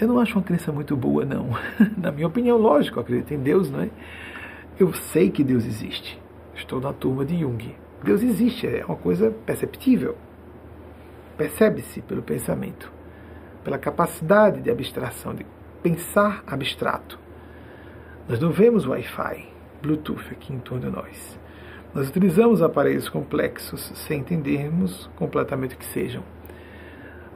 Eu 0.00 0.06
não 0.06 0.20
acho 0.20 0.38
uma 0.38 0.44
crença 0.44 0.70
muito 0.70 0.96
boa, 0.96 1.24
não. 1.24 1.48
Na 1.98 2.12
minha 2.12 2.26
opinião, 2.26 2.56
lógico, 2.56 2.98
eu 2.98 3.02
acredito 3.02 3.34
em 3.34 3.38
Deus, 3.38 3.68
não 3.68 3.82
é? 3.82 3.90
Eu 4.78 4.92
sei 4.92 5.28
que 5.28 5.42
Deus 5.42 5.64
existe. 5.64 6.20
Estou 6.54 6.80
na 6.80 6.92
turma 6.92 7.24
de 7.24 7.40
Jung. 7.40 7.74
Deus 8.02 8.22
existe, 8.22 8.66
é 8.66 8.84
uma 8.84 8.96
coisa 8.96 9.30
perceptível. 9.44 10.16
percebe-se 11.36 12.00
pelo 12.02 12.22
pensamento, 12.22 12.92
pela 13.64 13.78
capacidade 13.78 14.60
de 14.60 14.70
abstração, 14.70 15.34
de 15.34 15.44
pensar 15.82 16.42
abstrato. 16.46 17.18
Nós 18.28 18.40
não 18.40 18.50
vemos 18.50 18.86
Wi-Fi, 18.86 19.48
Bluetooth 19.82 20.30
aqui 20.30 20.52
em 20.52 20.58
torno 20.58 20.88
de 20.88 20.96
nós. 20.96 21.38
Nós 21.94 22.08
utilizamos 22.08 22.62
aparelhos 22.62 23.08
complexos 23.08 23.92
sem 23.94 24.20
entendermos 24.20 25.10
completamente 25.16 25.74
o 25.74 25.78
que 25.78 25.86
sejam. 25.86 26.22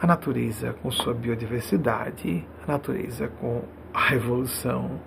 A 0.02 0.06
natureza 0.06 0.74
com 0.82 0.90
sua 0.90 1.14
biodiversidade, 1.14 2.44
a 2.66 2.72
natureza 2.72 3.28
com 3.40 3.62
a 3.94 4.12
evolução, 4.12 5.00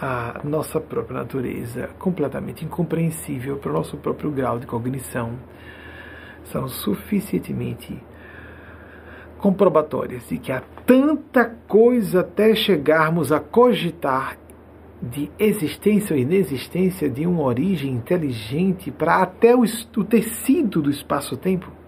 a 0.00 0.40
nossa 0.42 0.80
própria 0.80 1.18
natureza, 1.18 1.90
completamente 1.98 2.64
incompreensível 2.64 3.58
para 3.58 3.70
o 3.70 3.74
nosso 3.74 3.98
próprio 3.98 4.30
grau 4.30 4.58
de 4.58 4.66
cognição, 4.66 5.34
são 6.44 6.66
suficientemente 6.66 8.02
comprobatórias 9.36 10.26
de 10.26 10.38
que 10.38 10.50
há 10.50 10.62
tanta 10.86 11.44
coisa 11.68 12.20
até 12.20 12.54
chegarmos 12.54 13.32
a 13.32 13.38
cogitar 13.38 14.38
de 15.02 15.30
existência 15.38 16.16
ou 16.16 16.18
inexistência 16.18 17.10
de 17.10 17.26
uma 17.26 17.42
origem 17.42 17.92
inteligente 17.92 18.90
para 18.90 19.16
até 19.16 19.54
o, 19.54 19.60
o 19.60 20.04
tecido 20.04 20.80
do 20.80 20.88
espaço-tempo? 20.88 21.81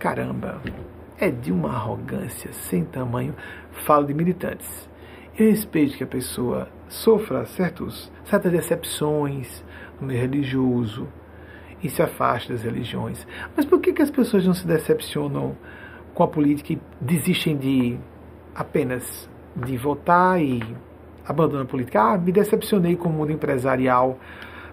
Caramba, 0.00 0.62
é 1.18 1.30
de 1.30 1.52
uma 1.52 1.68
arrogância 1.74 2.50
sem 2.54 2.86
tamanho. 2.86 3.34
Falo 3.84 4.06
de 4.06 4.14
militantes. 4.14 4.88
Eu 5.38 5.50
respeito 5.50 5.98
que 5.98 6.02
a 6.02 6.06
pessoa 6.06 6.68
sofra 6.88 7.44
certos, 7.44 8.10
certas 8.24 8.50
decepções 8.50 9.62
no 10.00 10.06
meio 10.06 10.18
religioso 10.18 11.06
e 11.82 11.90
se 11.90 12.00
afaste 12.00 12.50
das 12.50 12.62
religiões. 12.62 13.26
Mas 13.54 13.66
por 13.66 13.78
que, 13.78 13.92
que 13.92 14.00
as 14.00 14.10
pessoas 14.10 14.46
não 14.46 14.54
se 14.54 14.66
decepcionam 14.66 15.54
com 16.14 16.22
a 16.22 16.28
política 16.28 16.72
e 16.72 16.80
desistem 16.98 17.58
de 17.58 17.98
apenas 18.54 19.28
de 19.54 19.76
votar 19.76 20.40
e 20.40 20.62
abandonam 21.26 21.64
a 21.64 21.68
política? 21.68 22.00
Ah, 22.00 22.16
me 22.16 22.32
decepcionei 22.32 22.96
com 22.96 23.10
o 23.10 23.12
mundo 23.12 23.32
empresarial, 23.32 24.18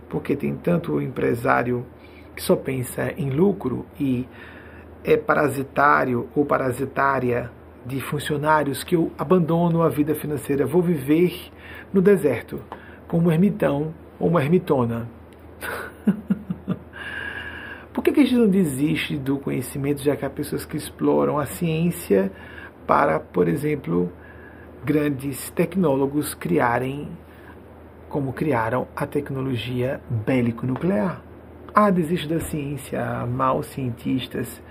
porque 0.08 0.38
tem 0.38 0.56
tanto 0.56 1.02
empresário 1.02 1.86
que 2.34 2.42
só 2.42 2.56
pensa 2.56 3.14
em 3.18 3.30
lucro 3.30 3.86
e 4.00 4.26
é 5.08 5.16
parasitário 5.16 6.28
ou 6.36 6.46
parasitária 6.46 7.50
de 7.86 8.02
funcionários 8.02 8.84
que 8.84 8.94
eu 8.94 9.10
abandono 9.18 9.82
a 9.82 9.88
vida 9.88 10.14
financeira, 10.14 10.66
vou 10.66 10.82
viver 10.82 11.50
no 11.94 12.02
deserto, 12.02 12.60
como 13.08 13.32
ermitão 13.32 13.94
ou 14.20 14.28
uma 14.28 14.44
ermitona. 14.44 15.08
Por 17.94 18.04
que, 18.04 18.12
que 18.12 18.20
a 18.20 18.24
gente 18.24 18.36
não 18.36 18.50
desiste 18.50 19.18
do 19.18 19.40
conhecimento, 19.40 20.04
já 20.04 20.14
que 20.18 20.26
há 20.26 20.30
pessoas 20.30 20.66
que 20.66 20.76
exploram 20.76 21.40
a 21.40 21.46
ciência 21.46 22.30
para, 22.86 23.18
por 23.18 23.48
exemplo, 23.48 24.12
grandes 24.84 25.50
tecnólogos 25.52 26.34
criarem, 26.36 27.08
como 28.10 28.34
criaram 28.34 28.90
a 28.94 29.08
tecnologia 29.08 30.02
bélico-nuclear? 30.26 31.22
Ah, 31.74 31.90
desiste 31.90 32.28
da 32.28 32.42
ciência, 32.42 33.26
maus 33.26 33.68
cientistas 33.68 34.62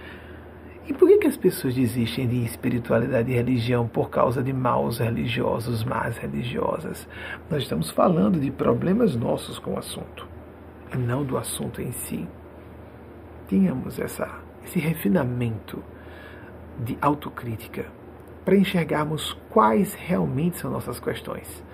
e 0.88 0.94
por 0.94 1.08
que, 1.08 1.18
que 1.18 1.26
as 1.26 1.36
pessoas 1.36 1.74
desistem 1.74 2.28
de 2.28 2.44
espiritualidade 2.44 3.30
e 3.32 3.34
religião 3.34 3.88
por 3.88 4.08
causa 4.08 4.40
de 4.40 4.52
maus 4.52 4.98
religiosos, 4.98 5.82
más 5.82 6.16
religiosas? 6.16 7.08
Nós 7.50 7.64
estamos 7.64 7.90
falando 7.90 8.38
de 8.38 8.52
problemas 8.52 9.16
nossos 9.16 9.58
com 9.58 9.74
o 9.74 9.78
assunto, 9.78 10.28
e 10.94 10.96
não 10.96 11.24
do 11.24 11.36
assunto 11.36 11.82
em 11.82 11.90
si. 11.90 12.28
Tenhamos 13.48 13.98
essa, 13.98 14.28
esse 14.64 14.78
refinamento 14.78 15.82
de 16.78 16.96
autocrítica 17.00 17.86
para 18.44 18.56
enxergarmos 18.56 19.32
quais 19.50 19.92
realmente 19.94 20.58
são 20.58 20.70
nossas 20.70 21.00
questões. 21.00 21.64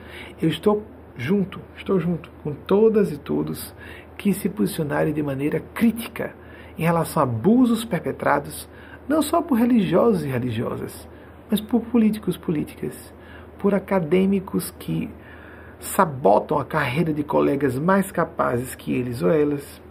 Eu 0.41 0.49
estou 0.49 0.87
junto, 1.19 1.61
estou 1.77 2.01
junto 2.01 2.31
com 2.43 2.55
todas 2.55 3.13
e 3.13 3.19
todos 3.19 3.75
que 4.17 4.33
se 4.33 4.49
posicionarem 4.49 5.13
de 5.13 5.23
maneira 5.23 5.61
crítica 5.61 6.35
em 6.79 6.83
relação 6.83 7.21
a 7.21 7.25
abusos 7.25 7.85
perpetrados 7.85 8.69
não 9.09 9.21
só 9.21 9.43
por 9.43 9.59
religiosos 9.59 10.25
e 10.25 10.29
religiosas, 10.29 11.09
mas 11.51 11.61
por 11.61 11.81
políticos, 11.81 12.37
políticas, 12.37 13.13
por 13.59 13.75
acadêmicos 13.75 14.73
que 14.79 15.11
sabotam 15.81 16.59
a 16.59 16.65
carreira 16.65 17.13
de 17.13 17.25
colegas 17.25 17.79
mais 17.79 18.13
capazes 18.13 18.75
que 18.75 18.93
eles 18.93 19.21
ou 19.23 19.31
elas. 19.31 19.83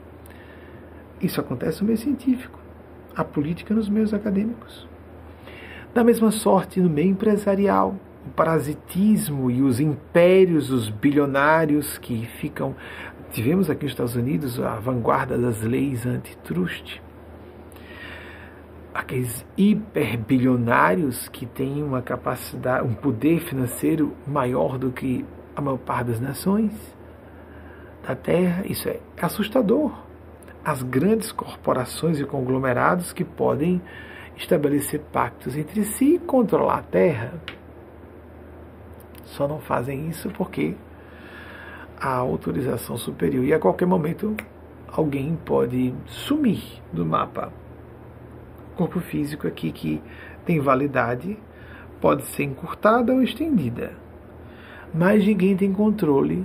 Isso 1.22 1.40
acontece 1.40 1.82
no 1.82 1.88
meio 1.88 1.98
científico, 1.98 2.58
a 3.16 3.24
política 3.24 3.74
nos 3.74 3.90
meios 3.90 4.14
acadêmicos. 4.14 4.88
Da 5.94 6.04
mesma 6.04 6.32
sorte 6.32 6.80
no 6.80 6.90
meio 6.90 7.10
empresarial, 7.10 7.96
o 8.26 8.30
parasitismo 8.30 9.52
e 9.52 9.62
os 9.62 9.80
impérios, 9.80 10.72
os 10.72 10.90
bilionários 10.90 11.98
que 11.98 12.26
ficam. 12.40 12.76
Tivemos 13.32 13.70
aqui 13.70 13.84
nos 13.84 13.92
Estados 13.92 14.16
Unidos 14.16 14.60
a 14.60 14.76
vanguarda 14.76 15.38
das 15.38 15.62
leis 15.62 16.06
antitruste 16.06 17.02
aqueles 18.94 19.46
hiperbilionários 19.58 21.30
que 21.30 21.46
têm 21.46 21.82
uma 21.82 22.02
capacidade, 22.02 22.86
um 22.86 22.94
poder 22.94 23.40
financeiro 23.40 24.14
maior 24.28 24.78
do 24.78 24.92
que 24.92 25.26
a 25.56 25.62
maior 25.62 25.78
parte 25.78 26.08
das 26.08 26.20
nações 26.20 26.72
da 28.04 28.16
Terra, 28.16 28.64
isso 28.66 28.90
é 28.90 29.00
assustador. 29.22 29.92
As 30.64 30.84
grandes 30.84 31.32
corporações 31.32 32.20
e 32.20 32.26
conglomerados 32.26 33.14
que 33.14 33.24
podem 33.24 33.82
estabelecer 34.36 35.00
pactos 35.12 35.56
entre 35.56 35.84
si 35.84 36.16
e 36.16 36.20
controlar 36.20 36.80
a 36.80 36.84
Terra. 36.84 37.34
Só 39.24 39.48
não 39.48 39.60
fazem 39.60 40.10
isso 40.10 40.30
porque 40.32 40.76
há 42.00 42.16
autorização 42.16 42.98
superior 42.98 43.46
e 43.46 43.54
a 43.54 43.60
qualquer 43.60 43.86
momento 43.86 44.36
alguém 44.88 45.38
pode 45.46 45.94
sumir 46.06 46.62
do 46.92 47.06
mapa 47.06 47.52
corpo 48.82 49.00
físico 49.00 49.48
aqui 49.48 49.72
que 49.72 50.02
tem 50.44 50.60
validade, 50.60 51.38
pode 52.00 52.24
ser 52.24 52.46
encurtada 52.46 53.14
ou 53.14 53.22
estendida. 53.22 53.92
Mas 54.92 55.24
ninguém 55.24 55.56
tem 55.56 55.72
controle, 55.72 56.44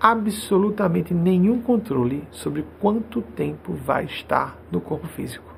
absolutamente 0.00 1.14
nenhum 1.14 1.62
controle 1.62 2.24
sobre 2.32 2.64
quanto 2.80 3.22
tempo 3.22 3.74
vai 3.74 4.06
estar 4.06 4.58
no 4.72 4.80
corpo 4.80 5.06
físico. 5.06 5.54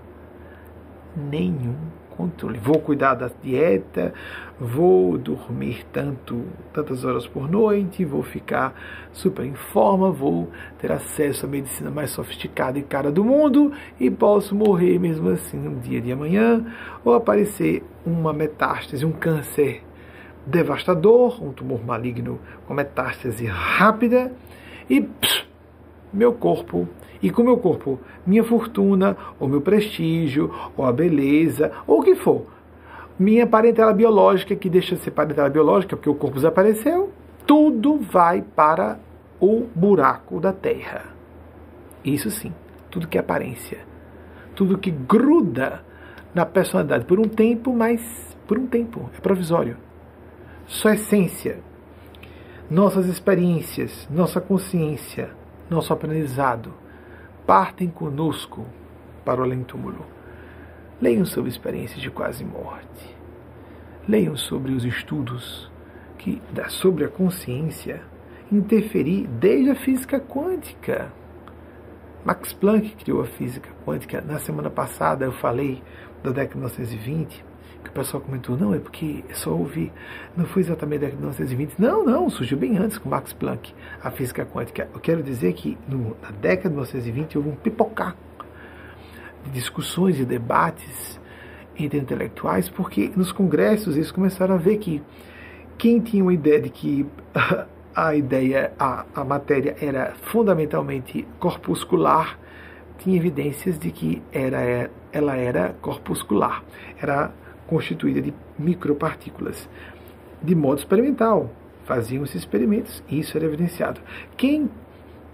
Nenhum 1.16 1.76
controle. 2.16 2.58
Vou 2.58 2.78
cuidar 2.78 3.14
da 3.14 3.30
dieta, 3.42 4.12
vou 4.58 5.18
dormir 5.18 5.84
tanto, 5.92 6.44
tantas 6.72 7.04
horas 7.04 7.26
por 7.26 7.50
noite, 7.50 8.04
vou 8.04 8.22
ficar 8.22 8.74
super 9.12 9.44
em 9.44 9.54
forma, 9.54 10.10
vou 10.10 10.50
ter 10.78 10.90
acesso 10.92 11.46
à 11.46 11.48
medicina 11.48 11.90
mais 11.90 12.10
sofisticada 12.10 12.78
e 12.78 12.82
cara 12.82 13.10
do 13.10 13.24
mundo 13.24 13.72
e 13.98 14.10
posso 14.10 14.54
morrer 14.54 14.98
mesmo 14.98 15.28
assim 15.30 15.58
no 15.58 15.80
dia 15.80 16.00
de 16.00 16.12
amanhã 16.12 16.64
ou 17.04 17.14
aparecer 17.14 17.82
uma 18.04 18.32
metástase, 18.32 19.04
um 19.04 19.12
câncer 19.12 19.82
devastador, 20.46 21.42
um 21.42 21.52
tumor 21.52 21.84
maligno 21.84 22.38
com 22.66 22.74
metástase 22.74 23.46
rápida 23.46 24.32
e 24.88 25.00
pss, 25.00 25.43
meu 26.14 26.32
corpo 26.32 26.88
e 27.22 27.30
com 27.30 27.42
meu 27.42 27.56
corpo, 27.56 27.98
minha 28.26 28.44
fortuna, 28.44 29.16
ou 29.40 29.48
meu 29.48 29.60
prestígio, 29.60 30.52
ou 30.76 30.84
a 30.84 30.92
beleza, 30.92 31.72
ou 31.86 32.00
o 32.00 32.02
que 32.02 32.14
for. 32.14 32.46
Minha 33.18 33.46
parentela 33.46 33.92
biológica, 33.92 34.54
que 34.54 34.68
deixa 34.68 34.94
de 34.94 35.02
ser 35.02 35.10
parentela 35.10 35.48
biológica 35.48 35.96
porque 35.96 36.10
o 36.10 36.14
corpo 36.14 36.36
desapareceu, 36.36 37.10
tudo 37.46 37.98
vai 37.98 38.42
para 38.42 38.98
o 39.40 39.66
buraco 39.74 40.40
da 40.40 40.52
terra. 40.52 41.02
Isso 42.04 42.30
sim, 42.30 42.52
tudo 42.90 43.08
que 43.08 43.16
é 43.16 43.20
aparência, 43.20 43.78
tudo 44.54 44.78
que 44.78 44.90
gruda 44.90 45.82
na 46.34 46.44
personalidade 46.44 47.04
por 47.04 47.18
um 47.18 47.28
tempo, 47.28 47.72
mas 47.72 48.36
por 48.46 48.58
um 48.58 48.66
tempo, 48.66 49.08
é 49.16 49.20
provisório. 49.20 49.76
Sua 50.66 50.94
essência, 50.94 51.58
nossas 52.70 53.06
experiências, 53.06 54.06
nossa 54.10 54.40
consciência, 54.40 55.30
nosso 55.74 55.92
aprendizado, 55.92 56.72
partem 57.46 57.88
conosco 57.88 58.64
para 59.24 59.40
o 59.40 59.44
além-túmulo. 59.44 60.06
Leiam 61.00 61.24
sobre 61.24 61.50
experiências 61.50 62.00
de 62.00 62.10
quase 62.10 62.44
morte. 62.44 63.14
Leiam 64.08 64.36
sobre 64.36 64.72
os 64.72 64.84
estudos 64.84 65.70
que 66.18 66.40
sobre 66.68 67.04
a 67.04 67.08
consciência 67.08 68.02
interferir 68.50 69.26
desde 69.26 69.70
a 69.70 69.74
física 69.74 70.20
quântica. 70.20 71.12
Max 72.24 72.52
Planck 72.52 72.96
criou 72.96 73.20
a 73.20 73.26
física 73.26 73.68
quântica. 73.84 74.20
Na 74.20 74.38
semana 74.38 74.70
passada 74.70 75.24
eu 75.24 75.32
falei 75.32 75.82
da 76.22 76.30
década 76.30 76.48
de 76.48 76.56
1920 76.56 77.53
que 77.84 77.90
o 77.90 77.92
pessoal 77.92 78.22
comentou, 78.22 78.56
não, 78.56 78.74
é 78.74 78.78
porque 78.78 79.22
só 79.34 79.50
ouvi, 79.50 79.92
não 80.36 80.46
foi 80.46 80.62
exatamente 80.62 81.00
da 81.00 81.06
década 81.06 81.16
de 81.16 81.22
1920. 81.22 81.78
Não, 81.78 82.04
não, 82.04 82.30
surgiu 82.30 82.58
bem 82.58 82.76
antes 82.78 82.98
com 82.98 83.08
Max 83.08 83.32
Planck, 83.32 83.72
a 84.02 84.10
física 84.10 84.44
quântica. 84.44 84.88
Eu 84.92 85.00
quero 85.00 85.22
dizer 85.22 85.52
que 85.52 85.78
no, 85.86 86.16
na 86.22 86.30
década 86.30 86.70
de 86.70 86.74
1920 86.74 87.38
houve 87.38 87.50
um 87.50 87.54
pipocar 87.54 88.16
de 89.44 89.50
discussões 89.50 90.18
e 90.18 90.24
debates 90.24 91.20
entre 91.78 91.98
intelectuais, 91.98 92.68
porque 92.68 93.12
nos 93.14 93.30
congressos 93.32 93.96
eles 93.96 94.10
começaram 94.10 94.54
a 94.54 94.58
ver 94.58 94.78
que 94.78 95.02
quem 95.76 96.00
tinha 96.00 96.22
uma 96.22 96.32
ideia 96.32 96.60
de 96.60 96.70
que 96.70 97.06
a 97.94 98.14
ideia, 98.14 98.72
a, 98.78 99.04
a 99.14 99.24
matéria 99.24 99.76
era 99.80 100.14
fundamentalmente 100.22 101.26
corpuscular, 101.38 102.38
tinha 102.98 103.16
evidências 103.16 103.78
de 103.78 103.90
que 103.90 104.22
era, 104.32 104.90
ela 105.12 105.36
era 105.36 105.74
corpuscular, 105.80 106.62
era 107.00 107.32
constituída 107.74 108.22
de 108.22 108.32
micropartículas, 108.56 109.68
de 110.40 110.54
modo 110.54 110.78
experimental. 110.78 111.50
Faziam-se 111.84 112.38
experimentos 112.38 113.02
e 113.08 113.18
isso 113.18 113.36
era 113.36 113.46
evidenciado. 113.46 114.00
Quem 114.36 114.70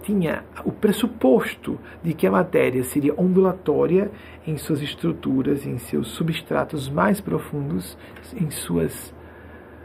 tinha 0.01 0.43
o 0.65 0.71
pressuposto 0.71 1.79
de 2.03 2.15
que 2.15 2.25
a 2.25 2.31
matéria 2.31 2.83
seria 2.83 3.13
ondulatória 3.15 4.09
em 4.47 4.57
suas 4.57 4.81
estruturas, 4.81 5.67
em 5.67 5.77
seus 5.77 6.07
substratos 6.07 6.89
mais 6.89 7.21
profundos, 7.21 7.95
em 8.35 8.49
suas, 8.49 9.13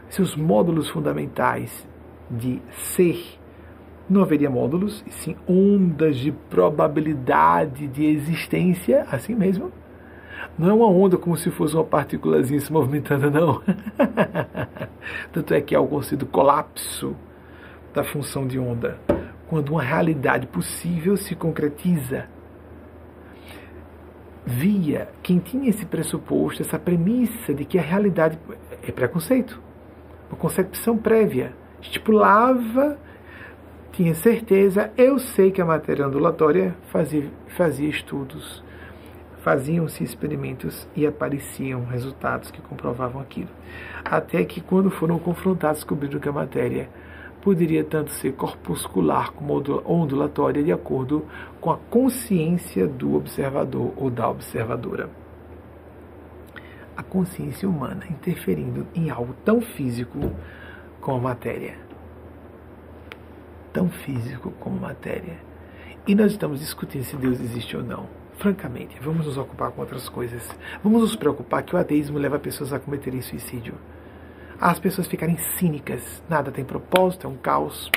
seus 0.09 0.35
módulos 0.35 0.89
fundamentais 0.89 1.87
de 2.29 2.59
ser. 2.71 3.23
Não 4.09 4.23
haveria 4.23 4.49
módulos, 4.49 5.03
e 5.05 5.11
sim 5.11 5.35
ondas 5.47 6.17
de 6.17 6.31
probabilidade 6.31 7.87
de 7.87 8.03
existência, 8.03 9.05
assim 9.11 9.35
mesmo. 9.35 9.71
Não 10.57 10.69
é 10.69 10.73
uma 10.73 10.87
onda 10.87 11.17
como 11.17 11.37
se 11.37 11.51
fosse 11.51 11.75
uma 11.75 11.83
partículazinha 11.83 12.59
se 12.59 12.71
movimentando, 12.71 13.29
não. 13.29 13.61
Tanto 15.31 15.53
é 15.53 15.61
que 15.61 15.75
há 15.75 15.81
o 15.81 15.87
conceito 15.87 16.25
colapso 16.25 17.15
da 17.93 18.03
função 18.03 18.47
de 18.47 18.59
onda 18.59 18.99
quando 19.47 19.69
uma 19.69 19.81
realidade 19.81 20.45
possível 20.47 21.15
se 21.15 21.35
concretiza. 21.35 22.25
Via 24.45 25.09
quem 25.21 25.39
tinha 25.39 25.69
esse 25.69 25.85
pressuposto, 25.85 26.61
essa 26.61 26.79
premissa 26.79 27.53
de 27.53 27.65
que 27.65 27.77
a 27.77 27.81
realidade 27.81 28.37
é 28.81 28.91
preconceito, 28.91 29.61
uma 30.29 30.37
concepção 30.37 30.97
prévia, 30.97 31.53
estipulava, 31.81 32.97
tinha 33.91 34.13
certeza, 34.13 34.91
eu 34.97 35.17
sei 35.17 35.51
que 35.51 35.61
a 35.61 35.65
matéria 35.65 36.07
ondulatória 36.07 36.75
fazia, 36.91 37.29
fazia 37.47 37.89
estudos, 37.89 38.63
faziam-se 39.47 40.03
experimentos 40.03 40.85
e 40.93 41.07
apareciam 41.07 41.85
resultados 41.85 42.51
que 42.51 42.61
comprovavam 42.61 43.21
aquilo. 43.21 43.47
Até 44.03 44.43
que, 44.43 44.59
quando 44.59 44.91
foram 44.91 45.17
confrontados, 45.17 45.77
descobriram 45.77 46.19
que 46.19 46.27
a 46.27 46.33
matéria 46.33 46.89
poderia 47.41 47.81
tanto 47.85 48.11
ser 48.11 48.33
corpuscular 48.33 49.31
como 49.31 49.53
ondulatória, 49.85 50.61
de 50.61 50.73
acordo 50.73 51.25
com 51.61 51.71
a 51.71 51.77
consciência 51.77 52.85
do 52.85 53.15
observador 53.15 53.93
ou 53.95 54.09
da 54.09 54.29
observadora. 54.29 55.09
A 56.97 57.01
consciência 57.01 57.69
humana 57.69 58.03
interferindo 58.09 58.85
em 58.93 59.09
algo 59.09 59.33
tão 59.45 59.61
físico 59.61 60.29
como 60.99 61.19
a 61.19 61.21
matéria. 61.21 61.77
Tão 63.71 63.87
físico 63.87 64.51
como 64.59 64.77
matéria. 64.77 65.37
E 66.05 66.13
nós 66.13 66.33
estamos 66.33 66.59
discutindo 66.59 67.05
se 67.05 67.15
Deus 67.15 67.39
existe 67.39 67.77
ou 67.77 67.83
não. 67.83 68.16
Francamente, 68.37 68.97
vamos 69.01 69.25
nos 69.25 69.37
ocupar 69.37 69.71
com 69.71 69.81
outras 69.81 70.07
coisas. 70.09 70.47
Vamos 70.83 71.01
nos 71.01 71.15
preocupar 71.15 71.63
que 71.63 71.75
o 71.75 71.79
ateísmo 71.79 72.17
leva 72.17 72.39
pessoas 72.39 72.71
a 72.71 72.79
cometerem 72.79 73.21
suicídio 73.21 73.75
as 74.59 74.79
pessoas 74.79 75.07
ficarem 75.07 75.37
cínicas. 75.37 76.23
Nada 76.29 76.51
tem 76.51 76.65
propósito, 76.65 77.27
é 77.27 77.29
um 77.29 77.35
caos, 77.35 77.91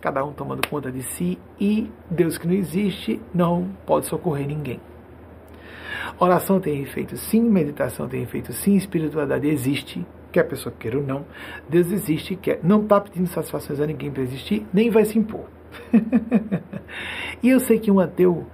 cada 0.00 0.24
um 0.24 0.32
tomando 0.32 0.66
conta 0.68 0.90
de 0.90 1.02
si 1.02 1.38
e 1.60 1.90
Deus 2.10 2.38
que 2.38 2.46
não 2.46 2.54
existe 2.54 3.20
não 3.34 3.70
pode 3.86 4.06
socorrer 4.06 4.46
ninguém. 4.46 4.80
Oração 6.18 6.60
tem 6.60 6.82
efeito 6.82 7.16
sim, 7.16 7.42
meditação 7.42 8.08
tem 8.08 8.22
efeito 8.22 8.52
sim, 8.52 8.76
espiritualidade 8.76 9.46
existe, 9.46 10.06
quer 10.32 10.40
a 10.40 10.44
pessoa 10.44 10.74
queira 10.78 10.98
ou 10.98 11.04
não. 11.04 11.26
Deus 11.68 11.90
existe, 11.92 12.36
quer, 12.36 12.60
não 12.62 12.82
está 12.82 13.00
pedindo 13.00 13.26
satisfações 13.28 13.80
a 13.80 13.86
ninguém 13.86 14.10
para 14.10 14.22
existir, 14.22 14.66
nem 14.72 14.90
vai 14.90 15.04
se 15.04 15.18
impor. 15.18 15.44
e 17.42 17.50
eu 17.50 17.60
sei 17.60 17.78
que 17.78 17.90
um 17.90 18.00
ateu 18.00 18.46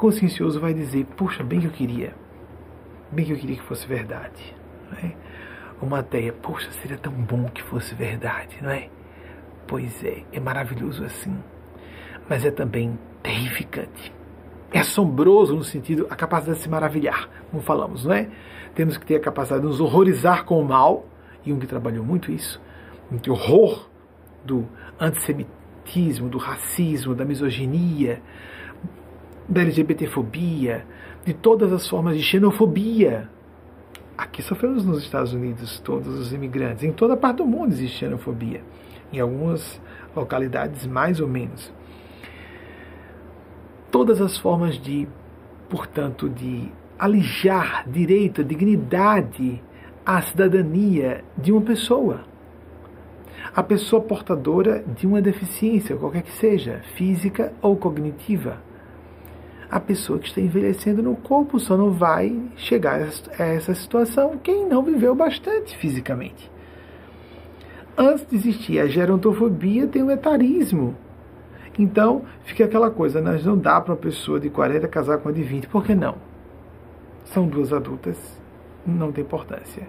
consciencioso 0.00 0.58
vai 0.58 0.72
dizer: 0.72 1.04
Puxa, 1.16 1.44
bem 1.44 1.60
que 1.60 1.66
eu 1.66 1.70
queria, 1.70 2.14
bem 3.12 3.24
que 3.24 3.32
eu 3.32 3.36
queria 3.36 3.56
que 3.56 3.64
fosse 3.64 3.86
verdade. 3.86 4.56
Né? 4.90 5.14
uma 5.82 6.00
ideia, 6.00 6.32
poxa, 6.32 6.70
seria 6.82 6.98
tão 6.98 7.12
bom 7.12 7.48
que 7.48 7.62
fosse 7.62 7.94
verdade, 7.94 8.58
não 8.60 8.70
é? 8.70 8.88
Pois 9.66 10.04
é, 10.04 10.24
é 10.32 10.40
maravilhoso 10.40 11.04
assim, 11.04 11.38
mas 12.28 12.44
é 12.44 12.50
também 12.50 12.98
terrificante. 13.22 14.12
É 14.72 14.80
assombroso 14.80 15.56
no 15.56 15.64
sentido, 15.64 16.06
a 16.10 16.16
capacidade 16.16 16.58
de 16.58 16.64
se 16.64 16.68
maravilhar, 16.68 17.28
como 17.50 17.62
falamos, 17.62 18.04
não 18.04 18.12
é? 18.12 18.28
Temos 18.74 18.96
que 18.96 19.06
ter 19.06 19.16
a 19.16 19.20
capacidade 19.20 19.62
de 19.62 19.68
nos 19.68 19.80
horrorizar 19.80 20.44
com 20.44 20.60
o 20.60 20.64
mal, 20.64 21.06
e 21.44 21.52
um 21.52 21.58
que 21.58 21.66
trabalhou 21.66 22.04
muito 22.04 22.30
isso, 22.30 22.60
muito 23.10 23.32
horror 23.32 23.88
do 24.44 24.68
antissemitismo, 25.00 26.28
do 26.28 26.38
racismo, 26.38 27.14
da 27.14 27.24
misoginia, 27.24 28.22
da 29.50 29.60
LGBTfobia, 29.62 30.86
de 31.24 31.34
todas 31.34 31.72
as 31.72 31.86
formas 31.88 32.16
de 32.16 32.22
xenofobia, 32.22 33.28
Aqui 34.20 34.42
sofremos 34.42 34.84
nos 34.84 35.02
Estados 35.02 35.32
Unidos 35.32 35.80
todos 35.80 36.06
os 36.08 36.30
imigrantes. 36.30 36.84
Em 36.84 36.92
toda 36.92 37.16
parte 37.16 37.38
do 37.38 37.46
mundo 37.46 37.72
existe 37.72 38.00
xenofobia. 38.00 38.60
Em 39.10 39.18
algumas 39.18 39.80
localidades, 40.14 40.86
mais 40.86 41.20
ou 41.20 41.26
menos. 41.26 41.72
Todas 43.90 44.20
as 44.20 44.36
formas 44.36 44.74
de, 44.74 45.08
portanto, 45.70 46.28
de 46.28 46.70
alijar 46.98 47.88
direito, 47.88 48.44
dignidade 48.44 49.64
à 50.04 50.20
cidadania 50.20 51.24
de 51.34 51.50
uma 51.50 51.62
pessoa. 51.62 52.20
A 53.56 53.62
pessoa 53.62 54.02
portadora 54.02 54.84
de 54.86 55.06
uma 55.06 55.22
deficiência, 55.22 55.96
qualquer 55.96 56.24
que 56.24 56.32
seja, 56.32 56.82
física 56.94 57.54
ou 57.62 57.74
cognitiva 57.74 58.58
a 59.70 59.78
pessoa 59.78 60.18
que 60.18 60.26
está 60.26 60.40
envelhecendo 60.40 61.02
no 61.02 61.14
corpo 61.14 61.60
só 61.60 61.76
não 61.76 61.92
vai 61.92 62.36
chegar 62.56 63.00
a 63.38 63.44
essa 63.44 63.74
situação 63.74 64.36
quem 64.42 64.66
não 64.66 64.82
viveu 64.82 65.14
bastante 65.14 65.76
fisicamente. 65.76 66.50
Antes 67.96 68.26
de 68.26 68.34
existir 68.34 68.80
a 68.80 68.86
gerontofobia, 68.86 69.86
tem 69.86 70.02
o 70.02 70.10
etarismo. 70.10 70.96
Então, 71.78 72.22
fica 72.44 72.64
aquela 72.64 72.90
coisa, 72.90 73.20
nós 73.20 73.44
não 73.44 73.56
dá 73.56 73.80
para 73.80 73.92
uma 73.92 74.00
pessoa 74.00 74.40
de 74.40 74.50
40 74.50 74.88
casar 74.88 75.18
com 75.18 75.28
uma 75.28 75.34
de 75.34 75.42
20, 75.42 75.68
por 75.68 75.84
que 75.84 75.94
não? 75.94 76.16
São 77.24 77.46
duas 77.46 77.72
adultas, 77.72 78.18
não 78.84 79.12
tem 79.12 79.22
importância. 79.22 79.86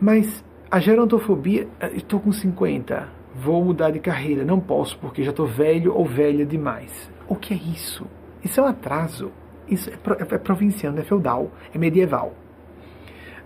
Mas 0.00 0.44
a 0.70 0.78
gerontofobia, 0.78 1.66
estou 1.94 2.20
com 2.20 2.30
50, 2.30 3.08
vou 3.34 3.64
mudar 3.64 3.90
de 3.90 4.00
carreira, 4.00 4.44
não 4.44 4.60
posso 4.60 4.98
porque 4.98 5.22
já 5.22 5.30
estou 5.30 5.46
velho 5.46 5.94
ou 5.94 6.04
velha 6.04 6.44
demais. 6.44 7.10
O 7.26 7.34
que 7.34 7.54
é 7.54 7.56
isso? 7.56 8.06
Isso 8.44 8.60
é 8.60 8.62
um 8.62 8.66
atraso. 8.66 9.32
Isso 9.66 9.90
é, 9.90 9.94
é 10.34 10.38
provinciano, 10.38 10.98
é 11.00 11.02
feudal, 11.02 11.50
é 11.72 11.78
medieval. 11.78 12.34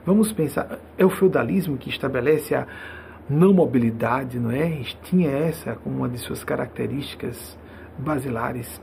Vamos 0.04 0.32
pensar, 0.32 0.78
é 0.96 1.04
o 1.04 1.10
feudalismo 1.10 1.76
que 1.76 1.90
estabelece 1.90 2.54
a 2.54 2.66
não 3.28 3.52
mobilidade, 3.52 4.38
não 4.38 4.50
é? 4.50 4.80
Tinha 5.02 5.30
essa 5.30 5.74
como 5.76 5.98
uma 5.98 6.08
de 6.08 6.18
suas 6.18 6.42
características 6.42 7.58
basilares, 7.98 8.80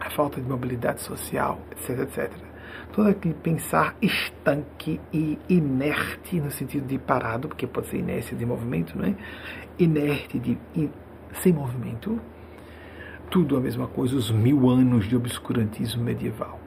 a 0.00 0.08
falta 0.10 0.40
de 0.40 0.48
mobilidade 0.48 1.02
social, 1.02 1.60
etc, 1.72 2.00
etc. 2.00 2.32
Todo 2.92 3.08
aquele 3.08 3.34
pensar 3.34 3.94
estanque 4.00 5.00
e 5.12 5.38
inerte, 5.48 6.40
no 6.40 6.50
sentido 6.50 6.86
de 6.86 6.98
parado, 6.98 7.48
porque 7.48 7.66
pode 7.66 7.88
ser 7.88 7.98
inércia 7.98 8.36
de 8.36 8.46
movimento, 8.46 8.96
não 8.96 9.04
é? 9.04 9.14
Inerte, 9.78 10.38
de, 10.38 10.58
in, 10.74 10.90
sem 11.42 11.52
movimento, 11.52 12.20
tudo 13.32 13.56
a 13.56 13.60
mesma 13.60 13.86
coisa, 13.86 14.14
os 14.14 14.30
mil 14.30 14.68
anos 14.68 15.08
de 15.08 15.16
obscurantismo 15.16 16.04
medieval. 16.04 16.60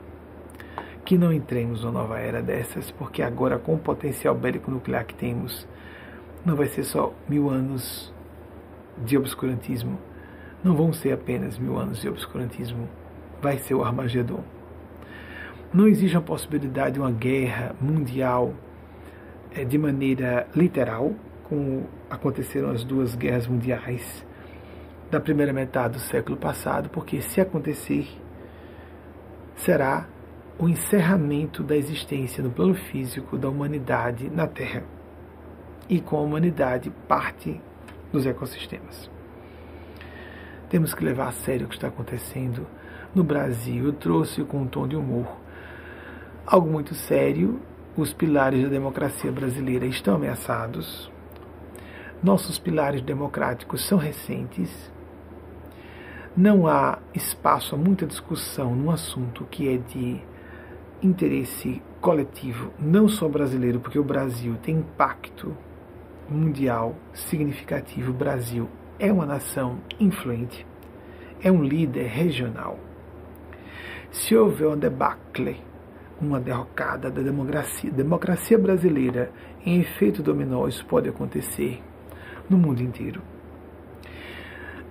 Que 1.06 1.16
não 1.16 1.32
entremos 1.32 1.84
numa 1.84 2.02
nova 2.02 2.18
era 2.18 2.42
dessas, 2.42 2.90
porque 2.90 3.22
agora, 3.22 3.60
com 3.60 3.76
o 3.76 3.78
potencial 3.78 4.34
bélico 4.34 4.72
nuclear 4.72 5.06
que 5.06 5.14
temos, 5.14 5.68
não 6.44 6.56
vai 6.56 6.66
ser 6.66 6.84
só 6.84 7.14
mil 7.30 7.52
anos 7.52 8.12
de 8.98 9.16
obscurantismo, 9.16 10.00
não 10.64 10.76
vão 10.76 10.92
ser 10.92 11.12
apenas 11.12 11.60
mil 11.60 11.78
anos 11.78 12.02
de 12.02 12.10
obscurantismo, 12.10 12.90
vai 13.40 13.60
ser 13.60 13.76
o 13.76 13.84
Armagedon. 13.84 14.44
Não 15.72 15.88
existe 15.88 16.18
a 16.18 16.22
possibilidade 16.22 16.96
de 16.96 17.00
uma 17.00 17.12
guerra 17.12 17.76
mundial 17.80 18.56
é, 19.56 19.64
de 19.64 19.78
maneira 19.78 20.48
literal, 20.56 21.14
como 21.44 21.88
aconteceram 22.10 22.72
as 22.72 22.84
duas 22.84 23.14
guerras 23.14 23.46
mundiais 23.46 24.26
da 25.10 25.20
primeira 25.20 25.54
metade 25.54 25.94
do 25.94 26.00
século 26.00 26.38
passado, 26.38 26.90
porque 26.90 27.22
se 27.22 27.40
acontecer, 27.40 28.08
será 29.56 30.08
o 30.58 30.70
encerramento 30.70 31.64
da 31.64 31.76
existência 31.76 32.44
no 32.44 32.50
plano 32.50 32.76
físico 32.76 33.38
da 33.38 33.50
humanidade 33.50 34.30
na 34.30 34.48
Terra. 34.48 34.84
E 35.88 36.00
com 36.00 36.18
a 36.18 36.22
humanidade 36.22 36.90
parte 37.08 37.62
dos 38.12 38.26
ecossistemas. 38.26 39.10
Temos 40.70 40.94
que 40.94 41.04
levar 41.04 41.28
a 41.28 41.32
sério 41.32 41.68
o 41.68 41.70
que 41.70 41.76
está 41.76 41.88
acontecendo. 41.88 42.66
no 43.14 43.24
Brasil. 43.24 43.86
Eu 43.86 43.94
trouxe 43.94 44.44
com 44.44 44.62
um 44.62 44.68
tom 44.68 44.86
de 44.88 44.96
humor 44.96 45.26
algo 46.46 46.70
muito 46.70 46.94
sério. 46.94 47.60
Os 47.96 48.14
pilares 48.14 48.62
da 48.62 48.70
democracia 48.70 49.32
brasileira 49.32 49.86
estão 49.86 50.16
ameaçados. 50.16 51.10
Nossos 52.22 52.60
pilares 52.60 53.02
democráticos 53.02 53.88
são 53.88 53.98
recentes. 53.98 54.92
Não 56.38 56.68
há 56.68 57.00
espaço 57.14 57.76
a 57.76 57.78
muita 57.78 58.06
discussão 58.06 58.76
num 58.76 58.92
assunto 58.92 59.46
que 59.46 59.70
é 59.70 59.78
de 59.78 60.20
interesse 61.02 61.82
coletivo, 62.02 62.74
não 62.78 63.08
só 63.08 63.30
brasileiro, 63.30 63.80
porque 63.80 63.98
o 63.98 64.04
Brasil 64.04 64.58
tem 64.62 64.80
impacto 64.80 65.56
mundial 66.30 66.94
significativo. 67.14 68.12
O 68.12 68.14
Brasil 68.14 68.68
é 69.00 69.14
uma 69.14 69.26
nação 69.26 69.78
influente, 69.98 70.68
é 71.42 71.50
um 71.50 71.64
líder 71.64 72.08
regional. 72.08 72.78
Se 74.12 74.36
houver 74.36 74.68
um 74.68 74.78
debacle, 74.78 75.56
uma 76.20 76.42
derrocada 76.42 77.10
da 77.10 77.22
democracia, 77.22 77.90
democracia 77.90 78.60
brasileira 78.60 79.32
em 79.66 79.80
efeito 79.80 80.22
dominó, 80.22 80.68
isso 80.68 80.86
pode 80.86 81.08
acontecer 81.08 81.82
no 82.50 82.58
mundo 82.58 82.82
inteiro. 82.82 83.22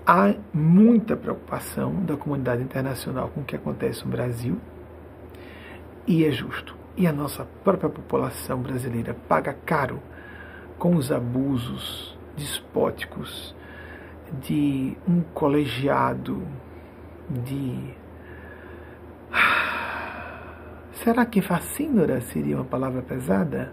Há 0.07 0.35
muita 0.53 1.17
preocupação 1.17 2.05
da 2.05 2.15
comunidade 2.15 2.63
internacional 2.63 3.31
com 3.31 3.41
o 3.41 3.45
que 3.45 3.57
acontece 3.57 4.05
no 4.05 4.11
Brasil 4.11 4.61
e 6.07 6.27
é 6.27 6.31
justo. 6.31 6.77
E 6.95 7.07
a 7.07 7.13
nossa 7.13 7.47
própria 7.65 7.89
população 7.89 8.61
brasileira 8.61 9.17
paga 9.27 9.55
caro 9.65 10.03
com 10.79 10.95
os 10.95 11.11
abusos 11.11 12.19
despóticos 12.37 13.57
de 14.43 14.95
um 15.09 15.23
colegiado 15.23 16.47
de. 17.31 17.95
Será 21.03 21.25
que 21.25 21.41
fascínora 21.41 22.21
seria 22.21 22.57
uma 22.57 22.65
palavra 22.67 23.01
pesada? 23.01 23.73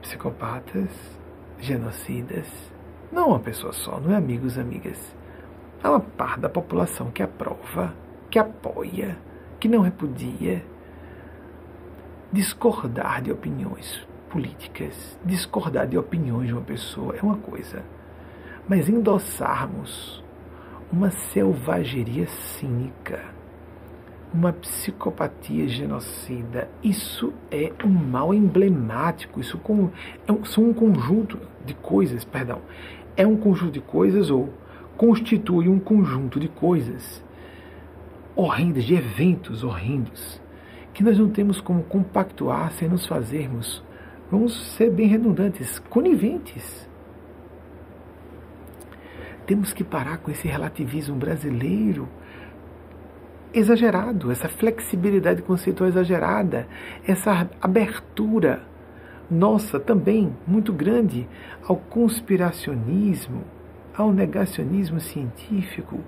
Psicopatas, 0.00 0.90
genocidas. 1.58 2.71
Não 3.12 3.28
uma 3.28 3.40
pessoa 3.40 3.74
só, 3.74 4.00
não 4.00 4.10
é 4.10 4.16
amigos, 4.16 4.56
amigas. 4.56 5.14
Há 5.82 5.90
uma 5.90 6.00
parte 6.00 6.40
da 6.40 6.48
população 6.48 7.10
que 7.10 7.22
aprova, 7.22 7.94
que 8.30 8.38
apoia, 8.38 9.18
que 9.60 9.68
não 9.68 9.82
repudia. 9.82 10.64
Discordar 12.32 13.20
de 13.20 13.30
opiniões 13.30 14.08
políticas, 14.30 15.18
discordar 15.22 15.86
de 15.86 15.98
opiniões 15.98 16.48
de 16.48 16.54
uma 16.54 16.62
pessoa 16.62 17.14
é 17.14 17.20
uma 17.22 17.36
coisa, 17.36 17.84
mas 18.66 18.88
endossarmos 18.88 20.24
uma 20.90 21.10
selvageria 21.10 22.26
cínica, 22.26 23.20
uma 24.32 24.54
psicopatia 24.54 25.68
genocida, 25.68 26.70
isso 26.82 27.34
é 27.50 27.70
um 27.84 27.90
mal 27.90 28.32
emblemático, 28.32 29.38
isso 29.38 29.60
é 29.62 30.32
um, 30.32 30.44
são 30.46 30.64
um 30.64 30.72
conjunto 30.72 31.38
de 31.66 31.74
coisas, 31.74 32.24
perdão, 32.24 32.62
é 33.16 33.26
um 33.26 33.36
conjunto 33.36 33.72
de 33.72 33.80
coisas 33.80 34.30
ou 34.30 34.52
constitui 34.96 35.68
um 35.68 35.78
conjunto 35.78 36.38
de 36.38 36.48
coisas 36.48 37.22
horrendas, 38.34 38.84
de 38.84 38.94
eventos 38.94 39.62
horrendos, 39.62 40.40
que 40.94 41.02
nós 41.02 41.18
não 41.18 41.28
temos 41.28 41.60
como 41.60 41.82
compactuar 41.82 42.72
sem 42.72 42.88
nos 42.88 43.06
fazermos 43.06 43.82
vamos 44.32 44.74
ser 44.76 44.88
bem 44.88 45.06
redundantes, 45.06 45.78
coniventes. 45.78 46.88
Temos 49.44 49.74
que 49.74 49.84
parar 49.84 50.16
com 50.18 50.30
esse 50.30 50.48
relativismo 50.48 51.16
brasileiro 51.16 52.08
exagerado, 53.52 54.32
essa 54.32 54.48
flexibilidade 54.48 55.42
conceitual 55.42 55.90
exagerada, 55.90 56.66
essa 57.06 57.50
abertura 57.60 58.62
nossa 59.30 59.80
também 59.80 60.34
muito 60.46 60.72
grande 60.72 61.28
ao 61.66 61.76
conspiracionismo, 61.76 63.44
ao 63.96 64.12
negacionismo 64.12 65.00
científico. 65.00 66.00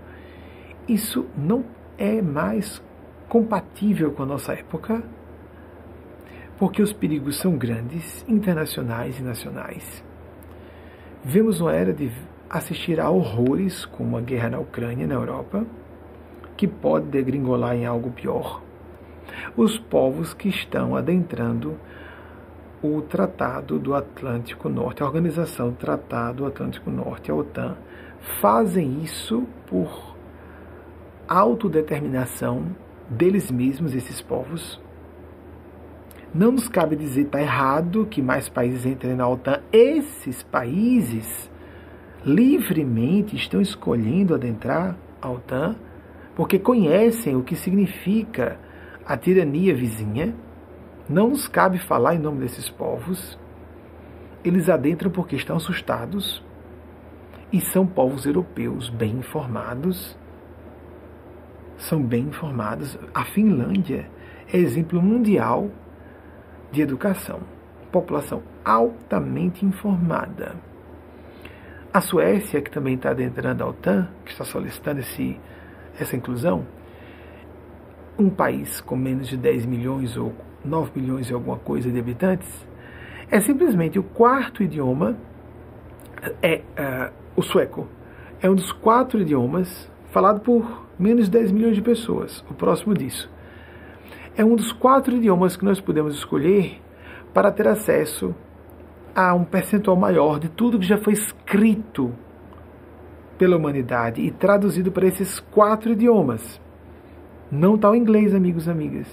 Isso 0.88 1.26
não 1.36 1.64
é 1.96 2.20
mais 2.20 2.82
compatível 3.28 4.12
com 4.12 4.22
a 4.22 4.26
nossa 4.26 4.52
época 4.52 5.02
porque 6.58 6.82
os 6.82 6.92
perigos 6.92 7.36
são 7.36 7.56
grandes, 7.56 8.24
internacionais 8.28 9.18
e 9.18 9.22
nacionais. 9.22 10.04
Vemos 11.24 11.60
uma 11.60 11.74
era 11.74 11.92
de 11.92 12.10
assistir 12.48 13.00
a 13.00 13.10
horrores 13.10 13.84
como 13.84 14.16
a 14.16 14.20
guerra 14.20 14.50
na 14.50 14.58
Ucrânia, 14.60 15.06
na 15.06 15.14
Europa, 15.14 15.66
que 16.56 16.68
pode 16.68 17.06
degringolar 17.06 17.74
em 17.74 17.86
algo 17.86 18.10
pior. 18.10 18.62
Os 19.56 19.78
povos 19.78 20.32
que 20.32 20.48
estão 20.48 20.94
adentrando 20.94 21.76
o 22.86 23.00
Tratado 23.02 23.78
do 23.78 23.94
Atlântico 23.94 24.68
Norte, 24.68 25.02
a 25.02 25.06
Organização 25.06 25.70
do 25.70 25.76
Tratado 25.76 26.38
do 26.38 26.46
Atlântico 26.46 26.90
Norte, 26.90 27.30
a 27.30 27.34
OTAN, 27.34 27.76
fazem 28.40 29.02
isso 29.02 29.46
por 29.66 30.14
autodeterminação 31.26 32.76
deles 33.08 33.50
mesmos, 33.50 33.94
esses 33.94 34.20
povos, 34.20 34.80
não 36.34 36.50
nos 36.50 36.68
cabe 36.68 36.96
dizer 36.96 37.22
está 37.22 37.40
errado 37.40 38.06
que 38.06 38.20
mais 38.20 38.48
países 38.48 38.84
entrem 38.84 39.14
na 39.14 39.28
OTAN. 39.28 39.60
Esses 39.72 40.42
países 40.42 41.48
livremente 42.24 43.36
estão 43.36 43.60
escolhendo 43.60 44.34
adentrar 44.34 44.96
a 45.22 45.30
OTAN 45.30 45.76
porque 46.34 46.58
conhecem 46.58 47.36
o 47.36 47.42
que 47.44 47.54
significa 47.54 48.58
a 49.06 49.16
tirania 49.16 49.74
vizinha. 49.74 50.34
Não 51.08 51.28
nos 51.28 51.46
cabe 51.46 51.78
falar 51.78 52.14
em 52.14 52.18
nome 52.18 52.40
desses 52.40 52.70
povos. 52.70 53.38
Eles 54.42 54.70
adentram 54.70 55.10
porque 55.10 55.36
estão 55.36 55.56
assustados 55.56 56.42
e 57.52 57.60
são 57.60 57.86
povos 57.86 58.24
europeus 58.24 58.88
bem 58.88 59.18
informados. 59.18 60.16
São 61.76 62.02
bem 62.02 62.24
informados. 62.24 62.98
A 63.14 63.24
Finlândia 63.24 64.10
é 64.50 64.56
exemplo 64.56 65.02
mundial 65.02 65.70
de 66.72 66.80
educação. 66.80 67.40
População 67.92 68.42
altamente 68.64 69.66
informada. 69.66 70.56
A 71.92 72.00
Suécia, 72.00 72.62
que 72.62 72.70
também 72.70 72.94
está 72.94 73.10
adentrando 73.10 73.62
a 73.62 73.68
OTAN, 73.68 74.08
que 74.24 74.32
está 74.32 74.44
solicitando 74.44 75.00
esse, 75.00 75.38
essa 76.00 76.16
inclusão, 76.16 76.66
um 78.18 78.30
país 78.30 78.80
com 78.80 78.96
menos 78.96 79.28
de 79.28 79.36
10 79.36 79.66
milhões 79.66 80.16
ou 80.16 80.34
9 80.64 80.90
milhões 80.98 81.28
e 81.28 81.34
alguma 81.34 81.58
coisa 81.58 81.90
de 81.90 81.98
habitantes, 81.98 82.48
é 83.30 83.40
simplesmente 83.40 83.98
o 83.98 84.02
quarto 84.02 84.62
idioma, 84.62 85.16
é 86.42 86.56
uh, 86.56 87.12
o 87.36 87.42
sueco. 87.42 87.88
É 88.40 88.48
um 88.48 88.54
dos 88.54 88.72
quatro 88.72 89.20
idiomas 89.20 89.90
falado 90.10 90.40
por 90.40 90.86
menos 90.98 91.24
de 91.26 91.32
10 91.32 91.52
milhões 91.52 91.76
de 91.76 91.82
pessoas, 91.82 92.44
o 92.50 92.54
próximo 92.54 92.94
disso 92.94 93.32
é 94.36 94.44
um 94.44 94.56
dos 94.56 94.72
quatro 94.72 95.14
idiomas 95.14 95.56
que 95.56 95.64
nós 95.64 95.80
podemos 95.80 96.14
escolher 96.16 96.80
para 97.32 97.52
ter 97.52 97.68
acesso 97.68 98.34
a 99.14 99.32
um 99.32 99.44
percentual 99.44 99.96
maior 99.96 100.40
de 100.40 100.48
tudo 100.48 100.78
que 100.78 100.86
já 100.86 100.98
foi 100.98 101.12
escrito 101.12 102.12
pela 103.38 103.56
humanidade 103.56 104.20
e 104.20 104.30
traduzido 104.30 104.90
para 104.90 105.06
esses 105.06 105.38
quatro 105.38 105.92
idiomas. 105.92 106.60
Não 107.50 107.76
está 107.76 107.90
o 107.90 107.94
inglês, 107.94 108.34
amigos 108.34 108.66
e 108.66 108.70
amigas. 108.70 109.06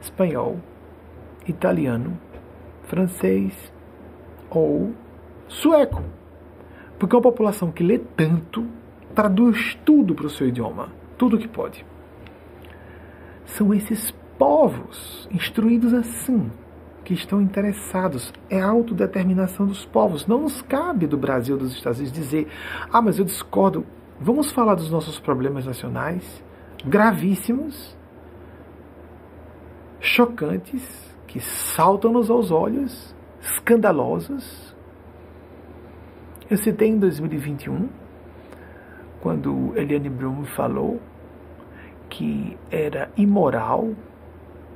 Espanhol, 0.00 0.58
italiano, 1.46 2.18
francês 2.84 3.72
ou 4.50 4.92
sueco. 5.46 6.02
Porque 6.98 7.14
uma 7.14 7.22
população 7.22 7.70
que 7.70 7.82
lê 7.82 7.98
tanto 7.98 8.66
traduz 9.14 9.76
tudo 9.84 10.14
para 10.14 10.26
o 10.26 10.30
seu 10.30 10.48
idioma, 10.48 10.88
tudo 11.16 11.38
que 11.38 11.48
pode. 11.48 11.84
São 13.44 13.72
esses 13.72 14.12
povos 14.38 15.28
instruídos 15.32 15.92
assim 15.92 16.50
que 17.04 17.14
estão 17.14 17.40
interessados. 17.40 18.32
É 18.50 18.60
a 18.60 18.68
autodeterminação 18.68 19.66
dos 19.66 19.84
povos. 19.84 20.26
Não 20.26 20.42
nos 20.42 20.62
cabe 20.62 21.06
do 21.06 21.16
Brasil, 21.16 21.56
dos 21.56 21.72
Estados 21.72 21.98
Unidos, 21.98 22.16
dizer: 22.16 22.48
ah, 22.92 23.00
mas 23.00 23.18
eu 23.18 23.24
discordo. 23.24 23.84
Vamos 24.20 24.50
falar 24.52 24.74
dos 24.74 24.90
nossos 24.90 25.18
problemas 25.18 25.64
nacionais, 25.64 26.44
gravíssimos, 26.84 27.96
chocantes, 30.00 31.16
que 31.26 31.40
saltam-nos 31.40 32.30
aos 32.30 32.50
olhos, 32.50 33.14
escandalosos. 33.40 34.74
Eu 36.50 36.56
citei 36.56 36.88
em 36.88 36.98
2021, 36.98 37.88
quando 39.20 39.72
Eliane 39.76 40.08
Brum 40.08 40.44
falou 40.44 41.00
que 42.08 42.56
era 42.70 43.10
imoral 43.16 43.90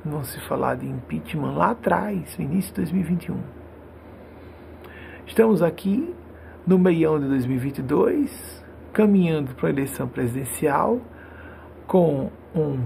não 0.05 0.23
se 0.23 0.39
falar 0.41 0.75
de 0.75 0.87
impeachment 0.87 1.53
lá 1.53 1.71
atrás, 1.71 2.37
no 2.37 2.43
início 2.43 2.71
de 2.71 2.81
2021. 2.81 3.37
Estamos 5.25 5.61
aqui 5.61 6.13
no 6.67 6.77
meião 6.77 7.19
de 7.19 7.27
2022, 7.27 8.63
caminhando 8.91 9.55
para 9.55 9.69
a 9.69 9.71
eleição 9.71 10.07
presidencial, 10.07 10.99
com 11.87 12.29
um, 12.53 12.85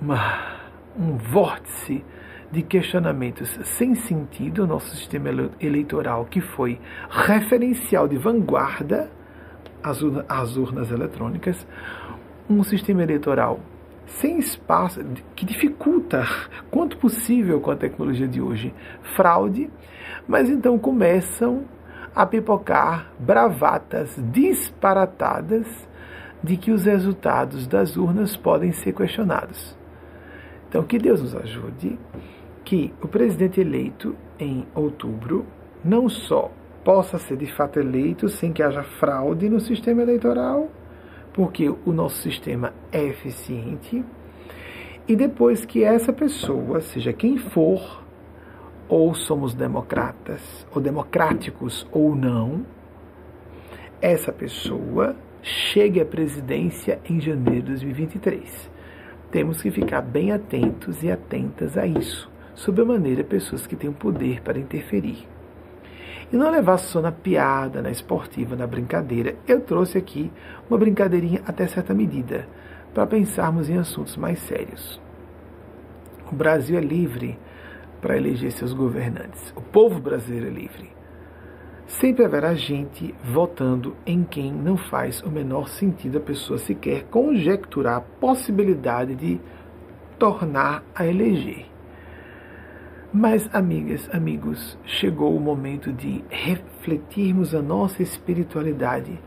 uma, 0.00 0.59
um 1.00 1.16
vórtice 1.16 2.04
de 2.52 2.62
questionamentos 2.62 3.48
sem 3.62 3.94
sentido, 3.94 4.66
nosso 4.66 4.94
sistema 4.94 5.28
eleitoral, 5.60 6.26
que 6.26 6.40
foi 6.40 6.78
referencial 7.08 8.06
de 8.06 8.18
vanguarda 8.18 9.10
às 9.82 10.56
urnas, 10.56 10.90
eletrônicas, 10.90 11.66
um 12.48 12.62
sistema 12.62 13.02
eleitoral 13.02 13.60
sem 14.06 14.38
espaço, 14.40 15.00
que 15.36 15.46
dificulta 15.46 16.26
quanto 16.70 16.98
possível 16.98 17.60
com 17.60 17.70
a 17.70 17.76
tecnologia 17.76 18.26
de 18.26 18.40
hoje 18.40 18.74
fraude, 19.14 19.70
mas 20.26 20.50
então 20.50 20.78
começam 20.78 21.64
a 22.14 22.26
pipocar 22.26 23.12
bravatas 23.20 24.18
disparatadas 24.32 25.88
de 26.42 26.56
que 26.56 26.72
os 26.72 26.84
resultados 26.84 27.68
das 27.68 27.96
urnas 27.96 28.36
podem 28.36 28.72
ser 28.72 28.92
questionados. 28.92 29.79
Então, 30.70 30.84
que 30.84 31.00
Deus 31.00 31.20
nos 31.20 31.34
ajude 31.34 31.98
que 32.64 32.94
o 33.02 33.08
presidente 33.08 33.60
eleito 33.60 34.14
em 34.38 34.64
outubro 34.72 35.44
não 35.84 36.08
só 36.08 36.48
possa 36.84 37.18
ser 37.18 37.36
de 37.36 37.52
fato 37.52 37.80
eleito 37.80 38.28
sem 38.28 38.52
que 38.52 38.62
haja 38.62 38.84
fraude 38.84 39.50
no 39.50 39.58
sistema 39.58 40.00
eleitoral, 40.02 40.68
porque 41.32 41.68
o 41.68 41.92
nosso 41.92 42.22
sistema 42.22 42.72
é 42.92 43.02
eficiente, 43.02 44.04
e 45.08 45.16
depois 45.16 45.64
que 45.64 45.82
essa 45.82 46.12
pessoa, 46.12 46.80
seja 46.80 47.12
quem 47.12 47.36
for, 47.36 48.04
ou 48.88 49.12
somos 49.12 49.52
democratas, 49.52 50.64
ou 50.72 50.80
democráticos 50.80 51.84
ou 51.90 52.14
não, 52.14 52.64
essa 54.00 54.32
pessoa 54.32 55.16
chegue 55.42 56.00
à 56.00 56.06
presidência 56.06 57.00
em 57.04 57.20
janeiro 57.20 57.62
de 57.62 57.70
2023. 57.70 58.69
Temos 59.30 59.62
que 59.62 59.70
ficar 59.70 60.00
bem 60.00 60.32
atentos 60.32 61.02
e 61.04 61.10
atentas 61.10 61.78
a 61.78 61.86
isso, 61.86 62.28
sob 62.54 62.82
a 62.82 62.84
maneira 62.84 63.22
pessoas 63.22 63.64
que 63.64 63.76
têm 63.76 63.88
o 63.88 63.94
poder 63.94 64.42
para 64.42 64.58
interferir. 64.58 65.28
E 66.32 66.36
não 66.36 66.50
levar 66.50 66.78
só 66.78 67.00
na 67.00 67.12
piada, 67.12 67.80
na 67.80 67.90
esportiva, 67.90 68.56
na 68.56 68.66
brincadeira. 68.66 69.36
Eu 69.46 69.60
trouxe 69.60 69.96
aqui 69.96 70.32
uma 70.68 70.78
brincadeirinha 70.78 71.42
até 71.46 71.66
certa 71.68 71.94
medida, 71.94 72.48
para 72.92 73.06
pensarmos 73.06 73.70
em 73.70 73.78
assuntos 73.78 74.16
mais 74.16 74.40
sérios. 74.40 75.00
O 76.30 76.34
Brasil 76.34 76.76
é 76.76 76.80
livre 76.80 77.38
para 78.00 78.16
eleger 78.16 78.50
seus 78.50 78.72
governantes. 78.72 79.52
O 79.56 79.60
povo 79.60 80.00
brasileiro 80.00 80.48
é 80.48 80.50
livre. 80.50 80.99
Sempre 81.98 82.24
haverá 82.24 82.54
gente 82.54 83.12
votando 83.24 83.96
em 84.06 84.22
quem 84.22 84.52
não 84.52 84.76
faz 84.76 85.20
o 85.22 85.28
menor 85.28 85.68
sentido 85.68 86.18
a 86.18 86.20
pessoa 86.20 86.56
sequer 86.56 87.02
conjecturar 87.06 87.96
a 87.96 88.00
possibilidade 88.00 89.16
de 89.16 89.40
tornar 90.16 90.84
a 90.94 91.04
eleger. 91.04 91.66
Mas, 93.12 93.52
amigas, 93.52 94.08
amigos, 94.14 94.78
chegou 94.84 95.36
o 95.36 95.40
momento 95.40 95.92
de 95.92 96.24
refletirmos 96.30 97.56
a 97.56 97.60
nossa 97.60 98.04
espiritualidade. 98.04 99.18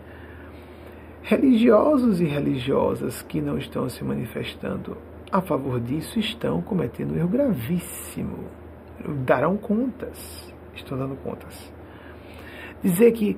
Religiosos 1.22 2.22
e 2.22 2.26
religiosas 2.26 3.22
que 3.24 3.42
não 3.42 3.58
estão 3.58 3.90
se 3.90 4.06
manifestando 4.06 4.96
a 5.30 5.42
favor 5.42 5.82
disso 5.82 6.18
estão 6.18 6.62
cometendo 6.62 7.14
um 7.14 7.18
erro 7.18 7.28
gravíssimo. 7.28 8.46
Darão 9.26 9.58
contas. 9.58 10.54
Estão 10.74 10.98
dando 10.98 11.18
contas. 11.18 11.73
Dizer 12.84 13.12
que 13.14 13.38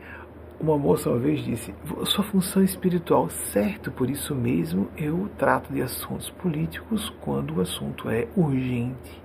uma 0.59 0.77
moça 0.77 1.09
uma 1.09 1.19
vez 1.19 1.43
disse: 1.43 1.73
sua 2.05 2.23
função 2.23 2.63
espiritual, 2.63 3.29
certo, 3.29 3.91
por 3.91 4.09
isso 4.09 4.33
mesmo 4.33 4.89
eu 4.97 5.29
trato 5.37 5.71
de 5.71 5.81
assuntos 5.81 6.29
políticos 6.29 7.13
quando 7.21 7.57
o 7.57 7.61
assunto 7.61 8.09
é 8.09 8.27
urgente. 8.35 9.23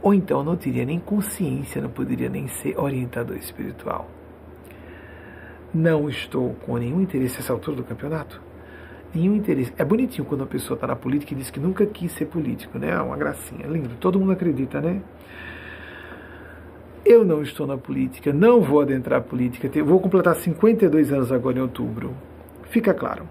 Ou 0.00 0.14
então 0.14 0.44
não 0.44 0.56
teria 0.56 0.84
nem 0.84 1.00
consciência, 1.00 1.82
não 1.82 1.90
poderia 1.90 2.28
nem 2.28 2.46
ser 2.46 2.78
orientador 2.78 3.36
espiritual. 3.36 4.08
Não 5.74 6.08
estou 6.08 6.54
com 6.54 6.76
nenhum 6.76 7.00
interesse 7.00 7.36
nessa 7.36 7.52
altura 7.52 7.78
do 7.78 7.84
campeonato 7.84 8.40
nenhum 9.14 9.36
interesse. 9.36 9.72
É 9.76 9.84
bonitinho 9.84 10.24
quando 10.24 10.44
a 10.44 10.46
pessoa 10.46 10.76
está 10.76 10.86
na 10.86 10.96
política 10.96 11.32
e 11.32 11.36
diz 11.36 11.50
que 11.50 11.60
nunca 11.60 11.86
quis 11.86 12.12
ser 12.12 12.26
político, 12.26 12.78
né? 12.78 12.90
É 12.90 13.00
uma 13.00 13.16
gracinha, 13.16 13.64
é 13.64 13.68
lindo. 13.68 13.90
Todo 14.00 14.18
mundo 14.18 14.32
acredita, 14.32 14.80
né? 14.80 15.00
Eu 17.10 17.24
não 17.24 17.40
estou 17.40 17.66
na 17.66 17.78
política, 17.78 18.34
não 18.34 18.60
vou 18.60 18.82
adentrar 18.82 19.20
a 19.20 19.22
política. 19.22 19.82
Vou 19.82 19.98
completar 19.98 20.36
52 20.36 21.10
anos 21.10 21.32
agora 21.32 21.56
em 21.56 21.62
outubro. 21.62 22.14
Fica 22.64 22.92
claro. 22.92 23.26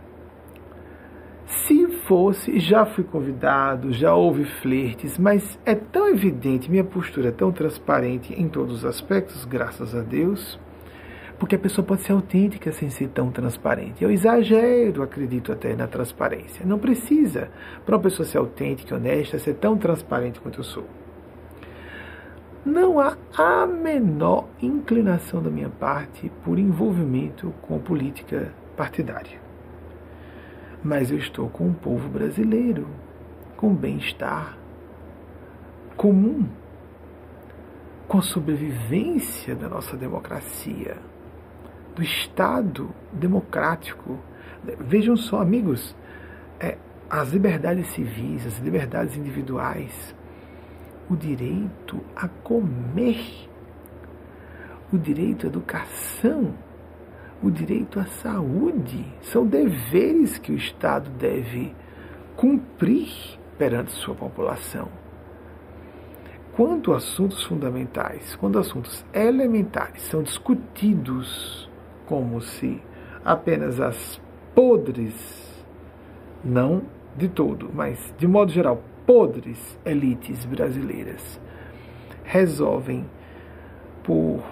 Se 1.46 1.86
fosse, 2.08 2.60
já 2.60 2.88
fui 2.88 3.04
convidado, 3.04 3.94
já 3.94 4.16
houve 4.16 4.46
flertes, 4.46 5.20
mas 5.20 5.60
é 5.64 5.76
tão 5.76 6.10
evidente, 6.10 6.72
minha 6.72 6.84
postura 6.84 7.28
é 7.28 7.32
tão 7.32 7.52
transparente 7.52 8.34
em 8.34 8.50
todos 8.50 8.78
os 8.78 8.84
aspectos, 8.86 9.46
graças 9.46 9.94
a 9.94 10.02
Deus 10.02 10.60
porque 11.38 11.56
a 11.56 11.60
pessoa 11.60 11.86
pode 11.86 12.02
ser 12.02 12.14
autêntica 12.14 12.72
sem 12.72 12.90
ser 12.90 13.10
tão 13.10 13.30
transparente. 13.30 14.04
Eu 14.04 14.10
exagero, 14.10 15.04
acredito 15.04 15.52
até 15.52 15.76
na 15.76 15.86
transparência. 15.86 16.66
Não 16.66 16.80
precisa, 16.80 17.52
para 17.86 17.96
uma 17.96 18.02
pessoa 18.02 18.26
ser 18.26 18.40
autêntica, 18.40 18.96
honesta, 18.96 19.38
ser 19.38 19.54
tão 19.54 19.78
transparente 19.78 20.40
quanto 20.40 20.62
eu 20.62 20.64
sou. 20.64 20.97
Não 22.68 23.00
há 23.00 23.16
a 23.38 23.66
menor 23.66 24.50
inclinação 24.62 25.42
da 25.42 25.50
minha 25.50 25.70
parte 25.70 26.30
por 26.44 26.60
envolvimento 26.60 27.54
com 27.62 27.80
política 27.80 28.54
partidária. 28.76 29.40
Mas 30.84 31.10
eu 31.10 31.18
estou 31.18 31.48
com 31.48 31.70
o 31.70 31.74
povo 31.74 32.10
brasileiro, 32.10 32.86
com 33.56 33.74
bem-estar 33.74 34.58
comum, 35.96 36.46
com 38.06 38.18
a 38.18 38.22
sobrevivência 38.22 39.56
da 39.56 39.70
nossa 39.70 39.96
democracia 39.96 40.98
do 41.96 42.04
Estado 42.04 42.90
democrático. 43.14 44.20
Vejam 44.78 45.16
só, 45.16 45.40
amigos, 45.40 45.96
é, 46.60 46.78
as 47.10 47.30
liberdades 47.30 47.88
civis, 47.94 48.46
as 48.46 48.60
liberdades 48.60 49.16
individuais, 49.16 50.14
o 51.10 51.16
direito 51.16 52.02
a 52.16 52.28
comer, 52.28 53.50
o 54.92 54.98
direito 54.98 55.46
à 55.46 55.50
educação, 55.50 56.54
o 57.42 57.50
direito 57.50 58.00
à 58.00 58.06
saúde, 58.06 59.06
são 59.22 59.46
deveres 59.46 60.38
que 60.38 60.52
o 60.52 60.56
Estado 60.56 61.10
deve 61.12 61.74
cumprir 62.36 63.10
perante 63.58 63.92
sua 63.92 64.16
população. 64.16 64.90
Quando 66.56 66.94
assuntos 66.94 67.44
fundamentais, 67.44 68.36
quando 68.36 68.58
assuntos 68.58 69.06
elementares 69.14 70.02
são 70.04 70.24
discutidos 70.24 71.70
como 72.08 72.42
se 72.42 72.82
apenas 73.24 73.80
as 73.80 74.20
podres, 74.56 75.14
não 76.44 76.82
de 77.16 77.28
todo, 77.28 77.70
mas 77.74 78.14
de 78.18 78.28
modo 78.28 78.52
geral, 78.52 78.82
podres 79.08 79.80
elites 79.86 80.44
brasileiras 80.44 81.40
resolvem 82.26 83.06
por 84.04 84.44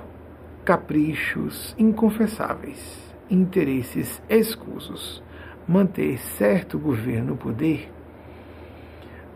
caprichos 0.63 1.75
inconfessáveis, 1.77 3.13
interesses 3.29 4.23
escusos, 4.29 5.21
manter 5.67 6.17
certo 6.17 6.79
governo 6.79 7.31
no 7.31 7.37
poder 7.37 7.91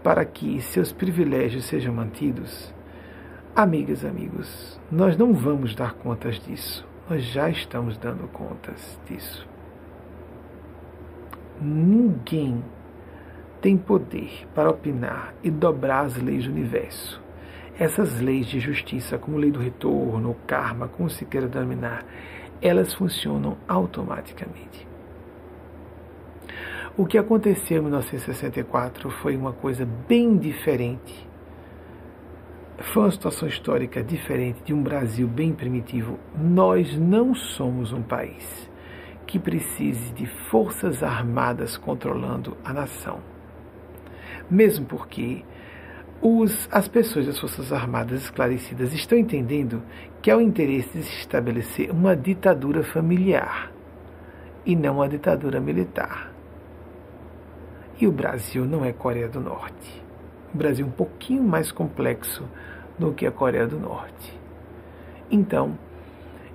para 0.01 0.23
que 0.23 0.61
seus 0.61 0.93
privilégios 0.93 1.65
sejam 1.65 1.93
mantidos, 1.93 2.73
amigas, 3.53 4.05
amigos, 4.05 4.79
nós 4.89 5.17
não 5.17 5.33
vamos 5.33 5.75
dar 5.75 5.95
contas 5.95 6.39
disso. 6.39 6.87
Nós 7.09 7.23
já 7.23 7.49
estamos 7.49 7.97
dando 7.97 8.25
contas 8.29 8.97
disso. 9.05 9.45
Ninguém 11.59 12.63
tem 13.61 13.77
poder 13.77 14.47
para 14.53 14.69
opinar 14.69 15.33
e 15.43 15.49
dobrar 15.49 16.05
as 16.05 16.15
leis 16.17 16.45
do 16.45 16.51
universo. 16.51 17.21
Essas 17.77 18.19
leis 18.19 18.47
de 18.47 18.59
justiça, 18.59 19.17
como 19.17 19.37
lei 19.37 19.51
do 19.51 19.59
retorno, 19.59 20.35
karma, 20.45 20.87
como 20.87 21.09
se 21.09 21.25
queira 21.25 21.47
denominar, 21.47 22.05
elas 22.61 22.93
funcionam 22.93 23.57
automaticamente. 23.67 24.87
O 26.97 27.05
que 27.05 27.17
aconteceu 27.17 27.77
em 27.77 27.83
1964 27.83 29.09
foi 29.09 29.37
uma 29.37 29.53
coisa 29.53 29.85
bem 29.85 30.37
diferente 30.37 31.29
foi 32.81 33.03
uma 33.03 33.11
situação 33.11 33.47
histórica 33.47 34.01
diferente 34.01 34.63
de 34.63 34.73
um 34.73 34.81
Brasil 34.81 35.27
bem 35.27 35.51
primitivo. 35.51 36.17
Nós 36.33 36.97
não 36.97 37.35
somos 37.35 37.91
um 37.91 38.01
país 38.01 38.69
que 39.27 39.37
precise 39.37 40.13
de 40.13 40.25
forças 40.25 41.03
armadas 41.03 41.77
controlando 41.77 42.57
a 42.63 42.73
nação. 42.73 43.19
Mesmo 44.49 44.85
porque 44.85 45.43
os, 46.21 46.67
as 46.71 46.87
pessoas 46.87 47.27
das 47.27 47.39
Forças 47.39 47.71
Armadas 47.71 48.23
esclarecidas 48.23 48.93
estão 48.93 49.17
entendendo 49.17 49.81
que 50.21 50.29
é 50.29 50.35
o 50.35 50.41
interesse 50.41 50.97
de 50.97 51.03
se 51.03 51.19
estabelecer 51.19 51.91
uma 51.91 52.15
ditadura 52.15 52.83
familiar 52.83 53.71
e 54.65 54.75
não 54.75 54.95
uma 54.95 55.07
ditadura 55.07 55.59
militar. 55.61 56.33
E 57.99 58.07
o 58.07 58.11
Brasil 58.11 58.65
não 58.65 58.83
é 58.83 58.91
Coreia 58.91 59.29
do 59.29 59.39
Norte. 59.39 60.03
O 60.53 60.57
Brasil 60.57 60.85
é 60.85 60.89
um 60.89 60.91
pouquinho 60.91 61.43
mais 61.43 61.71
complexo 61.71 62.43
do 62.97 63.13
que 63.13 63.25
a 63.25 63.31
Coreia 63.31 63.67
do 63.67 63.79
Norte. 63.79 64.37
Então, 65.29 65.77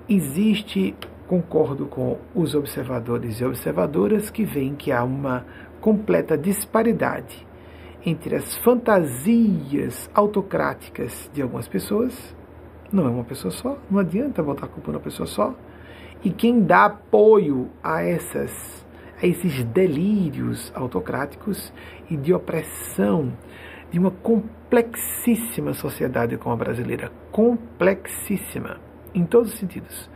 existe, 0.08 0.94
concordo 1.28 1.86
com 1.86 2.18
os 2.34 2.54
observadores 2.54 3.40
e 3.40 3.44
observadoras 3.44 4.30
que 4.30 4.44
veem 4.44 4.74
que 4.74 4.90
há 4.90 5.04
uma 5.04 5.46
completa 5.80 6.36
disparidade 6.36 7.46
entre 8.04 8.36
as 8.36 8.56
fantasias 8.56 10.10
autocráticas 10.14 11.30
de 11.32 11.40
algumas 11.40 11.66
pessoas, 11.68 12.36
não 12.92 13.06
é 13.06 13.10
uma 13.10 13.24
pessoa 13.24 13.50
só, 13.50 13.78
não 13.90 13.98
adianta 13.98 14.42
botar 14.42 14.66
a 14.66 14.68
culpa 14.68 14.92
numa 14.92 15.00
pessoa 15.00 15.26
só, 15.26 15.54
e 16.22 16.30
quem 16.30 16.62
dá 16.62 16.86
apoio 16.86 17.70
a 17.82 18.02
essas 18.02 18.84
a 19.22 19.26
esses 19.26 19.62
delírios 19.64 20.72
autocráticos 20.74 21.72
e 22.10 22.16
de 22.16 22.34
opressão 22.34 23.32
de 23.90 23.98
uma 23.98 24.10
complexíssima 24.10 25.72
sociedade 25.72 26.36
como 26.36 26.52
a 26.52 26.56
brasileira, 26.56 27.12
complexíssima 27.30 28.80
em 29.14 29.24
todos 29.24 29.52
os 29.52 29.58
sentidos, 29.58 30.10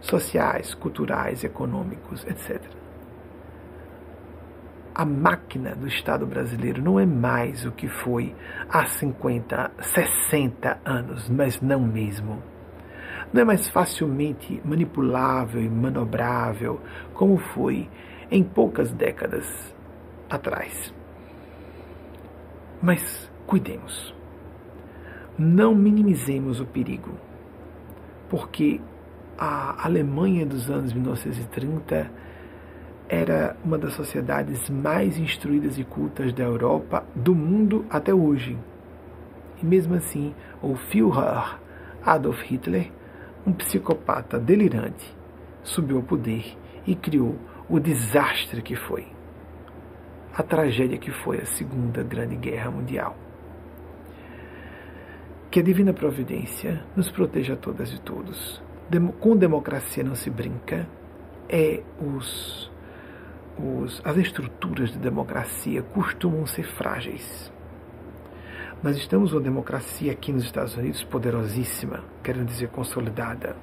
sociais, 0.00 0.72
culturais, 0.72 1.42
econômicos, 1.42 2.24
etc. 2.26 2.62
A 4.98 5.04
máquina 5.04 5.74
do 5.74 5.86
Estado 5.86 6.26
brasileiro 6.26 6.82
não 6.82 7.00
é 7.00 7.06
mais 7.06 7.64
o 7.64 7.72
que 7.72 7.88
foi 7.88 8.34
há 8.68 8.84
50, 8.84 9.70
60 9.80 10.80
anos, 10.84 11.30
mas 11.30 11.60
não 11.60 11.80
mesmo 11.80 12.42
não 13.32 13.42
é 13.42 13.44
mais 13.44 13.68
facilmente 13.68 14.60
manipulável 14.64 15.62
e 15.62 15.68
manobrável 15.68 16.80
como 17.14 17.36
foi 17.36 17.88
em 18.30 18.42
poucas 18.42 18.92
décadas 18.92 19.46
atrás. 20.30 20.94
Mas 22.82 23.30
cuidemos. 23.46 24.14
Não 25.38 25.74
minimizemos 25.74 26.60
o 26.60 26.66
perigo, 26.66 27.12
porque 28.28 28.80
a 29.36 29.86
Alemanha 29.86 30.44
dos 30.44 30.68
anos 30.70 30.92
1930 30.92 32.10
era 33.08 33.56
uma 33.64 33.78
das 33.78 33.94
sociedades 33.94 34.68
mais 34.68 35.18
instruídas 35.18 35.78
e 35.78 35.84
cultas 35.84 36.32
da 36.32 36.44
Europa, 36.44 37.06
do 37.14 37.34
mundo 37.34 37.86
até 37.88 38.12
hoje. 38.12 38.58
E 39.62 39.66
mesmo 39.66 39.94
assim, 39.94 40.34
o 40.62 40.76
Führer 40.76 41.58
Adolf 42.04 42.42
Hitler, 42.42 42.90
um 43.46 43.52
psicopata 43.52 44.38
delirante, 44.38 45.16
subiu 45.62 45.96
ao 45.96 46.02
poder 46.02 46.56
e 46.86 46.94
criou 46.94 47.36
o 47.68 47.78
desastre 47.78 48.62
que 48.62 48.76
foi, 48.76 49.06
a 50.34 50.42
tragédia 50.42 50.98
que 50.98 51.10
foi 51.10 51.38
a 51.40 51.46
Segunda 51.46 52.02
Grande 52.02 52.36
Guerra 52.36 52.70
Mundial. 52.70 53.16
Que 55.50 55.60
a 55.60 55.62
Divina 55.62 55.92
Providência 55.92 56.84
nos 56.94 57.10
proteja 57.10 57.54
a 57.54 57.56
todas 57.56 57.92
e 57.92 58.00
todos. 58.00 58.62
Com 59.20 59.36
democracia 59.36 60.04
não 60.04 60.14
se 60.14 60.30
brinca, 60.30 60.86
é 61.48 61.82
os, 62.00 62.70
os, 63.58 64.00
as 64.04 64.16
estruturas 64.16 64.90
de 64.90 64.98
democracia 64.98 65.82
costumam 65.82 66.46
ser 66.46 66.64
frágeis. 66.64 67.52
Nós 68.82 68.96
estamos 68.96 69.32
uma 69.32 69.40
democracia 69.40 70.12
aqui 70.12 70.32
nos 70.32 70.44
Estados 70.44 70.76
Unidos 70.76 71.02
poderosíssima, 71.02 72.04
querendo 72.22 72.46
dizer 72.46 72.68
consolidada. 72.68 73.56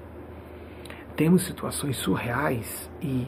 Temos 1.15 1.45
situações 1.45 1.95
surreais 1.97 2.89
e 3.01 3.25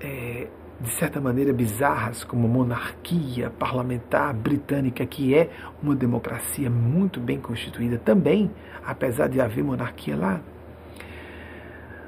é, 0.00 0.48
de 0.80 0.90
certa 0.90 1.20
maneira 1.20 1.52
bizarras, 1.52 2.24
como 2.24 2.46
a 2.46 2.50
monarquia 2.50 3.48
parlamentar 3.50 4.34
britânica, 4.34 5.06
que 5.06 5.34
é 5.34 5.50
uma 5.82 5.94
democracia 5.94 6.68
muito 6.68 7.20
bem 7.20 7.40
constituída 7.40 7.98
também, 7.98 8.50
apesar 8.84 9.28
de 9.28 9.40
haver 9.40 9.64
monarquia 9.64 10.16
lá. 10.16 10.40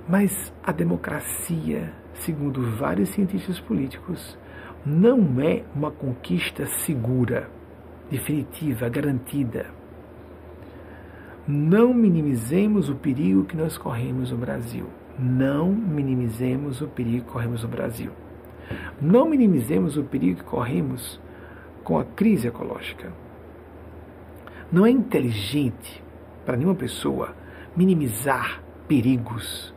Mas 0.06 0.52
a 0.62 0.72
democracia, 0.72 1.92
segundo 2.20 2.62
vários 2.76 3.10
cientistas 3.10 3.60
políticos, 3.60 4.38
não 4.84 5.40
é 5.40 5.64
uma 5.74 5.90
conquista 5.90 6.66
segura, 6.66 7.50
definitiva, 8.10 8.88
garantida. 8.88 9.66
Não 11.46 11.94
minimizemos 11.94 12.88
o 12.88 12.94
perigo 12.94 13.44
que 13.44 13.56
nós 13.56 13.78
corremos 13.78 14.30
no 14.30 14.38
Brasil 14.38 14.86
não 15.18 15.72
minimizemos 15.72 16.82
o 16.82 16.88
perigo 16.88 17.24
que 17.24 17.32
corremos 17.32 17.62
no 17.62 17.68
Brasil. 17.68 18.10
Não 19.00 19.28
minimizemos 19.28 19.96
o 19.96 20.04
perigo 20.04 20.40
que 20.40 20.44
corremos 20.44 21.20
com 21.82 21.98
a 21.98 22.04
crise 22.04 22.48
ecológica. 22.48 23.12
Não 24.70 24.84
é 24.84 24.90
inteligente 24.90 26.02
para 26.44 26.56
nenhuma 26.56 26.74
pessoa 26.74 27.34
minimizar 27.76 28.62
perigos 28.86 29.74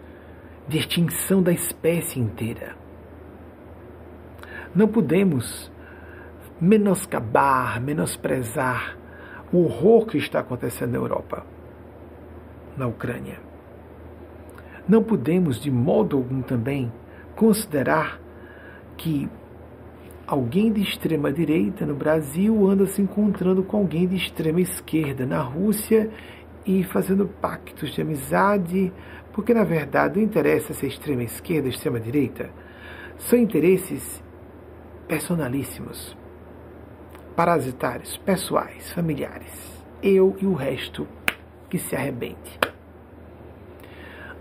de 0.69 0.77
extinção 0.77 1.43
da 1.43 1.51
espécie 1.51 2.19
inteira. 2.19 2.77
Não 4.73 4.87
podemos 4.87 5.69
menoscabar, 6.61 7.81
menosprezar 7.81 8.97
o 9.51 9.63
horror 9.63 10.05
que 10.05 10.17
está 10.17 10.39
acontecendo 10.39 10.91
na 10.91 10.97
Europa, 10.97 11.45
na 12.77 12.87
Ucrânia 12.87 13.49
não 14.89 15.03
podemos, 15.03 15.61
de 15.61 15.69
modo 15.69 16.17
algum, 16.17 16.41
também 16.41 16.91
considerar 17.35 18.19
que 18.97 19.29
alguém 20.25 20.73
de 20.73 20.81
extrema 20.81 21.31
direita 21.31 21.85
no 21.85 21.93
Brasil 21.93 22.67
anda 22.67 22.87
se 22.87 22.99
encontrando 22.99 23.61
com 23.61 23.77
alguém 23.77 24.07
de 24.07 24.15
extrema 24.15 24.59
esquerda 24.59 25.27
na 25.27 25.39
Rússia 25.41 26.09
e 26.65 26.83
fazendo 26.83 27.27
pactos 27.27 27.93
de 27.93 28.01
amizade, 28.01 28.91
porque 29.33 29.53
na 29.53 29.63
verdade 29.63 30.17
não 30.17 30.25
interessa 30.25 30.73
se 30.73 30.85
é 30.85 30.89
extrema 30.89 31.23
esquerda 31.23 31.67
extrema 31.67 31.99
direita. 31.99 32.49
São 33.17 33.37
interesses 33.37 34.23
personalíssimos, 35.07 36.15
parasitários, 37.35 38.17
pessoais, 38.17 38.91
familiares. 38.91 39.83
Eu 40.01 40.35
e 40.39 40.45
o 40.45 40.53
resto 40.53 41.07
que 41.69 41.77
se 41.77 41.95
arrebente 41.95 42.59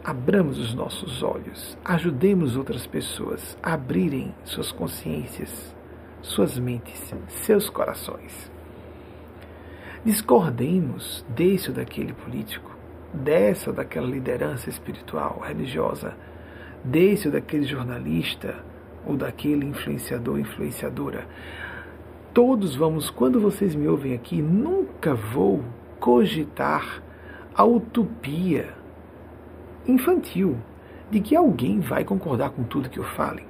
abramos 0.09 0.59
os 0.59 0.73
nossos 0.73 1.23
olhos, 1.23 1.77
ajudemos 1.85 2.57
outras 2.57 2.87
pessoas 2.87 3.59
a 3.63 3.75
abrirem 3.75 4.35
suas 4.43 4.73
consciências, 4.73 5.77
suas 6.23 6.59
mentes, 6.59 7.15
seus 7.29 7.69
corações. 7.69 8.51
Discordemos 10.03 11.27
desse 11.29 11.69
ou 11.69 11.75
daquele 11.75 12.15
político, 12.15 12.68
dessa 13.13 13.71
ou 13.71 13.77
daquela 13.77 14.07
liderança 14.07 14.69
espiritual, 14.69 15.41
religiosa, 15.45 16.15
desse 16.85 17.29
ou 17.29 17.33
daquele 17.33 17.65
jornalista 17.65 18.57
ou 19.07 19.17
daquele 19.17 19.67
influenciador, 19.67 20.39
influenciadora. 20.39 21.27
Todos 22.33 22.77
vamos, 22.77 23.11
quando 23.11 23.41
vocês 23.41 23.75
me 23.75 23.89
ouvem 23.89 24.15
aqui, 24.15 24.41
nunca 24.41 25.15
vou 25.15 25.65
cogitar 25.99 27.03
a 27.55 27.65
utopia 27.65 28.69
infantil 29.87 30.57
de 31.11 31.21
que 31.21 31.35
alguém 31.35 31.81
vai 31.81 32.05
concordar 32.05 32.51
com 32.51 32.63
tudo 32.63 32.91
que 32.91 32.99
eu 32.99 33.05
fale. 33.05 33.45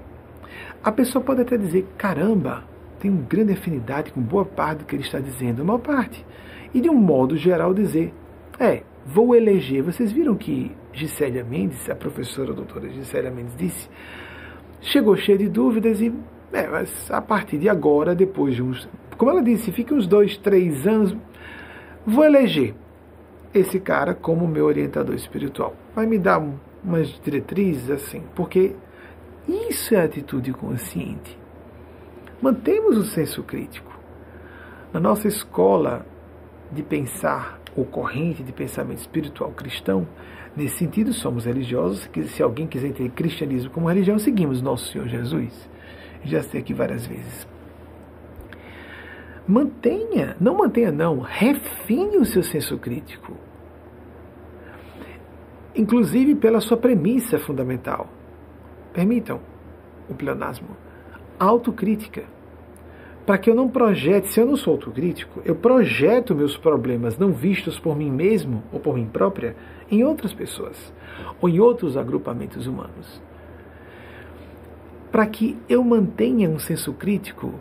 A 0.82 0.92
pessoa 0.92 1.22
pode 1.22 1.42
até 1.42 1.56
dizer: 1.56 1.86
caramba, 1.98 2.64
tem 2.98 3.10
uma 3.10 3.22
grande 3.22 3.52
afinidade 3.52 4.12
com 4.12 4.20
boa 4.20 4.44
parte 4.44 4.78
do 4.80 4.84
que 4.84 4.94
ele 4.94 5.02
está 5.02 5.18
dizendo, 5.18 5.62
a 5.62 5.64
maior 5.64 5.78
parte. 5.78 6.24
E 6.72 6.80
de 6.80 6.88
um 6.88 6.94
modo 6.94 7.36
geral 7.36 7.74
dizer: 7.74 8.14
é, 8.58 8.82
vou 9.08 9.34
eleger. 9.34 9.82
Vocês 9.82 10.12
viram 10.12 10.36
que 10.36 10.70
Gisélia 10.92 11.42
Mendes, 11.42 11.88
a 11.88 11.94
professora 11.94 12.52
a 12.52 12.54
doutora 12.54 12.88
Gisélia 12.90 13.30
Mendes, 13.30 13.56
disse, 13.56 13.88
chegou 14.80 15.16
cheia 15.16 15.38
de 15.38 15.48
dúvidas 15.48 16.00
e, 16.00 16.12
é, 16.52 16.66
mas 16.66 17.10
a 17.10 17.22
partir 17.22 17.58
de 17.58 17.68
agora, 17.68 18.14
depois 18.14 18.54
de 18.54 18.62
uns. 18.62 18.88
Como 19.16 19.30
ela 19.30 19.42
disse, 19.42 19.72
fica 19.72 19.94
uns 19.94 20.06
dois, 20.06 20.36
três 20.36 20.86
anos, 20.86 21.16
vou 22.06 22.24
eleger 22.24 22.74
esse 23.54 23.80
cara 23.80 24.14
como 24.14 24.46
meu 24.46 24.66
orientador 24.66 25.14
espiritual. 25.14 25.74
Vai 25.94 26.06
me 26.06 26.18
dar 26.18 26.40
umas 26.84 27.08
diretrizes 27.20 27.90
assim, 27.90 28.22
porque 28.36 28.76
isso 29.48 29.94
é 29.94 30.04
atitude 30.04 30.52
consciente. 30.52 31.36
Mantemos 32.40 32.96
o 32.96 33.04
senso 33.04 33.42
crítico. 33.42 33.98
Na 34.92 35.00
nossa 35.00 35.26
escola 35.26 36.06
de 36.70 36.82
pensar, 36.82 37.57
ou 37.76 37.84
corrente 37.84 38.42
de 38.42 38.52
pensamento 38.52 38.98
espiritual 38.98 39.50
cristão, 39.52 40.06
nesse 40.56 40.76
sentido 40.76 41.12
somos 41.12 41.44
religiosos, 41.44 42.06
que 42.06 42.24
se 42.24 42.42
alguém 42.42 42.66
quiser 42.66 42.88
entender 42.88 43.10
cristianismo 43.10 43.70
como 43.70 43.88
religião, 43.88 44.18
seguimos 44.18 44.62
nosso 44.62 44.90
Senhor 44.92 45.08
Jesus. 45.08 45.68
Já 46.24 46.42
sei 46.42 46.60
aqui 46.60 46.74
várias 46.74 47.06
vezes. 47.06 47.46
Mantenha, 49.46 50.36
não 50.38 50.58
mantenha 50.58 50.92
não, 50.92 51.20
refine 51.20 52.18
o 52.18 52.24
seu 52.24 52.42
senso 52.42 52.76
crítico. 52.76 53.34
Inclusive 55.74 56.34
pela 56.34 56.60
sua 56.60 56.76
premissa 56.76 57.38
fundamental. 57.38 58.08
Permitam 58.92 59.40
o 60.08 60.14
pleonasmo. 60.14 60.76
Autocrítica. 61.38 62.24
Para 63.28 63.36
que 63.36 63.50
eu 63.50 63.54
não 63.54 63.68
projete, 63.68 64.28
se 64.28 64.40
eu 64.40 64.46
não 64.46 64.56
sou 64.56 64.72
autocrítico, 64.72 65.42
eu 65.44 65.54
projeto 65.54 66.34
meus 66.34 66.56
problemas 66.56 67.18
não 67.18 67.30
vistos 67.30 67.78
por 67.78 67.94
mim 67.94 68.10
mesmo 68.10 68.62
ou 68.72 68.80
por 68.80 68.94
mim 68.94 69.04
própria 69.04 69.54
em 69.90 70.02
outras 70.02 70.32
pessoas 70.32 70.94
ou 71.38 71.46
em 71.46 71.60
outros 71.60 71.98
agrupamentos 71.98 72.66
humanos. 72.66 73.20
Para 75.12 75.26
que 75.26 75.58
eu 75.68 75.84
mantenha 75.84 76.48
um 76.48 76.58
senso 76.58 76.94
crítico 76.94 77.52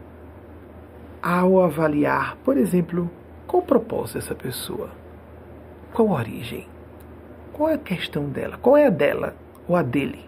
ao 1.21 1.61
avaliar, 1.61 2.37
por 2.45 2.55
exemplo, 2.55 3.11
qual 3.45 3.61
o 3.61 3.65
propósito 3.65 4.19
dessa 4.19 4.35
pessoa, 4.35 4.91
qual 5.91 6.07
a 6.15 6.19
origem, 6.21 6.65
qual 7.51 7.67
é 7.67 7.73
a 7.73 7.77
questão 7.77 8.29
dela, 8.29 8.57
qual 8.57 8.77
é 8.77 8.87
a 8.87 8.89
dela 8.89 9.35
ou 9.67 9.75
a 9.75 9.83
dele. 9.83 10.23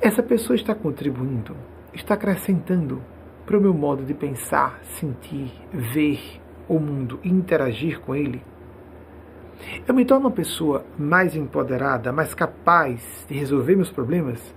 Essa 0.00 0.22
pessoa 0.22 0.54
está 0.54 0.72
contribuindo, 0.72 1.56
está 1.92 2.14
acrescentando 2.14 3.02
para 3.46 3.56
o 3.56 3.60
meu 3.60 3.72
modo 3.72 4.04
de 4.04 4.12
pensar, 4.12 4.80
sentir, 4.98 5.52
ver 5.72 6.20
o 6.68 6.78
mundo 6.78 7.18
e 7.22 7.28
interagir 7.28 8.00
com 8.00 8.14
ele. 8.14 8.42
Eu 9.86 9.94
me 9.94 10.04
torno 10.04 10.26
uma 10.26 10.34
pessoa 10.34 10.84
mais 10.98 11.34
empoderada, 11.34 12.12
mais 12.12 12.34
capaz 12.34 13.24
de 13.28 13.34
resolver 13.38 13.76
meus 13.76 13.90
problemas, 13.90 14.54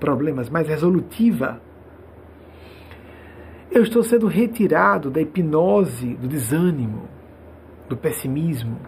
problemas 0.00 0.48
mais 0.48 0.66
resolutiva. 0.66 1.60
Eu 3.70 3.82
estou 3.82 4.02
sendo 4.02 4.26
retirado 4.26 5.10
da 5.10 5.20
hipnose, 5.20 6.14
do 6.14 6.26
desânimo, 6.26 7.08
do 7.88 7.96
pessimismo, 7.96 8.78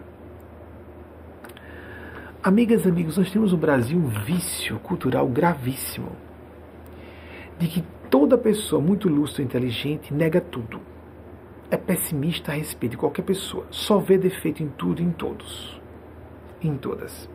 Amigas 2.45 2.85
e 2.85 2.89
amigos, 2.89 3.17
nós 3.17 3.31
temos 3.31 3.53
no 3.53 3.57
Brasil 3.57 3.97
um 3.97 4.05
vício 4.05 4.77
cultural 4.81 5.27
gravíssimo 5.27 6.11
de 7.57 7.67
que 7.67 7.83
toda 8.17 8.37
pessoa 8.37 8.81
muito 8.81 9.09
lúcida 9.09 9.41
e 9.41 9.45
inteligente 9.45 10.13
nega 10.13 10.39
tudo. 10.39 10.79
É 11.69 11.75
pessimista 11.75 12.53
a 12.53 12.55
respeito 12.55 12.91
de 12.91 12.97
qualquer 12.97 13.23
pessoa. 13.23 13.65
Só 13.69 13.97
vê 13.97 14.17
defeito 14.17 14.63
em 14.63 14.69
tudo 14.69 15.01
e 15.01 15.03
em 15.03 15.11
todos. 15.11 15.81
Em 16.63 16.77
todas. 16.77 17.29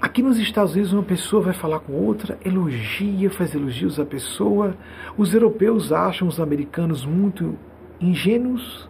Aqui 0.00 0.22
nos 0.22 0.38
Estados 0.38 0.74
Unidos, 0.74 0.92
uma 0.92 1.02
pessoa 1.02 1.42
vai 1.42 1.52
falar 1.52 1.80
com 1.80 1.94
outra, 1.94 2.38
elogia, 2.44 3.28
faz 3.28 3.56
elogios 3.56 3.98
à 3.98 4.06
pessoa. 4.06 4.76
Os 5.18 5.34
europeus 5.34 5.90
acham 5.90 6.28
os 6.28 6.38
americanos 6.38 7.04
muito 7.04 7.58
ingênuos. 8.00 8.88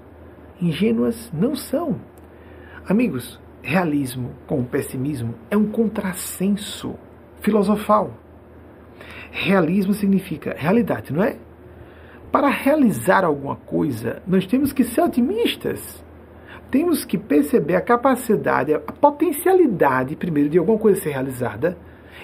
Ingênuas 0.60 1.32
não 1.32 1.56
são. 1.56 1.98
Amigos, 2.86 3.40
realismo 3.62 4.32
com 4.46 4.62
pessimismo 4.62 5.36
é 5.50 5.56
um 5.56 5.70
contrassenso 5.70 6.96
filosofal. 7.40 8.23
Realismo 9.30 9.92
significa 9.92 10.54
realidade, 10.56 11.12
não 11.12 11.22
é? 11.22 11.36
Para 12.30 12.48
realizar 12.48 13.24
alguma 13.24 13.56
coisa, 13.56 14.22
nós 14.26 14.46
temos 14.46 14.72
que 14.72 14.84
ser 14.84 15.02
otimistas. 15.02 16.04
Temos 16.70 17.04
que 17.04 17.16
perceber 17.16 17.76
a 17.76 17.80
capacidade, 17.80 18.74
a 18.74 18.80
potencialidade, 18.80 20.16
primeiro, 20.16 20.48
de 20.48 20.58
alguma 20.58 20.78
coisa 20.78 21.00
ser 21.00 21.10
realizada, 21.10 21.78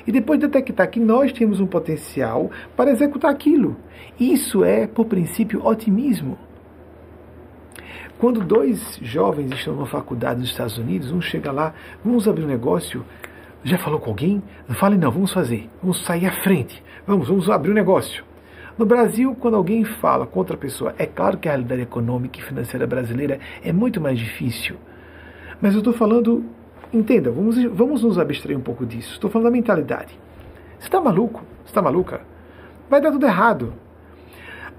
e 0.06 0.10
depois 0.10 0.40
detectar 0.40 0.90
que 0.90 0.98
nós 0.98 1.32
temos 1.32 1.60
um 1.60 1.66
potencial 1.66 2.51
para 2.76 2.90
executar 2.90 3.30
aquilo. 3.30 3.76
Isso 4.18 4.64
é, 4.64 4.86
por 4.86 5.06
princípio, 5.06 5.64
otimismo. 5.64 6.38
Quando 8.18 8.44
dois 8.44 8.98
jovens 9.01 9.51
estão 9.52 9.74
numa 9.74 9.86
faculdade 9.86 10.40
nos 10.40 10.51
Estados 10.51 10.76
Unidos, 10.76 11.10
um 11.10 11.20
chega 11.20 11.51
lá, 11.51 11.72
vamos 12.05 12.28
abrir 12.28 12.44
um 12.44 12.48
negócio. 12.48 13.05
Já 13.62 13.77
falou 13.77 14.01
com 14.01 14.11
alguém? 14.11 14.43
Não 14.66 14.74
fale 14.74 14.97
não, 14.97 15.11
vamos 15.11 15.32
fazer. 15.32 15.69
Vamos 15.82 16.05
sair 16.05 16.27
à 16.27 16.32
frente. 16.43 16.82
Vamos, 17.07 17.28
vamos 17.28 17.51
abrir 17.51 17.70
um 17.70 17.74
negócio. 17.74 18.24
No 18.78 18.87
Brasil, 18.87 19.37
quando 19.39 19.57
alguém 19.57 19.85
fala 19.85 20.27
com 20.27 20.39
outra 20.39 20.57
pessoa, 20.57 20.95
é 20.97 21.05
claro 21.05 21.37
que 21.37 21.47
a 21.49 21.53
realidade 21.53 21.82
econômica 21.82 22.39
e 22.39 22.43
financeira 22.43 22.87
brasileira 22.87 23.39
é 23.62 23.73
muito 23.73 24.01
mais 24.01 24.19
difícil. 24.19 24.77
Mas 25.61 25.74
eu 25.74 25.81
estou 25.81 25.93
falando, 25.93 26.43
entenda, 26.91 27.31
vamos, 27.31 27.62
vamos 27.65 28.03
nos 28.03 28.19
abstrair 28.19 28.57
um 28.57 28.62
pouco 28.62 28.87
disso. 28.87 29.12
Estou 29.12 29.28
falando 29.28 29.49
da 29.49 29.51
mentalidade. 29.51 30.19
Você 30.78 30.87
está 30.87 30.99
maluco? 30.99 31.43
Você 31.62 31.66
está 31.70 31.82
maluca? 31.82 32.23
Vai 32.89 33.03
dar 33.03 33.12
tudo 33.12 33.27
errado. 33.27 33.74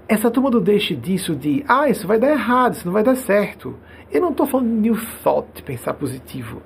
Essa 0.08 0.28
turma 0.28 0.50
do 0.50 0.60
deixe 0.60 0.96
disso 0.96 1.36
de, 1.36 1.64
ah, 1.68 1.88
isso 1.88 2.08
vai 2.08 2.18
dar 2.18 2.32
errado, 2.32 2.74
isso 2.74 2.84
não 2.84 2.92
vai 2.92 3.04
dar 3.04 3.14
certo. 3.14 3.76
Eu 4.10 4.20
não 4.20 4.30
estou 4.30 4.46
falando 4.48 4.66
de 4.66 4.80
new 4.80 4.96
thought, 5.22 5.62
pensar 5.62 5.94
positivo. 5.94 6.60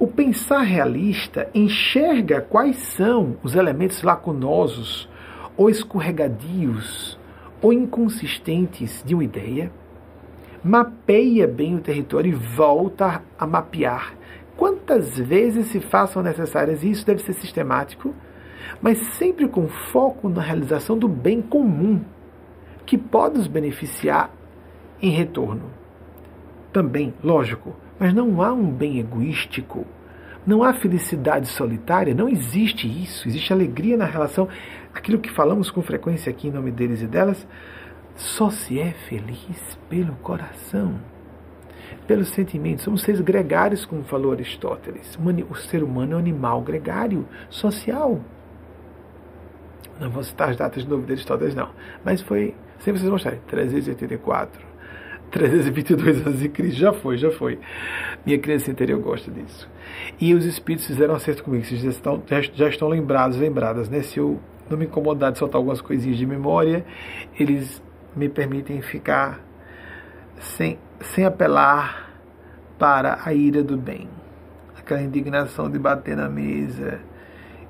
O 0.00 0.06
pensar 0.06 0.62
realista 0.62 1.50
enxerga 1.52 2.40
quais 2.40 2.76
são 2.76 3.36
os 3.42 3.54
elementos 3.54 4.02
lacunosos, 4.02 5.06
ou 5.58 5.68
escorregadios, 5.68 7.20
ou 7.60 7.70
inconsistentes 7.70 9.02
de 9.04 9.14
uma 9.14 9.22
ideia, 9.22 9.70
mapeia 10.64 11.46
bem 11.46 11.74
o 11.74 11.82
território 11.82 12.30
e 12.30 12.34
volta 12.34 13.22
a 13.38 13.46
mapear. 13.46 14.14
Quantas 14.56 15.18
vezes 15.18 15.66
se 15.66 15.80
façam 15.80 16.22
necessárias, 16.22 16.82
e 16.82 16.90
isso 16.90 17.04
deve 17.04 17.20
ser 17.20 17.34
sistemático, 17.34 18.14
mas 18.80 18.96
sempre 19.18 19.46
com 19.48 19.68
foco 19.68 20.30
na 20.30 20.40
realização 20.40 20.96
do 20.96 21.08
bem 21.08 21.42
comum 21.42 22.00
que 22.86 22.96
pode 22.96 23.36
nos 23.36 23.46
beneficiar 23.46 24.30
em 25.02 25.10
retorno. 25.10 25.64
Também, 26.72 27.12
lógico, 27.22 27.76
mas 28.00 28.14
não 28.14 28.42
há 28.42 28.52
um 28.52 28.72
bem 28.72 28.98
egoístico, 28.98 29.86
não 30.46 30.64
há 30.64 30.72
felicidade 30.72 31.46
solitária, 31.46 32.14
não 32.14 32.28
existe 32.28 32.88
isso, 32.88 33.28
existe 33.28 33.52
alegria 33.52 33.96
na 33.96 34.06
relação. 34.06 34.48
Aquilo 34.92 35.18
que 35.18 35.30
falamos 35.30 35.70
com 35.70 35.82
frequência 35.82 36.30
aqui 36.30 36.48
em 36.48 36.50
nome 36.50 36.72
deles 36.72 37.02
e 37.02 37.06
delas, 37.06 37.46
só 38.16 38.50
se 38.50 38.80
é 38.80 38.90
feliz 38.90 39.78
pelo 39.88 40.16
coração, 40.16 40.98
pelos 42.06 42.28
sentimentos. 42.30 42.84
Somos 42.84 43.02
seres 43.02 43.20
gregários, 43.20 43.84
como 43.84 44.02
falou 44.02 44.32
Aristóteles. 44.32 45.18
O 45.50 45.54
ser 45.54 45.84
humano 45.84 46.14
é 46.14 46.16
um 46.16 46.18
animal 46.18 46.62
gregário, 46.62 47.28
social. 47.50 48.18
Não 50.00 50.10
vou 50.10 50.24
citar 50.24 50.48
as 50.48 50.56
datas 50.56 50.82
de 50.82 50.88
novo 50.88 51.04
de 51.04 51.12
Aristóteles, 51.12 51.54
não. 51.54 51.68
Mas 52.02 52.22
foi 52.22 52.54
Sempre 52.80 53.00
vocês 53.00 53.10
mostrarem. 53.10 53.40
384. 53.46 54.69
322 55.30 56.26
anos 56.26 56.40
de 56.40 56.48
Cristo. 56.48 56.78
Já 56.78 56.92
foi, 56.92 57.16
já 57.16 57.30
foi. 57.30 57.58
Minha 58.24 58.38
criança 58.38 58.70
interior 58.70 59.00
gosta 59.00 59.30
disso. 59.30 59.68
E 60.20 60.34
os 60.34 60.44
espíritos 60.44 60.86
fizeram 60.86 61.14
um 61.14 61.16
acerto 61.16 61.42
comigo. 61.42 61.64
Vocês 61.64 61.80
já 61.80 61.90
estão, 61.90 62.22
já 62.54 62.68
estão 62.68 62.88
lembrados, 62.88 63.38
lembradas, 63.38 63.88
né? 63.88 64.02
Se 64.02 64.18
eu 64.18 64.40
não 64.68 64.78
me 64.78 64.86
incomodar 64.86 65.32
de 65.32 65.38
soltar 65.38 65.58
algumas 65.58 65.80
coisinhas 65.80 66.18
de 66.18 66.26
memória, 66.26 66.84
eles 67.38 67.82
me 68.14 68.28
permitem 68.28 68.80
ficar 68.82 69.40
sem, 70.38 70.78
sem 71.00 71.24
apelar 71.24 72.10
para 72.78 73.20
a 73.24 73.32
ira 73.32 73.62
do 73.62 73.76
bem. 73.76 74.08
Aquela 74.76 75.02
indignação 75.02 75.70
de 75.70 75.78
bater 75.78 76.16
na 76.16 76.28
mesa 76.28 77.00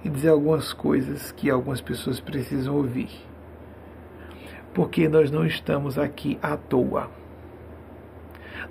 e 0.04 0.08
dizer 0.08 0.28
algumas 0.28 0.72
coisas 0.72 1.32
que 1.32 1.50
algumas 1.50 1.80
pessoas 1.80 2.20
precisam 2.20 2.74
ouvir 2.74 3.30
porque 4.74 5.08
nós 5.08 5.30
não 5.30 5.44
estamos 5.44 5.98
aqui 5.98 6.38
à 6.42 6.56
toa. 6.56 7.10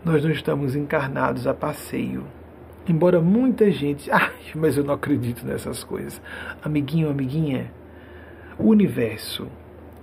Nós 0.03 0.23
não 0.23 0.31
estamos 0.31 0.75
encarnados 0.75 1.45
a 1.45 1.53
passeio. 1.53 2.25
Embora 2.87 3.21
muita 3.21 3.69
gente, 3.71 4.09
ai, 4.11 4.31
mas 4.55 4.77
eu 4.77 4.83
não 4.83 4.93
acredito 4.93 5.45
nessas 5.45 5.83
coisas. 5.83 6.21
Amiguinho, 6.63 7.09
amiguinha, 7.09 7.71
o 8.57 8.67
universo 8.69 9.47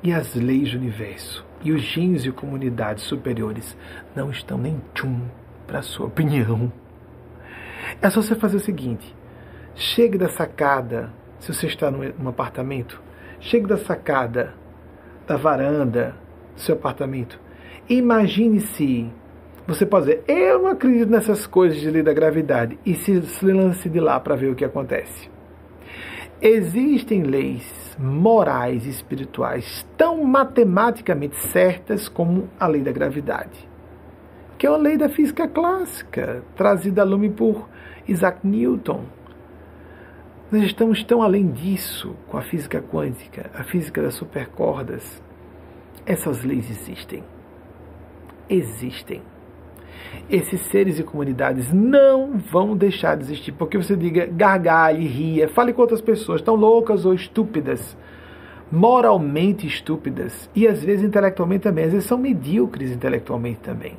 e 0.02 0.12
as 0.12 0.34
leis 0.34 0.72
do 0.72 0.78
universo 0.78 1.44
e 1.62 1.72
os 1.72 1.82
gênios 1.82 2.24
e 2.26 2.30
comunidades 2.30 3.04
superiores 3.04 3.76
não 4.14 4.30
estão 4.30 4.58
nem 4.58 4.80
tchum 4.94 5.22
para 5.66 5.82
sua 5.82 6.06
opinião. 6.06 6.70
É 8.00 8.10
só 8.10 8.22
você 8.22 8.34
fazer 8.34 8.56
o 8.56 8.60
seguinte: 8.60 9.14
chegue 9.74 10.18
da 10.18 10.28
sacada, 10.28 11.12
se 11.40 11.52
você 11.52 11.66
está 11.66 11.90
num 11.90 12.28
apartamento, 12.28 13.02
chegue 13.40 13.66
da 13.66 13.78
sacada 13.78 14.54
da 15.26 15.36
varanda 15.36 16.14
do 16.54 16.60
seu 16.60 16.74
apartamento. 16.76 17.40
Imagine 17.88 18.60
se 18.60 19.10
você 19.66 19.84
pode 19.84 20.06
dizer, 20.06 20.24
eu 20.28 20.62
não 20.62 20.68
acredito 20.68 21.10
nessas 21.10 21.46
coisas 21.46 21.80
de 21.80 21.90
lei 21.90 22.02
da 22.02 22.12
gravidade, 22.12 22.78
e 22.86 22.94
se, 22.94 23.20
lance 23.42 23.88
de 23.88 23.98
lá 23.98 24.20
para 24.20 24.36
ver 24.36 24.50
o 24.50 24.54
que 24.54 24.64
acontece. 24.64 25.28
Existem 26.40 27.22
leis 27.22 27.96
morais 27.98 28.86
e 28.86 28.90
espirituais 28.90 29.84
tão 29.96 30.22
matematicamente 30.22 31.36
certas 31.36 32.08
como 32.08 32.48
a 32.60 32.66
lei 32.66 32.82
da 32.82 32.92
gravidade, 32.92 33.68
que 34.56 34.66
é 34.66 34.70
uma 34.70 34.78
lei 34.78 34.96
da 34.96 35.08
física 35.08 35.48
clássica, 35.48 36.44
trazida 36.54 37.02
a 37.02 37.04
lume 37.04 37.30
por 37.30 37.68
Isaac 38.06 38.46
Newton. 38.46 39.04
Nós 40.52 40.62
estamos 40.62 41.02
tão 41.02 41.22
além 41.22 41.50
disso 41.50 42.14
com 42.28 42.36
a 42.36 42.42
física 42.42 42.80
quântica, 42.80 43.50
a 43.52 43.64
física 43.64 44.00
das 44.00 44.14
supercordas. 44.14 45.20
Essas 46.04 46.44
leis 46.44 46.70
existem. 46.70 47.24
Existem. 48.48 49.22
Esses 50.28 50.60
seres 50.62 50.98
e 50.98 51.02
comunidades 51.02 51.72
não 51.72 52.38
vão 52.38 52.76
deixar 52.76 53.16
de 53.16 53.24
existir. 53.24 53.52
Porque 53.52 53.76
você 53.76 53.96
diga, 53.96 54.26
gargalhe, 54.26 55.06
ria, 55.06 55.48
fale 55.48 55.72
com 55.72 55.82
outras 55.82 56.00
pessoas, 56.00 56.42
tão 56.42 56.54
loucas 56.54 57.04
ou 57.04 57.14
estúpidas. 57.14 57.96
moralmente 58.70 59.66
estúpidas 59.66 60.50
e 60.54 60.66
às 60.66 60.82
vezes 60.82 61.04
intelectualmente 61.04 61.62
também, 61.62 61.84
às 61.84 61.92
vezes 61.92 62.08
são 62.08 62.18
medíocres 62.18 62.90
intelectualmente 62.90 63.60
também, 63.60 63.96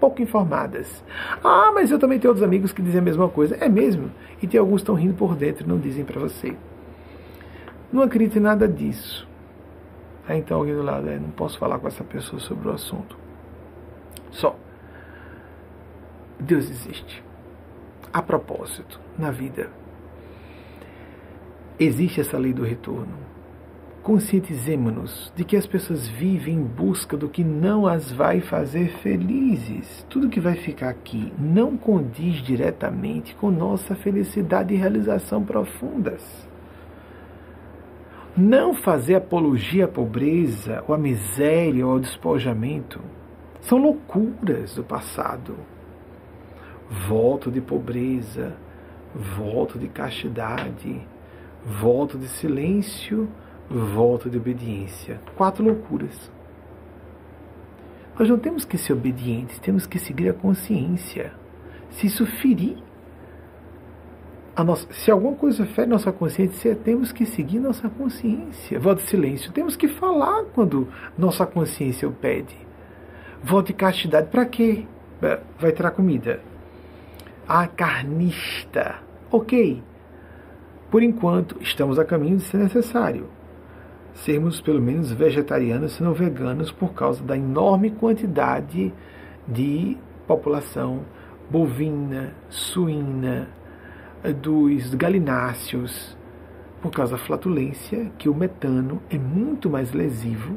pouco 0.00 0.20
informadas. 0.20 1.04
Ah, 1.44 1.70
mas 1.72 1.90
eu 1.90 1.98
também 1.98 2.18
tenho 2.18 2.30
outros 2.30 2.44
amigos 2.44 2.72
que 2.72 2.82
dizem 2.82 3.00
a 3.00 3.04
mesma 3.04 3.28
coisa. 3.28 3.56
É 3.60 3.68
mesmo? 3.68 4.10
E 4.42 4.46
tem 4.46 4.58
alguns 4.58 4.80
que 4.80 4.82
estão 4.82 4.94
rindo 4.94 5.14
por 5.14 5.36
dentro 5.36 5.64
e 5.64 5.68
não 5.68 5.78
dizem 5.78 6.04
para 6.04 6.20
você. 6.20 6.56
Não 7.92 8.02
acredite 8.02 8.38
em 8.38 8.42
nada 8.42 8.66
disso. 8.66 9.28
Aí 10.26 10.38
então 10.38 10.58
alguém 10.58 10.74
do 10.74 10.82
lado, 10.82 11.08
é, 11.08 11.18
não 11.18 11.30
posso 11.30 11.58
falar 11.58 11.78
com 11.78 11.88
essa 11.88 12.04
pessoa 12.04 12.40
sobre 12.40 12.68
o 12.68 12.72
assunto. 12.72 13.16
Só. 14.30 14.56
Deus 16.40 16.70
existe. 16.70 17.22
A 18.12 18.22
propósito, 18.22 18.98
na 19.18 19.30
vida, 19.30 19.70
existe 21.78 22.20
essa 22.20 22.38
lei 22.38 22.52
do 22.52 22.64
retorno. 22.64 23.30
Conscientizemos-nos 24.02 25.30
de 25.36 25.44
que 25.44 25.56
as 25.56 25.66
pessoas 25.66 26.08
vivem 26.08 26.54
em 26.54 26.62
busca 26.62 27.16
do 27.16 27.28
que 27.28 27.44
não 27.44 27.86
as 27.86 28.10
vai 28.10 28.40
fazer 28.40 28.88
felizes. 29.02 30.06
Tudo 30.08 30.30
que 30.30 30.40
vai 30.40 30.56
ficar 30.56 30.88
aqui 30.88 31.30
não 31.38 31.76
condiz 31.76 32.36
diretamente 32.36 33.34
com 33.34 33.50
nossa 33.50 33.94
felicidade 33.94 34.72
e 34.72 34.78
realização 34.78 35.44
profundas. 35.44 36.48
Não 38.34 38.72
fazer 38.72 39.16
apologia 39.16 39.84
à 39.84 39.88
pobreza, 39.88 40.82
ou 40.88 40.94
à 40.94 40.98
miséria, 40.98 41.86
ou 41.86 41.92
ao 41.92 42.00
despojamento 42.00 43.00
são 43.60 43.76
loucuras 43.76 44.74
do 44.74 44.82
passado. 44.82 45.54
Voto 46.90 47.50
de 47.50 47.60
pobreza, 47.60 48.56
voto 49.14 49.78
de 49.78 49.88
castidade, 49.88 51.00
voto 51.64 52.18
de 52.18 52.26
silêncio, 52.26 53.28
voto 53.70 54.28
de 54.28 54.36
obediência. 54.36 55.20
Quatro 55.36 55.64
loucuras. 55.64 56.30
Nós 58.18 58.28
não 58.28 58.38
temos 58.38 58.64
que 58.64 58.76
ser 58.76 58.92
obedientes, 58.92 59.58
temos 59.60 59.86
que 59.86 59.98
seguir 59.98 60.28
a 60.28 60.34
consciência. 60.34 61.32
Se 61.90 62.06
isso 62.08 62.26
ferir 62.26 62.76
a 64.54 64.64
nossa, 64.64 64.86
se 64.92 65.10
alguma 65.10 65.36
coisa 65.36 65.64
fere 65.64 65.88
nossa 65.88 66.12
consciência, 66.12 66.74
temos 66.74 67.12
que 67.12 67.24
seguir 67.24 67.60
nossa 67.60 67.88
consciência. 67.88 68.78
Voto 68.78 69.02
de 69.02 69.08
silêncio, 69.08 69.52
temos 69.52 69.76
que 69.76 69.88
falar 69.88 70.44
quando 70.52 70.88
nossa 71.16 71.46
consciência 71.46 72.08
o 72.08 72.12
pede. 72.12 72.56
Voto 73.42 73.68
de 73.68 73.74
castidade, 73.74 74.28
para 74.28 74.44
quê? 74.44 74.86
Vai 75.58 75.72
tirar 75.72 75.92
comida. 75.92 76.40
Ah, 77.52 77.66
carnista. 77.66 79.02
Ok. 79.28 79.82
Por 80.88 81.02
enquanto, 81.02 81.56
estamos 81.60 81.98
a 81.98 82.04
caminho 82.04 82.36
de 82.36 82.44
ser 82.44 82.58
necessário 82.58 83.26
sermos 84.14 84.60
pelo 84.60 84.80
menos 84.80 85.10
vegetarianos, 85.10 85.94
se 85.94 86.02
não 86.02 86.12
veganos, 86.12 86.70
por 86.70 86.94
causa 86.94 87.24
da 87.24 87.36
enorme 87.36 87.90
quantidade 87.90 88.94
de 89.48 89.98
população 90.28 91.00
bovina, 91.50 92.32
suína, 92.48 93.48
dos 94.40 94.94
galináceos, 94.94 96.16
por 96.80 96.92
causa 96.92 97.16
da 97.16 97.18
flatulência, 97.18 98.12
que 98.16 98.28
o 98.28 98.34
metano 98.34 99.02
é 99.10 99.18
muito 99.18 99.68
mais 99.68 99.92
lesivo 99.92 100.56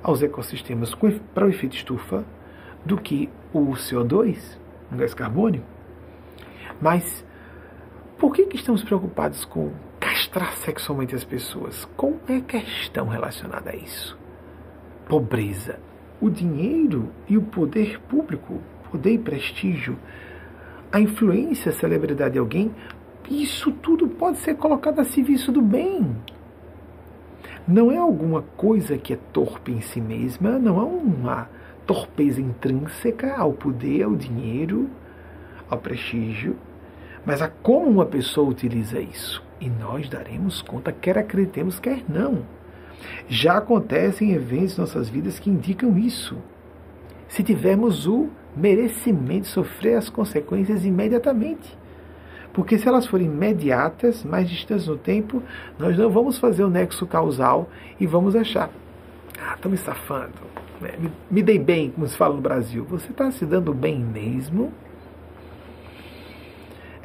aos 0.00 0.22
ecossistemas 0.22 0.94
para 1.34 1.44
o 1.44 1.48
efeito 1.48 1.74
estufa 1.74 2.24
do 2.84 2.96
que 2.96 3.28
o 3.52 3.72
CO2, 3.72 4.38
o 4.92 4.96
gás 4.96 5.12
carbônico. 5.12 5.73
Mas 6.80 7.24
por 8.18 8.32
que, 8.32 8.46
que 8.46 8.56
estamos 8.56 8.82
preocupados 8.82 9.44
com 9.44 9.72
castrar 9.98 10.52
sexualmente 10.56 11.14
as 11.14 11.24
pessoas? 11.24 11.84
Qual 11.96 12.14
é 12.28 12.36
a 12.36 12.40
questão 12.40 13.08
relacionada 13.08 13.70
a 13.70 13.76
isso? 13.76 14.18
Pobreza. 15.08 15.78
O 16.20 16.30
dinheiro 16.30 17.10
e 17.28 17.36
o 17.36 17.42
poder 17.42 18.00
público, 18.08 18.60
poder 18.90 19.14
e 19.14 19.18
prestígio, 19.18 19.98
a 20.92 21.00
influência, 21.00 21.70
a 21.70 21.74
celebridade 21.74 22.34
de 22.34 22.38
alguém, 22.38 22.72
isso 23.28 23.72
tudo 23.72 24.06
pode 24.08 24.38
ser 24.38 24.54
colocado 24.54 25.00
a 25.00 25.04
serviço 25.04 25.50
do 25.50 25.60
bem. 25.60 26.16
Não 27.66 27.90
é 27.90 27.96
alguma 27.96 28.42
coisa 28.56 28.96
que 28.96 29.12
é 29.12 29.18
torpe 29.32 29.72
em 29.72 29.80
si 29.80 30.00
mesma, 30.00 30.58
não 30.58 30.78
é 30.78 30.84
uma 30.84 31.48
torpeza 31.86 32.40
intrínseca 32.40 33.34
ao 33.34 33.52
poder, 33.52 34.04
ao 34.04 34.14
dinheiro, 34.14 34.88
ao 35.74 35.80
prestígio, 35.80 36.56
mas 37.24 37.42
a 37.42 37.48
como 37.48 37.88
uma 37.88 38.06
pessoa 38.06 38.48
utiliza 38.48 39.00
isso. 39.00 39.42
E 39.60 39.68
nós 39.68 40.08
daremos 40.08 40.62
conta, 40.62 40.92
quer 40.92 41.16
acreditemos, 41.18 41.78
quer 41.78 42.02
não. 42.08 42.44
Já 43.28 43.58
acontecem 43.58 44.32
eventos 44.32 44.76
em 44.76 44.80
nossas 44.80 45.08
vidas 45.08 45.38
que 45.38 45.50
indicam 45.50 45.96
isso. 45.98 46.36
Se 47.28 47.42
tivermos 47.42 48.06
o 48.06 48.28
merecimento 48.56 49.42
de 49.42 49.48
sofrer 49.48 49.96
as 49.96 50.08
consequências 50.08 50.84
imediatamente. 50.84 51.76
Porque 52.52 52.78
se 52.78 52.86
elas 52.86 53.06
forem 53.06 53.26
imediatas, 53.26 54.22
mais 54.22 54.48
distantes 54.48 54.86
no 54.86 54.96
tempo, 54.96 55.42
nós 55.78 55.98
não 55.98 56.08
vamos 56.08 56.38
fazer 56.38 56.62
o 56.62 56.70
nexo 56.70 57.04
causal 57.06 57.68
e 57.98 58.06
vamos 58.06 58.36
achar. 58.36 58.70
Ah, 59.40 59.54
estão 59.54 59.70
me 59.70 59.76
safando. 59.76 60.32
Né? 60.80 60.92
Me, 60.98 61.12
me 61.30 61.42
dei 61.42 61.58
bem, 61.58 61.90
como 61.90 62.06
se 62.06 62.16
fala 62.16 62.34
no 62.36 62.40
Brasil. 62.40 62.84
Você 62.88 63.10
está 63.10 63.30
se 63.32 63.44
dando 63.44 63.74
bem 63.74 63.98
mesmo? 63.98 64.72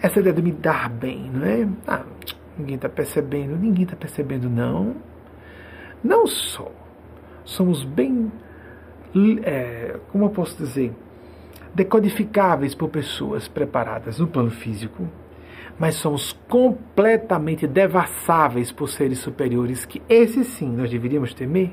Essa 0.01 0.19
ideia 0.19 0.33
de 0.33 0.41
me 0.41 0.51
dar 0.51 0.89
bem, 0.89 1.29
não 1.33 1.45
é? 1.45 1.67
Ah, 1.87 2.05
ninguém 2.57 2.75
está 2.75 2.87
percebendo, 2.87 3.57
ninguém 3.57 3.83
está 3.83 3.95
percebendo, 3.95 4.49
não. 4.49 4.95
Não 6.03 6.25
só 6.25 6.71
somos 7.43 7.83
bem, 7.83 8.31
é, 9.43 9.99
como 10.11 10.25
eu 10.25 10.29
posso 10.29 10.55
dizer, 10.57 10.93
decodificáveis 11.73 12.73
por 12.73 12.89
pessoas 12.89 13.47
preparadas 13.47 14.19
no 14.19 14.27
plano 14.27 14.51
físico, 14.51 15.07
mas 15.77 15.95
somos 15.95 16.33
completamente 16.47 17.65
devassáveis 17.65 18.71
por 18.71 18.89
seres 18.89 19.19
superiores, 19.19 19.85
que 19.85 20.01
esses 20.07 20.47
sim 20.47 20.69
nós 20.69 20.89
deveríamos 20.89 21.33
temer. 21.33 21.71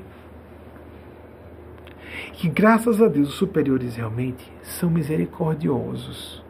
Que 2.33 2.49
graças 2.49 3.01
a 3.01 3.07
Deus 3.07 3.29
os 3.29 3.35
superiores 3.35 3.95
realmente 3.95 4.51
são 4.61 4.89
misericordiosos, 4.89 6.43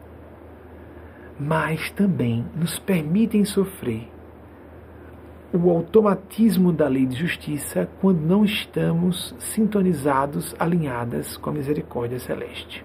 mas 1.38 1.90
também 1.90 2.44
nos 2.54 2.78
permitem 2.78 3.44
sofrer 3.44 4.08
o 5.52 5.70
automatismo 5.70 6.72
da 6.72 6.86
lei 6.86 7.06
de 7.06 7.16
justiça 7.16 7.88
quando 8.00 8.20
não 8.20 8.44
estamos 8.44 9.34
sintonizados, 9.38 10.54
alinhadas 10.58 11.36
com 11.36 11.50
a 11.50 11.52
misericórdia 11.54 12.18
celeste 12.18 12.84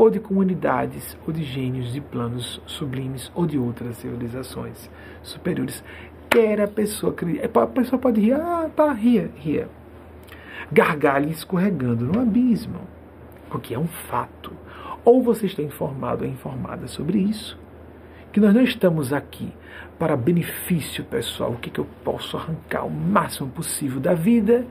ou 0.00 0.08
de 0.08 0.18
comunidades, 0.18 1.14
ou 1.26 1.32
de 1.32 1.44
gênios 1.44 1.92
de 1.92 2.00
planos 2.00 2.58
sublimes, 2.64 3.30
ou 3.34 3.44
de 3.44 3.58
outras 3.58 3.98
civilizações 3.98 4.90
superiores. 5.22 5.84
Quer 6.30 6.58
a 6.58 6.66
pessoa 6.66 7.14
A 7.44 7.66
pessoa 7.66 8.00
pode 8.00 8.18
rir, 8.18 8.32
ah, 8.32 8.70
tá, 8.74 8.94
ria, 8.94 9.30
ria. 9.36 9.68
Gargalhe 10.72 11.30
escorregando 11.30 12.06
no 12.06 12.18
abismo, 12.18 12.80
porque 13.50 13.74
é 13.74 13.78
um 13.78 13.86
fato. 13.86 14.54
Ou 15.04 15.22
você 15.22 15.46
está 15.46 15.62
informado 15.62 16.24
ou 16.24 16.30
informada 16.30 16.86
sobre 16.86 17.18
isso, 17.18 17.58
que 18.32 18.40
nós 18.40 18.54
não 18.54 18.62
estamos 18.62 19.12
aqui 19.12 19.52
para 19.98 20.16
benefício 20.16 21.04
pessoal, 21.04 21.52
o 21.52 21.56
que, 21.56 21.70
que 21.70 21.80
eu 21.80 21.86
posso 22.04 22.36
arrancar 22.36 22.84
o 22.84 22.90
máximo 22.90 23.48
possível 23.50 24.00
da 24.00 24.14
vida. 24.14 24.66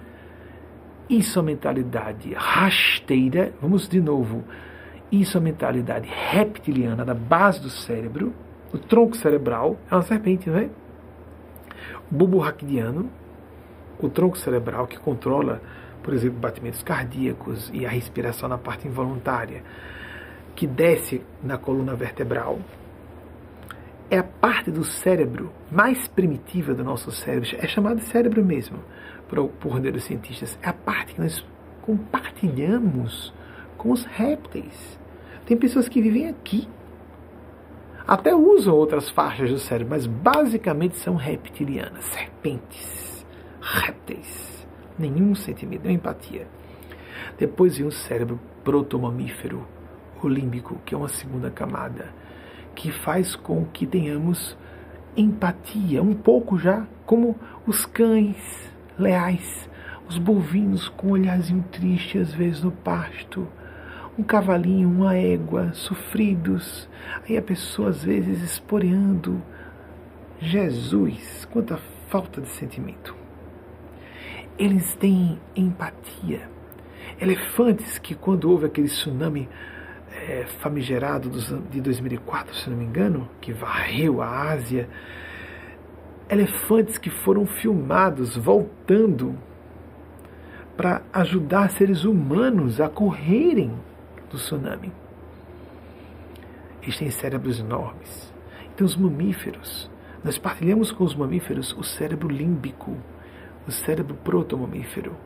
Isso 1.10 1.40
é 1.40 1.42
mentalidade 1.42 2.34
rasteira. 2.34 3.52
Vamos 3.62 3.88
de 3.88 4.00
novo 4.00 4.44
isso 5.12 5.38
é 5.38 5.42
mentalidade 5.42 6.08
reptiliana 6.08 7.04
da 7.04 7.16
base 7.16 7.60
do 7.60 7.70
cérebro, 7.70 8.32
o 8.72 8.78
tronco 8.78 9.18
cerebral, 9.18 9.78
é 9.90 9.96
uma 9.96 10.04
serpente, 10.04 10.48
não 10.48 10.60
é? 10.60 10.70
O 12.12 12.16
bulbo 12.16 12.38
raquidiano, 12.38 13.10
o 14.00 14.08
tronco 14.08 14.38
cerebral 14.38 14.86
que 14.86 15.00
controla, 15.00 15.62
por 16.04 16.14
exemplo, 16.14 16.38
batimentos 16.40 16.84
cardíacos 16.84 17.72
e 17.74 17.88
a 17.88 17.90
respiração 17.90 18.48
na 18.48 18.58
parte 18.58 18.88
involuntária, 18.88 19.64
que 20.60 20.68
desce 20.68 21.22
na 21.41 21.57
coluna 21.57 21.95
vertebral, 21.95 22.60
é 24.10 24.18
a 24.18 24.23
parte 24.26 24.69
do 24.69 24.84
cérebro 24.84 25.53
mais 25.72 26.06
primitiva 26.10 26.73
do 26.73 26.84
nosso 26.84 27.14
cérebro, 27.14 27.49
é 27.57 27.65
chamado 27.65 27.99
de 27.99 28.03
cérebro 28.03 28.44
mesmo, 28.44 28.80
por, 29.30 29.48
por 29.52 29.80
neurocientistas. 29.80 30.60
É 30.61 30.68
a 30.68 30.73
parte 30.73 31.14
que 31.14 31.22
nós 31.22 31.45
compartilhamos 31.81 33.34
com 33.77 33.94
os 33.94 34.03
répteis. 34.03 34.99
Tem 35.45 35.56
pessoas 35.56 35.88
que 35.88 36.02
vivem 36.02 36.27
aqui. 36.27 36.68
Até 38.06 38.36
usam 38.36 38.76
outras 38.76 39.10
faixas 39.10 39.49
do 39.52 39.60
cérebro, 39.60 39.91
mas 39.91 40.06
basicamente 40.06 40.98
são 40.98 41.15
reptilianas, 41.15 42.03
serpentes, 42.03 43.26
répteis. 43.61 44.68
Nenhum 44.98 45.34
sentimento, 45.36 45.84
nenhuma 45.84 45.99
empatia. 45.99 46.49
Depois 47.38 47.77
vem 47.77 47.88
o 47.88 47.91
cérebro 47.94 48.38
protomamífero, 48.61 49.65
o 50.28 50.30
límbico, 50.30 50.80
que 50.86 50.94
é 50.94 50.98
uma 50.98 51.10
segunda 51.10 51.50
camada, 51.50 52.14
que 52.76 52.91
faz 52.91 53.36
com 53.36 53.66
que 53.66 53.86
tenhamos 53.86 54.58
empatia, 55.16 56.02
um 56.02 56.14
pouco 56.14 56.58
já, 56.58 56.86
como 57.06 57.36
os 57.66 57.86
cães 57.86 58.72
leais, 58.98 59.70
os 60.08 60.18
bovinos 60.18 60.90
com 60.90 61.08
um 61.08 61.12
olharzinho 61.12 61.64
triste 61.72 62.18
às 62.18 62.34
vezes 62.34 62.64
no 62.64 62.72
pasto, 62.72 63.48
um 64.18 64.24
cavalinho, 64.24 64.90
uma 64.90 65.16
égua, 65.16 65.72
sofridos, 65.74 66.90
aí 67.28 67.38
a 67.38 67.41
pessoa 67.41 67.90
às 67.90 68.04
vezes 68.04 68.41
esporeando. 68.41 69.41
Jesus, 70.41 71.48
quanta 71.52 71.78
falta 72.08 72.41
de 72.41 72.50
sentimento. 72.50 73.16
Eles 74.58 74.96
têm 74.96 75.40
empatia. 75.56 76.50
Elefantes 77.20 77.98
que, 77.98 78.16
quando 78.16 78.50
houve 78.50 78.66
aquele 78.66 78.88
tsunami 78.88 79.48
é, 80.30 80.46
famigerado 80.46 81.32
de 81.72 81.82
2004, 81.82 82.54
se 82.56 82.70
não 82.70 82.78
me 82.78 82.86
engano, 82.86 83.28
que 83.42 83.52
varreu 83.52 84.22
a 84.22 84.52
Ásia, 84.52 84.88
elefantes 86.30 87.00
que 87.00 87.10
foram 87.10 87.48
filmados 87.48 88.38
voltando 88.38 89.36
para 90.78 91.02
ajudar 91.12 91.72
seres 91.72 92.04
humanos 92.04 92.80
a 92.80 92.88
correrem 92.88 93.74
do 94.30 94.38
tsunami. 94.38 94.92
Eles 96.84 96.98
têm 96.98 97.10
cérebros 97.10 97.60
enormes. 97.60 98.32
Então, 98.74 98.86
os 98.86 98.96
mamíferos, 98.96 99.90
nós 100.24 100.38
partilhamos 100.38 100.92
com 100.92 101.04
os 101.04 101.16
mamíferos 101.16 101.74
o 101.74 101.84
cérebro 101.84 102.30
límbico, 102.30 102.96
o 103.68 103.72
cérebro 103.72 104.16
protomamífero. 104.24 105.18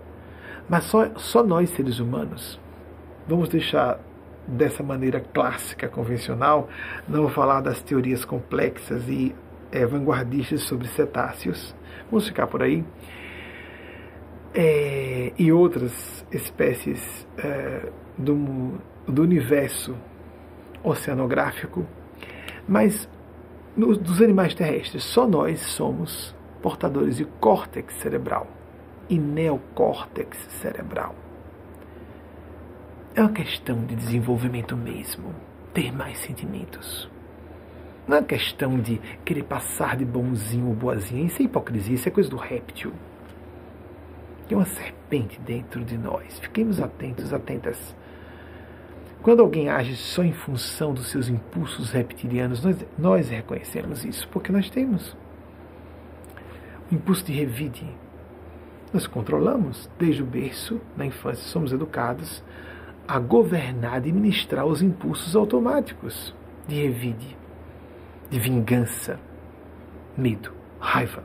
Mas 0.69 0.85
só, 0.85 1.13
só 1.17 1.43
nós, 1.43 1.69
seres 1.71 1.99
humanos, 1.99 2.57
vamos 3.27 3.49
deixar 3.49 3.99
dessa 4.47 4.83
maneira 4.83 5.19
clássica, 5.19 5.87
convencional, 5.87 6.69
não 7.07 7.21
vou 7.21 7.29
falar 7.29 7.61
das 7.61 7.81
teorias 7.81 8.25
complexas 8.25 9.07
e 9.07 9.35
é, 9.71 9.85
vanguardistas 9.85 10.61
sobre 10.63 10.87
cetáceos, 10.87 11.75
vamos 12.09 12.27
ficar 12.27 12.47
por 12.47 12.61
aí, 12.61 12.83
é, 14.53 15.31
e 15.37 15.51
outras 15.51 16.25
espécies 16.31 17.27
é, 17.37 17.89
do, 18.17 18.79
do 19.07 19.23
universo 19.23 19.95
oceanográfico, 20.83 21.85
mas 22.67 23.09
no, 23.75 23.97
dos 23.97 24.21
animais 24.21 24.53
terrestres, 24.53 25.03
só 25.03 25.27
nós 25.27 25.59
somos 25.61 26.35
portadores 26.61 27.17
de 27.17 27.25
córtex 27.25 27.93
cerebral 27.95 28.47
e 29.09 29.17
neocórtex 29.17 30.37
cerebral. 30.61 31.22
É 33.15 33.21
uma 33.21 33.31
questão 33.31 33.85
de 33.85 33.95
desenvolvimento 33.95 34.75
mesmo, 34.75 35.33
ter 35.73 35.91
mais 35.91 36.17
sentimentos. 36.19 37.09
Não 38.07 38.17
é 38.17 38.23
questão 38.23 38.79
de 38.79 38.99
querer 39.23 39.43
passar 39.43 39.95
de 39.95 40.03
bonzinho 40.03 40.67
ou 40.67 40.73
boazinha, 40.73 41.25
isso 41.25 41.41
é 41.41 41.45
hipocrisia, 41.45 41.95
isso 41.95 42.07
é 42.07 42.11
coisa 42.11 42.29
do 42.29 42.37
réptil. 42.37 42.91
Tem 44.47 44.57
uma 44.57 44.65
serpente 44.65 45.39
dentro 45.41 45.85
de 45.85 45.97
nós. 45.97 46.39
Fiquemos 46.39 46.81
atentos, 46.81 47.33
atentas 47.33 47.95
quando 49.23 49.39
alguém 49.39 49.69
age 49.69 49.95
só 49.95 50.21
em 50.21 50.33
função 50.33 50.93
dos 50.93 51.07
seus 51.07 51.29
impulsos 51.29 51.91
reptilianos, 51.91 52.61
nós, 52.61 52.85
nós 52.97 53.29
reconhecemos 53.29 54.03
isso, 54.03 54.27
porque 54.27 54.51
nós 54.51 54.69
temos 54.69 55.15
o 56.91 56.95
impulso 56.95 57.23
de 57.23 57.31
revide. 57.31 57.87
Nós 58.91 59.07
controlamos 59.07 59.89
desde 59.97 60.21
o 60.21 60.25
berço, 60.25 60.81
na 60.97 61.05
infância, 61.05 61.41
somos 61.45 61.71
educados 61.71 62.43
a 63.07 63.19
governar, 63.19 63.95
administrar 63.95 64.65
os 64.65 64.81
impulsos 64.81 65.35
automáticos 65.35 66.33
de 66.67 66.75
revide, 66.75 67.37
de 68.29 68.39
vingança, 68.39 69.19
medo, 70.17 70.51
raiva. 70.79 71.23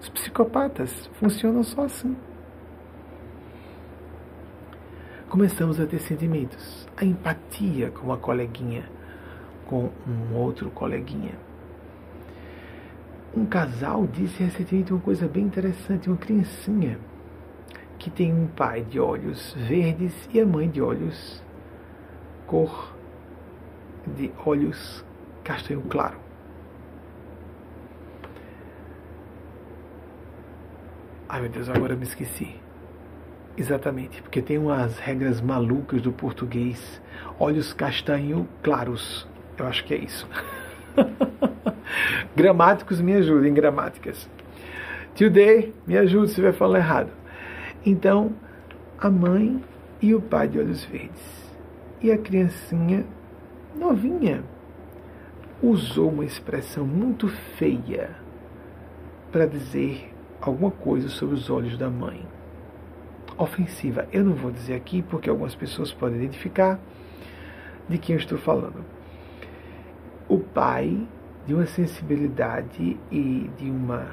Os 0.00 0.08
psicopatas 0.08 1.10
funcionam 1.18 1.62
só 1.62 1.84
assim 1.84 2.16
começamos 5.32 5.80
a 5.80 5.86
ter 5.86 5.98
sentimentos. 5.98 6.86
A 6.94 7.06
empatia 7.06 7.90
com 7.90 8.08
uma 8.08 8.18
coleguinha, 8.18 8.84
com 9.64 9.88
um 10.06 10.36
outro 10.36 10.70
coleguinha. 10.70 11.32
Um 13.34 13.46
casal 13.46 14.06
disse 14.06 14.42
recentemente 14.42 14.92
uma 14.92 15.00
coisa 15.00 15.26
bem 15.26 15.44
interessante, 15.44 16.10
uma 16.10 16.18
criancinha 16.18 16.98
que 18.02 18.10
tem 18.10 18.34
um 18.34 18.48
pai 18.48 18.82
de 18.82 18.98
olhos 18.98 19.54
verdes 19.56 20.28
e 20.34 20.40
a 20.40 20.44
mãe 20.44 20.68
de 20.68 20.82
olhos 20.82 21.40
cor 22.48 22.92
de 24.04 24.28
olhos 24.44 25.04
castanho 25.44 25.82
claro. 25.82 26.16
Ai 31.28 31.42
meu 31.42 31.48
Deus, 31.48 31.68
agora 31.68 31.92
eu 31.92 31.96
me 31.96 32.02
esqueci. 32.02 32.56
Exatamente, 33.56 34.20
porque 34.20 34.42
tem 34.42 34.58
umas 34.58 34.98
regras 34.98 35.40
malucas 35.40 36.02
do 36.02 36.10
português. 36.10 37.00
Olhos 37.38 37.72
castanho 37.72 38.48
claros. 38.64 39.28
Eu 39.56 39.66
acho 39.68 39.84
que 39.84 39.94
é 39.94 39.98
isso. 39.98 40.28
Gramáticos 42.34 43.00
me 43.00 43.14
ajudem, 43.14 43.54
gramáticas. 43.54 44.28
Today, 45.14 45.72
me 45.86 45.96
ajude 45.96 46.26
se 46.26 46.32
estiver 46.32 46.52
falando 46.52 46.78
errado. 46.78 47.21
Então, 47.84 48.32
a 48.98 49.10
mãe 49.10 49.62
e 50.00 50.14
o 50.14 50.20
pai 50.20 50.48
de 50.48 50.58
olhos 50.58 50.84
verdes. 50.84 51.50
E 52.00 52.10
a 52.10 52.18
criancinha 52.18 53.04
novinha 53.74 54.44
usou 55.62 56.10
uma 56.10 56.24
expressão 56.24 56.84
muito 56.84 57.28
feia 57.28 58.10
para 59.30 59.46
dizer 59.46 60.12
alguma 60.40 60.70
coisa 60.70 61.08
sobre 61.08 61.36
os 61.36 61.48
olhos 61.48 61.78
da 61.78 61.88
mãe 61.88 62.26
ofensiva. 63.38 64.06
Eu 64.12 64.24
não 64.24 64.34
vou 64.34 64.50
dizer 64.50 64.74
aqui 64.74 65.02
porque 65.02 65.30
algumas 65.30 65.54
pessoas 65.54 65.92
podem 65.92 66.18
identificar 66.18 66.80
de 67.88 67.98
quem 67.98 68.14
eu 68.14 68.20
estou 68.20 68.38
falando. 68.38 68.84
O 70.28 70.38
pai 70.38 71.06
de 71.46 71.54
uma 71.54 71.66
sensibilidade 71.66 72.98
e 73.10 73.50
de 73.56 73.70
uma 73.70 74.06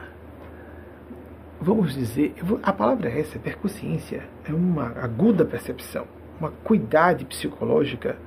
vamos 1.61 1.93
dizer, 1.93 2.35
a 2.63 2.71
palavra 2.71 3.09
é 3.09 3.19
essa, 3.19 3.37
é 3.37 3.41
percussiência, 3.41 4.23
é 4.45 4.53
uma 4.53 4.87
aguda 4.99 5.43
percepção, 5.43 6.05
uma 6.39 6.51
cuidade 6.51 7.25
psicológica 7.25 8.17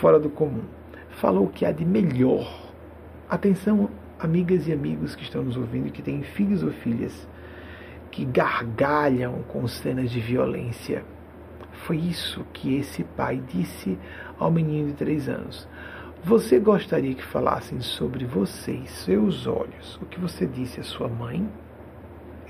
fora 0.00 0.18
do 0.18 0.28
comum. 0.28 0.64
Falou 1.10 1.46
o 1.46 1.50
que 1.50 1.64
há 1.64 1.72
de 1.72 1.84
melhor. 1.84 2.72
Atenção, 3.28 3.88
amigas 4.18 4.66
e 4.66 4.72
amigos 4.72 5.14
que 5.14 5.22
estão 5.22 5.42
nos 5.42 5.56
ouvindo 5.56 5.92
que 5.92 6.02
têm 6.02 6.22
filhos 6.22 6.62
ou 6.62 6.70
filhas 6.70 7.28
que 8.10 8.24
gargalham 8.24 9.42
com 9.48 9.66
cenas 9.66 10.10
de 10.10 10.20
violência. 10.20 11.04
Foi 11.72 11.96
isso 11.96 12.44
que 12.52 12.76
esse 12.76 13.02
pai 13.02 13.42
disse 13.48 13.98
ao 14.38 14.50
menino 14.50 14.88
de 14.88 14.94
três 14.94 15.28
anos. 15.28 15.66
Você 16.24 16.60
gostaria 16.60 17.14
que 17.14 17.24
falassem 17.24 17.80
sobre 17.80 18.24
você 18.24 18.72
e 18.72 18.86
seus 18.86 19.46
olhos 19.46 19.98
o 20.00 20.06
que 20.06 20.20
você 20.20 20.46
disse 20.46 20.78
à 20.78 20.84
sua 20.84 21.08
mãe? 21.08 21.48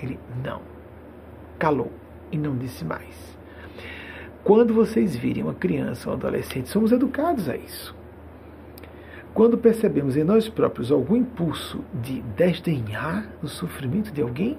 Ele 0.02 0.18
não. 0.44 0.60
Calou 1.58 1.92
e 2.30 2.36
não 2.36 2.56
disse 2.56 2.84
mais. 2.84 3.38
Quando 4.42 4.74
vocês 4.74 5.14
virem 5.14 5.44
uma 5.44 5.54
criança 5.54 6.08
ou 6.08 6.14
um 6.14 6.18
adolescente, 6.18 6.68
somos 6.68 6.90
educados 6.90 7.48
a 7.48 7.56
isso. 7.56 7.94
Quando 9.32 9.56
percebemos 9.56 10.16
em 10.16 10.24
nós 10.24 10.48
próprios 10.48 10.90
algum 10.90 11.16
impulso 11.16 11.84
de 12.02 12.20
desdenhar 12.36 13.28
o 13.42 13.48
sofrimento 13.48 14.12
de 14.12 14.20
alguém, 14.20 14.58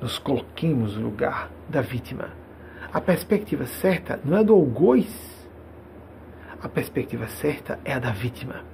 nos 0.00 0.18
coloquemos 0.18 0.96
no 0.96 1.06
lugar 1.06 1.50
da 1.68 1.80
vítima. 1.80 2.30
A 2.92 3.00
perspectiva 3.00 3.64
certa 3.64 4.20
não 4.24 4.36
é 4.36 4.44
do 4.44 4.52
algoz, 4.52 5.48
a 6.62 6.68
perspectiva 6.68 7.26
certa 7.26 7.80
é 7.84 7.94
a 7.94 7.98
da 7.98 8.12
vítima. 8.12 8.71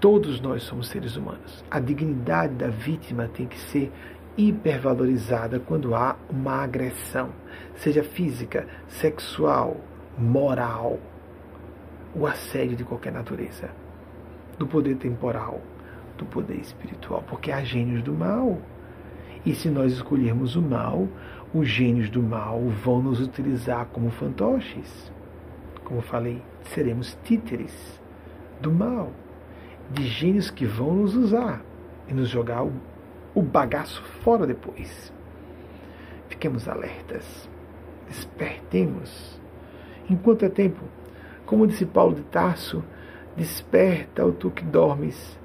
Todos 0.00 0.40
nós 0.40 0.62
somos 0.62 0.88
seres 0.88 1.14
humanos. 1.14 1.62
A 1.70 1.78
dignidade 1.78 2.54
da 2.54 2.68
vítima 2.68 3.28
tem 3.28 3.46
que 3.46 3.58
ser 3.58 3.92
hipervalorizada 4.34 5.60
quando 5.60 5.94
há 5.94 6.16
uma 6.30 6.62
agressão, 6.62 7.28
seja 7.74 8.02
física, 8.02 8.66
sexual, 8.88 9.76
moral, 10.16 10.98
o 12.14 12.26
assédio 12.26 12.76
de 12.76 12.84
qualquer 12.84 13.12
natureza, 13.12 13.70
do 14.58 14.66
poder 14.66 14.96
temporal, 14.96 15.60
do 16.16 16.24
poder 16.24 16.56
espiritual, 16.56 17.22
porque 17.28 17.52
há 17.52 17.62
gênios 17.62 18.02
do 18.02 18.14
mal. 18.14 18.58
E 19.44 19.54
se 19.54 19.68
nós 19.68 19.92
escolhermos 19.92 20.56
o 20.56 20.62
mal, 20.62 21.06
os 21.52 21.68
gênios 21.68 22.08
do 22.08 22.22
mal 22.22 22.58
vão 22.82 23.02
nos 23.02 23.20
utilizar 23.20 23.84
como 23.92 24.10
fantoches. 24.10 25.12
Como 25.84 26.00
falei, 26.00 26.42
seremos 26.62 27.18
títeres 27.22 28.00
do 28.60 28.72
mal, 28.72 29.12
de 29.90 30.06
gênios 30.06 30.50
que 30.50 30.64
vão 30.64 30.94
nos 30.94 31.16
usar 31.16 31.62
e 32.08 32.14
nos 32.14 32.28
jogar 32.28 32.64
o, 32.64 32.72
o 33.34 33.42
bagaço 33.42 34.02
fora 34.22 34.46
depois. 34.46 35.12
Fiquemos 36.28 36.68
alertas, 36.68 37.48
despertemos. 38.08 39.40
Enquanto 40.08 40.44
é 40.44 40.48
tempo, 40.48 40.82
como 41.44 41.66
disse 41.66 41.84
Paulo 41.84 42.14
de 42.14 42.22
Tarso, 42.22 42.84
desperta 43.36 44.24
o 44.24 44.32
tu 44.32 44.50
que 44.50 44.64
dormes, 44.64 45.38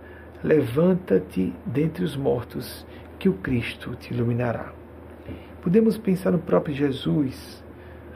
levanta-te 0.44 1.54
dentre 1.66 2.04
os 2.04 2.16
mortos, 2.16 2.86
que 3.18 3.30
o 3.30 3.34
Cristo 3.34 3.96
te 3.96 4.14
iluminará. 4.14 4.72
Podemos 5.62 5.98
pensar 5.98 6.32
no 6.32 6.38
próprio 6.38 6.76
Jesus, 6.76 7.64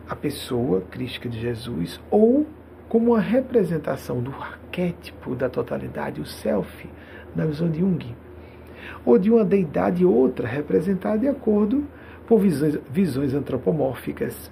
a 0.08 0.16
pessoa 0.16 0.82
crística 0.82 1.28
de 1.28 1.40
Jesus, 1.40 2.00
ou 2.12 2.46
como 2.90 3.12
uma 3.12 3.22
representação 3.22 4.20
do 4.20 4.32
arquétipo 4.32 5.36
da 5.36 5.48
totalidade, 5.48 6.20
o 6.20 6.26
self, 6.26 6.90
na 7.36 7.46
visão 7.46 7.70
de 7.70 7.80
Jung, 7.80 8.16
ou 9.06 9.20
de 9.20 9.30
uma 9.30 9.46
deidade 9.46 10.04
outra 10.04 10.48
representada 10.48 11.20
de 11.20 11.28
acordo 11.28 11.86
com 12.28 12.38
visões, 12.40 12.80
visões 12.92 13.34
antropomórficas. 13.36 14.52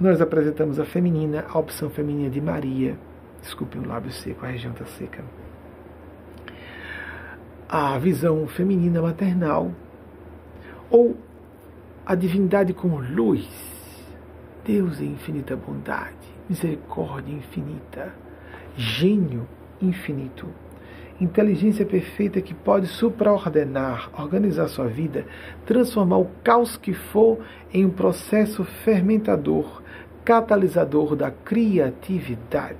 Nós 0.00 0.20
apresentamos 0.20 0.80
a 0.80 0.84
feminina, 0.84 1.44
a 1.48 1.58
opção 1.58 1.90
feminina 1.90 2.30
de 2.30 2.40
Maria. 2.40 2.98
Desculpe 3.42 3.78
o 3.78 3.86
lábio 3.86 4.10
seco, 4.10 4.44
a 4.44 4.48
região 4.48 4.72
está 4.72 4.86
seca. 4.86 5.22
A 7.68 7.98
visão 7.98 8.46
feminina 8.46 9.00
maternal, 9.02 9.72
ou 10.90 11.16
a 12.04 12.14
divindade 12.14 12.72
como 12.72 12.98
luz, 12.98 13.48
Deus 14.64 15.00
em 15.00 15.12
infinita 15.12 15.56
bondade, 15.56 16.31
misericórdia 16.52 17.34
infinita, 17.34 18.14
gênio 18.76 19.48
infinito, 19.80 20.46
inteligência 21.18 21.86
perfeita 21.86 22.42
que 22.42 22.52
pode 22.52 22.88
supraordenar, 22.88 24.10
organizar 24.20 24.68
sua 24.68 24.86
vida, 24.86 25.24
transformar 25.64 26.18
o 26.18 26.30
caos 26.44 26.76
que 26.76 26.92
for 26.92 27.38
em 27.72 27.86
um 27.86 27.90
processo 27.90 28.64
fermentador, 28.64 29.82
catalisador 30.26 31.16
da 31.16 31.30
criatividade. 31.30 32.76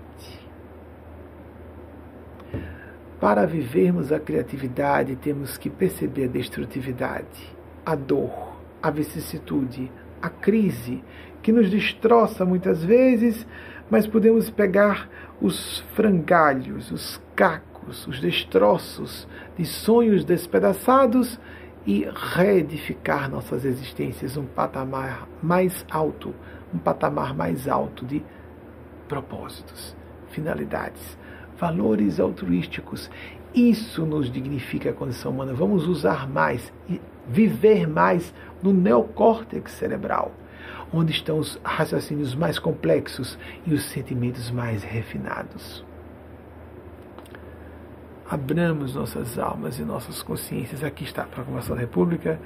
Para 3.19 3.47
vivermos 3.47 4.13
a 4.13 4.21
criatividade, 4.21 5.17
temos 5.17 5.57
que 5.57 5.71
perceber 5.71 6.25
a 6.25 6.29
destrutividade, 6.29 7.57
a 7.87 7.95
dor, 7.95 8.53
a 8.83 8.91
vicissitude, 8.91 9.91
a 10.21 10.29
crise, 10.29 11.03
que 11.43 11.53
nos 11.53 11.69
destroça 11.69 12.45
muitas 12.45 12.85
vezes, 12.85 13.47
mas 13.91 14.07
podemos 14.07 14.49
pegar 14.49 15.09
os 15.41 15.81
frangalhos, 15.95 16.91
os 16.91 17.21
cacos, 17.35 18.07
os 18.07 18.21
destroços 18.21 19.27
de 19.59 19.67
sonhos 19.67 20.25
despedaçados 20.25 21.39
e 21.85 22.09
reedificar 22.15 23.29
nossas 23.29 23.65
existências 23.65 24.37
um 24.37 24.47
patamar 24.47 25.29
mais 25.43 25.85
alto, 25.91 26.33
um 26.73 26.79
patamar 26.79 27.35
mais 27.35 27.67
alto 27.67 28.07
de 28.07 28.25
propósitos, 29.09 29.97
finalidades, 30.31 31.19
valores 31.59 32.21
altruísticos. 32.21 33.11
Isso 33.53 34.07
nos 34.07 34.31
dignifica 34.31 34.91
a 34.91 34.95
condição 34.95 35.33
humana. 35.33 35.53
Vamos 35.53 35.87
usar 35.89 36.29
mais 36.29 36.73
e 36.89 37.01
viver 37.29 37.89
mais 37.89 38.33
no 38.63 38.73
neocórtex 38.73 39.73
cerebral 39.73 40.33
onde 40.93 41.13
estão 41.13 41.39
os 41.39 41.59
raciocínios 41.65 42.35
mais 42.35 42.59
complexos 42.59 43.39
e 43.67 43.73
os 43.73 43.85
sentimentos 43.91 44.51
mais 44.51 44.83
refinados. 44.83 45.85
Abramos 48.29 48.95
nossas 48.95 49.39
almas 49.39 49.79
e 49.79 49.83
nossas 49.83 50.23
consciências. 50.23 50.83
Aqui 50.83 51.05
está 51.05 51.23
a 51.23 51.27
Proclamação 51.27 51.75
da 51.75 51.83
República, 51.83 52.41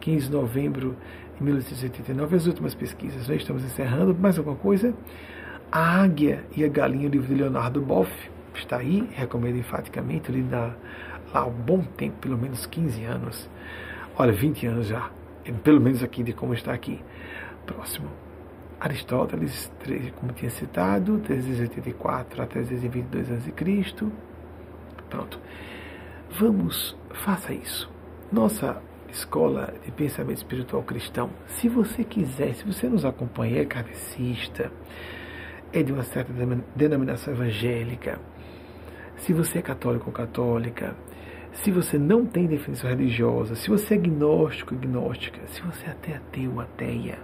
15 0.00 0.26
de 0.26 0.32
novembro 0.32 0.96
de 1.36 1.42
1889, 1.42 2.36
as 2.36 2.46
últimas 2.46 2.74
pesquisas. 2.74 3.26
Já 3.26 3.34
estamos 3.34 3.64
encerrando. 3.64 4.14
Mais 4.14 4.38
alguma 4.38 4.56
coisa? 4.56 4.94
A 5.70 6.02
Águia 6.02 6.44
e 6.56 6.64
a 6.64 6.68
Galinha, 6.68 7.08
o 7.08 7.10
livro 7.10 7.28
de 7.28 7.34
Leonardo 7.34 7.80
Boff, 7.82 8.10
está 8.54 8.78
aí, 8.78 9.06
recomendo 9.12 9.58
enfaticamente, 9.58 10.32
li 10.32 10.46
há, 10.52 10.74
há 11.34 11.44
um 11.44 11.52
bom 11.52 11.82
tempo, 11.82 12.16
pelo 12.18 12.38
menos 12.38 12.64
15 12.66 13.04
anos. 13.04 13.50
Olha, 14.16 14.32
20 14.32 14.66
anos 14.66 14.86
já, 14.86 15.10
pelo 15.62 15.80
menos 15.80 16.02
aqui 16.02 16.22
de 16.22 16.32
como 16.32 16.54
está 16.54 16.72
aqui. 16.72 17.00
Próximo. 17.66 18.08
Aristóteles, 18.78 19.72
como 20.20 20.32
tinha 20.32 20.50
citado, 20.50 21.18
384 21.20 22.42
a 22.42 22.46
322 22.46 23.32
a.C. 23.32 23.52
Pronto. 25.08 25.40
Vamos, 26.30 26.96
faça 27.10 27.52
isso. 27.52 27.90
Nossa 28.30 28.82
escola 29.10 29.72
de 29.84 29.90
pensamento 29.92 30.38
espiritual 30.38 30.82
cristão, 30.82 31.30
se 31.46 31.68
você 31.68 32.04
quiser, 32.04 32.54
se 32.54 32.64
você 32.64 32.88
nos 32.88 33.04
acompanha, 33.04 33.62
é 33.62 33.64
kardecista, 33.64 34.70
é 35.72 35.82
de 35.82 35.92
uma 35.92 36.02
certa 36.02 36.32
denominação 36.74 37.32
evangélica, 37.32 38.20
se 39.16 39.32
você 39.32 39.58
é 39.58 39.62
católico 39.62 40.06
ou 40.08 40.12
católica, 40.12 40.94
se 41.52 41.70
você 41.70 41.98
não 41.98 42.26
tem 42.26 42.46
definição 42.46 42.90
religiosa, 42.90 43.54
se 43.54 43.68
você 43.68 43.94
é 43.94 43.96
agnóstico, 43.96 44.74
agnóstica, 44.74 45.40
se 45.46 45.62
você 45.62 45.86
é 45.86 45.90
até 45.90 46.16
ateu, 46.16 46.60
ateia, 46.60 47.18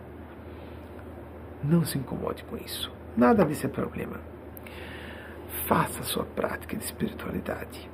não 1.62 1.84
se 1.84 1.98
incomode 1.98 2.44
com 2.44 2.56
isso. 2.56 2.92
Nada 3.16 3.44
disso 3.44 3.66
é 3.66 3.68
problema. 3.68 4.20
Faça 5.66 6.00
a 6.00 6.04
sua 6.04 6.24
prática 6.24 6.76
de 6.76 6.84
espiritualidade. 6.84 7.90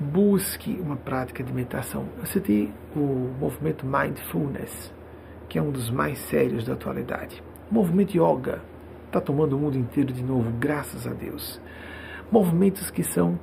Busque 0.00 0.78
uma 0.80 0.96
prática 0.96 1.42
de 1.42 1.52
meditação. 1.52 2.06
Você 2.20 2.40
tem 2.40 2.72
o 2.94 3.34
movimento 3.38 3.86
Mindfulness, 3.86 4.92
que 5.48 5.58
é 5.58 5.62
um 5.62 5.70
dos 5.70 5.90
mais 5.90 6.18
sérios 6.18 6.64
da 6.64 6.74
atualidade. 6.74 7.42
O 7.70 7.74
movimento 7.74 8.14
Yoga 8.16 8.62
está 9.06 9.20
tomando 9.20 9.56
o 9.56 9.58
mundo 9.58 9.76
inteiro 9.76 10.12
de 10.12 10.22
novo, 10.22 10.50
graças 10.58 11.06
a 11.06 11.12
Deus. 11.12 11.60
Movimentos 12.30 12.90
que 12.90 13.02
são 13.02 13.38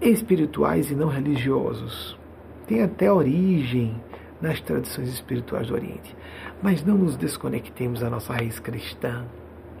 espirituais 0.00 0.90
e 0.90 0.94
não 0.94 1.08
religiosos. 1.08 2.18
Tem 2.66 2.82
até 2.82 3.12
origem 3.12 4.00
nas 4.40 4.60
tradições 4.60 5.08
espirituais 5.08 5.68
do 5.68 5.74
Oriente. 5.74 6.16
Mas 6.62 6.84
não 6.84 6.96
nos 6.96 7.16
desconectemos 7.16 8.00
da 8.00 8.08
nossa 8.08 8.32
raiz 8.32 8.60
cristã, 8.60 9.26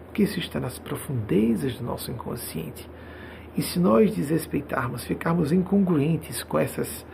porque 0.06 0.24
isso 0.24 0.40
está 0.40 0.58
nas 0.58 0.80
profundezas 0.80 1.76
do 1.76 1.84
nosso 1.84 2.10
inconsciente. 2.10 2.90
E 3.56 3.62
se 3.62 3.78
nós 3.78 4.14
desrespeitarmos, 4.14 5.04
ficarmos 5.04 5.52
incongruentes 5.52 6.42
com 6.42 6.58
essas 6.58 7.06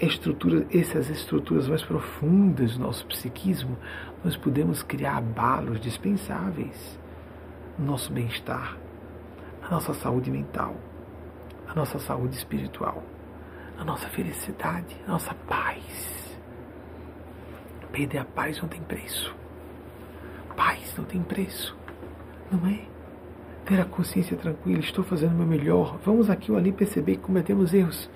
estruturas, 0.00 0.64
essas 0.72 1.10
estruturas 1.10 1.68
mais 1.68 1.82
profundas 1.82 2.76
do 2.76 2.84
nosso 2.84 3.04
psiquismo, 3.06 3.76
nós 4.24 4.36
podemos 4.36 4.82
criar 4.82 5.16
abalos 5.16 5.80
dispensáveis 5.80 6.98
no 7.78 7.86
nosso 7.86 8.12
bem-estar, 8.12 8.78
na 9.60 9.70
nossa 9.70 9.92
saúde 9.92 10.30
mental, 10.30 10.76
na 11.66 11.74
nossa 11.74 11.98
saúde 11.98 12.36
espiritual, 12.36 13.02
na 13.76 13.84
nossa 13.84 14.08
felicidade, 14.08 14.96
na 15.06 15.14
nossa 15.14 15.34
paz. 15.34 16.19
Perder 17.92 18.18
a 18.18 18.24
paz 18.24 18.60
não 18.60 18.68
tem 18.68 18.80
preço. 18.80 19.34
Paz 20.56 20.94
não 20.96 21.04
tem 21.04 21.22
preço. 21.22 21.76
Não 22.50 22.66
é? 22.66 22.80
Ter 23.64 23.80
a 23.80 23.84
consciência 23.84 24.36
tranquila, 24.36 24.80
estou 24.80 25.04
fazendo 25.04 25.32
o 25.32 25.36
meu 25.36 25.46
melhor. 25.46 25.98
Vamos 26.04 26.30
aqui 26.30 26.52
ou 26.52 26.58
ali 26.58 26.72
perceber 26.72 27.16
que 27.16 27.22
cometemos 27.22 27.74
erros. 27.74 28.10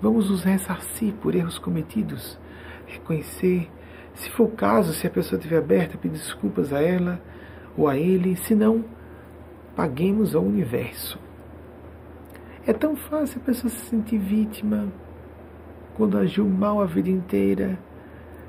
Vamos 0.00 0.30
nos 0.30 0.44
ressarcir 0.44 1.14
por 1.14 1.34
erros 1.34 1.58
cometidos. 1.58 2.38
Reconhecer. 2.86 3.70
Se 4.14 4.30
for 4.30 4.44
o 4.44 4.50
caso, 4.50 4.92
se 4.92 5.06
a 5.06 5.10
pessoa 5.10 5.38
estiver 5.38 5.58
aberta, 5.58 5.98
pedir 5.98 6.18
desculpas 6.18 6.72
a 6.72 6.80
ela 6.80 7.20
ou 7.76 7.88
a 7.88 7.96
ele. 7.96 8.36
Se 8.36 8.54
não, 8.54 8.84
paguemos 9.74 10.34
ao 10.34 10.42
universo. 10.42 11.18
É 12.66 12.72
tão 12.72 12.96
fácil 12.96 13.40
a 13.40 13.44
pessoa 13.44 13.70
se 13.70 13.86
sentir 13.86 14.18
vítima 14.18 14.88
quando 15.94 16.18
agiu 16.18 16.48
mal 16.48 16.80
a 16.80 16.86
vida 16.86 17.08
inteira 17.08 17.78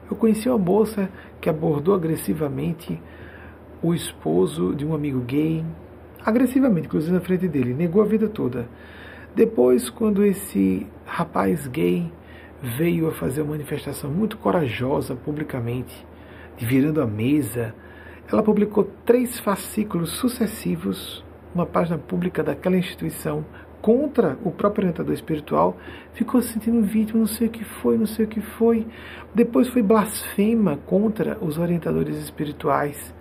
eu 0.10 0.16
conheci 0.16 0.48
uma 0.50 0.58
moça 0.58 1.10
que 1.42 1.50
abordou 1.50 1.94
agressivamente 1.94 3.00
o 3.82 3.94
esposo 3.94 4.74
de 4.74 4.86
um 4.86 4.94
amigo 4.94 5.20
gay, 5.22 5.64
agressivamente, 6.26 6.88
inclusive 6.88 7.14
na 7.14 7.22
frente 7.22 7.48
dele, 7.48 7.74
negou 7.74 8.02
a 8.02 8.06
vida 8.06 8.28
toda. 8.28 8.68
Depois, 9.36 9.90
quando 9.90 10.26
esse 10.26 10.88
rapaz 11.06 11.68
gay 11.68 12.12
veio 12.62 13.08
a 13.08 13.12
fazer 13.12 13.42
uma 13.42 13.52
manifestação 13.52 14.10
muito 14.10 14.38
corajosa 14.38 15.16
publicamente, 15.16 16.06
virando 16.58 17.02
a 17.02 17.06
mesa, 17.06 17.76
ela 18.32 18.42
publicou 18.42 18.90
três 19.06 19.40
fascículos 19.40 20.12
sucessivos, 20.12 21.24
uma 21.54 21.66
página 21.66 21.98
pública 21.98 22.44
daquela 22.44 22.78
instituição, 22.78 23.46
contra 23.88 24.38
o 24.44 24.52
próprio 24.52 24.82
orientador 24.82 25.14
espiritual, 25.14 25.78
ficou 26.12 26.42
se 26.42 26.52
sentindo 26.52 26.82
vítima, 26.82 27.22
não 27.22 27.26
sei 27.26 27.48
o 27.48 27.50
que 27.50 27.64
foi, 27.64 27.98
não 27.98 28.06
sei 28.06 28.26
o 28.26 28.28
que 28.28 28.42
foi. 28.42 28.86
Depois 29.34 29.70
foi 29.70 29.82
blasfema 29.82 30.76
contra 30.86 31.38
os 31.40 31.58
orientadores 31.58 32.18
espirituais, 32.18 33.16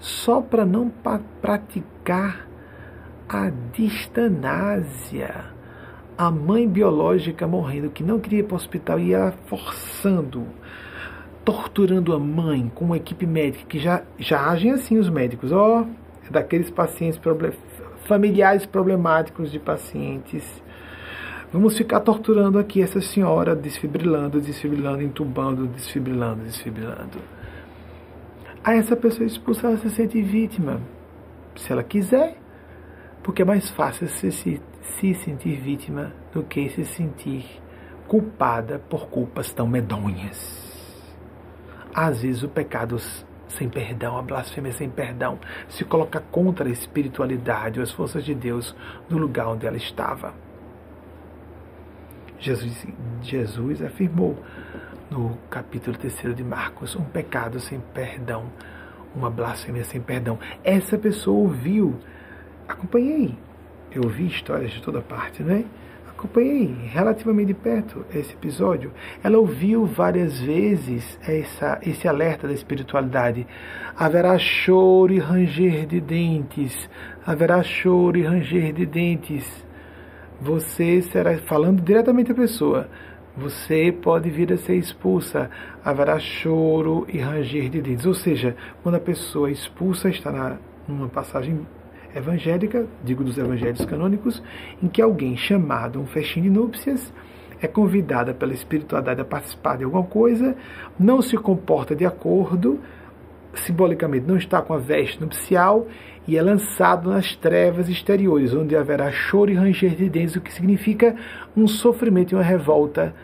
só 0.00 0.40
para 0.40 0.66
não 0.66 0.90
praticar 1.40 2.48
a 3.28 3.48
distanásia. 3.72 5.52
A 6.16 6.32
mãe 6.32 6.68
biológica 6.68 7.46
morrendo, 7.46 7.88
que 7.88 8.02
não 8.02 8.18
queria 8.18 8.40
ir 8.40 8.42
para 8.42 8.54
o 8.54 8.56
hospital 8.56 8.98
ela 8.98 9.30
forçando, 9.46 10.48
torturando 11.44 12.12
a 12.12 12.18
mãe 12.18 12.68
com 12.74 12.86
uma 12.86 12.96
equipe 12.96 13.24
médica, 13.24 13.66
que 13.66 13.78
já, 13.78 14.02
já 14.18 14.50
agem 14.50 14.72
assim 14.72 14.98
os 14.98 15.08
médicos, 15.08 15.52
ó, 15.52 15.82
oh, 15.82 16.32
daqueles 16.32 16.70
pacientes 16.70 17.20
familiares 18.08 18.66
problemáticos 18.66 19.52
de 19.52 19.60
pacientes, 19.60 20.44
Vamos 21.50 21.78
ficar 21.78 22.00
torturando 22.00 22.58
aqui 22.58 22.82
essa 22.82 23.00
senhora, 23.00 23.56
desfibrilando, 23.56 24.38
desfibrilando, 24.38 25.02
entubando, 25.02 25.66
desfibrilando, 25.66 26.44
desfibrilando. 26.44 27.18
Aí 28.62 28.78
essa 28.78 28.94
pessoa 28.94 29.26
expulsa, 29.26 29.68
ela 29.68 29.78
se 29.78 29.88
sente 29.88 30.20
vítima. 30.20 30.78
Se 31.56 31.72
ela 31.72 31.82
quiser, 31.82 32.36
porque 33.22 33.40
é 33.40 33.44
mais 33.46 33.70
fácil 33.70 34.08
se, 34.08 34.30
se, 34.30 34.60
se 34.82 35.14
sentir 35.14 35.58
vítima 35.58 36.12
do 36.34 36.42
que 36.42 36.68
se 36.68 36.84
sentir 36.84 37.46
culpada 38.06 38.78
por 38.90 39.08
culpas 39.08 39.50
tão 39.50 39.66
medonhas. 39.66 40.68
Às 41.94 42.20
vezes 42.20 42.42
o 42.42 42.48
pecado 42.48 42.98
sem 43.48 43.68
perdão, 43.68 44.18
a 44.18 44.22
blasfêmia 44.22 44.72
sem 44.72 44.88
perdão, 44.88 45.38
se 45.68 45.84
coloca 45.84 46.20
contra 46.20 46.68
a 46.68 46.72
espiritualidade 46.72 47.78
ou 47.78 47.82
as 47.82 47.90
forças 47.90 48.24
de 48.24 48.34
Deus 48.34 48.74
no 49.08 49.18
lugar 49.18 49.48
onde 49.48 49.66
ela 49.66 49.76
estava. 49.76 50.34
Jesus, 52.38 52.86
Jesus 53.22 53.82
afirmou 53.82 54.38
no 55.10 55.36
capítulo 55.50 55.96
3 55.96 56.34
de 56.36 56.44
Marcos: 56.44 56.94
um 56.94 57.04
pecado 57.04 57.58
sem 57.58 57.80
perdão, 57.92 58.44
uma 59.14 59.30
blasfêmia 59.30 59.84
sem 59.84 60.00
perdão. 60.00 60.38
Essa 60.62 60.96
pessoa 60.96 61.38
ouviu, 61.38 61.98
acompanhei, 62.68 63.36
eu 63.90 64.02
ouvi 64.04 64.26
histórias 64.26 64.70
de 64.70 64.82
toda 64.82 65.00
parte, 65.00 65.42
não 65.42 65.54
é? 65.54 65.64
Acompanhei 66.18 66.74
relativamente 66.90 67.46
de 67.46 67.54
perto 67.54 68.04
esse 68.12 68.34
episódio. 68.34 68.92
Ela 69.22 69.38
ouviu 69.38 69.86
várias 69.86 70.40
vezes 70.40 71.16
essa, 71.22 71.78
esse 71.82 72.08
alerta 72.08 72.48
da 72.48 72.52
espiritualidade. 72.52 73.46
Haverá 73.96 74.36
choro 74.36 75.12
e 75.12 75.20
ranger 75.20 75.86
de 75.86 76.00
dentes. 76.00 76.90
Haverá 77.24 77.62
choro 77.62 78.18
e 78.18 78.22
ranger 78.22 78.72
de 78.72 78.84
dentes. 78.84 79.64
Você 80.40 81.02
será, 81.02 81.38
falando 81.38 81.80
diretamente 81.80 82.32
à 82.32 82.34
pessoa, 82.34 82.88
você 83.36 83.92
pode 83.92 84.28
vir 84.28 84.52
a 84.52 84.56
ser 84.56 84.74
expulsa. 84.74 85.48
Haverá 85.84 86.18
choro 86.18 87.06
e 87.08 87.18
ranger 87.18 87.70
de 87.70 87.80
dentes. 87.80 88.06
Ou 88.06 88.14
seja, 88.14 88.56
quando 88.82 88.96
a 88.96 89.00
pessoa 89.00 89.52
expulsa 89.52 90.08
está 90.08 90.32
na, 90.32 90.58
numa 90.88 91.08
passagem 91.08 91.64
evangélica, 92.18 92.86
digo 93.02 93.24
dos 93.24 93.38
evangelhos 93.38 93.84
canônicos, 93.84 94.42
em 94.82 94.88
que 94.88 95.00
alguém 95.00 95.36
chamado 95.36 96.00
um 96.00 96.06
festim 96.06 96.42
de 96.42 96.50
núpcias 96.50 97.12
é 97.60 97.66
convidada 97.66 98.32
pela 98.32 98.52
espiritualidade 98.52 99.20
a 99.20 99.24
participar 99.24 99.76
de 99.76 99.84
alguma 99.84 100.04
coisa, 100.04 100.56
não 100.98 101.20
se 101.20 101.36
comporta 101.36 101.94
de 101.94 102.04
acordo, 102.04 102.78
simbolicamente 103.54 104.26
não 104.26 104.36
está 104.36 104.62
com 104.62 104.72
a 104.72 104.78
veste 104.78 105.20
nupcial 105.20 105.86
e 106.26 106.36
é 106.36 106.42
lançado 106.42 107.10
nas 107.10 107.34
trevas 107.34 107.88
exteriores, 107.88 108.54
onde 108.54 108.76
haverá 108.76 109.10
choro 109.10 109.50
e 109.50 109.54
ranger 109.54 109.94
de 109.94 110.08
dentes, 110.08 110.36
o 110.36 110.40
que 110.40 110.52
significa 110.52 111.16
um 111.56 111.66
sofrimento 111.66 112.32
e 112.32 112.34
uma 112.36 112.44
revolta 112.44 113.14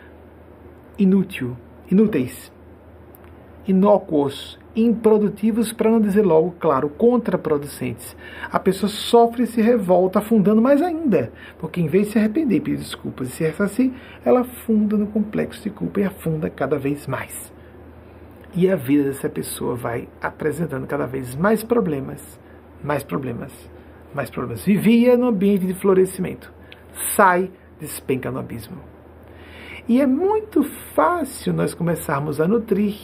inútil, 0.97 1.55
inúteis, 1.89 2.51
inócuos, 3.67 4.59
improdutivos, 4.75 5.71
para 5.71 5.89
não 5.89 6.01
dizer 6.01 6.23
logo, 6.23 6.55
claro, 6.59 6.89
contraproducentes. 6.89 8.15
A 8.51 8.59
pessoa 8.59 8.89
sofre 8.89 9.43
e 9.43 9.47
se 9.47 9.61
revolta, 9.61 10.19
afundando 10.19 10.61
mais 10.61 10.81
ainda, 10.81 11.31
porque 11.59 11.79
em 11.79 11.87
vez 11.87 12.07
de 12.07 12.13
se 12.13 12.19
arrepender, 12.19 12.61
pedir 12.61 12.77
desculpas 12.77 13.29
e 13.29 13.31
se 13.31 13.43
ressarcir, 13.43 13.91
ela 14.23 14.41
afunda 14.41 14.97
no 14.97 15.07
complexo 15.07 15.63
de 15.63 15.69
culpa 15.69 16.01
e 16.01 16.03
afunda 16.03 16.49
cada 16.49 16.77
vez 16.77 17.07
mais. 17.07 17.53
E 18.53 18.69
a 18.69 18.75
vida 18.75 19.03
dessa 19.03 19.29
pessoa 19.29 19.75
vai 19.75 20.07
apresentando 20.21 20.87
cada 20.87 21.05
vez 21.05 21.35
mais 21.35 21.63
problemas, 21.63 22.39
mais 22.83 23.03
problemas, 23.03 23.51
mais 24.13 24.29
problemas. 24.29 24.65
Vivia 24.65 25.17
no 25.17 25.27
ambiente 25.27 25.65
de 25.65 25.73
florescimento, 25.73 26.51
sai, 27.15 27.51
despenca 27.79 28.31
no 28.31 28.39
abismo. 28.39 28.94
E 29.87 30.01
é 30.01 30.07
muito 30.07 30.63
fácil 30.95 31.53
nós 31.53 31.75
começarmos 31.75 32.41
a 32.41 32.47
nutrir 32.47 32.95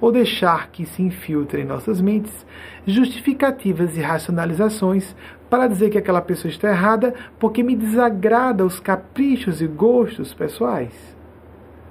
ou 0.00 0.12
deixar 0.12 0.70
que 0.70 0.86
se 0.86 1.02
infiltrem 1.02 1.64
em 1.64 1.66
nossas 1.66 2.00
mentes 2.00 2.46
justificativas 2.86 3.96
e 3.96 4.00
racionalizações 4.00 5.16
para 5.50 5.66
dizer 5.66 5.90
que 5.90 5.98
aquela 5.98 6.20
pessoa 6.20 6.48
está 6.48 6.68
errada 6.70 7.12
porque 7.40 7.60
me 7.64 7.74
desagrada 7.74 8.64
os 8.64 8.78
caprichos 8.78 9.60
e 9.60 9.66
gostos 9.66 10.32
pessoais. 10.32 10.92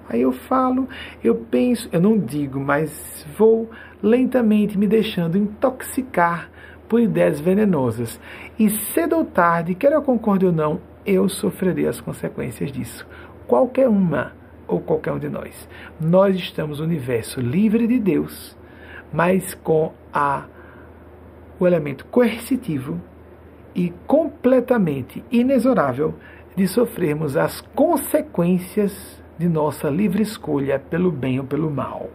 Aí 0.07 0.21
eu 0.21 0.31
falo, 0.31 0.87
eu 1.21 1.35
penso, 1.35 1.89
eu 1.91 1.99
não 1.99 2.17
digo, 2.17 2.57
mas 2.57 3.25
vou 3.37 3.69
lentamente 4.01 4.77
me 4.77 4.87
deixando 4.87 5.37
intoxicar 5.37 6.49
por 6.87 7.01
ideias 7.01 7.41
venenosas. 7.41 8.17
E 8.57 8.69
cedo 8.69 9.17
ou 9.17 9.25
tarde, 9.25 9.75
quer 9.75 9.91
eu 9.91 10.01
concorde 10.01 10.45
ou 10.45 10.53
não, 10.53 10.79
eu 11.05 11.27
sofrerei 11.27 11.85
as 11.85 11.99
consequências 11.99 12.71
disso 12.71 13.05
qualquer 13.47 13.87
uma 13.87 14.33
ou 14.67 14.79
qualquer 14.79 15.13
um 15.13 15.19
de 15.19 15.29
nós. 15.29 15.67
Nós 15.99 16.35
estamos 16.35 16.79
no 16.79 16.85
universo 16.85 17.39
livre 17.39 17.87
de 17.87 17.99
Deus, 17.99 18.57
mas 19.11 19.53
com 19.53 19.93
a, 20.13 20.45
o 21.59 21.65
elemento 21.65 22.05
coercitivo 22.05 22.99
e 23.73 23.93
completamente 24.05 25.23
inexorável 25.31 26.15
de 26.55 26.67
sofrermos 26.67 27.37
as 27.37 27.61
consequências 27.61 29.21
de 29.37 29.47
nossa 29.47 29.89
livre 29.89 30.23
escolha 30.23 30.79
pelo 30.79 31.11
bem 31.11 31.39
ou 31.39 31.45
pelo 31.45 31.69
mal, 31.69 32.09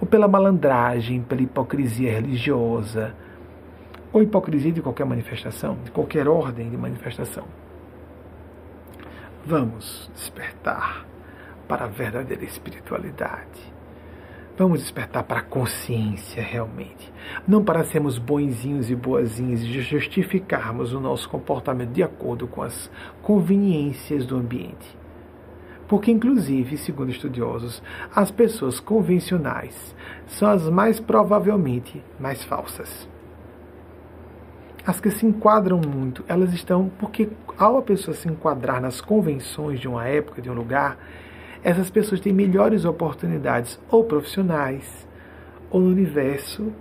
ou 0.00 0.06
pela 0.06 0.26
malandragem, 0.26 1.20
pela 1.22 1.42
hipocrisia 1.42 2.12
religiosa, 2.12 3.14
ou 4.12 4.22
hipocrisia 4.22 4.72
de 4.72 4.80
qualquer 4.80 5.04
manifestação, 5.04 5.76
de 5.84 5.90
qualquer 5.90 6.26
ordem 6.26 6.70
de 6.70 6.76
manifestação. 6.76 7.44
Vamos 9.44 10.10
despertar 10.14 11.06
para 11.68 11.84
a 11.84 11.88
verdadeira 11.88 12.44
espiritualidade. 12.44 13.76
Vamos 14.56 14.80
despertar 14.80 15.22
para 15.22 15.38
a 15.38 15.44
consciência 15.44 16.42
realmente. 16.42 17.12
Não 17.46 17.62
para 17.62 17.84
sermos 17.84 18.18
bonzinhos 18.18 18.90
e 18.90 18.96
boazinhas 18.96 19.60
e 19.60 19.80
justificarmos 19.80 20.92
o 20.92 20.98
nosso 20.98 21.28
comportamento 21.28 21.90
de 21.90 22.02
acordo 22.02 22.48
com 22.48 22.62
as 22.62 22.90
conveniências 23.22 24.26
do 24.26 24.36
ambiente. 24.36 24.98
Porque, 25.86 26.10
inclusive, 26.10 26.76
segundo 26.76 27.10
estudiosos, 27.10 27.80
as 28.12 28.32
pessoas 28.32 28.80
convencionais 28.80 29.94
são 30.26 30.50
as 30.50 30.68
mais 30.68 30.98
provavelmente 30.98 32.02
mais 32.18 32.42
falsas 32.42 33.08
as 34.88 34.98
que 34.98 35.10
se 35.10 35.26
enquadram 35.26 35.78
muito, 35.86 36.24
elas 36.26 36.54
estão. 36.54 36.90
Porque 36.98 37.28
ao 37.58 37.76
a 37.76 37.82
pessoa 37.82 38.16
se 38.16 38.26
enquadrar 38.26 38.80
nas 38.80 39.02
convenções 39.02 39.78
de 39.78 39.86
uma 39.86 40.06
época, 40.06 40.40
de 40.40 40.48
um 40.48 40.54
lugar, 40.54 40.96
essas 41.62 41.90
pessoas 41.90 42.20
têm 42.20 42.32
melhores 42.32 42.84
oportunidades, 42.84 43.78
ou 43.90 44.04
profissionais, 44.04 45.06
ou 45.70 45.80
no 45.80 45.88
universo, 45.88 46.72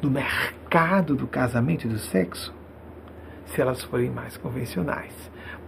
no 0.00 0.10
mercado 0.10 1.14
do 1.14 1.26
casamento 1.26 1.86
e 1.86 1.88
do 1.88 1.98
sexo, 1.98 2.54
se 3.46 3.60
elas 3.60 3.82
forem 3.82 4.10
mais 4.10 4.36
convencionais. 4.36 5.12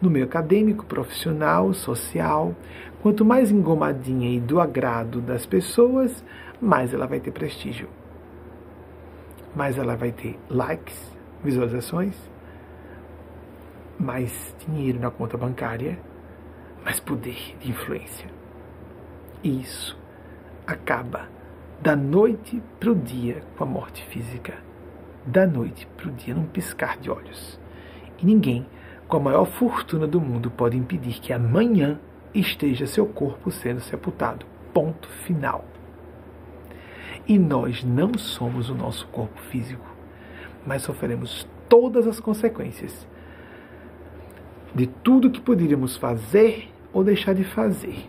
No 0.00 0.08
meio 0.08 0.24
acadêmico, 0.24 0.84
profissional, 0.84 1.72
social, 1.74 2.54
quanto 3.02 3.24
mais 3.24 3.50
engomadinha 3.50 4.30
e 4.30 4.40
do 4.40 4.60
agrado 4.60 5.20
das 5.20 5.44
pessoas, 5.44 6.24
mais 6.60 6.94
ela 6.94 7.06
vai 7.06 7.20
ter 7.20 7.32
prestígio. 7.32 7.88
Mais 9.54 9.76
ela 9.76 9.96
vai 9.96 10.12
ter 10.12 10.38
likes, 10.48 11.12
visualizações, 11.42 12.16
mais 13.98 14.54
dinheiro 14.66 14.98
na 14.98 15.10
conta 15.10 15.36
bancária, 15.36 15.98
mais 16.84 17.00
poder 17.00 17.56
de 17.60 17.70
influência. 17.70 18.28
E 19.42 19.60
isso 19.60 19.98
acaba 20.66 21.28
da 21.80 21.96
noite 21.96 22.62
para 22.78 22.90
o 22.90 22.94
dia 22.94 23.42
com 23.56 23.64
a 23.64 23.66
morte 23.66 24.04
física. 24.06 24.54
Da 25.24 25.46
noite 25.46 25.86
para 25.96 26.08
o 26.08 26.12
dia, 26.12 26.34
num 26.34 26.46
piscar 26.46 26.98
de 26.98 27.10
olhos. 27.10 27.60
E 28.18 28.26
ninguém, 28.26 28.66
com 29.06 29.16
a 29.16 29.20
maior 29.20 29.44
fortuna 29.44 30.06
do 30.06 30.20
mundo, 30.20 30.50
pode 30.50 30.76
impedir 30.76 31.20
que 31.20 31.32
amanhã 31.32 32.00
esteja 32.34 32.86
seu 32.86 33.06
corpo 33.06 33.50
sendo 33.50 33.80
sepultado. 33.80 34.46
Ponto 34.72 35.08
final. 35.08 35.64
E 37.28 37.38
nós 37.38 37.84
não 37.84 38.16
somos 38.18 38.68
o 38.68 38.74
nosso 38.74 39.06
corpo 39.08 39.40
físico 39.42 39.92
mas 40.66 40.82
sofreremos 40.82 41.46
todas 41.68 42.06
as 42.06 42.20
consequências 42.20 43.06
de 44.74 44.86
tudo 44.86 45.30
que 45.30 45.40
poderíamos 45.40 45.96
fazer 45.96 46.71
ou 46.92 47.02
deixar 47.02 47.34
de 47.34 47.44
fazer. 47.44 48.08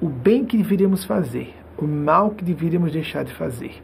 O 0.00 0.08
bem 0.08 0.44
que 0.44 0.56
deveríamos 0.56 1.04
fazer, 1.04 1.54
o 1.78 1.86
mal 1.86 2.30
que 2.30 2.44
deveríamos 2.44 2.92
deixar 2.92 3.24
de 3.24 3.32
fazer. 3.32 3.82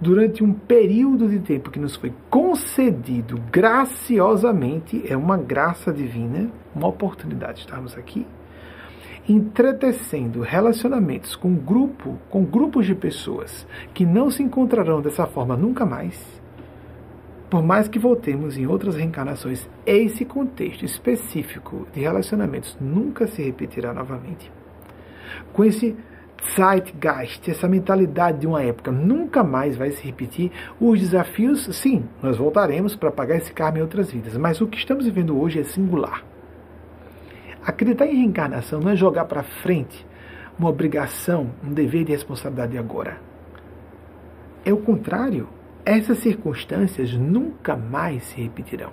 Durante 0.00 0.42
um 0.42 0.52
período 0.52 1.28
de 1.28 1.38
tempo 1.38 1.70
que 1.70 1.78
nos 1.78 1.94
foi 1.94 2.12
concedido 2.28 3.40
graciosamente, 3.50 5.04
é 5.08 5.16
uma 5.16 5.36
graça 5.36 5.92
divina, 5.92 6.50
uma 6.74 6.88
oportunidade 6.88 7.54
de 7.54 7.60
estarmos 7.60 7.96
aqui, 7.96 8.26
entretecendo 9.28 10.40
relacionamentos 10.40 11.36
com 11.36 11.54
grupo, 11.54 12.18
com 12.28 12.44
grupos 12.44 12.86
de 12.86 12.94
pessoas 12.94 13.66
que 13.94 14.04
não 14.04 14.30
se 14.30 14.42
encontrarão 14.42 15.00
dessa 15.00 15.26
forma 15.26 15.56
nunca 15.56 15.86
mais 15.86 16.33
por 17.54 17.62
mais 17.62 17.86
que 17.86 18.00
voltemos 18.00 18.58
em 18.58 18.66
outras 18.66 18.96
reencarnações, 18.96 19.68
esse 19.86 20.24
contexto 20.24 20.84
específico 20.84 21.86
de 21.92 22.00
relacionamentos 22.00 22.76
nunca 22.80 23.28
se 23.28 23.44
repetirá 23.44 23.94
novamente. 23.94 24.50
Com 25.52 25.64
esse 25.64 25.94
Zeitgeist, 26.56 27.48
essa 27.48 27.68
mentalidade 27.68 28.40
de 28.40 28.46
uma 28.48 28.60
época 28.60 28.90
nunca 28.90 29.44
mais 29.44 29.76
vai 29.76 29.92
se 29.92 30.04
repetir. 30.04 30.50
Os 30.80 30.98
desafios, 30.98 31.66
sim, 31.76 32.04
nós 32.20 32.36
voltaremos 32.36 32.96
para 32.96 33.12
pagar 33.12 33.36
esse 33.36 33.52
karma 33.52 33.78
em 33.78 33.82
outras 33.82 34.10
vidas, 34.10 34.36
mas 34.36 34.60
o 34.60 34.66
que 34.66 34.76
estamos 34.76 35.04
vivendo 35.04 35.40
hoje 35.40 35.60
é 35.60 35.62
singular. 35.62 36.24
Acreditar 37.64 38.08
em 38.08 38.16
reencarnação 38.16 38.80
não 38.80 38.90
é 38.90 38.96
jogar 38.96 39.26
para 39.26 39.44
frente 39.44 40.04
uma 40.58 40.70
obrigação, 40.70 41.52
um 41.62 41.72
dever 41.72 42.04
de 42.04 42.10
responsabilidade 42.10 42.76
agora. 42.76 43.16
É 44.64 44.72
o 44.72 44.78
contrário. 44.78 45.48
Essas 45.84 46.18
circunstâncias 46.18 47.12
nunca 47.12 47.76
mais 47.76 48.24
se 48.24 48.40
repetirão. 48.40 48.90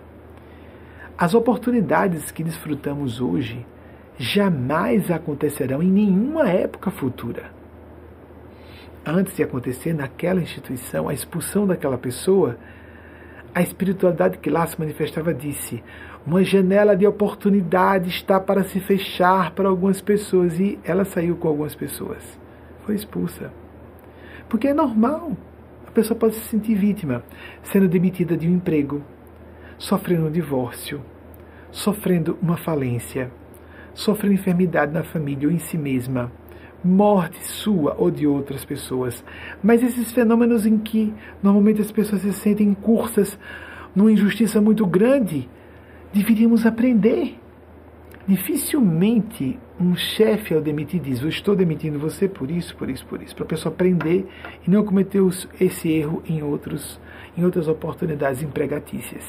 As 1.17 1.33
oportunidades 1.33 2.31
que 2.31 2.43
desfrutamos 2.43 3.21
hoje 3.21 3.65
jamais 4.17 5.09
acontecerão 5.09 5.81
em 5.81 5.89
nenhuma 5.89 6.49
época 6.49 6.91
futura. 6.91 7.51
Antes 9.05 9.35
de 9.35 9.43
acontecer 9.43 9.93
naquela 9.93 10.41
instituição 10.41 11.07
a 11.07 11.13
expulsão 11.13 11.65
daquela 11.65 11.97
pessoa, 11.97 12.57
a 13.55 13.61
espiritualidade 13.61 14.37
que 14.37 14.49
lá 14.49 14.67
se 14.67 14.79
manifestava 14.79 15.33
disse: 15.33 15.81
uma 16.25 16.43
janela 16.43 16.95
de 16.95 17.07
oportunidade 17.07 18.09
está 18.09 18.39
para 18.39 18.63
se 18.63 18.79
fechar 18.79 19.51
para 19.51 19.69
algumas 19.69 20.01
pessoas 20.01 20.59
e 20.59 20.77
ela 20.83 21.05
saiu 21.05 21.37
com 21.37 21.47
algumas 21.47 21.73
pessoas. 21.73 22.37
Foi 22.85 22.95
expulsa. 22.95 23.51
Porque 24.49 24.67
é 24.67 24.73
normal. 24.73 25.37
A 25.91 25.93
pessoa 25.93 26.17
pode 26.17 26.35
se 26.35 26.47
sentir 26.47 26.73
vítima, 26.73 27.21
sendo 27.61 27.85
demitida 27.85 28.37
de 28.37 28.47
um 28.47 28.53
emprego, 28.53 29.03
sofrendo 29.77 30.27
um 30.27 30.31
divórcio, 30.31 31.01
sofrendo 31.69 32.37
uma 32.41 32.55
falência, 32.55 33.29
sofrendo 33.93 34.35
enfermidade 34.35 34.93
na 34.93 35.03
família 35.03 35.49
ou 35.49 35.53
em 35.53 35.59
si 35.59 35.77
mesma, 35.77 36.31
morte 36.81 37.43
sua 37.43 37.93
ou 37.99 38.09
de 38.09 38.25
outras 38.25 38.63
pessoas. 38.63 39.21
Mas 39.61 39.83
esses 39.83 40.13
fenômenos 40.13 40.65
em 40.65 40.77
que 40.77 41.13
normalmente 41.43 41.81
as 41.81 41.91
pessoas 41.91 42.21
se 42.21 42.31
sentem 42.31 42.73
cursas 42.73 43.37
numa 43.93 44.13
injustiça 44.13 44.61
muito 44.61 44.85
grande, 44.85 45.49
deveríamos 46.13 46.65
aprender. 46.65 47.37
Dificilmente 48.27 49.59
um 49.79 49.95
chefe 49.95 50.53
ao 50.53 50.61
demitir 50.61 51.01
diz: 51.01 51.21
Eu 51.21 51.29
estou 51.29 51.55
demitindo 51.55 51.97
você 51.97 52.27
por 52.27 52.51
isso, 52.51 52.75
por 52.75 52.89
isso, 52.89 53.05
por 53.05 53.21
isso, 53.21 53.35
para 53.35 53.45
a 53.45 53.47
pessoa 53.47 53.73
aprender 53.73 54.27
e 54.65 54.69
não 54.69 54.85
cometer 54.85 55.21
esse 55.59 55.91
erro 55.91 56.21
em, 56.27 56.43
outros, 56.43 56.99
em 57.35 57.43
outras 57.43 57.67
oportunidades 57.67 58.43
empregatícias. 58.43 59.23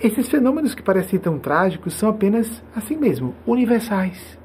Esses 0.00 0.28
fenômenos 0.28 0.76
que 0.76 0.82
parecem 0.82 1.18
tão 1.18 1.40
trágicos 1.40 1.94
são 1.94 2.08
apenas, 2.08 2.62
assim 2.74 2.96
mesmo, 2.96 3.34
universais. 3.44 4.38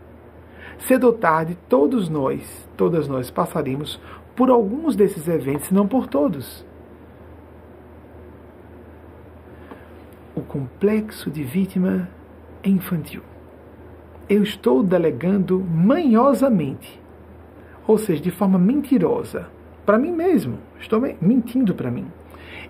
Cedo 0.80 1.06
ou 1.06 1.14
tarde, 1.14 1.56
todos 1.69 2.10
nós, 2.10 2.68
todas 2.76 3.08
nós 3.08 3.30
passaremos 3.30 4.02
por 4.35 4.50
alguns 4.50 4.95
desses 4.95 5.27
eventos, 5.27 5.69
não 5.69 5.88
por 5.88 6.08
todos. 6.08 6.66
O 10.35 10.42
complexo 10.42 11.30
de 11.30 11.43
vítima 11.43 12.10
é 12.64 12.69
infantil. 12.69 13.22
Eu 14.30 14.42
estou 14.42 14.82
delegando 14.82 15.59
manhosamente, 15.59 17.00
ou 17.85 17.98
seja, 17.98 18.22
de 18.22 18.32
forma 18.32 18.58
mentirosa, 18.58 19.48
para 19.85 20.00
mim 20.00 20.11
mesmo. 20.11 20.58
Estou 20.80 21.01
mentindo 21.22 21.75
para 21.75 21.92
mim 21.92 22.08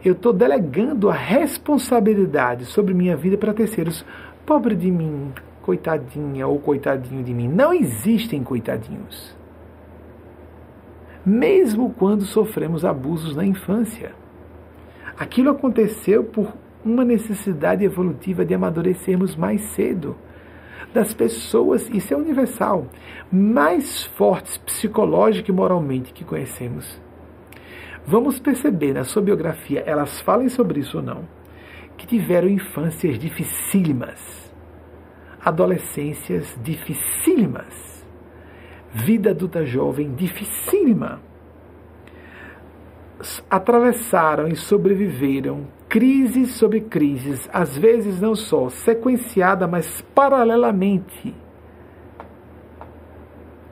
eu 0.03 0.11
estou 0.11 0.33
delegando 0.33 1.09
a 1.09 1.13
responsabilidade 1.13 2.65
sobre 2.65 2.93
minha 2.93 3.15
vida 3.15 3.37
para 3.37 3.53
terceiros. 3.53 4.05
Pobre 4.45 4.75
de 4.75 4.91
mim, 4.91 5.31
coitadinha 5.61 6.45
ou 6.45 6.59
coitadinho 6.59 7.23
de 7.23 7.33
mim. 7.33 7.47
Não 7.47 7.73
existem 7.73 8.43
coitadinhos. 8.43 9.33
Mesmo 11.25 11.93
quando 11.97 12.25
sofremos 12.25 12.83
abusos 12.83 13.33
na 13.33 13.45
infância. 13.45 14.11
Aquilo 15.17 15.51
aconteceu 15.51 16.25
por 16.25 16.53
uma 16.85 17.05
necessidade 17.05 17.83
evolutiva 17.83 18.43
de 18.43 18.53
amadurecermos 18.53 19.35
mais 19.35 19.61
cedo. 19.73 20.15
Das 20.93 21.13
pessoas, 21.13 21.89
isso 21.89 22.13
é 22.13 22.17
universal, 22.17 22.87
mais 23.31 24.03
fortes 24.03 24.57
psicológica 24.57 25.49
e 25.49 25.53
moralmente 25.53 26.13
que 26.13 26.23
conhecemos. 26.23 27.01
Vamos 28.05 28.37
perceber 28.37 28.93
na 28.93 29.03
sua 29.03 29.21
biografia, 29.21 29.81
elas 29.85 30.19
falem 30.21 30.49
sobre 30.49 30.81
isso 30.81 30.97
ou 30.97 31.03
não, 31.03 31.27
que 31.97 32.05
tiveram 32.05 32.49
infâncias 32.49 33.17
dificílimas, 33.17 34.53
adolescências 35.43 36.57
dificílimas, 36.61 38.05
vida 38.93 39.31
adulta 39.31 39.65
jovem 39.65 40.13
dificílima. 40.13 41.21
Atravessaram 43.49 44.49
e 44.49 44.55
sobreviveram 44.55 45.65
crises 45.93 46.55
sobre 46.55 46.81
crises, 46.81 47.47
às 47.53 47.77
vezes 47.77 48.19
não 48.19 48.33
só 48.33 48.67
sequenciada, 48.67 49.67
mas 49.67 50.01
paralelamente. 50.15 51.35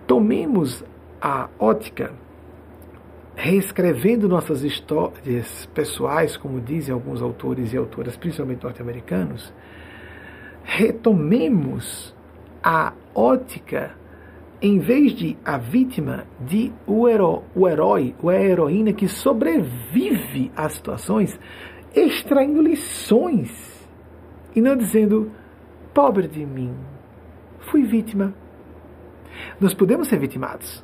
Tomemos 0.06 0.84
a 1.20 1.50
ótica 1.58 2.14
reescrevendo 3.36 4.30
nossas 4.30 4.62
histórias 4.62 5.66
pessoais, 5.74 6.38
como 6.38 6.62
dizem 6.62 6.94
alguns 6.94 7.24
autores 7.24 7.74
e 7.74 7.78
autoras, 7.78 8.16
principalmente 8.16 8.64
norte-americanos, 8.64 9.52
retomemos 10.64 12.16
a 12.64 12.94
ótica, 13.16 13.96
em 14.62 14.78
vez 14.78 15.14
de 15.14 15.36
a 15.44 15.58
vítima, 15.58 16.26
de 16.40 16.72
o, 16.86 17.08
o 17.56 17.68
herói 17.68 18.14
ou 18.22 18.30
a 18.30 18.40
heroína 18.40 18.94
que 18.94 19.08
sobrevive 19.08 20.52
às 20.56 20.74
situações, 20.74 21.40
extraindo 21.96 22.62
lições 22.62 23.90
e 24.56 24.62
não 24.62 24.76
dizendo, 24.76 25.32
pobre 25.94 26.28
de 26.28 26.46
mim, 26.46 26.74
fui 27.60 27.84
vítima. 27.84 28.34
Nós 29.60 29.74
podemos 29.74 30.08
ser 30.08 30.20
vitimados 30.20 30.84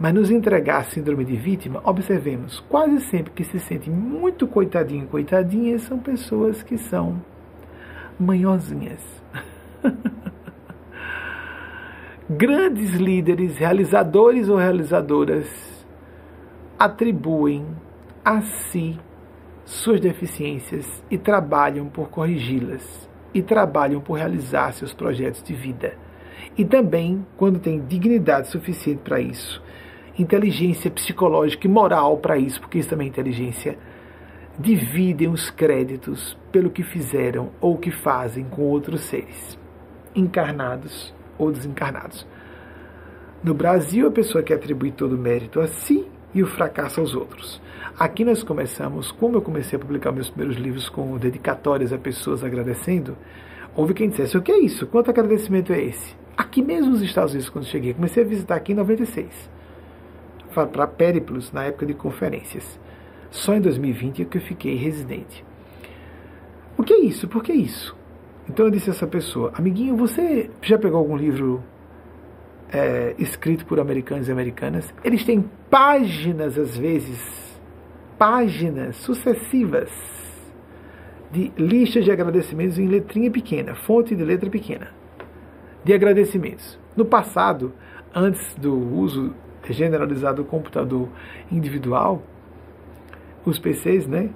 mas 0.00 0.14
nos 0.14 0.30
entregar 0.30 0.78
a 0.78 0.84
síndrome 0.84 1.26
de 1.26 1.36
vítima, 1.36 1.82
observemos, 1.84 2.58
quase 2.70 3.00
sempre 3.02 3.34
que 3.34 3.44
se 3.44 3.60
sentem 3.60 3.92
muito 3.92 4.46
coitadinho, 4.48 5.06
coitadinhas, 5.06 5.82
são 5.82 5.98
pessoas 5.98 6.62
que 6.62 6.78
são 6.78 7.22
manhosinhas. 8.18 9.02
Grandes 12.30 12.94
líderes, 12.94 13.58
realizadores 13.58 14.48
ou 14.48 14.56
realizadoras, 14.56 15.46
atribuem 16.78 17.66
a 18.24 18.40
si 18.40 18.98
suas 19.70 20.00
deficiências 20.00 21.00
e 21.08 21.16
trabalham 21.16 21.86
por 21.86 22.08
corrigi-las, 22.08 23.08
e 23.32 23.40
trabalham 23.40 24.00
por 24.00 24.14
realizar 24.14 24.72
seus 24.72 24.92
projetos 24.92 25.44
de 25.44 25.54
vida. 25.54 25.94
E 26.58 26.64
também, 26.64 27.24
quando 27.36 27.60
têm 27.60 27.80
dignidade 27.80 28.48
suficiente 28.48 29.00
para 29.04 29.20
isso, 29.20 29.62
inteligência 30.18 30.90
psicológica 30.90 31.68
e 31.68 31.70
moral 31.70 32.18
para 32.18 32.36
isso, 32.36 32.60
porque 32.60 32.78
isso 32.78 32.88
também 32.88 33.06
é 33.06 33.10
inteligência, 33.10 33.78
dividem 34.58 35.28
os 35.28 35.50
créditos 35.50 36.36
pelo 36.50 36.68
que 36.68 36.82
fizeram 36.82 37.50
ou 37.60 37.78
que 37.78 37.92
fazem 37.92 38.44
com 38.46 38.62
outros 38.62 39.02
seres, 39.02 39.56
encarnados 40.16 41.14
ou 41.38 41.52
desencarnados. 41.52 42.26
No 43.42 43.54
Brasil, 43.54 44.08
a 44.08 44.10
pessoa 44.10 44.42
que 44.42 44.52
atribui 44.52 44.90
todo 44.90 45.12
o 45.12 45.18
mérito 45.18 45.60
a 45.60 45.68
si 45.68 46.04
e 46.34 46.42
o 46.42 46.46
fracasso 46.46 47.00
aos 47.00 47.14
outros. 47.14 47.62
Aqui 47.98 48.24
nós 48.24 48.42
começamos, 48.42 49.12
como 49.12 49.36
eu 49.36 49.42
comecei 49.42 49.76
a 49.76 49.80
publicar 49.80 50.12
meus 50.12 50.30
primeiros 50.30 50.56
livros 50.56 50.88
com 50.88 51.16
dedicatórias 51.18 51.92
a 51.92 51.98
pessoas 51.98 52.42
agradecendo, 52.42 53.16
houve 53.74 53.94
quem 53.94 54.08
dissesse: 54.08 54.36
o 54.36 54.42
que 54.42 54.52
é 54.52 54.58
isso? 54.58 54.86
Quanto 54.86 55.10
agradecimento 55.10 55.72
é 55.72 55.80
esse? 55.82 56.16
Aqui 56.36 56.62
mesmo 56.62 56.92
nos 56.92 57.02
Estados 57.02 57.32
Unidos, 57.32 57.50
quando 57.50 57.66
cheguei, 57.66 57.92
comecei 57.92 58.22
a 58.22 58.26
visitar 58.26 58.56
aqui 58.56 58.72
em 58.72 58.76
96 58.76 59.50
para 60.54 60.86
périplos 60.86 61.52
na 61.52 61.64
época 61.64 61.86
de 61.86 61.94
conferências. 61.94 62.78
Só 63.30 63.54
em 63.54 63.60
2020 63.60 64.22
é 64.22 64.24
que 64.24 64.38
eu 64.38 64.42
fiquei 64.42 64.74
residente. 64.74 65.44
O 66.76 66.82
que 66.82 66.92
é 66.92 66.98
isso? 66.98 67.28
Por 67.28 67.42
que 67.42 67.52
isso? 67.52 67.96
Então 68.48 68.66
eu 68.66 68.70
disse 68.70 68.90
a 68.90 68.92
essa 68.92 69.06
pessoa, 69.06 69.52
amiguinho, 69.54 69.96
você 69.96 70.50
já 70.62 70.76
pegou 70.76 70.98
algum 70.98 71.16
livro 71.16 71.62
é, 72.72 73.14
escrito 73.18 73.64
por 73.64 73.78
americanos 73.78 74.28
e 74.28 74.32
americanas? 74.32 74.92
Eles 75.04 75.24
têm 75.24 75.44
páginas, 75.70 76.58
às 76.58 76.76
vezes, 76.76 77.49
páginas 78.20 78.96
sucessivas 78.96 79.90
de 81.32 81.50
listas 81.56 82.04
de 82.04 82.12
agradecimentos 82.12 82.78
em 82.78 82.86
letrinha 82.86 83.30
pequena, 83.30 83.74
fonte 83.74 84.14
de 84.14 84.22
letra 84.22 84.50
pequena, 84.50 84.88
de 85.82 85.94
agradecimentos. 85.94 86.78
No 86.94 87.06
passado, 87.06 87.72
antes 88.14 88.54
do 88.56 88.76
uso 88.76 89.34
generalizado 89.70 90.42
do 90.42 90.44
computador 90.46 91.08
individual, 91.50 92.22
os 93.42 93.58
PCs, 93.58 94.06
né? 94.06 94.28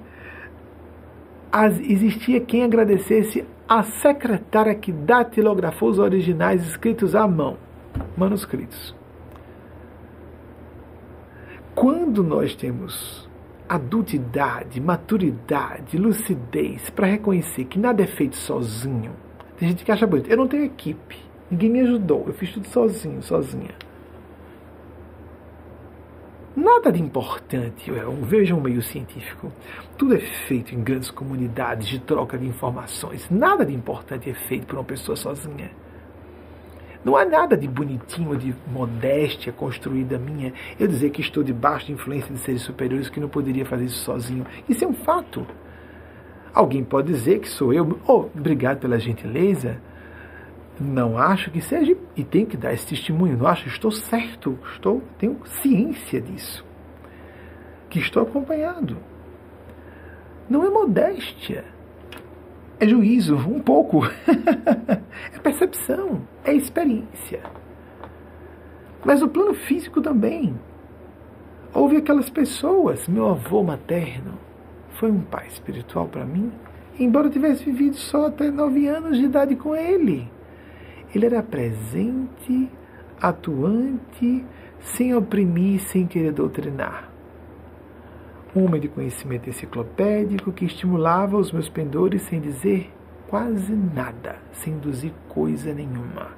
as, 1.51 1.79
existia 1.79 2.41
quem 2.41 2.63
agradecesse 2.63 3.45
a 3.69 3.83
secretária 3.83 4.73
que 4.73 4.91
datilografou 4.91 5.91
os 5.91 5.99
originais 5.99 6.65
escritos 6.65 7.13
à 7.13 7.27
mão, 7.27 7.55
manuscritos. 8.17 8.95
Quando 11.75 12.23
nós 12.23 12.55
temos 12.55 13.24
adultidade, 13.67 14.79
maturidade, 14.79 15.97
lucidez 15.97 16.89
para 16.89 17.07
reconhecer 17.07 17.65
que 17.65 17.79
nada 17.79 18.03
é 18.03 18.07
feito 18.07 18.35
sozinho, 18.35 19.13
tem 19.57 19.69
gente 19.69 19.85
que 19.85 19.91
acha 19.91 20.05
bonito. 20.05 20.29
Eu 20.29 20.37
não 20.37 20.47
tenho 20.47 20.65
equipe, 20.65 21.17
ninguém 21.49 21.69
me 21.69 21.79
ajudou, 21.81 22.25
eu 22.27 22.33
fiz 22.33 22.51
tudo 22.51 22.67
sozinho, 22.67 23.21
sozinha. 23.23 23.75
Nada 26.55 26.89
de 26.89 27.01
importante, 27.01 27.91
veja 28.21 28.55
um 28.55 28.61
meio 28.61 28.81
científico. 28.81 29.51
Tudo 29.97 30.15
é 30.15 30.19
feito 30.19 30.73
em 30.73 30.81
grandes 30.81 31.11
comunidades 31.11 31.87
de 31.87 31.99
troca 31.99 32.37
de 32.37 32.47
informações. 32.47 33.29
Nada 33.29 33.65
de 33.65 33.73
importante 33.73 34.29
é 34.29 34.33
feito 34.33 34.65
por 34.65 34.77
uma 34.77 34.83
pessoa 34.85 35.17
sozinha. 35.17 35.71
Não 37.05 37.15
há 37.15 37.23
nada 37.23 37.55
de 37.55 37.67
bonitinho, 37.67 38.35
de 38.35 38.55
modéstia 38.65 39.53
construída 39.53 40.17
minha. 40.17 40.51
Eu 40.79 40.87
dizer 40.87 41.11
que 41.11 41.21
estou 41.21 41.43
debaixo 41.43 41.85
de 41.85 41.91
influência 41.91 42.33
de 42.33 42.39
seres 42.39 42.63
superiores 42.63 43.09
que 43.09 43.19
não 43.19 43.29
poderia 43.29 43.63
fazer 43.63 43.85
isso 43.85 44.03
sozinho. 44.03 44.43
Isso 44.67 44.83
é 44.83 44.87
um 44.87 44.93
fato. 44.95 45.45
Alguém 46.51 46.83
pode 46.83 47.13
dizer 47.13 47.39
que 47.41 47.47
sou 47.47 47.71
eu. 47.71 47.99
Oh, 48.07 48.25
obrigado 48.35 48.79
pela 48.79 48.97
gentileza. 48.97 49.79
Não 50.79 51.15
acho 51.15 51.51
que 51.51 51.61
seja 51.61 51.95
e 52.17 52.23
tenho 52.23 52.47
que 52.47 52.57
dar 52.57 52.73
esse 52.73 52.87
testemunho. 52.87 53.37
Não 53.37 53.45
acho, 53.45 53.67
estou 53.67 53.91
certo, 53.91 54.57
estou, 54.73 55.03
tenho 55.19 55.39
ciência 55.45 56.19
disso. 56.19 56.65
Que 57.87 57.99
estou 57.99 58.23
acompanhado. 58.23 58.97
Não 60.49 60.65
é 60.65 60.71
modéstia 60.71 61.74
é 62.79 62.87
juízo, 62.87 63.35
um 63.35 63.59
pouco. 63.59 64.01
é 65.33 65.39
percepção, 65.41 66.21
é 66.43 66.53
experiência. 66.53 67.41
Mas 69.03 69.21
o 69.21 69.27
plano 69.27 69.53
físico 69.53 70.01
também. 70.01 70.59
Houve 71.73 71.97
aquelas 71.97 72.29
pessoas, 72.29 73.07
meu 73.07 73.27
avô 73.29 73.61
materno 73.61 74.39
foi 74.91 75.11
um 75.11 75.19
pai 75.19 75.47
espiritual 75.47 76.07
para 76.07 76.25
mim, 76.25 76.49
embora 76.97 77.27
eu 77.27 77.31
tivesse 77.31 77.65
vivido 77.65 77.97
só 77.97 78.27
até 78.27 78.49
nove 78.49 78.87
anos 78.87 79.17
de 79.17 79.25
idade 79.25 79.55
com 79.57 79.75
ele. 79.75 80.31
Ele 81.13 81.25
era 81.25 81.43
presente, 81.43 82.69
atuante, 83.21 84.45
sem 84.79 85.13
oprimir, 85.13 85.81
sem 85.81 86.07
querer 86.07 86.31
doutrinar 86.31 87.14
um 88.55 88.65
homem 88.65 88.79
de 88.79 88.87
conhecimento 88.87 89.49
enciclopédico 89.49 90.53
que 90.53 90.63
estimulava 90.63 91.37
os 91.37 91.51
meus 91.51 91.67
pendores 91.67 92.21
sem 92.21 92.39
dizer 92.39 92.89
quase 93.27 93.73
nada, 93.73 94.37
sem 94.53 94.73
induzir 94.73 95.11
coisa 95.27 95.73
nenhuma. 95.73 96.29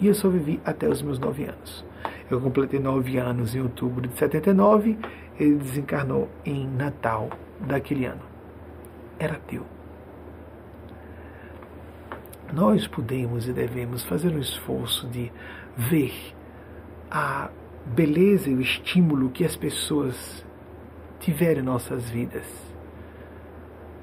E 0.00 0.06
eu 0.06 0.14
só 0.14 0.30
vivi 0.30 0.58
até 0.64 0.88
os 0.88 1.02
meus 1.02 1.18
nove 1.18 1.44
anos. 1.44 1.84
Eu 2.30 2.40
completei 2.40 2.80
nove 2.80 3.18
anos 3.18 3.54
em 3.54 3.60
outubro 3.60 4.08
de 4.08 4.16
79, 4.16 4.98
ele 5.38 5.56
desencarnou 5.56 6.28
em 6.44 6.66
Natal 6.66 7.28
daquele 7.60 8.06
ano. 8.06 8.22
Era 9.18 9.34
teu. 9.46 9.64
Nós 12.52 12.86
podemos 12.86 13.46
e 13.46 13.52
devemos 13.52 14.04
fazer 14.04 14.32
um 14.32 14.38
esforço 14.38 15.06
de 15.08 15.30
ver 15.76 16.14
a 17.10 17.50
beleza 17.84 18.48
e 18.48 18.54
o 18.54 18.60
estímulo 18.60 19.30
que 19.30 19.44
as 19.44 19.56
pessoas 19.56 20.45
tiver 21.18 21.58
em 21.58 21.62
nossas 21.62 22.08
vidas. 22.08 22.46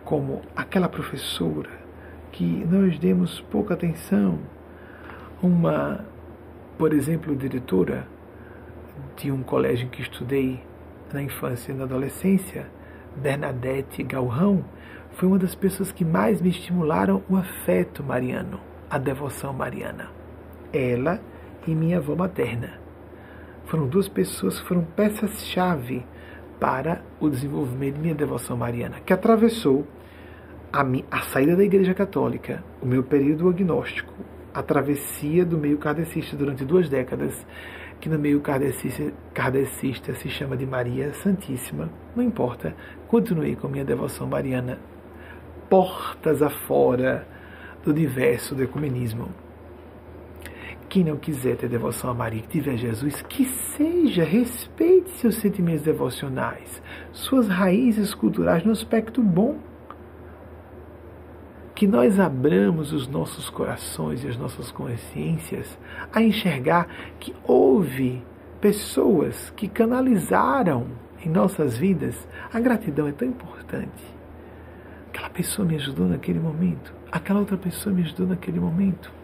Como 0.04 0.42
aquela 0.56 0.90
professora 0.90 1.70
que 2.32 2.66
nós 2.66 2.98
demos 3.00 3.42
pouca 3.42 3.74
atenção, 3.74 4.40
uma, 5.42 6.06
por 6.78 6.94
exemplo, 6.94 7.36
diretora 7.36 8.08
de 9.16 9.32
um 9.32 9.44
colégio 9.44 9.90
que 9.90 10.02
estudei 10.02 10.62
na 11.14 11.22
infância 11.22 11.72
e 11.72 11.76
na 11.76 11.84
adolescência, 11.84 12.68
Bernadette 13.16 14.02
Galrão, 14.04 14.66
foi 15.12 15.28
uma 15.28 15.38
das 15.38 15.54
pessoas 15.54 15.92
que 15.92 16.04
mais 16.04 16.42
me 16.42 16.50
estimularam 16.50 17.22
o 17.30 17.38
afeto 17.38 18.04
mariano, 18.04 18.60
a 18.90 18.98
devoção 18.98 19.54
mariana. 19.54 20.10
Ela 20.72 21.22
e 21.68 21.76
minha 21.76 21.98
avó 21.98 22.16
materna. 22.16 22.80
Foram 23.66 23.88
duas 23.88 24.10
pessoas 24.10 24.60
que 24.60 24.68
foram 24.68 24.84
peças-chave 24.84 26.06
para 26.60 27.02
o 27.20 27.30
desenvolvimento 27.30 27.96
de 27.96 28.02
minha 28.02 28.16
devoção 28.16 28.56
mariana, 28.56 29.00
que 29.06 29.14
atravessou 29.14 29.86
a, 30.72 30.86
a 31.12 31.22
saída 31.22 31.56
da 31.56 31.64
Igreja 31.64 31.94
Católica, 31.94 32.64
o 32.82 32.86
meu 32.86 33.04
período 33.04 33.48
agnóstico, 33.50 34.14
a 34.54 34.62
travessia 34.62 35.46
do 35.46 35.58
meio 35.58 35.78
kardecista 35.78 36.36
durante 36.36 36.64
duas 36.64 36.88
décadas, 36.88 37.46
que 38.00 38.10
no 38.10 38.20
meio 38.20 38.42
kardecista, 38.42 39.14
kardecista 39.34 40.14
se 40.14 40.30
chama 40.30 40.58
de 40.58 40.66
Maria 40.66 41.14
Santíssima, 41.14 41.90
não 42.16 42.24
importa, 42.24 42.76
continuei 43.08 43.56
com 43.56 43.68
minha 43.68 43.86
devoção 43.86 44.28
mariana, 44.28 44.80
portas 45.70 46.42
afora 46.42 47.28
do 47.84 47.92
universo 47.92 48.56
do 48.56 48.64
ecumenismo. 48.64 49.30
Quem 50.94 51.04
não 51.04 51.18
quiser 51.18 51.58
ter 51.58 51.68
devoção 51.68 52.12
a 52.12 52.14
Maria, 52.14 52.44
que 52.44 52.50
tiver 52.50 52.78
Jesus, 52.78 53.24
que 53.24 53.46
seja, 53.46 54.24
respeite 54.24 55.10
seus 55.18 55.38
sentimentos 55.38 55.82
devocionais, 55.82 56.84
suas 57.12 57.48
raízes 57.48 58.14
culturais 58.14 58.64
no 58.64 58.72
aspecto 58.72 59.20
bom. 59.20 59.58
Que 61.74 61.88
nós 61.88 62.20
abramos 62.20 62.94
os 62.94 63.08
nossos 63.08 63.50
corações 63.50 64.24
e 64.24 64.28
as 64.28 64.38
nossas 64.38 64.72
consciências 64.72 65.80
a 66.14 66.22
enxergar 66.22 66.88
que 67.20 67.34
houve 67.44 68.24
pessoas 68.62 69.50
que 69.56 69.68
canalizaram 69.68 70.86
em 71.26 71.28
nossas 71.28 71.76
vidas. 71.76 72.28
A 72.54 72.60
gratidão 72.60 73.08
é 73.08 73.12
tão 73.12 73.28
importante. 73.28 74.04
Aquela 75.10 75.32
pessoa 75.32 75.68
me 75.68 75.74
ajudou 75.74 76.08
naquele 76.08 76.40
momento, 76.40 76.94
aquela 77.12 77.40
outra 77.40 77.58
pessoa 77.58 77.96
me 77.96 78.04
ajudou 78.04 78.28
naquele 78.28 78.60
momento 78.60 79.23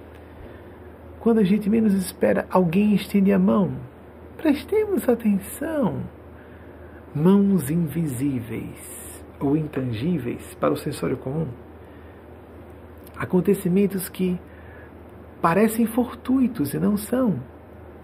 quando 1.19 1.39
a 1.39 1.43
gente 1.43 1.69
menos 1.69 1.93
espera, 1.93 2.47
alguém 2.49 2.93
estende 2.93 3.31
a 3.31 3.39
mão. 3.39 3.71
Prestemos 4.37 5.07
atenção. 5.07 6.01
Mãos 7.13 7.69
invisíveis 7.69 9.23
ou 9.39 9.57
intangíveis 9.57 10.55
para 10.55 10.73
o 10.73 10.77
sensório 10.77 11.17
comum. 11.17 11.47
Acontecimentos 13.17 14.07
que 14.07 14.39
parecem 15.41 15.85
fortuitos 15.85 16.73
e 16.73 16.79
não 16.79 16.95
são. 16.95 17.39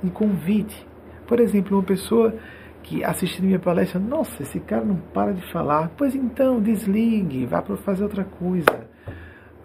Um 0.04 0.10
convite. 0.10 0.86
Por 1.26 1.40
exemplo, 1.40 1.78
uma 1.78 1.84
pessoa 1.84 2.36
que 2.84 3.04
assistindo 3.04 3.46
minha 3.46 3.60
palestra, 3.60 4.00
nossa, 4.00 4.44
esse 4.44 4.60
cara 4.60 4.84
não 4.84 4.98
para 4.98 5.34
de 5.34 5.42
falar. 5.52 5.90
Pois 5.98 6.14
então, 6.14 6.62
desligue, 6.62 7.46
vá 7.46 7.62
para 7.62 7.78
fazer 7.78 8.04
outra 8.04 8.26
coisa. 8.26 8.95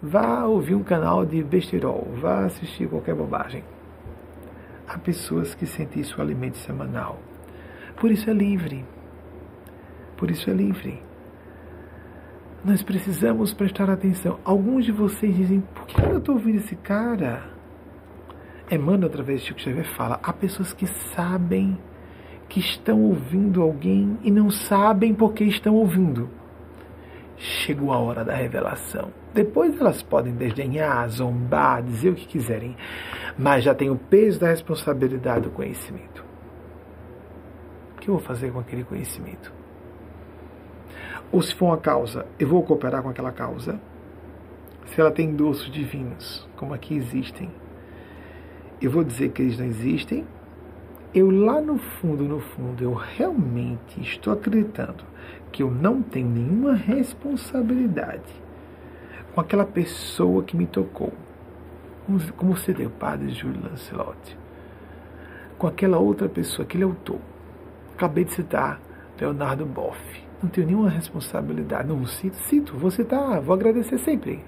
Vá 0.01 0.45
ouvir 0.45 0.75
um 0.75 0.83
canal 0.83 1.25
de 1.25 1.43
besterol, 1.43 2.07
vá 2.19 2.45
assistir 2.45 2.87
qualquer 2.89 3.13
bobagem. 3.13 3.63
Há 4.87 4.97
pessoas 4.97 5.53
que 5.53 5.65
sentem 5.65 6.01
isso 6.01 6.21
alimento 6.21 6.57
semanal. 6.57 7.19
Por 7.97 8.11
isso 8.11 8.29
é 8.29 8.33
livre. 8.33 8.85
Por 10.17 10.31
isso 10.31 10.49
é 10.49 10.53
livre. 10.53 11.01
Nós 12.65 12.81
precisamos 12.81 13.53
prestar 13.53 13.89
atenção. 13.89 14.39
Alguns 14.43 14.85
de 14.85 14.91
vocês 14.91 15.35
dizem, 15.35 15.61
por 15.73 15.85
que 15.85 16.01
eu 16.01 16.17
estou 16.17 16.35
ouvindo 16.35 16.57
esse 16.57 16.75
cara? 16.75 17.43
Emmanuel, 18.69 19.07
através 19.07 19.41
de 19.41 19.47
Chico 19.47 19.61
Xavier, 19.61 19.85
fala, 19.85 20.19
há 20.23 20.33
pessoas 20.33 20.73
que 20.73 20.87
sabem 20.87 21.77
que 22.49 22.59
estão 22.59 23.01
ouvindo 23.03 23.61
alguém 23.61 24.17
e 24.23 24.31
não 24.31 24.49
sabem 24.49 25.13
por 25.13 25.33
que 25.33 25.43
estão 25.43 25.75
ouvindo 25.75 26.41
chegou 27.41 27.91
a 27.91 27.97
hora 27.97 28.23
da 28.23 28.35
revelação. 28.35 29.11
Depois 29.33 29.79
elas 29.79 30.03
podem 30.03 30.33
desdenhar, 30.33 31.07
zombar, 31.09 31.81
dizer 31.81 32.09
o 32.09 32.15
que 32.15 32.27
quiserem, 32.27 32.75
mas 33.37 33.63
já 33.63 33.73
tem 33.73 33.89
o 33.89 33.95
peso 33.95 34.39
da 34.39 34.47
responsabilidade 34.47 35.43
do 35.43 35.51
conhecimento. 35.51 36.23
O 37.95 38.01
que 38.01 38.09
eu 38.09 38.15
vou 38.15 38.23
fazer 38.23 38.51
com 38.51 38.59
aquele 38.59 38.83
conhecimento? 38.83 39.53
Ou 41.31 41.41
se 41.41 41.55
for 41.55 41.67
uma 41.67 41.77
causa, 41.77 42.25
eu 42.37 42.45
vou 42.45 42.61
cooperar 42.61 43.01
com 43.01 43.09
aquela 43.09 43.31
causa? 43.31 43.79
Se 44.87 44.99
ela 44.99 45.11
tem 45.11 45.29
endossos 45.29 45.71
divinos, 45.71 46.45
como 46.57 46.73
aqui 46.73 46.93
existem, 46.93 47.49
eu 48.81 48.91
vou 48.91 49.03
dizer 49.03 49.29
que 49.29 49.41
eles 49.41 49.57
não 49.57 49.65
existem? 49.65 50.27
Eu 51.13 51.29
lá 51.29 51.61
no 51.61 51.77
fundo, 51.77 52.25
no 52.25 52.41
fundo, 52.41 52.83
eu 52.83 52.93
realmente 52.93 54.01
estou 54.01 54.33
acreditando 54.33 55.05
que 55.53 55.63
eu 55.63 55.71
não 55.71 56.01
tenho 56.01 56.27
nenhuma 56.27 56.73
responsabilidade 56.73 58.40
com 59.33 59.41
aquela 59.41 59.65
pessoa 59.65 60.43
que 60.43 60.55
me 60.55 60.65
tocou, 60.65 61.13
como 62.37 62.57
seria 62.57 62.87
o 62.87 62.91
padre 62.91 63.29
Júlio 63.29 63.61
Lancelotti, 63.63 64.37
com 65.57 65.67
aquela 65.67 65.97
outra 65.97 66.27
pessoa, 66.27 66.65
aquele 66.65 66.83
autor. 66.83 67.19
Acabei 67.95 68.25
de 68.25 68.33
citar 68.33 68.81
Leonardo 69.19 69.65
Boff. 69.65 69.99
Não 70.41 70.49
tenho 70.49 70.65
nenhuma 70.65 70.89
responsabilidade. 70.89 71.87
Não 71.87 72.03
cito, 72.05 72.35
cito, 72.37 72.75
vou 72.75 72.89
citar, 72.89 73.39
vou 73.41 73.53
agradecer 73.53 73.99
sempre. 73.99 74.43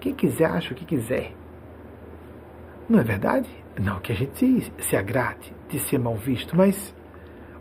Quem 0.00 0.14
quiser, 0.14 0.46
acha 0.46 0.72
o 0.72 0.76
que 0.76 0.86
quiser. 0.86 1.32
Não 2.88 2.98
é 2.98 3.02
verdade? 3.02 3.48
Não 3.78 4.00
que 4.00 4.12
a 4.12 4.14
gente 4.14 4.72
se 4.78 4.96
agrade 4.96 5.52
de 5.68 5.78
ser 5.78 5.98
mal 5.98 6.16
visto, 6.16 6.56
mas 6.56 6.94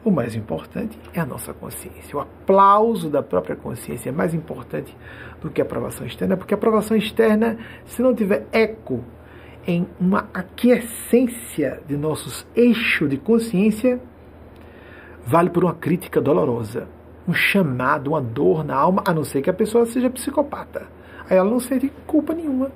o 0.04 0.12
mais 0.12 0.36
importante 0.36 0.98
é 1.14 1.20
a 1.20 1.26
nossa 1.26 1.54
consciência. 1.54 2.16
O 2.16 2.22
aplauso 2.22 3.10
da 3.10 3.22
própria 3.22 3.56
consciência 3.56 4.10
é 4.10 4.12
mais 4.12 4.34
importante 4.34 4.96
do 5.42 5.50
que 5.50 5.62
a 5.62 5.64
aprovação 5.64 6.06
externa, 6.06 6.38
porque 6.38 6.54
a 6.54 6.58
aprovação 6.58 6.96
externa, 6.96 7.58
se 7.86 8.02
não 8.02 8.14
tiver 8.14 8.48
eco 8.52 9.04
em 9.68 9.88
uma 10.00 10.30
aquiescência 10.34 11.82
de 11.88 11.98
nossos 11.98 12.46
eixos 12.56 13.10
de 13.10 13.18
consciência, 13.18 14.00
vale 15.26 15.50
por 15.50 15.64
uma 15.64 15.74
crítica 15.74 16.22
dolorosa, 16.22 16.88
um 17.28 17.34
chamado, 17.34 18.10
uma 18.10 18.22
dor 18.22 18.64
na 18.64 18.76
alma, 18.76 19.04
a 19.06 19.14
não 19.14 19.24
ser 19.24 19.42
que 19.42 19.50
a 19.50 19.54
pessoa 19.54 19.86
seja 19.86 20.10
psicopata. 20.10 20.88
Aí 21.30 21.38
ela 21.38 21.50
não 21.50 21.60
sente 21.60 21.92
culpa 22.06 22.34
nenhuma. 22.34 22.72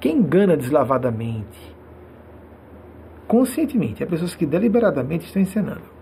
Quem 0.00 0.16
engana 0.16 0.56
deslavadamente, 0.56 1.74
conscientemente, 3.26 4.02
há 4.02 4.06
pessoas 4.06 4.34
que 4.34 4.46
deliberadamente 4.46 5.26
estão 5.26 5.42
encenando. 5.42 5.96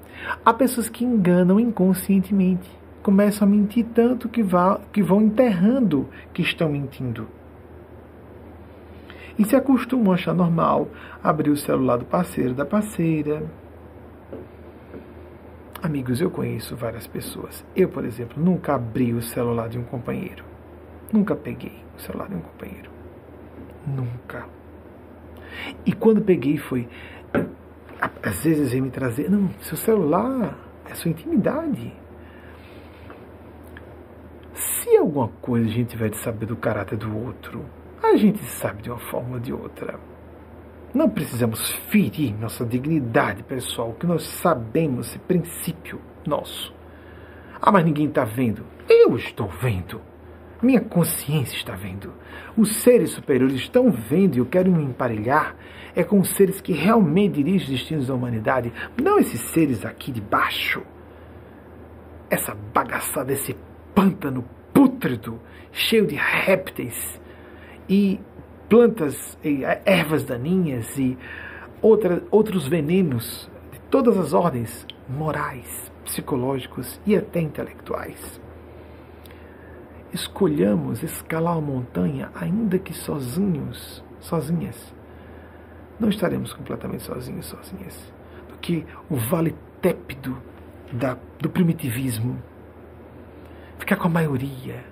Há 0.44 0.52
pessoas 0.52 0.88
que 0.88 1.04
enganam 1.04 1.58
inconscientemente, 1.58 2.70
começam 3.04 3.46
a 3.46 3.50
mentir 3.50 3.84
tanto 3.94 4.30
que, 4.30 4.42
vá, 4.42 4.80
que 4.90 5.02
vão 5.02 5.20
enterrando 5.20 6.08
que 6.32 6.40
estão 6.40 6.70
mentindo. 6.70 7.28
E 9.38 9.44
se 9.44 9.54
acostumam 9.54 10.12
a 10.12 10.14
achar 10.14 10.34
normal 10.34 10.88
abrir 11.22 11.50
o 11.50 11.56
celular 11.56 11.98
do 11.98 12.06
parceiro, 12.06 12.54
da 12.54 12.64
parceira, 12.64 13.42
Amigos, 15.82 16.18
eu 16.18 16.30
conheço 16.30 16.74
várias 16.74 17.06
pessoas. 17.06 17.62
Eu, 17.76 17.90
por 17.90 18.06
exemplo, 18.06 18.42
nunca 18.42 18.74
abri 18.74 19.12
o 19.12 19.20
celular 19.20 19.68
de 19.68 19.78
um 19.78 19.84
companheiro. 19.84 20.42
Nunca 21.12 21.36
peguei 21.36 21.74
o 21.94 22.00
celular 22.00 22.26
de 22.26 22.36
um 22.36 22.40
companheiro. 22.40 22.90
Nunca. 23.86 24.46
E 25.84 25.92
quando 25.92 26.22
peguei 26.22 26.56
foi. 26.56 26.88
Às 28.22 28.44
vezes 28.44 28.72
vem 28.72 28.80
me 28.80 28.90
trazer. 28.90 29.30
Não, 29.30 29.50
seu 29.60 29.76
celular 29.76 30.56
é 30.88 30.94
sua 30.94 31.10
intimidade. 31.10 31.92
Se 34.84 34.94
alguma 34.98 35.28
coisa 35.40 35.66
a 35.66 35.72
gente 35.72 35.88
tiver 35.88 36.10
de 36.10 36.18
saber 36.18 36.44
do 36.44 36.56
caráter 36.56 36.98
do 36.98 37.16
outro, 37.24 37.64
a 38.02 38.16
gente 38.16 38.44
sabe 38.44 38.82
de 38.82 38.90
uma 38.90 38.98
forma 38.98 39.36
ou 39.36 39.40
de 39.40 39.50
outra. 39.50 39.98
Não 40.92 41.08
precisamos 41.08 41.72
ferir 41.88 42.38
nossa 42.38 42.66
dignidade 42.66 43.42
pessoal, 43.44 43.94
que 43.94 44.06
nós 44.06 44.24
sabemos 44.24 45.08
esse 45.08 45.18
princípio 45.20 46.02
nosso. 46.26 46.70
Ah, 47.62 47.72
mas 47.72 47.82
ninguém 47.82 48.08
está 48.08 48.24
vendo. 48.24 48.62
Eu 48.86 49.16
estou 49.16 49.48
vendo. 49.48 50.02
Minha 50.60 50.82
consciência 50.82 51.56
está 51.56 51.74
vendo. 51.74 52.12
Os 52.54 52.76
seres 52.82 53.12
superiores 53.12 53.56
estão 53.56 53.90
vendo 53.90 54.36
e 54.36 54.38
eu 54.38 54.46
quero 54.46 54.70
me 54.70 54.84
emparelhar 54.84 55.56
é 55.96 56.04
com 56.04 56.20
os 56.20 56.28
seres 56.36 56.60
que 56.60 56.74
realmente 56.74 57.42
dirigem 57.42 57.62
os 57.62 57.68
destinos 57.68 58.08
da 58.08 58.14
humanidade, 58.14 58.70
não 59.02 59.18
esses 59.18 59.40
seres 59.40 59.82
aqui 59.82 60.12
de 60.12 60.20
baixo. 60.20 60.82
Essa 62.28 62.54
bagaçada, 62.54 63.32
esse 63.32 63.56
pântano 63.94 64.44
pútrido, 64.74 65.40
cheio 65.72 66.06
de 66.06 66.16
répteis 66.16 67.20
e 67.88 68.20
plantas 68.68 69.38
e 69.42 69.62
ervas 69.86 70.24
daninhas 70.24 70.98
e 70.98 71.16
outra, 71.80 72.22
outros 72.30 72.66
venenos 72.66 73.50
de 73.72 73.78
todas 73.90 74.18
as 74.18 74.32
ordens 74.32 74.86
morais, 75.08 75.92
psicológicos 76.04 77.00
e 77.06 77.16
até 77.16 77.40
intelectuais. 77.40 78.40
Escolhamos 80.12 81.02
escalar 81.02 81.56
a 81.56 81.60
montanha, 81.60 82.30
ainda 82.34 82.78
que 82.78 82.92
sozinhos, 82.92 84.04
sozinhas. 84.20 84.94
Não 85.98 86.08
estaremos 86.08 86.52
completamente 86.52 87.02
sozinhos, 87.02 87.46
sozinhas. 87.46 88.12
Porque 88.48 88.84
o 89.10 89.16
vale 89.16 89.54
tépido 89.80 90.36
da, 90.92 91.18
do 91.40 91.50
primitivismo, 91.50 92.40
ficar 93.84 93.96
com 93.96 94.08
a 94.08 94.10
maioria, 94.10 94.82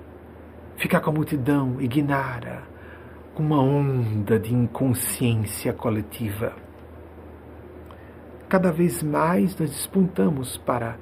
ficar 0.77 1.01
com 1.01 1.09
a 1.09 1.13
multidão 1.15 1.81
ignara, 1.81 2.63
uma 3.39 3.59
onda 3.59 4.39
de 4.39 4.55
inconsciência 4.55 5.73
coletiva. 5.73 6.53
Cada 8.51 8.71
vez 8.71 9.03
mais 9.03 9.59
nós 9.59 9.71
despontamos 9.71 10.59
para 10.59 10.99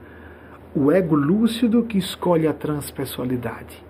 o 0.72 0.92
ego 0.92 1.16
lúcido 1.16 1.82
que 1.82 1.98
escolhe 1.98 2.46
a 2.46 2.52
transpessoalidade, 2.52 3.84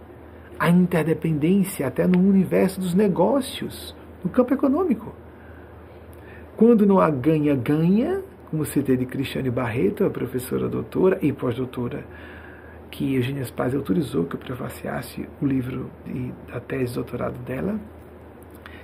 a 0.59 0.71
interdependência 0.71 1.87
até 1.87 2.07
no 2.07 2.21
universo 2.21 2.81
dos 2.81 2.95
negócios, 2.95 3.95
no 4.25 4.31
campo 4.31 4.55
econômico. 4.55 5.15
Quando 6.57 6.87
não 6.87 6.99
há 6.99 7.11
ganha-ganha, 7.11 8.23
como 8.51 8.65
citei 8.65 8.97
de 8.97 9.05
Cristiane 9.05 9.51
Barreto, 9.51 10.07
a 10.07 10.11
professora 10.11 10.71
doutora 10.71 11.19
e 11.21 11.35
pós-doutora, 11.35 12.07
que 12.91 13.15
Eugênia 13.15 13.45
Spaz 13.45 13.75
autorizou 13.75 14.25
que 14.25 14.35
eu 14.35 14.41
prefaciasse 14.41 15.29
o 15.41 15.47
livro 15.47 15.91
da 16.49 16.61
tese 16.61 16.87
de 16.87 16.95
doutorado 16.95 17.39
dela, 17.45 17.79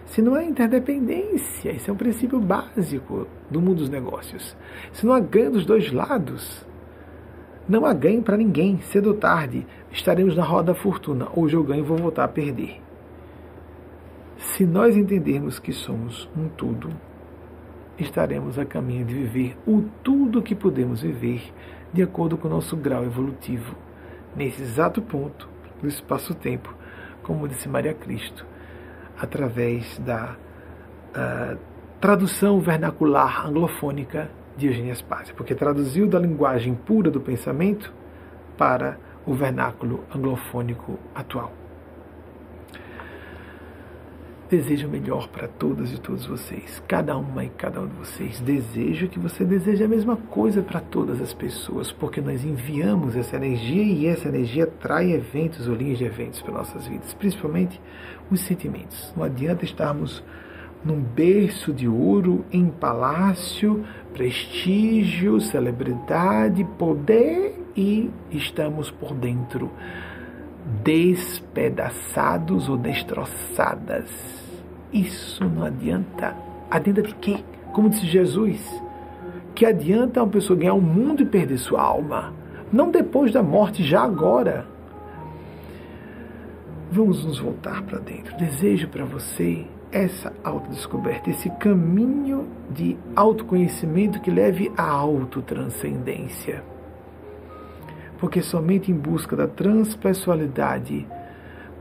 se 0.06 0.22
não 0.22 0.34
há 0.34 0.44
interdependência, 0.44 1.72
isso 1.72 1.90
é 1.90 1.92
um 1.92 1.96
princípio 1.96 2.40
básico 2.40 3.26
do 3.50 3.60
mundo 3.60 3.78
dos 3.78 3.90
negócios. 3.90 4.56
Se 4.92 5.04
não 5.04 5.12
há 5.12 5.20
ganho 5.20 5.50
dos 5.50 5.66
dois 5.66 5.90
lados, 5.90 6.64
não 7.68 7.84
há 7.84 7.92
ganho 7.92 8.22
para 8.22 8.36
ninguém. 8.36 8.78
Cedo 8.80 9.08
ou 9.08 9.14
tarde 9.16 9.66
estaremos 9.90 10.36
na 10.36 10.44
roda 10.44 10.72
da 10.72 10.78
fortuna. 10.78 11.28
Hoje 11.34 11.56
eu 11.56 11.64
ganho 11.64 11.80
e 11.80 11.86
vou 11.86 11.96
voltar 11.96 12.24
a 12.24 12.28
perder. 12.28 12.80
Se 14.36 14.64
nós 14.64 14.96
entendermos 14.96 15.58
que 15.58 15.72
somos 15.72 16.30
um 16.36 16.48
tudo, 16.48 16.88
estaremos 17.98 18.58
a 18.58 18.64
caminho 18.64 19.04
de 19.04 19.14
viver 19.14 19.56
o 19.66 19.82
tudo 20.04 20.42
que 20.42 20.54
podemos 20.54 21.02
viver 21.02 21.52
de 21.92 22.02
acordo 22.02 22.36
com 22.36 22.46
o 22.46 22.50
nosso 22.50 22.76
grau 22.76 23.02
evolutivo. 23.02 23.74
Nesse 24.36 24.62
exato 24.62 25.00
ponto 25.00 25.48
do 25.80 25.88
espaço-tempo, 25.88 26.74
como 27.22 27.48
disse 27.48 27.68
Maria 27.68 27.94
Cristo 27.94 28.44
através 29.18 29.98
da 29.98 30.36
uh, 31.10 31.58
tradução 31.98 32.60
vernacular 32.60 33.46
anglofônica 33.46 34.30
de 34.56 34.66
Eugênia 34.66 34.94
Spazio, 34.94 35.34
porque 35.34 35.54
traduziu 35.54 36.06
da 36.06 36.18
linguagem 36.18 36.74
pura 36.74 37.10
do 37.10 37.20
pensamento 37.20 37.92
para 38.58 38.98
o 39.24 39.32
vernáculo 39.32 40.04
anglofônico 40.14 40.98
atual. 41.14 41.52
Desejo 44.48 44.88
melhor 44.88 45.26
para 45.26 45.48
todas 45.48 45.92
e 45.92 46.00
todos 46.00 46.24
vocês, 46.24 46.80
cada 46.86 47.16
uma 47.16 47.44
e 47.44 47.48
cada 47.48 47.80
um 47.80 47.88
de 47.88 47.94
vocês. 47.94 48.38
Desejo 48.38 49.08
que 49.08 49.18
você 49.18 49.44
deseje 49.44 49.82
a 49.82 49.88
mesma 49.88 50.16
coisa 50.16 50.62
para 50.62 50.80
todas 50.80 51.20
as 51.20 51.34
pessoas, 51.34 51.90
porque 51.90 52.20
nós 52.20 52.44
enviamos 52.44 53.16
essa 53.16 53.34
energia 53.34 53.82
e 53.82 54.06
essa 54.06 54.28
energia 54.28 54.64
trai 54.64 55.12
eventos 55.12 55.66
ou 55.66 55.74
linhas 55.74 55.98
de 55.98 56.04
eventos 56.04 56.40
para 56.42 56.54
nossas 56.54 56.86
vidas, 56.86 57.12
principalmente 57.14 57.80
os 58.30 58.38
sentimentos. 58.40 59.12
Não 59.16 59.24
adianta 59.24 59.64
estarmos 59.64 60.22
num 60.84 61.00
berço 61.00 61.72
de 61.72 61.88
ouro, 61.88 62.44
em 62.52 62.68
palácio, 62.68 63.84
prestígio, 64.12 65.40
celebridade, 65.40 66.62
poder 66.78 67.66
e 67.76 68.08
estamos 68.30 68.92
por 68.92 69.12
dentro 69.12 69.72
despedaçados 70.82 72.68
ou 72.68 72.76
destroçadas. 72.76 74.10
Isso 74.92 75.44
não 75.44 75.64
adianta. 75.64 76.36
Adianta 76.70 77.02
de 77.02 77.14
quê? 77.16 77.44
Como 77.72 77.88
disse 77.88 78.06
Jesus, 78.06 78.82
que 79.54 79.64
adianta 79.64 80.22
uma 80.22 80.30
pessoa 80.30 80.58
ganhar 80.58 80.74
o 80.74 80.80
mundo 80.80 81.22
e 81.22 81.26
perder 81.26 81.58
sua 81.58 81.82
alma? 81.82 82.32
Não 82.72 82.90
depois 82.90 83.32
da 83.32 83.42
morte, 83.42 83.84
já 83.84 84.02
agora. 84.02 84.66
Vamos 86.90 87.24
nos 87.24 87.38
voltar 87.38 87.82
para 87.82 87.98
dentro. 87.98 88.36
Desejo 88.36 88.88
para 88.88 89.04
você 89.04 89.66
essa 89.92 90.32
autodescoberta, 90.42 91.30
esse 91.30 91.48
caminho 91.50 92.48
de 92.70 92.96
autoconhecimento 93.14 94.20
que 94.20 94.30
leve 94.30 94.72
à 94.76 94.88
autotranscendência 94.88 96.62
porque 98.18 98.42
somente 98.42 98.90
em 98.90 98.94
busca 98.94 99.36
da 99.36 99.46
transpessoalidade 99.46 101.06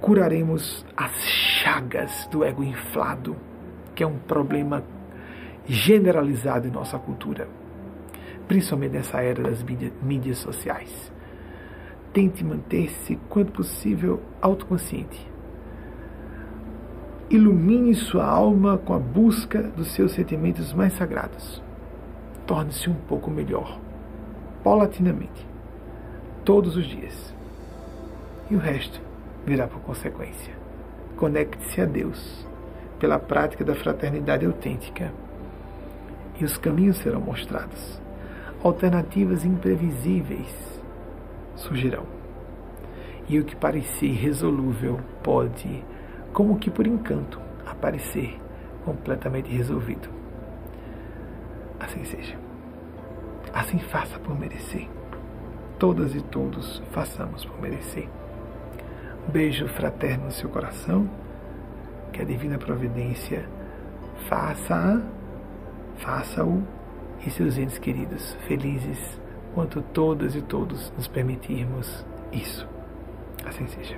curaremos 0.01 0.85
as 0.95 1.11
chagas 1.23 2.27
do 2.27 2.43
ego 2.43 2.63
inflado, 2.63 3.35
que 3.93 4.03
é 4.03 4.07
um 4.07 4.17
problema 4.17 4.83
generalizado 5.65 6.67
em 6.67 6.71
nossa 6.71 6.99
cultura, 6.99 7.47
principalmente 8.47 8.91
nessa 8.91 9.21
era 9.21 9.41
das 9.43 9.63
mídias 10.01 10.37
sociais. 10.37 11.11
Tente 12.13 12.43
manter-se, 12.43 13.17
quanto 13.29 13.51
possível, 13.51 14.21
autoconsciente. 14.41 15.27
Ilumine 17.29 17.95
sua 17.95 18.25
alma 18.25 18.77
com 18.77 18.93
a 18.93 18.99
busca 18.99 19.63
dos 19.63 19.87
seus 19.87 20.11
sentimentos 20.11 20.71
mais 20.73 20.93
sagrados. 20.93 21.61
Torne-se 22.45 22.89
um 22.89 22.93
pouco 22.93 23.31
melhor, 23.31 23.79
paulatinamente 24.63 25.54
todos 26.45 26.77
os 26.77 26.85
dias. 26.85 27.33
E 28.49 28.55
o 28.55 28.59
resto 28.59 29.01
virá 29.45 29.67
por 29.67 29.81
consequência. 29.81 30.53
Conecte-se 31.17 31.81
a 31.81 31.85
Deus 31.85 32.47
pela 32.99 33.19
prática 33.19 33.65
da 33.65 33.75
fraternidade 33.75 34.45
autêntica 34.45 35.11
e 36.39 36.45
os 36.45 36.57
caminhos 36.57 36.97
serão 36.97 37.19
mostrados. 37.19 37.99
Alternativas 38.63 39.43
imprevisíveis 39.43 40.81
surgirão. 41.55 42.05
E 43.27 43.39
o 43.39 43.43
que 43.43 43.55
parecia 43.55 44.09
irresolúvel 44.09 44.99
pode, 45.23 45.83
como 46.31 46.59
que 46.59 46.69
por 46.69 46.85
encanto, 46.85 47.39
aparecer 47.65 48.39
completamente 48.83 49.49
resolvido. 49.49 50.07
Assim 51.79 52.05
seja. 52.05 52.37
Assim 53.51 53.79
faça 53.79 54.19
por 54.19 54.39
merecer. 54.39 54.87
Todas 55.77 56.15
e 56.15 56.21
todos 56.21 56.81
façamos 56.91 57.43
por 57.45 57.61
merecer. 57.61 58.07
Um 59.27 59.31
beijo 59.31 59.67
fraterno 59.67 60.25
no 60.25 60.31
seu 60.31 60.49
coração. 60.49 61.09
Que 62.13 62.21
a 62.21 62.25
divina 62.25 62.57
providência 62.57 63.45
faça, 64.29 65.03
faça-o 65.97 66.63
e 67.25 67.29
seus 67.29 67.57
entes 67.57 67.77
queridos 67.77 68.35
felizes 68.47 69.19
quanto 69.53 69.81
todas 69.81 70.35
e 70.35 70.41
todos 70.41 70.91
nos 70.95 71.07
permitirmos 71.07 72.05
isso. 72.31 72.67
Assim 73.45 73.67
seja. 73.67 73.97